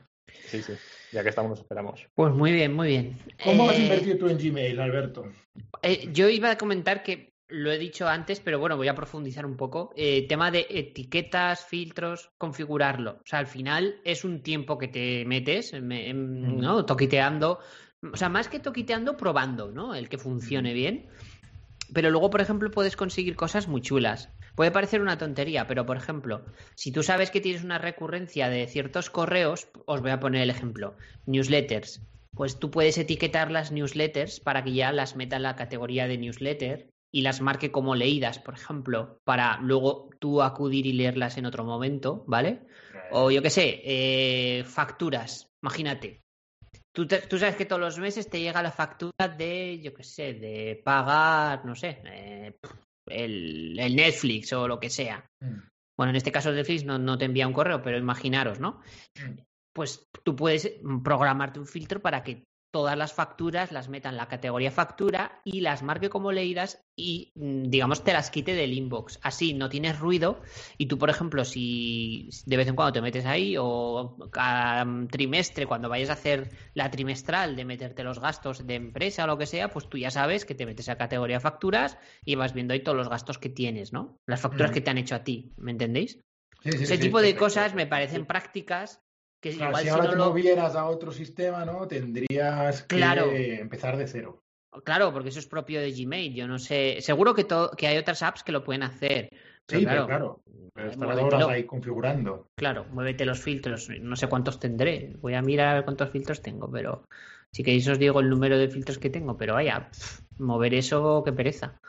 Sí, 0.47 0.61
sí, 0.61 0.74
ya 1.13 1.24
que 1.24 1.30
estamos 1.30 1.49
nos 1.51 1.59
esperamos. 1.61 2.05
Pues 2.13 2.34
muy 2.34 2.51
bien, 2.51 2.74
muy 2.74 2.89
bien. 2.89 3.18
¿Cómo 3.45 3.70
has 3.70 3.78
Eh, 3.80 3.84
invertido 3.84 4.18
tú 4.18 4.28
en 4.28 4.38
Gmail, 4.38 4.78
Alberto? 4.82 5.24
Eh, 5.82 6.09
yo 6.11 6.28
iba 6.28 6.51
a 6.51 6.57
comentar 6.57 7.01
que 7.01 7.32
lo 7.47 7.72
he 7.72 7.78
dicho 7.78 8.09
antes, 8.09 8.41
pero 8.41 8.59
bueno, 8.59 8.76
voy 8.76 8.89
a 8.89 8.93
profundizar 8.93 9.45
un 9.45 9.55
poco. 9.55 9.93
Eh, 9.95 10.28
tema 10.28 10.51
de 10.51 10.68
etiquetas, 10.70 11.65
filtros, 11.65 12.30
configurarlo. 12.38 13.11
O 13.11 13.26
sea, 13.26 13.39
al 13.39 13.47
final 13.47 14.01
es 14.03 14.26
un 14.26 14.43
tiempo 14.43 14.78
que 14.78 14.89
te 14.89 15.24
metes, 15.24 15.72
em, 15.72 16.57
¿no? 16.59 16.86
Toquiteando. 16.86 17.59
O 18.11 18.18
sea, 18.18 18.28
más 18.28 18.49
que 18.49 18.59
toquiteando, 18.59 19.15
probando, 19.15 19.72
¿no? 19.72 19.95
El 19.95 20.09
que 20.09 20.18
funcione 20.18 20.74
bien. 20.74 21.07
Pero 21.93 22.09
luego, 22.09 22.30
por 22.30 22.41
ejemplo, 22.41 22.70
puedes 22.70 22.97
conseguir 22.97 23.38
cosas 23.38 23.70
muy 23.70 23.80
chulas. 23.80 24.30
Puede 24.58 24.72
parecer 24.72 25.01
una 25.01 25.20
tontería, 25.20 25.68
pero 25.68 25.86
por 25.86 25.97
ejemplo, 25.97 26.43
si 26.74 26.91
tú 26.91 27.03
sabes 27.03 27.30
que 27.30 27.41
tienes 27.41 27.64
una 27.64 27.78
recurrencia 27.78 28.49
de 28.49 28.66
ciertos 28.66 29.12
correos, 29.12 29.68
os 29.86 30.01
voy 30.01 30.10
a 30.10 30.20
poner 30.20 30.41
el 30.41 30.49
ejemplo. 30.49 30.95
Newsletters. 31.28 32.01
Pues 32.36 32.58
tú 32.58 32.72
puedes 32.72 32.97
etiquetar 32.97 33.51
las 33.51 33.72
newsletters 33.72 34.39
para 34.39 34.64
que 34.64 34.74
ya 34.74 34.91
las 34.91 35.16
meta 35.16 35.36
en 35.36 35.43
la 35.43 35.55
categoría 35.55 36.08
de 36.08 36.18
newsletter 36.18 36.89
y 37.12 37.22
las 37.22 37.39
marque 37.39 37.72
como 37.72 37.93
leídas, 37.93 38.39
por 38.39 38.55
ejemplo, 38.55 39.20
para 39.26 39.60
luego 39.62 40.10
tú 40.18 40.41
acudir 40.41 40.88
y 40.88 40.93
leerlas 40.93 41.38
en 41.38 41.45
otro 41.45 41.64
momento, 41.64 42.24
¿vale? 42.26 42.62
O 43.12 43.30
yo 43.30 43.43
qué 43.43 43.51
sé, 43.51 43.82
eh, 43.86 44.64
facturas, 44.64 45.51
imagínate. 45.62 46.24
Tú, 46.91 47.05
tú 47.05 47.38
sabes 47.38 47.58
que 47.58 47.66
todos 47.66 47.80
los 47.80 47.99
meses 47.99 48.28
te 48.28 48.39
llega 48.39 48.64
la 48.64 48.72
factura 48.72 49.28
de, 49.38 49.80
yo 49.84 49.93
qué 49.93 50.03
sé, 50.03 50.34
de 50.34 50.82
pagar, 50.84 51.64
no 51.64 51.76
sé, 51.76 52.01
eh, 52.05 52.53
el, 53.10 53.78
el 53.80 53.95
Netflix 53.95 54.53
o 54.53 54.68
lo 54.68 54.80
que 54.80 54.89
sea. 54.89 55.26
Mm. 55.39 55.60
Bueno, 55.97 56.12
en 56.12 56.16
este 56.16 56.32
caso 56.32 56.51
Netflix 56.51 56.84
no, 56.86 56.99
no 56.99 57.18
te 57.18 57.26
envía 57.26 57.47
un 57.47 57.53
correo, 57.53 57.82
pero 57.82 57.97
imaginaros, 57.97 58.60
¿no? 58.60 58.82
Mm. 59.16 59.39
Pues 59.74 60.08
tú 60.24 60.36
puedes 60.36 60.72
programarte 61.03 61.60
un 61.60 61.68
filtro 61.68 62.01
para 62.01 62.24
que 62.24 62.43
todas 62.72 62.97
las 62.97 63.13
facturas 63.13 63.72
las 63.72 63.89
meta 63.89 64.09
en 64.09 64.18
la 64.18 64.28
categoría 64.28 64.72
factura 64.72 65.41
y 65.43 65.61
las 65.61 65.84
marque 65.84 66.09
como 66.09 66.32
leídas 66.32 66.86
y, 66.95 67.32
mm, 67.36 67.63
digamos, 67.70 68.03
te 68.03 68.13
las 68.13 68.30
quite 68.30 68.53
del 68.53 68.74
inbox. 68.74 69.20
Así 69.24 69.53
no 69.53 69.70
tienes 69.70 69.99
ruido 69.99 70.41
y 70.78 70.88
tú, 70.88 70.97
por 70.97 71.09
ejemplo, 71.09 71.45
si 71.45 72.30
de 72.45 72.57
vez 72.57 72.68
en 72.68 72.76
cuando 72.76 72.93
te 72.93 73.01
metes 73.01 73.26
ahí 73.26 73.55
o 73.59 74.18
cada 74.32 74.86
trimestre, 75.09 75.65
cuando 75.65 75.89
vayas 75.89 76.09
a 76.09 76.13
hacer 76.13 76.49
la 76.74 76.91
trimestral 76.91 77.55
de 77.55 77.65
meterte 77.65 78.03
los 78.03 78.20
gastos 78.20 78.65
de 78.68 78.76
empresa 78.76 79.24
o 79.24 79.28
lo 79.28 79.38
que 79.38 79.45
sea, 79.45 79.70
pues 79.70 79.89
tú 79.89 79.97
ya 79.97 80.11
sabes 80.11 80.45
que 80.45 80.55
te 80.55 80.65
metes 80.65 80.89
a 80.89 80.97
categoría 80.97 81.39
facturas 81.39 81.97
y 82.26 82.36
vas 82.36 82.53
viendo 82.53 82.74
ahí 82.74 82.82
todos 82.82 82.97
los 82.97 83.09
gastos 83.09 83.38
que 83.38 83.49
tienes, 83.49 83.93
¿no? 83.93 84.18
Las 84.28 84.41
facturas 84.41 84.72
Mm. 84.72 84.74
que 84.74 84.82
te 84.82 84.89
han 84.91 84.97
hecho 84.97 85.15
a 85.15 85.24
ti, 85.24 85.51
¿me 85.57 85.72
entendéis? 85.72 86.20
Sí, 86.63 86.72
sí, 86.78 86.84
Ese 86.84 86.95
sí, 86.95 87.01
tipo 87.03 87.22
de 87.22 87.36
cosas 87.36 87.76
me 87.76 87.88
parecen 87.88 88.26
prácticas 88.26 89.07
que 89.42 89.52
Claro, 89.52 89.70
igual 89.70 89.84
si 89.84 89.88
si 89.88 89.90
ahora 89.94 90.04
no 90.06 90.10
te 90.12 90.16
lo... 90.18 90.26
movieras 90.30 90.76
a 90.76 90.86
otro 90.88 91.12
sistema, 91.12 91.64
¿no? 91.66 91.88
Tendrías 91.88 92.84
que 92.84 92.96
Claro. 92.98 93.32
empezar 93.32 93.98
de 93.98 94.08
cero. 94.08 94.42
Claro, 94.84 95.12
porque 95.14 95.30
eso 95.30 95.40
es 95.40 95.48
propio 95.48 95.80
de 95.80 95.92
Gmail. 95.92 96.34
Yo 96.36 96.48
no 96.48 96.60
sé. 96.60 96.98
Seguro 97.02 97.34
que, 97.34 97.44
to- 97.46 97.72
que 97.76 97.88
hay 97.88 97.98
otras 97.98 98.22
apps 98.24 98.44
que 98.44 98.52
lo 98.52 98.64
pueden 98.64 98.84
hacer. 98.84 99.30
Sí, 99.68 99.86
pero 99.86 100.06
claro. 100.06 100.42
Pero 100.74 100.88
eh, 100.90 100.92
estarás 100.92 100.98
muévetelo. 101.16 101.46
horas 101.46 101.50
ahí 101.50 101.64
configurando. 101.66 102.48
Claro, 102.56 102.86
muévete 102.92 103.26
los 103.26 103.42
filtros. 103.42 103.90
No 104.02 104.16
sé 104.16 104.28
cuántos 104.28 104.60
tendré. 104.60 105.14
Voy 105.20 105.34
a 105.34 105.42
mirar 105.42 105.84
cuántos 105.84 106.10
filtros 106.12 106.42
tengo, 106.42 106.70
pero 106.72 107.04
si 107.52 107.64
queréis 107.64 107.88
os 107.88 107.98
digo 107.98 108.20
el 108.20 108.30
número 108.30 108.58
de 108.58 108.70
filtros 108.70 108.98
que 109.00 109.10
tengo. 109.10 109.36
Pero 109.38 109.56
vaya, 109.56 109.90
mover 110.38 110.74
eso, 110.76 111.24
qué 111.26 111.32
pereza. 111.34 111.80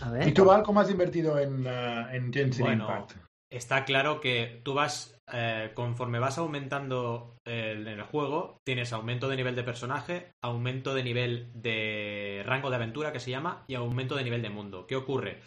A 0.00 0.10
ver. 0.10 0.28
¿Y 0.28 0.32
tú, 0.32 0.44
Val, 0.44 0.62
cómo 0.62 0.80
has 0.80 0.90
invertido 0.90 1.38
en, 1.38 1.66
en 1.66 2.32
Genshin 2.32 2.64
Bueno, 2.64 2.84
Impact? 2.84 3.12
Está 3.50 3.84
claro 3.84 4.20
que 4.20 4.60
tú 4.64 4.74
vas, 4.74 5.13
eh, 5.32 5.72
conforme 5.74 6.18
vas 6.18 6.38
aumentando 6.38 7.36
el- 7.44 7.86
en 7.86 7.98
el 7.98 8.02
juego, 8.02 8.58
tienes 8.64 8.92
aumento 8.92 9.28
de 9.28 9.36
nivel 9.36 9.56
de 9.56 9.64
personaje, 9.64 10.30
aumento 10.42 10.94
de 10.94 11.04
nivel 11.04 11.50
de 11.54 12.42
rango 12.46 12.70
de 12.70 12.76
aventura 12.76 13.12
que 13.12 13.20
se 13.20 13.30
llama 13.30 13.64
y 13.66 13.74
aumento 13.74 14.16
de 14.16 14.24
nivel 14.24 14.42
de 14.42 14.50
mundo. 14.50 14.86
¿Qué 14.86 14.96
ocurre? 14.96 15.40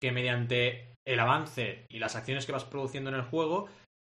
Que 0.00 0.12
mediante 0.12 0.94
el 1.06 1.20
avance 1.20 1.86
y 1.88 1.98
las 1.98 2.16
acciones 2.16 2.46
que 2.46 2.52
vas 2.52 2.64
produciendo 2.64 3.10
en 3.10 3.16
el 3.16 3.22
juego, 3.22 3.68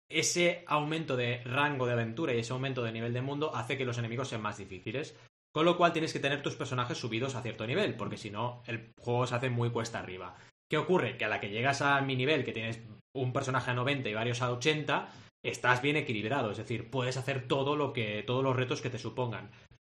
ese 0.10 0.64
aumento 0.68 1.18
de 1.18 1.42
rango 1.44 1.86
de 1.86 1.94
aventura 1.94 2.34
y 2.34 2.40
ese 2.40 2.54
aumento 2.54 2.84
de 2.84 2.94
nivel 2.94 3.14
de 3.14 3.22
mundo 3.22 3.56
hace 3.56 3.78
que 3.78 3.86
los 3.86 3.98
enemigos 3.98 4.30
sean 4.30 4.42
más 4.42 4.58
difíciles. 4.58 5.18
Con 5.54 5.66
lo 5.66 5.76
cual 5.78 5.92
tienes 5.92 6.14
que 6.14 6.20
tener 6.20 6.44
tus 6.44 6.56
personajes 6.56 6.98
subidos 7.00 7.36
a 7.36 7.42
cierto 7.42 7.66
nivel, 7.66 7.96
porque 7.96 8.18
si 8.18 8.30
no, 8.30 8.62
el 8.68 8.92
juego 9.00 9.26
se 9.26 9.36
hace 9.36 9.50
muy 9.50 9.72
cuesta 9.72 10.00
arriba. 10.00 10.36
¿Qué 10.70 10.78
ocurre? 10.78 11.18
Que 11.18 11.26
a 11.26 11.30
la 11.30 11.40
que 11.40 11.50
llegas 11.50 11.82
a 11.82 12.00
mi 12.02 12.16
nivel, 12.16 12.46
que 12.46 12.52
tienes 12.54 12.80
un 13.22 13.34
personaje 13.34 13.72
a 13.72 13.74
90 13.74 14.10
y 14.10 14.14
varios 14.14 14.42
a 14.42 14.52
80, 14.52 15.10
estás 15.44 15.82
bien 15.82 15.96
equilibrado. 15.96 16.52
Es 16.52 16.58
decir, 16.58 16.90
puedes 16.90 17.18
hacer 17.18 17.48
todo 17.48 17.76
lo 17.76 17.94
que. 17.94 18.24
todos 18.26 18.44
los 18.44 18.56
retos 18.56 18.82
que 18.82 18.90
te 18.90 19.00
supongan. 19.00 19.52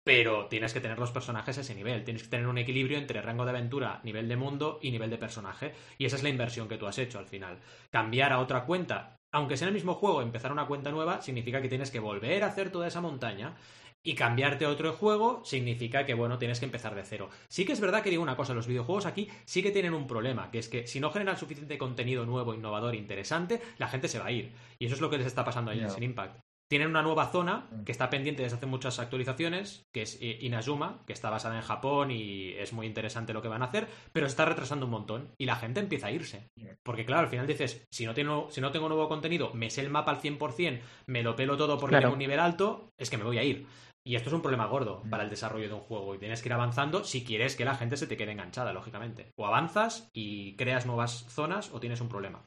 Pero 0.04 0.48
tienes 0.48 0.74
que 0.74 0.80
tener 0.80 0.98
los 0.98 1.12
personajes 1.12 1.58
a 1.58 1.62
ese 1.62 1.76
nivel. 1.76 2.04
Tienes 2.04 2.24
que 2.24 2.30
tener 2.30 2.48
un 2.48 2.58
equilibrio 2.58 2.98
entre 2.98 3.22
rango 3.22 3.44
de 3.44 3.52
aventura, 3.52 4.00
nivel 4.04 4.28
de 4.28 4.38
mundo 4.38 4.80
y 4.82 4.92
nivel 4.92 5.10
de 5.10 5.18
personaje. 5.18 5.74
Y 5.98 6.06
esa 6.06 6.16
es 6.16 6.24
la 6.24 6.30
inversión 6.30 6.68
que 6.68 6.78
tú 6.78 6.88
has 6.88 6.98
hecho 6.98 7.20
al 7.20 7.28
final. 7.28 7.60
Cambiar 7.92 8.34
a 8.34 8.40
otra 8.40 8.66
cuenta, 8.66 9.18
aunque 9.32 9.58
sea 9.58 9.68
en 9.68 9.70
el 9.70 9.76
mismo 9.76 9.94
juego, 9.94 10.22
empezar 10.22 10.52
una 10.52 10.66
cuenta 10.66 10.92
nueva, 10.92 11.22
significa 11.22 11.62
que 11.62 11.70
tienes 11.70 11.92
que 11.92 12.00
volver 12.00 12.44
a 12.44 12.48
hacer 12.48 12.72
toda 12.72 12.88
esa 12.88 13.02
montaña. 13.02 13.56
Y 14.04 14.16
cambiarte 14.16 14.66
a 14.66 14.70
otro 14.70 14.94
juego 14.94 15.42
significa 15.44 16.06
que, 16.06 16.14
bueno, 16.14 16.38
tienes 16.38 16.60
que 16.60 16.66
empezar 16.66 16.96
de 16.96 17.04
cero. 17.04 17.30
Sí 17.50 17.66
que 17.66 17.74
es 17.74 17.82
verdad 17.82 18.02
que 18.02 18.10
digo 18.10 18.24
una 18.24 18.38
cosa, 18.38 18.54
los 18.54 18.66
videojuegos 18.68 19.06
aquí 19.06 19.28
sí 19.46 19.62
que 19.62 19.72
tienen 19.72 19.94
un 19.94 20.08
problema, 20.08 20.50
que 20.52 20.60
es 20.60 20.70
que 20.70 20.88
si 20.88 21.00
no 21.00 21.12
generan 21.12 21.38
suficiente 21.38 21.78
contenido 21.78 22.26
nuevo, 22.26 22.54
innovador, 22.54 22.96
interesante, 22.96 23.62
la 23.78 23.88
gente 23.90 24.08
se 24.08 24.20
va 24.20 24.28
a 24.28 24.32
ir. 24.32 24.54
Y 24.80 24.86
eso 24.86 24.96
es 24.96 25.02
lo 25.02 25.10
que 25.10 25.18
les 25.18 25.28
está 25.28 25.44
pasando 25.44 25.72
a 25.72 25.74
Ya. 25.76 25.82
Genshin 25.84 26.04
Impact. 26.04 26.40
Tienen 26.70 26.88
una 26.90 27.02
nueva 27.02 27.32
zona 27.32 27.68
Mm. 27.72 27.84
que 27.84 27.92
está 27.92 28.12
pendiente 28.12 28.44
desde 28.44 28.58
hace 28.58 28.68
muchas 28.68 29.00
actualizaciones, 29.00 29.82
que 29.92 30.04
es 30.04 30.20
eh, 30.22 30.38
Inazuma, 30.42 31.02
que 31.08 31.14
está 31.14 31.32
basada 31.32 31.56
en 31.56 31.64
Japón 31.64 32.12
y 32.12 32.50
es 32.52 32.74
muy 32.74 32.86
interesante 32.86 33.34
lo 33.34 33.42
que 33.42 33.48
van 33.48 33.64
a 33.64 33.66
hacer, 33.66 33.88
pero 34.14 34.28
se 34.28 34.32
está 34.32 34.46
retrasando 34.46 34.86
un 34.86 34.92
montón 34.92 35.30
y 35.40 35.46
la 35.46 35.56
gente 35.56 35.80
empieza 35.80 36.08
a 36.08 36.12
irse. 36.12 36.48
Yeah. 36.56 36.76
Porque 36.84 37.06
claro, 37.06 37.24
al 37.24 37.30
final 37.30 37.48
dices, 37.48 37.88
si 37.92 38.06
no, 38.06 38.14
tengo, 38.14 38.50
si 38.52 38.62
no 38.62 38.72
tengo 38.72 38.88
nuevo 38.88 39.10
contenido, 39.10 39.52
me 39.56 39.72
sé 39.72 39.82
el 39.82 39.90
mapa 39.90 40.12
al 40.12 40.22
100%, 40.22 40.80
me 41.08 41.24
lo 41.24 41.36
pelo 41.36 41.58
todo 41.58 41.78
porque 41.80 41.94
Claro. 41.94 42.04
tengo 42.04 42.14
un 42.14 42.20
nivel 42.20 42.40
alto, 42.40 42.92
es 43.00 43.10
que 43.10 43.18
me 43.18 43.24
voy 43.24 43.40
a 43.40 43.44
ir. 43.44 43.66
Y 44.06 44.16
esto 44.16 44.30
es 44.30 44.34
un 44.34 44.42
problema 44.42 44.66
gordo 44.68 45.02
Mm. 45.04 45.10
para 45.10 45.24
el 45.24 45.30
desarrollo 45.30 45.68
de 45.68 45.74
un 45.74 45.82
juego 45.82 46.16
y 46.16 46.20
tienes 46.20 46.42
que 46.42 46.50
ir 46.50 46.54
avanzando 46.54 47.04
si 47.04 47.24
quieres 47.24 47.56
que 47.56 47.66
la 47.66 47.76
gente 47.76 47.98
se 47.98 48.08
te 48.08 48.18
quede 48.18 48.32
enganchada, 48.32 48.74
lógicamente. 48.74 49.32
O 49.36 49.46
avanzas 49.46 50.10
y 50.14 50.56
creas 50.56 50.86
nuevas 50.86 51.26
zonas 51.30 51.72
o 51.74 51.80
tienes 51.80 52.02
un 52.02 52.10
problema. 52.10 52.46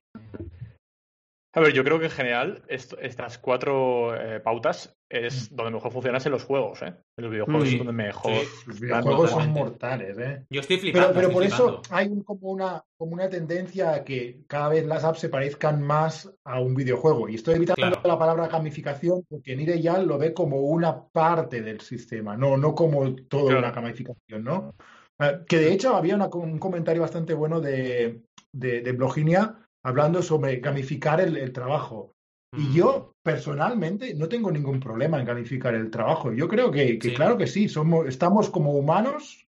A 1.55 1.61
ver, 1.61 1.75
yo 1.75 1.85
creo 1.85 1.99
que 1.99 2.07
en 2.07 2.11
general 2.11 2.63
esto- 2.69 2.99
estas 2.99 3.37
cuatro 3.37 4.15
eh, 4.17 4.41
pautas 4.41 4.97
es 5.11 5.55
donde 5.55 5.73
mejor 5.73 5.93
funcionan 5.93 6.23
en 6.25 6.33
los 6.33 6.45
juegos, 6.45 6.81
¿eh? 6.81 6.95
En 7.19 7.25
los 7.25 7.31
videojuegos 7.31 7.69
Sí. 7.69 7.75
es 7.75 7.79
donde 7.79 7.93
mejor. 7.93 8.33
Sí. 8.33 8.49
Los 8.67 8.81
videojuegos 8.81 9.31
son 9.33 9.51
mortales, 9.51 10.17
¿eh? 10.19 10.47
Yo 10.49 10.61
estoy 10.63 10.79
flipando. 10.79 11.09
Pero, 11.09 11.15
pero 11.15 11.29
estoy 11.29 11.35
por 11.35 11.45
eso 11.69 11.83
hay 11.91 12.23
como 12.25 12.49
una, 12.51 12.83
como 12.97 13.13
una 13.13 13.29
tendencia 13.29 13.93
a 13.93 14.03
que 14.05 14.41
cada 14.47 14.71
vez 14.71 14.87
las 14.87 15.05
apps 15.05 15.19
se 15.21 15.29
parezcan 15.29 15.83
más 15.83 16.33
a 16.45 16.59
un 16.61 16.75
videojuego. 16.75 17.29
Y 17.29 17.35
estoy 17.35 17.57
evitando 17.57 17.83
Claro. 17.83 18.01
la 18.03 18.19
palabra 18.19 18.49
gamificación 18.49 19.23
porque 19.29 19.55
Nireyal 19.55 20.07
lo 20.07 20.17
ve 20.17 20.33
como 20.33 20.57
una 20.63 21.05
parte 21.09 21.61
del 21.61 21.83
sistema, 21.83 22.35
no, 22.35 22.57
no 22.57 22.75
como 22.75 23.15
toda 23.15 23.45
Claro. 23.51 23.59
una 23.59 23.73
gamificación, 23.73 24.43
¿no? 24.43 24.75
Eh, 25.21 25.41
que 25.47 25.59
de 25.59 25.71
hecho 25.75 25.95
había 25.95 26.15
una- 26.15 26.29
un 26.29 26.59
comentario 26.59 27.03
bastante 27.03 27.35
bueno 27.35 27.61
de, 27.61 28.23
de, 28.53 28.81
de 28.81 28.93
Bloginia 28.93 29.59
hablando 29.85 30.23
sobre 30.23 30.57
gamificar 30.61 31.21
el, 31.21 31.37
el 31.37 31.53
trabajo. 31.53 32.15
Y 32.55 32.63
Mm. 32.69 32.73
yo 32.75 33.15
personalmente 33.25 34.15
no 34.15 34.29
tengo 34.29 34.51
ningún 34.51 34.79
problema 34.79 35.19
en 35.19 35.25
calificar 35.27 35.75
el 35.75 35.91
trabajo. 35.91 36.33
Yo 36.33 36.49
creo 36.49 36.71
que, 36.71 36.99
que 36.99 37.09
Sí. 37.11 37.15
claro 37.15 37.39
que 37.39 37.47
sí, 37.47 37.69
somos, 37.69 38.07
estamos 38.07 38.51
como 38.51 38.73
humanos. 38.73 39.47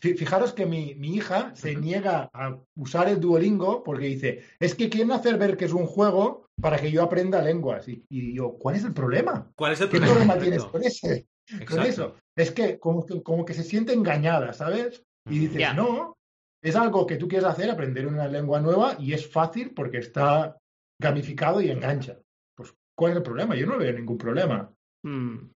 Fi- 0.00 0.14
Fijaros 0.14 0.52
que 0.52 0.66
mi, 0.66 0.94
mi 0.96 1.14
hija 1.14 1.52
se 1.54 1.74
niega 1.74 2.28
a 2.34 2.58
usar 2.76 3.08
el 3.08 3.18
Duolingo 3.20 3.82
porque 3.82 4.06
dice, 4.06 4.42
es 4.60 4.74
que 4.74 4.90
quieren 4.90 5.12
hacer 5.12 5.38
ver 5.38 5.56
que 5.56 5.64
es 5.64 5.72
un 5.72 5.86
juego 5.86 6.44
para 6.60 6.76
que 6.76 6.90
yo 6.92 7.02
aprenda 7.02 7.40
lenguas. 7.40 7.88
Y, 7.88 8.04
y 8.10 8.34
yo, 8.36 8.52
¿cuál 8.58 8.76
es 8.76 8.84
el 8.84 8.92
problema? 8.92 9.50
¿Cuál 9.56 9.72
es 9.72 9.80
el 9.80 9.88
¿Qué 9.88 9.98
problema? 9.98 10.34
problema 10.34 10.38
tienes 10.38 10.64
con, 10.64 10.82
ese, 10.84 11.26
con 11.66 11.80
eso? 11.82 12.16
Es 12.36 12.50
que 12.50 12.78
como, 12.78 13.06
que 13.06 13.22
como 13.22 13.44
que 13.46 13.54
se 13.54 13.62
siente 13.62 13.94
engañada, 13.94 14.52
¿sabes? 14.52 15.02
Y 15.26 15.38
dices, 15.38 15.58
Ya. 15.60 15.72
no, 15.72 16.18
es 16.64 16.74
algo 16.76 17.06
que 17.06 17.16
tú 17.16 17.28
quieres 17.28 17.46
hacer, 17.46 17.70
aprender 17.70 18.06
una 18.06 18.26
lengua 18.26 18.60
nueva 18.60 18.96
y 18.98 19.12
es 19.12 19.30
fácil 19.30 19.72
porque 19.74 19.98
está 19.98 20.56
gamificado 21.00 21.60
y 21.60 21.70
engancha. 21.70 22.18
Pues, 22.56 22.74
¿cuál 22.98 23.12
es 23.12 23.16
el 23.18 23.22
problema? 23.22 23.54
Yo 23.54 23.66
no 23.66 23.76
veo 23.78 23.92
ningún 23.92 24.16
problema. 24.18 24.72
Mm, 25.04 25.50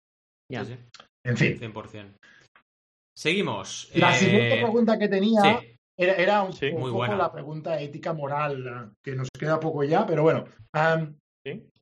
ya. 0.50 0.64
Sí, 0.64 0.74
sí, 0.74 1.00
En 1.26 1.36
fin, 1.36 1.58
100%. 1.58 2.14
Seguimos. 3.16 3.90
la 3.94 4.10
Eh, 4.14 4.18
siguiente 4.18 4.56
pregunta 4.62 4.98
que 4.98 5.08
tenía 5.08 5.40
sí. 5.42 5.70
Era, 5.96 6.14
era 6.14 6.42
un, 6.42 6.52
Sí, 6.52 6.66
un 6.66 6.80
muy 6.80 6.90
poco 6.90 6.96
buena. 6.96 7.16
la 7.16 7.30
pregunta 7.32 7.80
ética 7.80 8.12
moral, 8.12 8.92
que 9.04 9.14
nos 9.14 9.28
queda 9.30 9.60
poco 9.60 9.84
ya, 9.84 10.04
pero 10.06 10.22
bueno. 10.22 10.44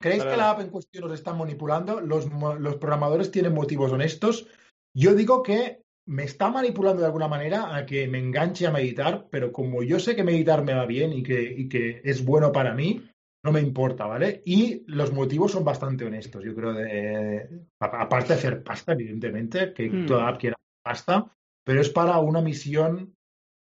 ¿Creéis 0.01 0.25
que 0.25 0.37
la 0.37 0.51
app 0.51 0.61
en 0.61 0.69
cuestión 0.71 1.05
os 1.05 1.13
está 1.13 1.33
manipulando? 1.33 2.01
¿Los, 2.01 2.27
los 2.31 2.77
programadores 2.77 3.31
tienen 3.31 3.55
motivos 3.55 3.93
honestos? 3.93 4.49
Yo 4.95 5.15
digo 5.15 5.43
que 5.43 5.82
me 6.07 6.25
está 6.25 6.51
manipulando 6.51 7.01
de 7.01 7.07
alguna 7.07 7.29
manera 7.29 7.77
a 7.77 7.87
que 7.87 8.09
me 8.09 8.19
enganche 8.19 8.67
a 8.67 8.73
meditar, 8.73 9.29
pero 9.31 9.53
como 9.53 9.83
yo 9.83 9.99
sé 10.01 10.17
que 10.17 10.25
meditar 10.25 10.65
me 10.65 10.75
va 10.75 10.87
bien 10.87 11.13
y 11.13 11.23
que, 11.23 11.43
y 11.43 11.69
que 11.69 12.01
es 12.05 12.25
bueno 12.25 12.51
para 12.53 12.75
mí, 12.75 13.09
no 13.45 13.53
me 13.53 13.61
importa, 13.61 14.07
¿vale? 14.07 14.43
Y 14.45 14.85
los 14.87 15.13
motivos 15.13 15.53
son 15.53 15.65
bastante 15.65 16.05
honestos, 16.05 16.45
yo 16.45 16.55
creo, 16.55 16.73
de, 16.73 17.49
aparte 17.81 18.29
de 18.29 18.35
hacer 18.35 18.63
pasta, 18.63 18.93
evidentemente, 18.93 19.73
que 19.73 19.91
Hmm. 19.91 20.07
toda 20.07 20.29
app 20.29 20.41
quiera 20.41 20.57
pasta, 20.85 21.27
pero 21.65 21.81
es 21.81 21.91
para 21.91 22.19
una 22.19 22.41
misión 22.41 23.15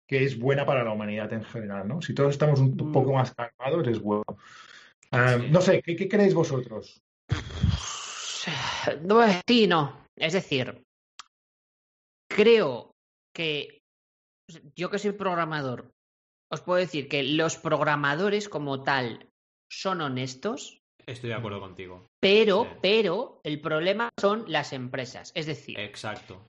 que 0.07 0.23
es 0.23 0.39
buena 0.39 0.65
para 0.65 0.85
la 0.85 0.93
humanidad 0.93 1.31
en 1.33 1.43
general, 1.43 1.85
¿no? 1.87 2.01
Si 2.01 2.13
todos 2.13 2.31
estamos 2.31 2.61
un 2.61 2.75
Mm. 2.75 2.91
poco 2.93 3.13
más 3.13 3.33
calmados, 3.35 3.87
es 3.87 3.99
bueno. 3.99 4.23
Ah, 5.11 5.37
Sí. 5.39 5.47
No 5.49 5.59
sé, 5.61 5.81
¿qué, 5.81 5.95
qué 5.95 6.07
creéis 6.07 6.33
vosotros? 6.33 7.01
Sí, 9.47 9.67
no. 9.67 10.05
Es 10.15 10.33
decir, 10.33 10.81
creo 12.37 12.91
que 13.35 13.79
yo 14.75 14.89
que 14.89 14.99
soy 14.99 15.11
programador, 15.13 15.91
os 16.51 16.61
puedo 16.61 16.79
decir 16.79 17.09
que 17.09 17.23
los 17.23 17.57
programadores 17.57 18.47
como 18.47 18.83
tal 18.83 19.29
son 19.69 20.01
honestos, 20.01 20.79
Estoy 21.05 21.29
de 21.29 21.35
acuerdo 21.35 21.59
contigo. 21.59 22.05
pero, 22.21 22.63
Sí. 22.63 22.69
pero 22.81 23.41
el 23.43 23.59
problema 23.61 24.09
son 24.19 24.45
las 24.47 24.71
empresas. 24.73 25.31
Es 25.35 25.45
decir, 25.45 25.79
Exacto. 25.79 26.45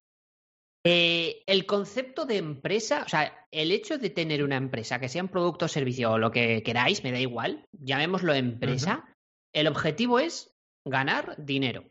eh, 0.84 1.42
el 1.46 1.64
concepto 1.66 2.24
de 2.24 2.36
empresa, 2.36 3.02
o 3.04 3.08
sea, 3.08 3.46
el 3.52 3.72
hecho 3.72 3.98
de 3.98 4.10
tener 4.10 4.42
una 4.44 4.56
empresa, 4.56 4.98
que 5.00 5.08
sea 5.08 5.22
un 5.22 5.28
producto 5.28 5.64
o 5.64 5.68
servicio 5.68 6.12
o 6.12 6.18
lo 6.18 6.30
que 6.30 6.62
queráis, 6.62 7.02
me 7.02 7.12
da 7.12 7.18
igual, 7.20 7.64
llamémoslo 7.72 8.34
empresa, 8.34 9.12
el 9.54 9.66
objetivo 9.66 10.18
es 10.18 10.52
ganar 10.86 11.34
dinero. 11.38 11.84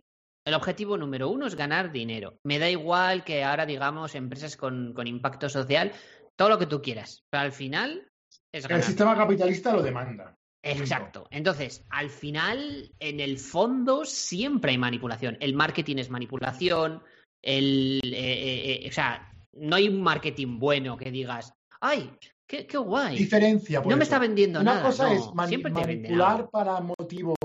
El 0.47 0.53
objetivo 0.53 0.97
número 0.97 1.27
uno 1.29 1.45
es 1.45 1.55
ganar 1.55 1.91
dinero. 1.91 2.39
Me 2.45 2.57
da 2.57 2.69
igual 2.69 3.25
que 3.25 3.43
ahora 3.43 3.65
digamos 3.65 4.15
empresas 4.15 4.55
con, 4.55 4.93
con 4.93 5.05
impacto 5.05 5.49
social, 5.49 5.91
todo 6.37 6.47
lo 6.47 6.57
que 6.57 6.67
tú 6.67 6.81
quieras, 6.81 7.25
pero 7.29 7.41
al 7.43 7.51
final 7.51 8.07
es 8.53 8.63
El 8.69 8.81
sistema 8.81 9.17
capitalista 9.17 9.73
lo 9.73 9.83
demanda. 9.83 10.37
Exacto. 10.63 11.27
Entonces, 11.31 11.85
al 11.89 12.09
final, 12.09 12.89
en 12.99 13.19
el 13.19 13.39
fondo, 13.39 14.05
siempre 14.05 14.71
hay 14.71 14.77
manipulación. 14.77 15.35
El 15.41 15.53
marketing 15.53 15.97
es 15.97 16.09
manipulación. 16.09 17.03
El, 17.43 17.99
eh, 18.05 18.09
eh, 18.13 18.79
eh, 18.85 18.89
o 18.89 18.91
sea, 18.93 19.29
no 19.51 19.75
hay 19.75 19.89
un 19.89 20.01
marketing 20.01 20.59
bueno 20.59 20.95
que 20.95 21.11
digas, 21.11 21.51
¡ay! 21.81 22.09
¡Qué, 22.49 22.65
qué 22.65 22.77
guay! 22.77 23.17
Diferencia, 23.17 23.81
por 23.83 23.91
No 23.91 23.97
me 23.97 24.03
está 24.03 24.17
vendiendo 24.17 24.61
Una 24.61 24.75
nada. 24.75 24.85
cosa 24.85 25.09
no, 25.09 25.13
es 25.13 25.25
mani- 25.33 25.57
manipular 25.57 26.49
para 26.49 26.79
motivos 26.79 27.35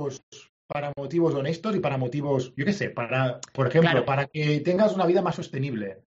para 0.73 0.93
motivos 0.97 1.35
honestos 1.35 1.77
y 1.77 1.81
para 1.81 1.99
motivos, 1.99 2.53
yo 2.57 2.65
qué 2.65 2.73
sé, 2.73 2.91
para, 2.91 3.41
por 3.53 3.67
ejemplo, 3.69 3.91
Claro. 3.91 4.07
para 4.07 4.27
que 4.27 4.61
tengas 4.61 4.95
una 4.95 5.07
vida 5.07 5.23
más 5.23 5.35
sostenible. 5.37 6.03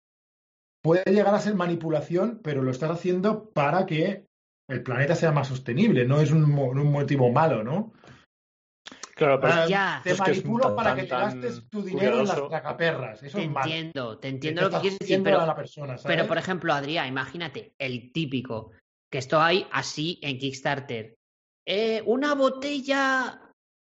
Puede 0.81 1.03
llegar 1.11 1.33
a 1.33 1.39
ser 1.39 1.55
manipulación, 1.55 2.39
pero 2.43 2.61
lo 2.61 2.71
estás 2.71 2.91
haciendo 2.91 3.49
para 3.51 3.85
que 3.85 4.25
el 4.69 4.83
planeta 4.83 5.15
sea 5.15 5.31
más 5.31 5.47
sostenible. 5.47 6.05
No 6.05 6.19
es 6.19 6.31
un, 6.31 6.43
un 6.43 6.91
motivo 6.91 7.31
malo, 7.31 7.63
¿no? 7.63 7.93
Claro, 9.15 9.39
pero 9.39 9.53
Ah, 9.53 9.65
Ya. 9.67 10.01
te 10.03 10.11
es 10.11 10.21
que 10.21 10.31
es 10.31 10.37
manipulo 10.37 10.65
tan- 10.67 10.75
para 10.75 10.95
que 10.95 11.03
te 11.03 11.07
gastes 11.09 11.69
tu 11.69 11.83
dinero 11.83 12.19
en 12.21 12.27
las 12.27 12.47
tragaperras. 12.47 13.23
Eso 13.23 13.37
Te 13.37 13.43
es 13.43 13.49
malo. 13.51 13.65
entiendo, 13.65 14.17
te 14.19 14.27
entiendo 14.29 14.61
Te 14.61 14.65
lo 14.65 14.71
que 14.71 14.81
quieres 14.81 14.99
decir, 14.99 15.21
pero, 15.23 15.39
a 15.41 15.45
la 15.45 15.55
persona, 15.55 15.97
¿sabes? 15.97 16.17
pero 16.17 16.27
por 16.27 16.37
ejemplo, 16.37 16.73
Adrián, 16.73 17.07
imagínate, 17.07 17.73
el 17.77 18.11
típico, 18.11 18.71
que 19.11 19.19
esto 19.19 19.39
hay 19.41 19.67
así 19.71 20.19
en 20.23 20.37
Kickstarter. 20.39 21.15
Eh, 21.65 22.01
una 22.07 22.33
botella 22.33 23.39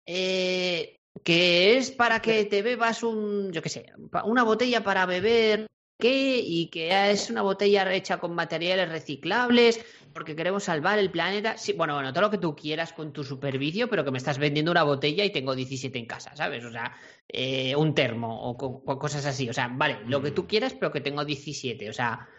eh, 0.06 0.99
que 1.24 1.78
es 1.78 1.91
para 1.91 2.22
que 2.22 2.45
te 2.45 2.62
bebas 2.62 3.03
un, 3.03 3.51
yo 3.51 3.62
qué 3.62 3.70
sé, 3.70 3.91
una 4.26 4.43
botella 4.43 4.84
para 4.84 5.06
beber, 5.06 5.68
¿qué? 5.99 6.39
Y 6.39 6.68
que 6.68 7.12
es 7.12 7.30
una 7.30 7.41
botella 7.41 7.91
hecha 7.93 8.20
con 8.20 8.36
materiales 8.36 8.89
reciclables 8.89 9.84
porque 10.14 10.36
queremos 10.36 10.64
salvar 10.64 10.97
el 10.97 11.12
planeta. 11.12 11.58
Sí, 11.58 11.74
bueno, 11.74 11.93
bueno, 11.95 12.14
todo 12.14 12.22
lo 12.22 12.32
que 12.32 12.38
tú 12.38 12.56
quieras 12.56 12.93
con 12.93 13.12
tu 13.12 13.24
supervicio, 13.24 13.89
pero 13.89 14.06
que 14.06 14.12
me 14.12 14.18
estás 14.18 14.38
vendiendo 14.38 14.72
una 14.72 14.84
botella 14.84 15.26
y 15.26 15.32
tengo 15.32 15.53
17 15.56 15.99
en 15.99 16.06
casa, 16.06 16.34
¿sabes? 16.36 16.64
O 16.64 16.72
sea, 16.72 16.95
eh, 17.28 17.76
un 17.76 17.93
termo 17.93 18.49
o, 18.49 18.51
o 18.51 18.99
cosas 18.99 19.26
así. 19.26 19.49
O 19.49 19.53
sea, 19.53 19.68
vale, 19.68 19.99
lo 20.06 20.22
que 20.22 20.32
tú 20.32 20.47
quieras, 20.47 20.74
pero 20.74 20.91
que 20.91 21.01
tengo 21.01 21.26
17. 21.26 21.89
O 21.89 21.93
sea, 21.93 22.30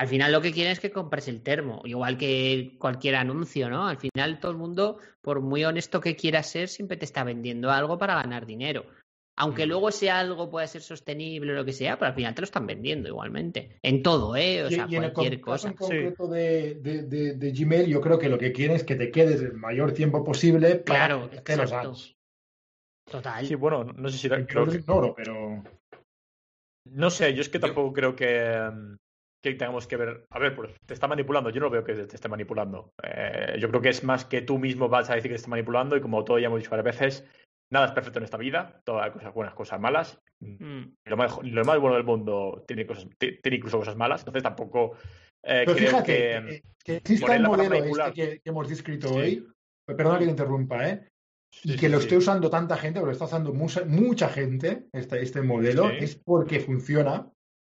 al 0.00 0.08
final 0.08 0.32
lo 0.32 0.40
que 0.40 0.50
quieren 0.52 0.72
es 0.72 0.80
que 0.80 0.90
compres 0.90 1.28
el 1.28 1.42
termo, 1.42 1.82
igual 1.84 2.16
que 2.16 2.74
cualquier 2.78 3.16
anuncio, 3.16 3.68
¿no? 3.68 3.86
Al 3.86 3.98
final 3.98 4.40
todo 4.40 4.50
el 4.50 4.56
mundo, 4.56 4.96
por 5.20 5.42
muy 5.42 5.62
honesto 5.64 6.00
que 6.00 6.16
quiera 6.16 6.42
ser, 6.42 6.68
siempre 6.68 6.96
te 6.96 7.04
está 7.04 7.22
vendiendo 7.22 7.70
algo 7.70 7.98
para 7.98 8.14
ganar 8.14 8.46
dinero. 8.46 8.86
Aunque 9.36 9.66
luego 9.66 9.90
ese 9.90 10.10
algo 10.10 10.48
pueda 10.48 10.66
ser 10.66 10.80
sostenible 10.80 11.52
o 11.52 11.54
lo 11.54 11.64
que 11.66 11.74
sea, 11.74 11.98
pero 11.98 12.08
al 12.08 12.14
final 12.14 12.34
te 12.34 12.40
lo 12.40 12.44
están 12.46 12.66
vendiendo 12.66 13.10
igualmente. 13.10 13.78
En 13.82 14.02
todo, 14.02 14.36
¿eh? 14.36 14.64
O 14.64 14.68
Y- 14.68 14.74
sea, 14.74 14.86
y 14.88 14.96
en 14.96 15.04
el 15.04 15.12
cualquier 15.12 15.40
caso 15.42 15.68
en 15.68 15.74
cosa. 15.74 15.90
concreto 15.92 16.26
de, 16.28 16.74
de- 16.76 17.02
de- 17.02 17.34
de 17.34 17.52
Gmail, 17.52 17.86
yo 17.86 18.00
creo 18.00 18.18
que 18.18 18.28
lo 18.30 18.38
que 18.38 18.52
quieren 18.52 18.76
es 18.76 18.84
que 18.84 18.96
te 18.96 19.10
quedes 19.10 19.42
el 19.42 19.52
mayor 19.52 19.92
tiempo 19.92 20.24
posible 20.24 20.76
para 20.76 21.06
Claro, 21.06 21.30
que 21.44 21.56
los 21.56 21.72
ads. 21.72 22.14
Total. 23.10 23.46
Sí, 23.46 23.54
bueno, 23.54 23.84
no 23.84 24.08
sé 24.08 24.16
si 24.16 24.28
Yo 24.30 24.46
creo 24.46 24.66
que- 24.66 24.76
ignoro, 24.78 25.14
pero 25.14 25.62
No 26.86 27.10
sé, 27.10 27.34
yo 27.34 27.42
es 27.42 27.50
que 27.50 27.58
Yo- 27.58 27.66
tampoco 27.66 27.92
creo 27.92 28.16
que, 28.16 28.70
mm, 28.72 28.96
que 29.42 29.54
tengamos 29.54 29.86
que 29.86 29.96
ver. 29.96 30.24
A 30.30 30.38
ver, 30.38 30.54
pues 30.54 30.70
te 30.86 30.94
está 30.94 31.06
manipulando. 31.08 31.50
Yo 31.50 31.60
no 31.60 31.70
veo 31.70 31.84
que 31.84 31.94
te 31.94 32.14
esté 32.14 32.28
manipulando. 32.28 32.92
Eh, 33.02 33.56
yo 33.58 33.68
creo 33.68 33.80
que 33.80 33.88
es 33.88 34.04
más 34.04 34.24
que 34.24 34.42
tú 34.42 34.58
mismo 34.58 34.88
vas 34.88 35.08
a 35.10 35.14
decir 35.14 35.30
que 35.30 35.34
te 35.34 35.40
está 35.40 35.48
manipulando 35.50 35.96
y 35.96 36.00
como 36.00 36.24
todo 36.24 36.38
ya 36.38 36.46
hemos 36.46 36.60
dicho 36.60 36.70
varias 36.70 36.96
veces, 36.98 37.26
nada 37.72 37.86
es 37.86 37.92
perfecto 37.92 38.18
en 38.18 38.24
esta 38.24 38.36
vida. 38.36 38.80
Todas 38.84 39.06
hay 39.06 39.12
cosas 39.12 39.32
buenas, 39.34 39.54
cosas 39.54 39.80
malas. 39.80 40.18
Mm. 40.40 40.82
Lo 41.06 41.16
más, 41.16 41.38
lo 41.42 41.64
más 41.64 41.78
bueno 41.78 41.96
del 41.96 42.04
mundo 42.04 42.64
tiene, 42.66 42.86
cosas, 42.86 43.06
ti- 43.18 43.38
tiene 43.42 43.56
incluso 43.56 43.78
cosas 43.78 43.96
malas. 43.96 44.20
Entonces 44.20 44.42
tampoco 44.42 44.92
eh, 45.42 45.62
Pero 45.64 45.74
creo 45.74 45.88
fíjate, 45.88 46.04
que. 46.12 46.44
que, 46.46 46.62
que 46.84 46.96
exista 46.96 47.34
el 47.34 47.42
modelo 47.44 47.74
este 47.76 48.12
que, 48.12 48.40
que 48.40 48.50
hemos 48.50 48.68
descrito 48.68 49.08
Sí. 49.08 49.14
hoy, 49.14 49.48
perdona 49.86 50.18
que 50.18 50.24
te 50.26 50.30
interrumpa, 50.30 50.86
¿eh? 50.88 51.08
Sí, 51.52 51.70
y 51.72 51.76
que 51.76 51.86
sí, 51.86 51.88
lo 51.88 51.98
sí. 51.98 52.04
esté 52.04 52.16
usando 52.18 52.48
tanta 52.50 52.76
gente, 52.76 53.00
porque 53.00 53.08
lo 53.08 53.12
está 53.12 53.24
usando 53.24 53.52
mucha, 53.52 53.84
mucha 53.84 54.28
gente, 54.28 54.84
este, 54.92 55.20
este 55.22 55.42
modelo, 55.42 55.88
Sí. 55.90 55.96
es 56.00 56.14
porque 56.16 56.60
funciona 56.60 57.28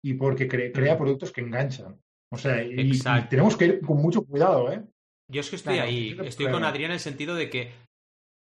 y 0.10 0.14
porque 0.14 0.48
cre- 0.48 0.72
crea 0.74 0.98
productos 0.98 1.32
que 1.32 1.42
enganchan. 1.42 2.00
O 2.34 2.38
sea, 2.38 2.62
y, 2.64 3.00
tenemos 3.30 3.56
que 3.56 3.66
ir 3.66 3.82
con 3.82 3.98
mucho 3.98 4.22
cuidado, 4.24 4.72
¿eh? 4.72 4.84
Yo 5.32 5.42
es 5.42 5.50
que 5.50 5.56
estoy 5.58 5.76
Claro, 5.76 5.90
ahí, 5.90 6.18
estoy 6.24 6.50
con. 6.52 6.64
Adrián 6.64 6.92
en 6.92 6.96
el 6.96 7.00
sentido 7.00 7.36
de 7.36 7.50
que 7.50 7.72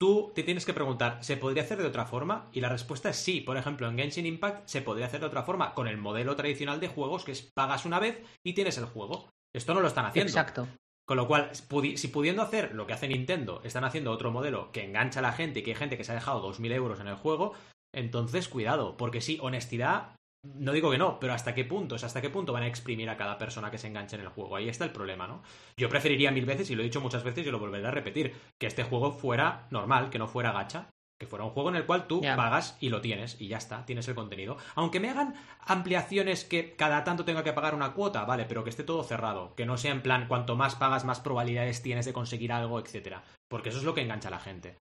tú 0.00 0.32
te 0.34 0.42
tienes 0.42 0.64
que 0.66 0.74
preguntar, 0.74 1.22
¿se 1.22 1.36
podría 1.36 1.62
hacer 1.62 1.78
de 1.78 1.86
otra 1.86 2.04
forma? 2.06 2.48
Y 2.52 2.60
la 2.60 2.68
respuesta 2.68 3.10
es 3.10 3.16
sí. 3.16 3.40
Por 3.40 3.56
ejemplo, 3.56 3.88
en 3.88 3.96
Genshin 3.98 4.26
Impact 4.26 4.66
se 4.68 4.82
podría 4.82 5.06
hacer 5.06 5.20
de 5.20 5.26
otra 5.26 5.42
forma 5.44 5.74
con 5.74 5.86
el 5.86 5.96
modelo 5.96 6.34
tradicional 6.36 6.80
de 6.80 6.88
juegos 6.88 7.24
que 7.24 7.32
es 7.32 7.42
pagas 7.54 7.84
una 7.86 8.00
vez 8.00 8.20
y 8.44 8.52
tienes 8.54 8.78
el 8.78 8.86
juego. 8.86 9.28
Esto 9.54 9.74
no 9.74 9.80
lo 9.80 9.88
están 9.88 10.06
haciendo. 10.06 10.30
Exacto. 10.30 10.66
Con 11.06 11.16
lo 11.16 11.26
cual, 11.26 11.50
pudi- 11.68 11.96
si 11.96 12.08
pudiendo 12.08 12.42
hacer 12.42 12.74
lo 12.74 12.86
que 12.86 12.92
hace 12.94 13.08
Nintendo, 13.08 13.60
están 13.64 13.84
haciendo 13.84 14.12
otro 14.12 14.30
modelo 14.30 14.70
que 14.72 14.84
engancha 14.84 15.18
a 15.18 15.22
la 15.22 15.32
gente 15.32 15.60
y 15.60 15.62
que 15.62 15.72
hay 15.72 15.76
gente 15.76 15.96
que 15.96 16.04
se 16.04 16.12
ha 16.12 16.16
dejado 16.16 16.40
2.000 16.40 16.72
euros 16.72 17.00
en 17.00 17.08
el 17.08 17.16
juego, 17.16 17.52
entonces 17.92 18.48
cuidado, 18.48 18.96
porque 18.96 19.20
sí, 19.20 19.38
honestidad, 19.42 20.14
no 20.42 20.72
digo 20.72 20.90
que 20.90 20.98
no, 20.98 21.20
pero 21.20 21.32
¿hasta 21.32 21.54
qué 21.54 21.64
punto? 21.64 21.94
O 21.94 21.98
sea, 21.98 22.08
¿hasta 22.08 22.20
qué 22.20 22.30
punto 22.30 22.52
van 22.52 22.64
a 22.64 22.66
exprimir 22.66 23.08
a 23.08 23.16
cada 23.16 23.38
persona 23.38 23.70
que 23.70 23.78
se 23.78 23.86
enganche 23.86 24.16
en 24.16 24.22
el 24.22 24.28
juego? 24.28 24.56
Ahí 24.56 24.68
está 24.68 24.84
el 24.84 24.92
problema, 24.92 25.26
¿no? 25.26 25.42
Yo 25.76 25.88
preferiría 25.88 26.30
mil 26.30 26.46
veces, 26.46 26.70
y 26.70 26.74
lo 26.74 26.82
he 26.82 26.84
dicho 26.84 27.00
muchas 27.00 27.24
veces 27.24 27.46
y 27.46 27.50
lo 27.50 27.58
volveré 27.58 27.86
a 27.86 27.92
repetir, 27.92 28.34
que 28.58 28.66
este 28.66 28.82
juego 28.82 29.12
fuera 29.12 29.66
normal, 29.70 30.10
que 30.10 30.18
no 30.18 30.26
fuera 30.26 30.52
gacha, 30.52 30.90
que 31.18 31.28
fuera 31.28 31.44
un 31.44 31.52
juego 31.52 31.68
en 31.68 31.76
el 31.76 31.86
cual 31.86 32.08
tú 32.08 32.20
pagas 32.20 32.76
y 32.80 32.88
lo 32.88 33.00
tienes, 33.00 33.40
y 33.40 33.46
ya 33.46 33.58
está, 33.58 33.86
tienes 33.86 34.08
el 34.08 34.16
contenido. 34.16 34.56
Aunque 34.74 34.98
me 34.98 35.08
hagan 35.08 35.34
ampliaciones 35.60 36.44
que 36.44 36.74
cada 36.74 37.04
tanto 37.04 37.24
tenga 37.24 37.44
que 37.44 37.52
pagar 37.52 37.76
una 37.76 37.92
cuota, 37.92 38.24
vale, 38.24 38.44
pero 38.44 38.64
que 38.64 38.70
esté 38.70 38.82
todo 38.82 39.04
cerrado, 39.04 39.54
que 39.54 39.64
no 39.64 39.76
sea 39.76 39.92
en 39.92 40.02
plan 40.02 40.26
cuanto 40.26 40.56
más 40.56 40.74
pagas, 40.74 41.04
más 41.04 41.20
probabilidades 41.20 41.82
tienes 41.82 42.06
de 42.06 42.12
conseguir 42.12 42.50
algo, 42.52 42.80
etcétera. 42.80 43.22
Porque 43.48 43.68
eso 43.68 43.78
es 43.78 43.84
lo 43.84 43.94
que 43.94 44.00
engancha 44.00 44.26
a 44.26 44.32
la 44.32 44.40
gente. 44.40 44.78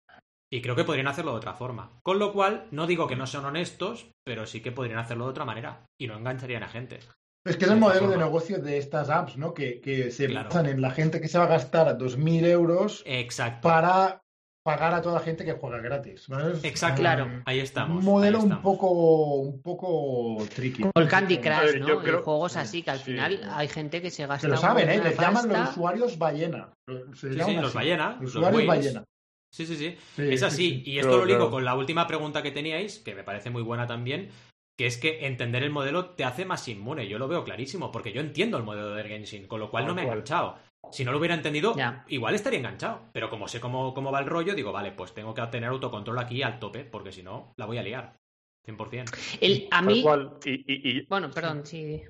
Y 0.52 0.62
creo 0.62 0.74
que 0.74 0.84
podrían 0.84 1.06
hacerlo 1.06 1.30
de 1.32 1.36
otra 1.38 1.54
forma. 1.54 2.00
Con 2.02 2.18
lo 2.18 2.32
cual, 2.32 2.66
no 2.72 2.86
digo 2.86 3.06
que 3.06 3.14
no 3.16 3.26
son 3.26 3.44
honestos, 3.44 4.10
pero 4.24 4.46
sí 4.46 4.60
que 4.60 4.72
podrían 4.72 4.98
hacerlo 4.98 5.24
de 5.26 5.30
otra 5.30 5.44
manera. 5.44 5.86
Y 5.98 6.08
no 6.08 6.16
engancharían 6.16 6.64
a 6.64 6.68
gente. 6.68 6.98
Es 7.46 7.56
que 7.56 7.64
es 7.64 7.70
el 7.70 7.76
De 7.76 7.80
modelo 7.80 8.08
de 8.10 8.18
negocio 8.18 8.58
de 8.58 8.76
estas 8.78 9.08
apps, 9.10 9.36
¿no? 9.36 9.54
Que, 9.54 9.80
que 9.80 10.10
se 10.10 10.26
Claro. 10.26 10.48
basan 10.48 10.66
en 10.66 10.80
la 10.82 10.90
gente 10.90 11.20
que 11.20 11.28
se 11.28 11.38
va 11.38 11.44
a 11.44 11.48
gastar 11.48 11.96
2.000 11.96 12.44
euros 12.46 13.02
Exacto. 13.06 13.66
para 13.68 14.20
pagar 14.62 14.92
a 14.92 15.00
toda 15.00 15.14
la 15.14 15.24
gente 15.24 15.44
que 15.44 15.52
juega 15.52 15.78
gratis. 15.78 16.24
¿sabes? 16.24 16.62
Exacto. 16.64 17.00
Claro. 17.00 17.42
Ahí 17.46 17.60
estamos. 17.60 17.98
Un 17.98 18.04
modelo 18.04 18.40
un 18.40 18.60
poco, 18.60 18.90
un 19.36 19.62
poco 19.62 20.44
tricky. 20.54 20.82
Como 20.82 20.92
el 20.96 21.08
Candy 21.08 21.38
Crush, 21.38 21.78
¿no? 21.78 22.02
creo- 22.02 22.22
juegos 22.22 22.56
así 22.56 22.82
que 22.82 22.90
al 22.90 22.98
sí. 22.98 23.04
final 23.12 23.40
hay 23.54 23.68
gente 23.68 24.02
que 24.02 24.10
se 24.10 24.26
gasta. 24.26 24.46
Que 24.46 24.50
lo 24.50 24.56
saben, 24.58 24.90
¿eh? 24.90 25.00
Les 25.02 25.16
llaman 25.18 25.48
los 25.48 25.70
usuarios 25.70 26.18
ballena. 26.18 26.74
Se 27.14 27.30
Sí, 27.30 27.36
llaman 27.36 27.46
sí, 27.46 27.54
los 27.56 27.66
así. 27.68 27.76
ballena, 27.78 28.10
Los 28.20 28.20
los 28.20 28.36
usuarios 28.36 28.66
ballena. 28.66 29.04
Sí, 29.52 29.66
sí, 29.66 29.76
sí. 29.76 29.96
Sí, 30.16 30.22
es 30.32 30.40
sí, 30.40 30.46
así. 30.46 30.56
sí. 30.56 30.82
Y 30.86 30.98
esto 30.98 31.08
Claro, 31.10 31.20
lo 31.22 31.26
ligo 31.26 31.38
claro. 31.38 31.50
con 31.50 31.64
la 31.64 31.74
última 31.74 32.06
pregunta 32.06 32.42
que 32.42 32.50
teníais, 32.52 32.98
que 33.00 33.14
me 33.14 33.24
parece 33.24 33.50
muy 33.50 33.62
buena 33.62 33.86
también, 33.86 34.30
que 34.78 34.86
es 34.86 34.96
que 34.96 35.26
entender 35.26 35.62
el 35.62 35.70
modelo 35.70 36.10
te 36.10 36.24
hace 36.24 36.44
más 36.44 36.66
inmune. 36.68 37.08
Yo 37.08 37.18
lo 37.18 37.28
veo 37.28 37.44
clarísimo, 37.44 37.90
porque 37.92 38.12
yo 38.12 38.20
entiendo 38.20 38.56
el 38.56 38.62
modelo 38.64 38.90
de 38.94 39.04
Genshin, 39.04 39.46
con 39.46 39.60
lo 39.60 39.70
cual 39.70 39.86
no 39.86 39.94
me 39.94 40.02
ha 40.02 40.04
enganchado. 40.04 40.56
Si 40.92 41.04
no 41.04 41.12
lo 41.12 41.18
hubiera 41.18 41.34
entendido, 41.34 41.76
Ya. 41.76 42.04
igual 42.08 42.34
estaría 42.34 42.58
enganchado. 42.60 43.10
Pero 43.12 43.28
como 43.28 43.48
sé 43.48 43.60
cómo, 43.60 43.92
cómo 43.92 44.10
va 44.10 44.20
el 44.20 44.26
rollo, 44.26 44.54
digo, 44.54 44.72
vale, 44.72 44.92
pues 44.92 45.12
tengo 45.12 45.34
que 45.34 45.42
tener 45.48 45.68
autocontrol 45.68 46.18
aquí 46.18 46.42
al 46.42 46.58
tope, 46.58 46.84
porque 46.84 47.12
si 47.12 47.22
no, 47.22 47.52
la 47.56 47.66
voy 47.66 47.78
a 47.78 47.82
liar. 47.82 48.16
100%. 48.66 49.10
El, 49.40 49.68
a 49.70 49.82
mí. 49.82 50.02
cual. 50.02 50.38
Y, 50.44 50.50
y- 50.52 50.98
y- 50.98 51.06
Bueno, 51.06 51.30
perdón, 51.30 51.66
sí. 51.66 52.00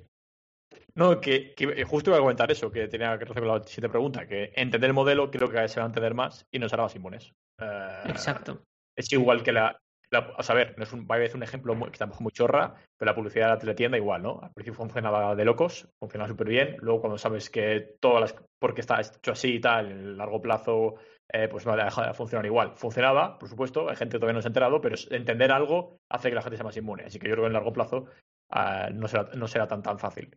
No, 0.94 1.20
que, 1.20 1.54
que 1.54 1.64
eh, 1.64 1.84
justo 1.84 2.10
iba 2.10 2.18
a 2.18 2.20
comentar 2.20 2.50
eso, 2.50 2.70
que 2.70 2.88
tenía 2.88 3.18
que 3.18 3.24
responder 3.24 3.52
la 3.60 3.64
siguiente 3.64 3.88
pregunta, 3.88 4.26
que 4.26 4.52
entender 4.54 4.88
el 4.90 4.94
modelo 4.94 5.30
creo 5.30 5.48
que 5.48 5.68
se 5.68 5.80
va 5.80 5.86
a 5.86 5.88
entender 5.88 6.14
más 6.14 6.46
y 6.50 6.58
nos 6.58 6.72
hará 6.72 6.84
más 6.84 6.94
inmunes. 6.94 7.32
Eh, 7.60 8.02
Exacto. 8.06 8.62
Es 8.96 9.12
igual 9.12 9.42
que 9.42 9.52
la. 9.52 9.78
la- 10.10 10.34
a 10.36 10.54
ver, 10.54 10.74
no 10.76 10.84
es 10.84 10.92
un, 10.92 11.06
va 11.10 11.16
a 11.16 11.18
ser 11.18 11.36
un 11.36 11.42
ejemplo 11.42 11.74
muy, 11.74 11.90
que 11.90 11.98
tampoco 11.98 12.18
es 12.18 12.22
muy 12.22 12.32
chorra, 12.32 12.74
pero 12.96 13.10
la 13.10 13.14
publicidad 13.14 13.46
de 13.46 13.52
la 13.54 13.58
teletienda 13.58 13.96
igual, 13.96 14.22
¿no? 14.22 14.40
Al 14.42 14.52
principio 14.52 14.76
funcionaba 14.76 15.34
de 15.34 15.44
locos, 15.44 15.88
funcionaba 15.98 16.28
súper 16.28 16.48
bien. 16.48 16.76
Luego, 16.80 17.00
cuando 17.00 17.18
sabes 17.18 17.50
que 17.50 17.96
todas 18.00 18.20
las. 18.20 18.34
porque 18.58 18.80
está 18.80 19.00
hecho 19.00 19.32
así 19.32 19.54
y 19.54 19.60
tal, 19.60 19.90
en 19.90 19.98
el 19.98 20.16
largo 20.18 20.42
plazo, 20.42 20.96
eh, 21.32 21.48
pues 21.48 21.64
no 21.66 21.76
deja 21.76 22.08
de 22.08 22.14
funcionar 22.14 22.44
igual. 22.46 22.72
Funcionaba, 22.76 23.38
por 23.38 23.48
supuesto, 23.48 23.88
hay 23.88 23.96
gente 23.96 24.16
que 24.16 24.18
todavía 24.20 24.34
no 24.34 24.42
se 24.42 24.48
ha 24.48 24.50
enterado, 24.50 24.80
pero 24.80 24.96
entender 25.10 25.52
algo 25.52 25.98
hace 26.10 26.28
que 26.28 26.34
la 26.34 26.42
gente 26.42 26.56
sea 26.56 26.64
más 26.64 26.76
inmune. 26.76 27.04
Así 27.04 27.18
que 27.18 27.28
yo 27.28 27.34
creo 27.34 27.44
que 27.44 27.48
en 27.48 27.52
largo 27.54 27.72
plazo 27.72 28.06
ah, 28.50 28.90
no, 28.92 29.06
será, 29.08 29.30
no 29.34 29.46
será 29.46 29.66
tan 29.68 29.82
tan 29.82 29.98
fácil. 29.98 30.36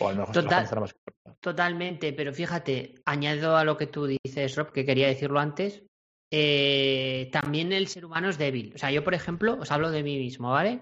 O 0.00 0.08
al 0.08 0.14
menos 0.16 0.28
la 0.28 0.42
Total. 0.42 0.54
gente 0.58 0.68
será 0.68 0.80
más. 0.80 0.94
Totalmente, 1.40 2.12
pero 2.12 2.32
fíjate, 2.32 2.94
añado 3.04 3.56
a 3.56 3.64
lo 3.64 3.76
que 3.76 3.86
tú 3.88 4.06
dices, 4.06 4.54
Rob, 4.56 4.72
que 4.72 4.84
quería 4.86 5.08
decirlo 5.08 5.40
antes, 5.40 5.82
eh, 6.30 7.28
también 7.32 7.72
el 7.72 7.88
ser 7.88 8.04
humano 8.04 8.28
es 8.28 8.38
débil. 8.38 8.72
O 8.74 8.78
sea, 8.78 8.90
yo, 8.90 9.02
por 9.02 9.14
ejemplo, 9.14 9.58
os 9.60 9.70
hablo 9.72 9.90
de 9.90 10.02
mí 10.02 10.18
mismo, 10.18 10.50
¿vale? 10.50 10.80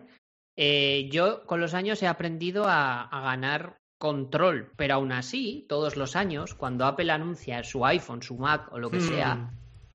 Eh, 0.57 1.09
yo 1.11 1.47
con 1.47 1.61
los 1.61 1.73
años 1.75 2.03
he 2.03 2.07
aprendido 2.07 2.67
a, 2.67 3.03
a 3.03 3.21
ganar 3.23 3.79
control, 3.99 4.71
pero 4.77 4.95
aún 4.95 5.13
así, 5.13 5.65
todos 5.69 5.97
los 5.97 6.15
años, 6.17 6.55
cuando 6.55 6.85
Apple 6.85 7.11
anuncia 7.11 7.65
su 7.65 7.85
iPhone, 7.87 8.23
su 8.23 8.37
Mac 8.37 8.71
o 8.73 8.79
lo 8.79 8.91
que 8.91 8.99
Hmm. 8.99 9.01
sea, 9.01 9.51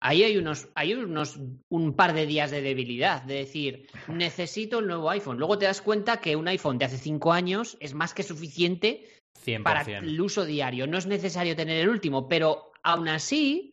ahí 0.05 0.23
hay 0.23 0.37
unos, 0.37 0.69
hay 0.75 0.93
unos 0.93 1.39
un 1.69 1.93
par 1.93 2.13
de 2.13 2.25
días 2.25 2.51
de 2.51 2.61
debilidad, 2.61 3.23
de 3.23 3.35
decir, 3.35 3.87
necesito 4.07 4.79
el 4.79 4.87
nuevo 4.87 5.09
iPhone. 5.09 5.37
Luego 5.37 5.57
te 5.57 5.65
das 5.65 5.81
cuenta 5.81 6.17
que 6.17 6.35
un 6.35 6.47
iPhone 6.47 6.77
de 6.77 6.85
hace 6.85 6.97
cinco 6.97 7.33
años 7.33 7.77
es 7.79 7.93
más 7.93 8.13
que 8.13 8.23
suficiente 8.23 9.07
100%. 9.45 9.63
para 9.63 9.81
el 9.81 10.21
uso 10.21 10.45
diario. 10.45 10.87
No 10.87 10.97
es 10.97 11.07
necesario 11.07 11.55
tener 11.55 11.77
el 11.77 11.89
último, 11.89 12.27
pero 12.27 12.71
aún 12.83 13.07
así, 13.07 13.71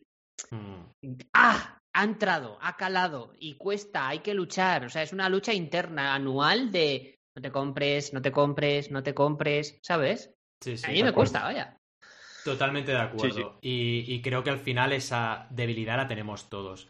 Mm. 0.51 1.15
¡ah! 1.33 1.77
Ha 1.95 2.03
entrado, 2.03 2.57
ha 2.59 2.75
calado 2.75 3.33
y 3.37 3.53
cuesta, 3.53 4.07
hay 4.07 4.19
que 4.19 4.33
luchar. 4.33 4.83
O 4.85 4.89
sea, 4.89 5.03
es 5.03 5.13
una 5.13 5.29
lucha 5.29 5.53
interna, 5.53 6.15
anual 6.15 6.71
de 6.71 7.19
no 7.35 7.41
te 7.41 7.51
compres, 7.51 8.13
no 8.13 8.21
te 8.21 8.31
compres, 8.31 8.89
no 8.89 9.03
te 9.03 9.13
compres, 9.13 9.77
¿sabes? 9.83 10.33
Sí, 10.63 10.75
sí. 10.75 10.85
A 10.87 10.89
mí 10.89 11.03
me 11.03 11.13
cuesta, 11.13 11.43
vaya. 11.43 11.77
Totalmente 12.43 12.91
de 12.91 12.99
acuerdo. 12.99 13.57
Sí, 13.61 13.69
Y, 13.69 14.13
y 14.13 14.21
creo 14.21 14.43
que 14.43 14.49
al 14.49 14.59
final 14.59 14.93
esa 14.93 15.47
debilidad 15.49 15.97
la 15.97 16.07
tenemos 16.07 16.49
todos. 16.49 16.89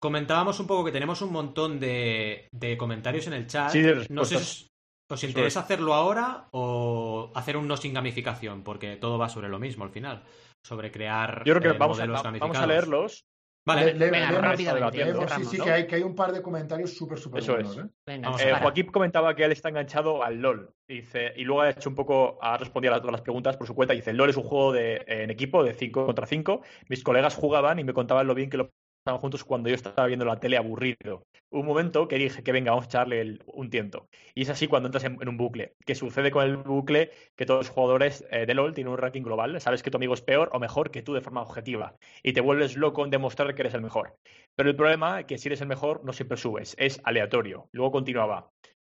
Comentábamos 0.00 0.60
un 0.60 0.66
poco 0.66 0.84
que 0.84 0.92
tenemos 0.92 1.22
un 1.22 1.32
montón 1.32 1.80
de, 1.80 2.48
de 2.52 2.76
comentarios 2.76 3.26
en 3.26 3.32
el 3.32 3.46
chat. 3.46 3.70
Sí, 3.70 3.80
de 3.80 4.06
no 4.10 4.24
sé 4.24 4.38
si 4.38 4.68
os, 5.10 5.24
interesa 5.24 5.60
es. 5.60 5.64
hacerlo 5.64 5.94
ahora 5.94 6.48
o 6.50 7.30
hacer 7.34 7.56
un 7.56 7.66
no 7.66 7.76
sin 7.76 7.94
gamificación, 7.94 8.62
porque 8.62 8.96
todo 8.96 9.18
va 9.18 9.28
sobre 9.28 9.48
lo 9.48 9.58
mismo 9.58 9.84
al 9.84 9.90
final. 9.90 10.22
Sobre 10.62 10.90
crear 10.90 11.42
Yo 11.44 11.54
creo 11.54 11.72
que 11.72 11.76
eh, 11.76 11.78
vamos, 11.78 12.00
a, 12.00 12.06
vamos 12.06 12.56
a 12.56 12.66
leerlos. 12.66 13.24
Vale, 13.66 13.86
Le- 13.86 13.94
le- 13.94 14.10
Venga, 14.10 14.30
leemos- 14.30 14.42
rápidamente, 14.42 14.96
leemos, 15.04 15.30
sí, 15.32 15.44
sí, 15.46 15.56
¿no? 15.58 15.64
que 15.64 15.70
hay, 15.70 15.86
que 15.86 15.94
hay 15.94 16.02
un 16.02 16.14
par 16.14 16.32
de 16.32 16.42
comentarios 16.42 16.94
súper, 16.94 17.18
súper 17.18 17.40
Eso 17.42 17.52
buenos. 17.54 17.78
es. 17.78 17.84
¿eh? 17.84 17.88
Venga, 18.06 18.30
Eh. 18.38 18.52
Joaquín 18.60 18.86
comentaba 18.86 19.34
que 19.34 19.44
él 19.44 19.52
está 19.52 19.70
enganchado 19.70 20.22
al 20.22 20.36
LOL. 20.40 20.70
Dice, 20.86 21.32
y 21.34 21.44
luego 21.44 21.62
ha 21.62 21.70
hecho 21.70 21.88
un 21.88 21.94
poco, 21.94 22.38
ha 22.42 22.58
respondido 22.58 22.92
a 22.94 22.98
todas 22.98 23.12
las 23.12 23.22
preguntas 23.22 23.56
por 23.56 23.66
su 23.66 23.74
cuenta. 23.74 23.94
Dice, 23.94 24.10
el 24.10 24.18
LOL 24.18 24.28
es 24.28 24.36
un 24.36 24.42
juego 24.42 24.72
de, 24.72 25.02
en 25.06 25.30
equipo 25.30 25.64
de 25.64 25.72
5 25.72 26.04
contra 26.04 26.26
5. 26.26 26.60
Mis 26.90 27.02
colegas 27.02 27.34
jugaban 27.36 27.78
y 27.78 27.84
me 27.84 27.94
contaban 27.94 28.26
lo 28.26 28.34
bien 28.34 28.50
que 28.50 28.58
lo 28.58 28.70
pasaban 29.04 29.20
juntos 29.20 29.44
cuando 29.44 29.68
yo 29.68 29.74
estaba 29.74 30.06
viendo 30.06 30.24
la 30.24 30.40
tele 30.40 30.56
aburrido. 30.56 31.26
Un 31.50 31.66
momento 31.66 32.08
que 32.08 32.16
dije 32.16 32.42
que 32.42 32.52
venga, 32.52 32.70
vamos 32.70 32.86
a 32.86 32.88
echarle 32.88 33.38
un 33.46 33.68
tiento. 33.68 34.08
Y 34.34 34.42
es 34.42 34.48
así 34.48 34.66
cuando 34.66 34.88
entras 34.88 35.04
en, 35.04 35.28
un 35.28 35.36
bucle. 35.36 35.74
¿Qué 35.84 35.94
sucede 35.94 36.30
con 36.30 36.42
el 36.44 36.56
bucle? 36.56 37.10
Que 37.36 37.44
todos 37.44 37.66
los 37.66 37.68
jugadores 37.68 38.24
eh, 38.30 38.46
de 38.46 38.54
LOL 38.54 38.72
tienen 38.72 38.92
un 38.92 38.98
ranking 38.98 39.22
global. 39.22 39.60
Sabes 39.60 39.82
que 39.82 39.90
tu 39.90 39.98
amigo 39.98 40.14
es 40.14 40.22
peor 40.22 40.48
o 40.52 40.58
mejor 40.58 40.90
que 40.90 41.02
tú 41.02 41.12
de 41.12 41.20
forma 41.20 41.42
objetiva. 41.42 41.96
Y 42.22 42.32
te 42.32 42.40
vuelves 42.40 42.76
loco 42.76 43.04
en 43.04 43.10
demostrar 43.10 43.54
que 43.54 43.62
eres 43.62 43.74
el 43.74 43.82
mejor. 43.82 44.16
Pero 44.56 44.70
el 44.70 44.76
problema 44.76 45.20
es 45.20 45.26
que 45.26 45.36
si 45.36 45.48
eres 45.48 45.60
el 45.60 45.68
mejor, 45.68 46.02
no 46.02 46.14
siempre 46.14 46.38
subes. 46.38 46.74
Es 46.78 47.00
aleatorio. 47.04 47.68
Luego 47.72 47.92
continuaba 47.92 48.50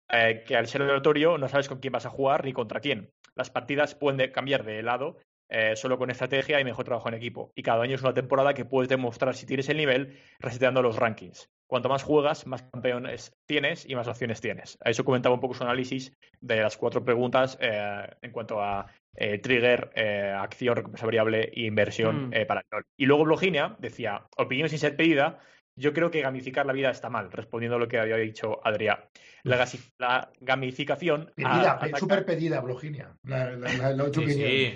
eh, 0.10 0.44
que 0.46 0.56
al 0.56 0.68
ser 0.68 0.84
aleatorio 0.84 1.40
no 1.40 1.50
sabes 1.50 1.68
con 1.68 1.80
quién 1.80 1.94
vas 1.94 2.06
a 2.06 2.12
jugar 2.12 2.46
ni 2.46 2.54
contra 2.54 2.80
quién. 2.80 3.10
Las 3.34 3.50
partidas 3.50 3.96
pueden 3.96 4.18
de- 4.18 4.32
cambiar 4.32 4.64
de 4.64 4.84
lado 4.84 5.18
eh, 5.50 5.76
solo 5.76 5.98
con 5.98 6.10
estrategia 6.10 6.60
y 6.60 6.64
mejor 6.64 6.86
trabajo 6.86 7.08
en 7.08 7.16
equipo. 7.16 7.52
Y 7.56 7.64
cada 7.64 7.84
año 7.84 7.96
es 7.96 8.02
una 8.02 8.14
temporada 8.14 8.54
que 8.54 8.66
puedes 8.66 8.90
demostrar 8.90 9.36
si 9.36 9.46
tienes 9.46 9.70
el 9.70 9.78
nivel 9.78 10.18
reseteando 10.40 10.82
los 10.82 10.98
rankings. 10.98 11.50
Cuanto 11.68 11.90
más 11.90 12.04
juegas, 12.04 12.46
más 12.46 12.62
campeones 12.64 13.36
tienes 13.48 13.90
y 13.90 13.96
más 13.96 14.08
opciones 14.08 14.40
tienes. 14.42 14.78
A 14.86 14.90
eso 14.92 15.04
comentaba 15.04 15.34
un 15.36 15.42
poco 15.42 15.56
su 15.56 15.64
análisis 15.64 16.14
de 16.40 16.62
las 16.62 16.78
cuatro 16.78 17.04
preguntas 17.04 17.58
eh, 17.60 18.08
en 18.22 18.32
cuanto 18.32 18.62
a 18.62 18.86
eh, 19.16 19.40
trigger, 19.40 19.92
eh, 19.96 20.34
acción, 20.38 20.76
recompensa 20.76 21.06
variable 21.06 21.50
e 21.54 21.62
inversión 21.62 22.30
Mm. 22.30 22.34
eh, 22.34 22.46
para 22.46 22.62
el. 22.62 22.84
Y 22.98 23.06
luego 23.06 23.24
Bloginia 23.24 23.76
decía, 23.80 24.28
opinión 24.38 24.70
sin 24.70 24.78
ser 24.78 24.96
pedida, 24.96 25.40
yo 25.78 25.94
creo 25.94 26.10
que 26.12 26.22
gamificar 26.22 26.66
la 26.66 26.74
vida 26.74 26.90
está 26.90 27.10
mal, 27.10 27.32
respondiendo 27.32 27.76
a 27.76 27.80
lo 27.80 27.88
que 27.88 28.00
había 28.00 28.18
dicho 28.18 28.60
Adrián. 28.66 29.00
La, 29.44 29.58
gasi- 29.58 29.92
la 30.00 30.32
gamificación. 30.40 31.32
Pedida, 31.36 31.72
a- 31.72 31.76
ataca- 31.76 32.00
súper 32.00 32.26
pedida, 32.26 32.60
Bloginia. 32.62 33.16
La, 33.24 33.52
la, 33.52 33.94
la, 33.94 34.06
sí, 34.14 34.32
sí, 34.32 34.76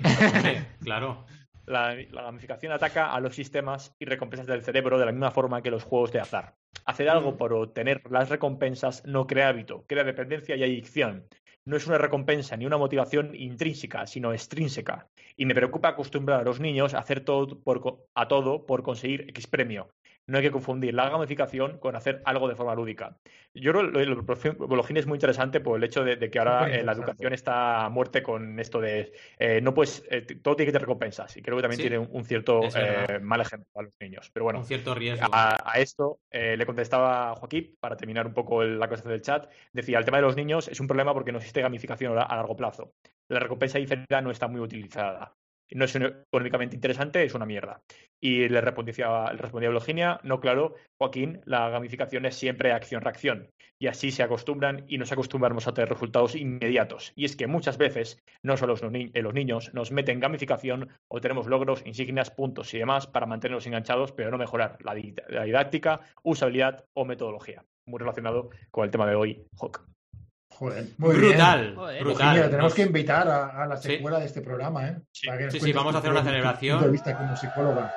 claro. 0.83 1.25
La, 1.65 1.95
la 2.11 2.23
gamificación 2.23 2.71
ataca 2.71 3.13
a 3.13 3.19
los 3.19 3.35
sistemas 3.35 3.95
y 3.99 4.05
recompensas 4.05 4.47
del 4.47 4.63
cerebro 4.63 4.97
de 4.97 5.05
la 5.05 5.11
misma 5.11 5.31
forma 5.31 5.61
que 5.61 5.69
los 5.71 5.83
juegos 5.83 6.11
de 6.11 6.19
azar. 6.19 6.55
Hacer 6.85 7.09
algo 7.09 7.37
por 7.37 7.53
obtener 7.53 8.01
las 8.09 8.29
recompensas 8.29 9.05
no 9.05 9.27
crea 9.27 9.49
hábito, 9.49 9.85
crea 9.87 10.03
dependencia 10.03 10.55
y 10.55 10.63
adicción. 10.63 11.27
No 11.65 11.77
es 11.77 11.85
una 11.85 11.99
recompensa 11.99 12.57
ni 12.57 12.65
una 12.65 12.77
motivación 12.77 13.35
intrínseca, 13.35 14.07
sino 14.07 14.33
extrínseca. 14.33 15.07
Y 15.35 15.45
me 15.45 15.53
preocupa 15.53 15.89
acostumbrar 15.89 16.39
a 16.39 16.43
los 16.43 16.59
niños 16.59 16.95
a 16.95 16.99
hacer 16.99 17.19
todo 17.19 17.59
por, 17.61 18.07
a 18.15 18.27
todo 18.27 18.65
por 18.65 18.81
conseguir 18.81 19.25
X 19.29 19.45
premio. 19.45 19.89
No 20.29 20.37
hay 20.37 20.43
que 20.43 20.51
confundir 20.51 20.93
la 20.93 21.09
gamificación 21.09 21.79
con 21.79 21.95
hacer 21.95 22.21
algo 22.23 22.47
de 22.47 22.55
forma 22.55 22.75
lúdica. 22.75 23.17
Yo 23.53 23.71
creo 23.73 23.91
que 23.91 24.01
el 24.01 24.15
Bologín 24.57 24.97
es 24.97 25.07
muy 25.07 25.15
interesante 25.15 25.59
por 25.59 25.77
el 25.77 25.83
hecho 25.83 26.03
de, 26.03 26.15
de 26.17 26.29
que 26.29 26.37
ahora 26.39 26.69
eh, 26.69 26.83
la 26.83 26.91
educación 26.91 27.33
está 27.33 27.85
a 27.85 27.89
muerte 27.89 28.21
con 28.21 28.59
esto 28.59 28.79
de 28.79 29.11
eh, 29.39 29.59
no 29.61 29.73
eh, 30.09 30.21
t- 30.21 30.35
todo 30.35 30.55
tiene 30.55 30.67
que 30.67 30.73
tener 30.73 30.83
recompensas. 30.83 31.35
Y 31.35 31.41
creo 31.41 31.57
que 31.57 31.63
también 31.63 31.77
Sí, 31.77 31.83
tiene 31.83 31.97
un, 31.97 32.07
un 32.11 32.23
cierto 32.23 32.61
mal 33.21 33.41
ejemplo 33.41 33.69
a 33.75 33.83
los 33.83 33.93
niños. 33.99 34.29
Pero 34.31 34.43
bueno, 34.43 34.59
Un 34.59 34.65
cierto 34.65 34.93
riesgo. 34.93 35.25
a, 35.31 35.57
a 35.65 35.79
esto 35.79 36.19
le 36.31 36.65
contestaba 36.65 37.33
Joaquín, 37.35 37.75
para 37.79 37.97
terminar 37.97 38.27
un 38.27 38.33
poco 38.33 38.61
el- 38.61 38.77
la 38.79 38.85
conversación 38.87 39.13
del 39.13 39.21
chat, 39.23 39.49
decía, 39.73 39.97
el 39.97 40.05
tema 40.05 40.17
de 40.17 40.23
los 40.23 40.35
niños 40.35 40.67
es 40.67 40.79
un 40.79 40.87
problema 40.87 41.13
porque 41.13 41.31
no 41.31 41.39
existe 41.39 41.61
gamificación 41.61 42.17
a, 42.17 42.21
a 42.21 42.35
largo 42.35 42.55
plazo. 42.55 42.93
La 43.29 43.39
recompensa 43.39 43.79
diferida 43.79 44.21
no 44.21 44.29
está 44.31 44.47
muy 44.47 44.61
utilizada. 44.61 45.35
No 45.71 45.85
es 45.85 45.95
económicamente 45.95 46.75
interesante, 46.75 47.23
es 47.23 47.33
una 47.33 47.45
mierda. 47.45 47.81
Y 48.19 48.49
le 48.49 48.61
respondía, 48.61 49.31
le 49.31 49.37
respondía 49.37 50.19
no, 50.23 50.39
claro, 50.39 50.75
Joaquín, 50.97 51.41
la 51.45 51.69
gamificación 51.69 52.25
es 52.25 52.35
siempre 52.35 52.71
acción-reacción. 52.71 53.49
Y 53.81 53.87
así 53.87 54.11
se 54.11 54.23
acostumbran 54.23 54.83
y 54.87 54.97
nos 54.97 55.11
acostumbramos 55.11 55.67
a 55.67 55.73
tener 55.73 55.89
resultados 55.89 56.35
inmediatos. 56.35 57.13
Y 57.15 57.23
es 57.23 57.35
que 57.35 57.47
muchas 57.47 57.77
veces, 57.77 58.21
no 58.43 58.57
solo 58.57 58.73
los, 58.73 58.83
eh, 58.83 59.21
los 59.21 59.33
niños, 59.33 59.73
nos 59.73 59.91
meten 59.91 60.19
gamificación 60.19 60.89
o 61.07 61.21
tenemos 61.21 61.47
logros, 61.47 61.85
insignias, 61.85 62.29
puntos 62.29 62.73
y 62.73 62.79
demás 62.79 63.07
para 63.07 63.25
mantenerlos 63.25 63.67
enganchados, 63.67 64.11
pero 64.11 64.31
no 64.31 64.37
mejorar 64.37 64.77
la, 64.81 64.95
la 65.29 65.43
didáctica, 65.43 66.01
usabilidad 66.23 66.85
o 66.93 67.05
metodología. 67.05 67.63
Muy 67.85 67.99
relacionado 67.99 68.49
con 68.71 68.83
el 68.83 68.91
tema 68.91 69.07
de 69.07 69.15
hoy, 69.15 69.45
Hawk. 69.59 69.98
Joder, 70.59 70.87
muy 70.97 71.15
brutal, 71.15 71.61
bien. 71.61 71.75
Joder. 71.75 72.03
brutal. 72.03 72.49
Tenemos 72.49 72.73
que 72.73 72.81
invitar 72.81 73.27
a, 73.29 73.63
a 73.63 73.65
la 73.65 73.77
Sí. 73.77 73.89
secuela 73.95 74.19
de 74.19 74.25
este 74.25 74.41
programa, 74.41 74.87
¿eh? 74.89 74.97
Sí. 75.13 75.29
Sí, 75.59 75.71
vamos 75.73 75.95
a 75.95 75.99
hacer 75.99 76.11
una 76.11 76.23
celebración. 76.23 76.81
de 76.83 76.89
vista 76.89 77.17
como 77.17 77.35
psicóloga. 77.37 77.93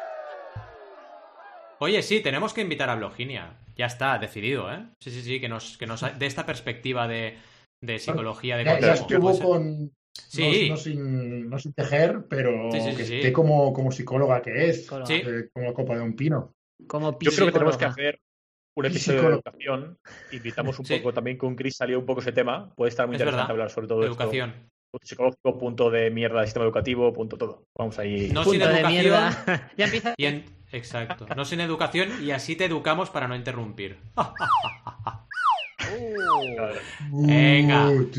Oye, 1.79 2.03
sí, 2.03 2.21
tenemos 2.21 2.55
que 2.55 2.61
invitar 2.61 2.89
a 2.91 2.95
Bloginia. 2.95 3.59
Ya 3.77 3.87
está, 3.87 4.19
decidido, 4.19 4.73
¿eh? 4.73 4.87
Sí, 5.01 5.11
sí, 5.11 5.23
sí, 5.23 5.41
que 5.41 5.49
nos, 5.49 5.77
que 5.77 5.87
nos 5.87 6.03
de 6.19 6.27
esta 6.27 6.47
perspectiva 6.47 7.09
de, 7.09 7.39
de 7.81 7.99
psicología 7.99 8.57
de 8.57 8.65
Ya, 8.65 8.79
ya 8.81 8.89
consumo. 8.97 9.31
estuvo 9.31 9.49
con. 9.51 9.91
Sí. 10.15 10.69
No, 10.69 10.75
no 10.75 10.81
sin, 10.81 11.51
no 11.51 11.59
sin 11.59 11.73
tejer, 11.73 12.27
pero 12.29 12.71
Sí, 12.71 12.81
sí, 12.81 12.91
sí, 12.91 12.97
que 12.97 13.05
sí. 13.05 13.17
esté 13.17 13.33
como, 13.33 13.73
como 13.73 13.91
psicóloga 13.91 14.41
que 14.43 14.69
es. 14.69 14.89
Eh, 15.09 15.49
como 15.53 15.67
la 15.67 15.73
copa 15.73 15.95
de 15.97 16.03
un 16.03 16.15
pino. 16.15 16.55
Como 16.87 17.19
Yo 17.19 17.31
creo 17.33 17.47
que 17.47 17.53
tenemos 17.53 17.77
que 17.77 17.85
hacer 17.87 18.21
un 18.75 18.87
episodio 18.87 19.23
de 19.23 19.29
educación. 19.35 19.99
Invitamos 20.33 20.79
un 20.79 20.87
Sí. 20.87 20.97
poco 20.97 21.13
también 21.13 21.37
con 21.37 21.55
Chris 21.57 21.77
salió 21.77 21.99
un 21.99 22.07
poco 22.07 22.21
ese 22.21 22.33
tema. 22.33 22.73
Puede 22.75 22.89
estar 22.91 23.07
muy 23.07 23.17
Es 23.17 23.21
interesante 23.21 23.43
verdad. 23.43 23.51
hablar 23.51 23.71
sobre 23.71 23.87
todo 23.89 24.05
Educación. 24.05 24.51
esto. 24.51 24.69
Punto 24.93 25.07
psicológico, 25.07 25.59
punto 25.59 25.91
de 25.91 26.11
mierda 26.11 26.39
del 26.39 26.47
sistema 26.47 26.65
educativo, 26.67 27.13
punto 27.15 27.39
todo. 27.39 27.65
Vamos 27.79 27.99
ahí. 27.99 28.29
No 28.31 28.45
sin 28.45 28.53
Punto 28.61 28.67
de 28.69 28.75
educación. 28.81 28.93
mierda. 28.93 29.73
ya 29.77 29.85
empieza. 29.87 30.15
Y 30.17 30.27
en- 30.27 30.45
Exacto. 30.73 31.27
No 31.37 31.45
sin 31.45 31.61
educación 31.61 32.25
y 32.25 32.31
así 32.31 32.57
te 32.57 32.65
educamos 32.65 33.11
para 33.11 33.29
no 33.29 33.37
interrumpir. 33.37 33.99
Venga. 37.11 37.89
Uh, 37.91 38.11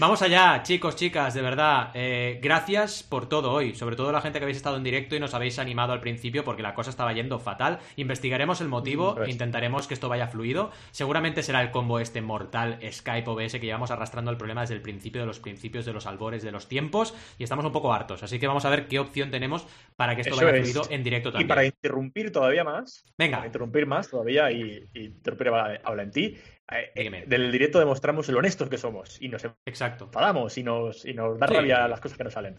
Vamos 0.00 0.22
allá, 0.22 0.62
chicos, 0.62 0.96
chicas, 0.96 1.34
de 1.34 1.42
verdad. 1.42 1.90
eh, 1.94 2.38
gracias 2.42 3.02
por 3.02 3.28
todo 3.28 3.52
hoy. 3.52 3.74
Sobre 3.74 3.96
todo 3.96 4.12
la 4.12 4.20
gente 4.20 4.38
que 4.38 4.44
habéis 4.44 4.56
estado 4.56 4.76
en 4.76 4.82
directo 4.82 5.14
y 5.16 5.20
nos 5.20 5.34
habéis 5.34 5.58
animado 5.58 5.92
al 5.92 6.00
principio 6.00 6.44
porque 6.44 6.62
la 6.62 6.74
cosa 6.74 6.90
estaba 6.90 7.12
yendo 7.12 7.38
fatal. 7.38 7.78
Investigaremos 7.96 8.60
el 8.60 8.68
motivo, 8.68 9.14
Pues. 9.14 9.28
intentaremos 9.28 9.86
que 9.86 9.94
esto 9.94 10.08
vaya 10.08 10.28
fluido. 10.28 10.70
Seguramente 10.90 11.42
será 11.42 11.62
el 11.62 11.70
combo 11.70 11.98
este 12.00 12.20
mortal 12.20 12.78
Skype 12.90 13.28
OBS 13.30 13.52
que 13.52 13.66
llevamos 13.66 13.90
arrastrando 13.90 14.30
el 14.30 14.36
problema 14.36 14.62
desde 14.62 14.74
el 14.74 14.82
principio 14.82 15.20
de 15.20 15.26
los 15.26 15.40
principios, 15.40 15.84
de 15.84 15.92
los 15.92 16.06
albores, 16.06 16.42
de 16.42 16.52
los 16.52 16.68
tiempos. 16.68 17.14
Y 17.38 17.44
estamos 17.44 17.64
un 17.64 17.72
poco 17.72 17.92
hartos. 17.92 18.22
Así 18.22 18.38
que 18.38 18.46
vamos 18.46 18.64
a 18.64 18.70
ver 18.70 18.88
qué 18.88 18.98
opción 18.98 19.30
tenemos 19.30 19.66
para 19.96 20.14
que 20.14 20.22
esto 20.22 20.34
Eso 20.34 20.44
vaya 20.44 20.56
es. 20.58 20.70
fluido 20.72 20.86
en 20.90 21.02
directo 21.04 21.28
Y 21.28 21.32
también. 21.32 21.48
para 21.48 21.64
interrumpir 21.64 22.32
todavía 22.32 22.64
más, 22.64 23.04
Venga. 23.16 23.36
para 23.38 23.46
interrumpir 23.46 23.86
más 23.86 24.08
todavía 24.10 24.50
y, 24.50 24.88
y 24.94 25.04
interrumpir 25.06 25.48
habla 25.84 26.02
en 26.02 26.10
ti, 26.10 26.36
eh, 26.80 26.92
eh, 26.94 27.24
del 27.26 27.50
directo 27.52 27.78
demostramos 27.78 28.28
lo 28.28 28.38
honestos 28.38 28.68
que 28.68 28.78
somos 28.78 29.20
y 29.20 29.28
nos 29.28 29.44
Exacto. 29.66 30.04
enfadamos 30.06 30.56
y 30.58 30.62
nos, 30.62 31.04
y 31.04 31.14
nos 31.14 31.38
da 31.38 31.48
Sí. 31.48 31.54
rabia 31.54 31.88
las 31.88 32.00
cosas 32.00 32.18
que 32.18 32.24
nos 32.24 32.32
salen. 32.32 32.58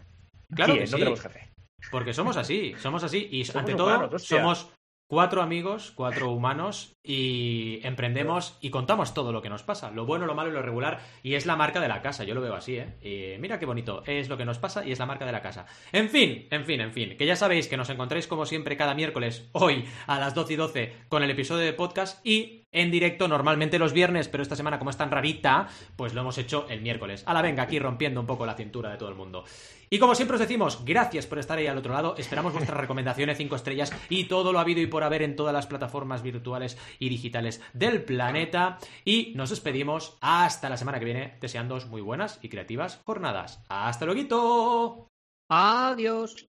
Claro 0.55 0.73
Sí, 0.73 0.79
que 0.79 0.85
no 0.85 0.87
sí. 0.91 0.95
tenemos 0.97 1.21
jefe. 1.21 1.49
Porque 1.91 2.13
somos 2.13 2.37
así, 2.37 2.73
somos 2.77 3.03
así. 3.03 3.27
Y 3.31 3.43
Somos 3.45 3.59
ante 3.61 3.73
humanos, 3.75 4.07
todo, 4.07 4.15
hostia. 4.15 4.37
somos 4.37 4.69
cuatro 5.05 5.41
amigos, 5.41 5.91
cuatro 5.91 6.31
humanos 6.31 6.95
y 7.03 7.79
emprendemos 7.83 8.57
y 8.61 8.69
contamos 8.71 9.13
todo 9.13 9.31
lo 9.31 9.41
que 9.41 9.49
nos 9.49 9.61
pasa, 9.61 9.91
lo 9.91 10.05
bueno, 10.05 10.25
lo 10.25 10.33
malo 10.33 10.49
y 10.49 10.53
lo 10.53 10.61
regular. 10.61 11.01
Y 11.21 11.35
es 11.35 11.45
la 11.45 11.55
marca 11.55 11.79
de 11.81 11.87
la 11.89 12.01
casa, 12.01 12.23
yo 12.23 12.33
lo 12.33 12.41
veo 12.41 12.55
así, 12.55 12.77
¿eh? 12.77 13.35
Y 13.35 13.39
mira 13.39 13.59
qué 13.59 13.65
bonito, 13.65 14.01
es 14.07 14.29
lo 14.29 14.37
que 14.37 14.45
nos 14.45 14.57
pasa 14.59 14.85
y 14.85 14.91
es 14.91 14.99
la 14.99 15.05
marca 15.05 15.25
de 15.25 15.31
la 15.33 15.41
casa. 15.41 15.65
En 15.91 16.09
fin, 16.09 16.47
en 16.49 16.65
fin, 16.65 16.81
en 16.81 16.93
fin, 16.93 17.17
que 17.17 17.25
ya 17.25 17.35
sabéis 17.35 17.67
que 17.67 17.77
nos 17.77 17.89
encontráis 17.89 18.27
como 18.27 18.45
siempre 18.45 18.77
cada 18.77 18.95
miércoles, 18.95 19.49
hoy 19.51 19.85
a 20.07 20.19
las 20.19 20.33
12 20.33 20.53
y 20.53 20.55
12, 20.55 20.93
con 21.09 21.21
el 21.21 21.29
episodio 21.31 21.65
de 21.65 21.73
podcast 21.73 22.25
y 22.25 22.62
en 22.73 22.91
directo 22.91 23.27
normalmente 23.27 23.79
los 23.79 23.93
viernes, 23.93 24.27
pero 24.27 24.43
esta 24.43 24.55
semana 24.55 24.79
como 24.79 24.89
es 24.89 24.97
tan 24.97 25.11
rarita, 25.11 25.69
pues 25.95 26.13
lo 26.13 26.21
hemos 26.21 26.37
hecho 26.37 26.65
el 26.69 26.81
miércoles. 26.81 27.23
A 27.25 27.33
la 27.33 27.41
venga, 27.41 27.63
aquí 27.63 27.79
rompiendo 27.79 28.19
un 28.19 28.27
poco 28.27 28.45
la 28.45 28.55
cintura 28.55 28.89
de 28.91 28.97
todo 28.97 29.09
el 29.09 29.15
mundo. 29.15 29.45
Y 29.89 29.99
como 29.99 30.15
siempre 30.15 30.35
os 30.35 30.41
decimos, 30.41 30.83
gracias 30.83 31.27
por 31.27 31.39
estar 31.39 31.57
ahí 31.57 31.67
al 31.67 31.77
otro 31.77 31.93
lado. 31.93 32.15
Esperamos 32.17 32.51
vuestras 32.53 32.77
recomendaciones 32.81 33.37
5 33.37 33.55
estrellas 33.55 33.93
y 34.09 34.25
todo 34.25 34.51
lo 34.51 34.59
habido 34.59 34.81
y 34.81 34.87
por 34.87 35.03
haber 35.03 35.21
en 35.21 35.35
todas 35.35 35.53
las 35.53 35.67
plataformas 35.67 36.23
virtuales 36.23 36.77
y 36.99 37.09
digitales 37.09 37.61
del 37.73 38.03
planeta. 38.03 38.79
Y 39.05 39.33
nos 39.35 39.51
despedimos 39.51 40.17
hasta 40.19 40.69
la 40.69 40.77
semana 40.77 40.99
que 40.99 41.05
viene, 41.05 41.37
deseándoos 41.39 41.85
muy 41.85 42.01
buenas 42.01 42.39
y 42.41 42.49
creativas 42.49 43.01
jornadas. 43.05 43.63
¡Hasta 43.69 44.05
luego! 44.05 45.07
Adiós. 45.49 46.49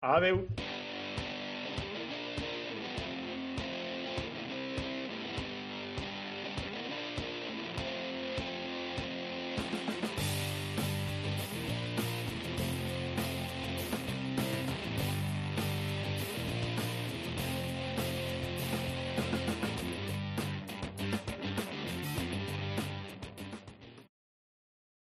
Adeu. 0.00 0.46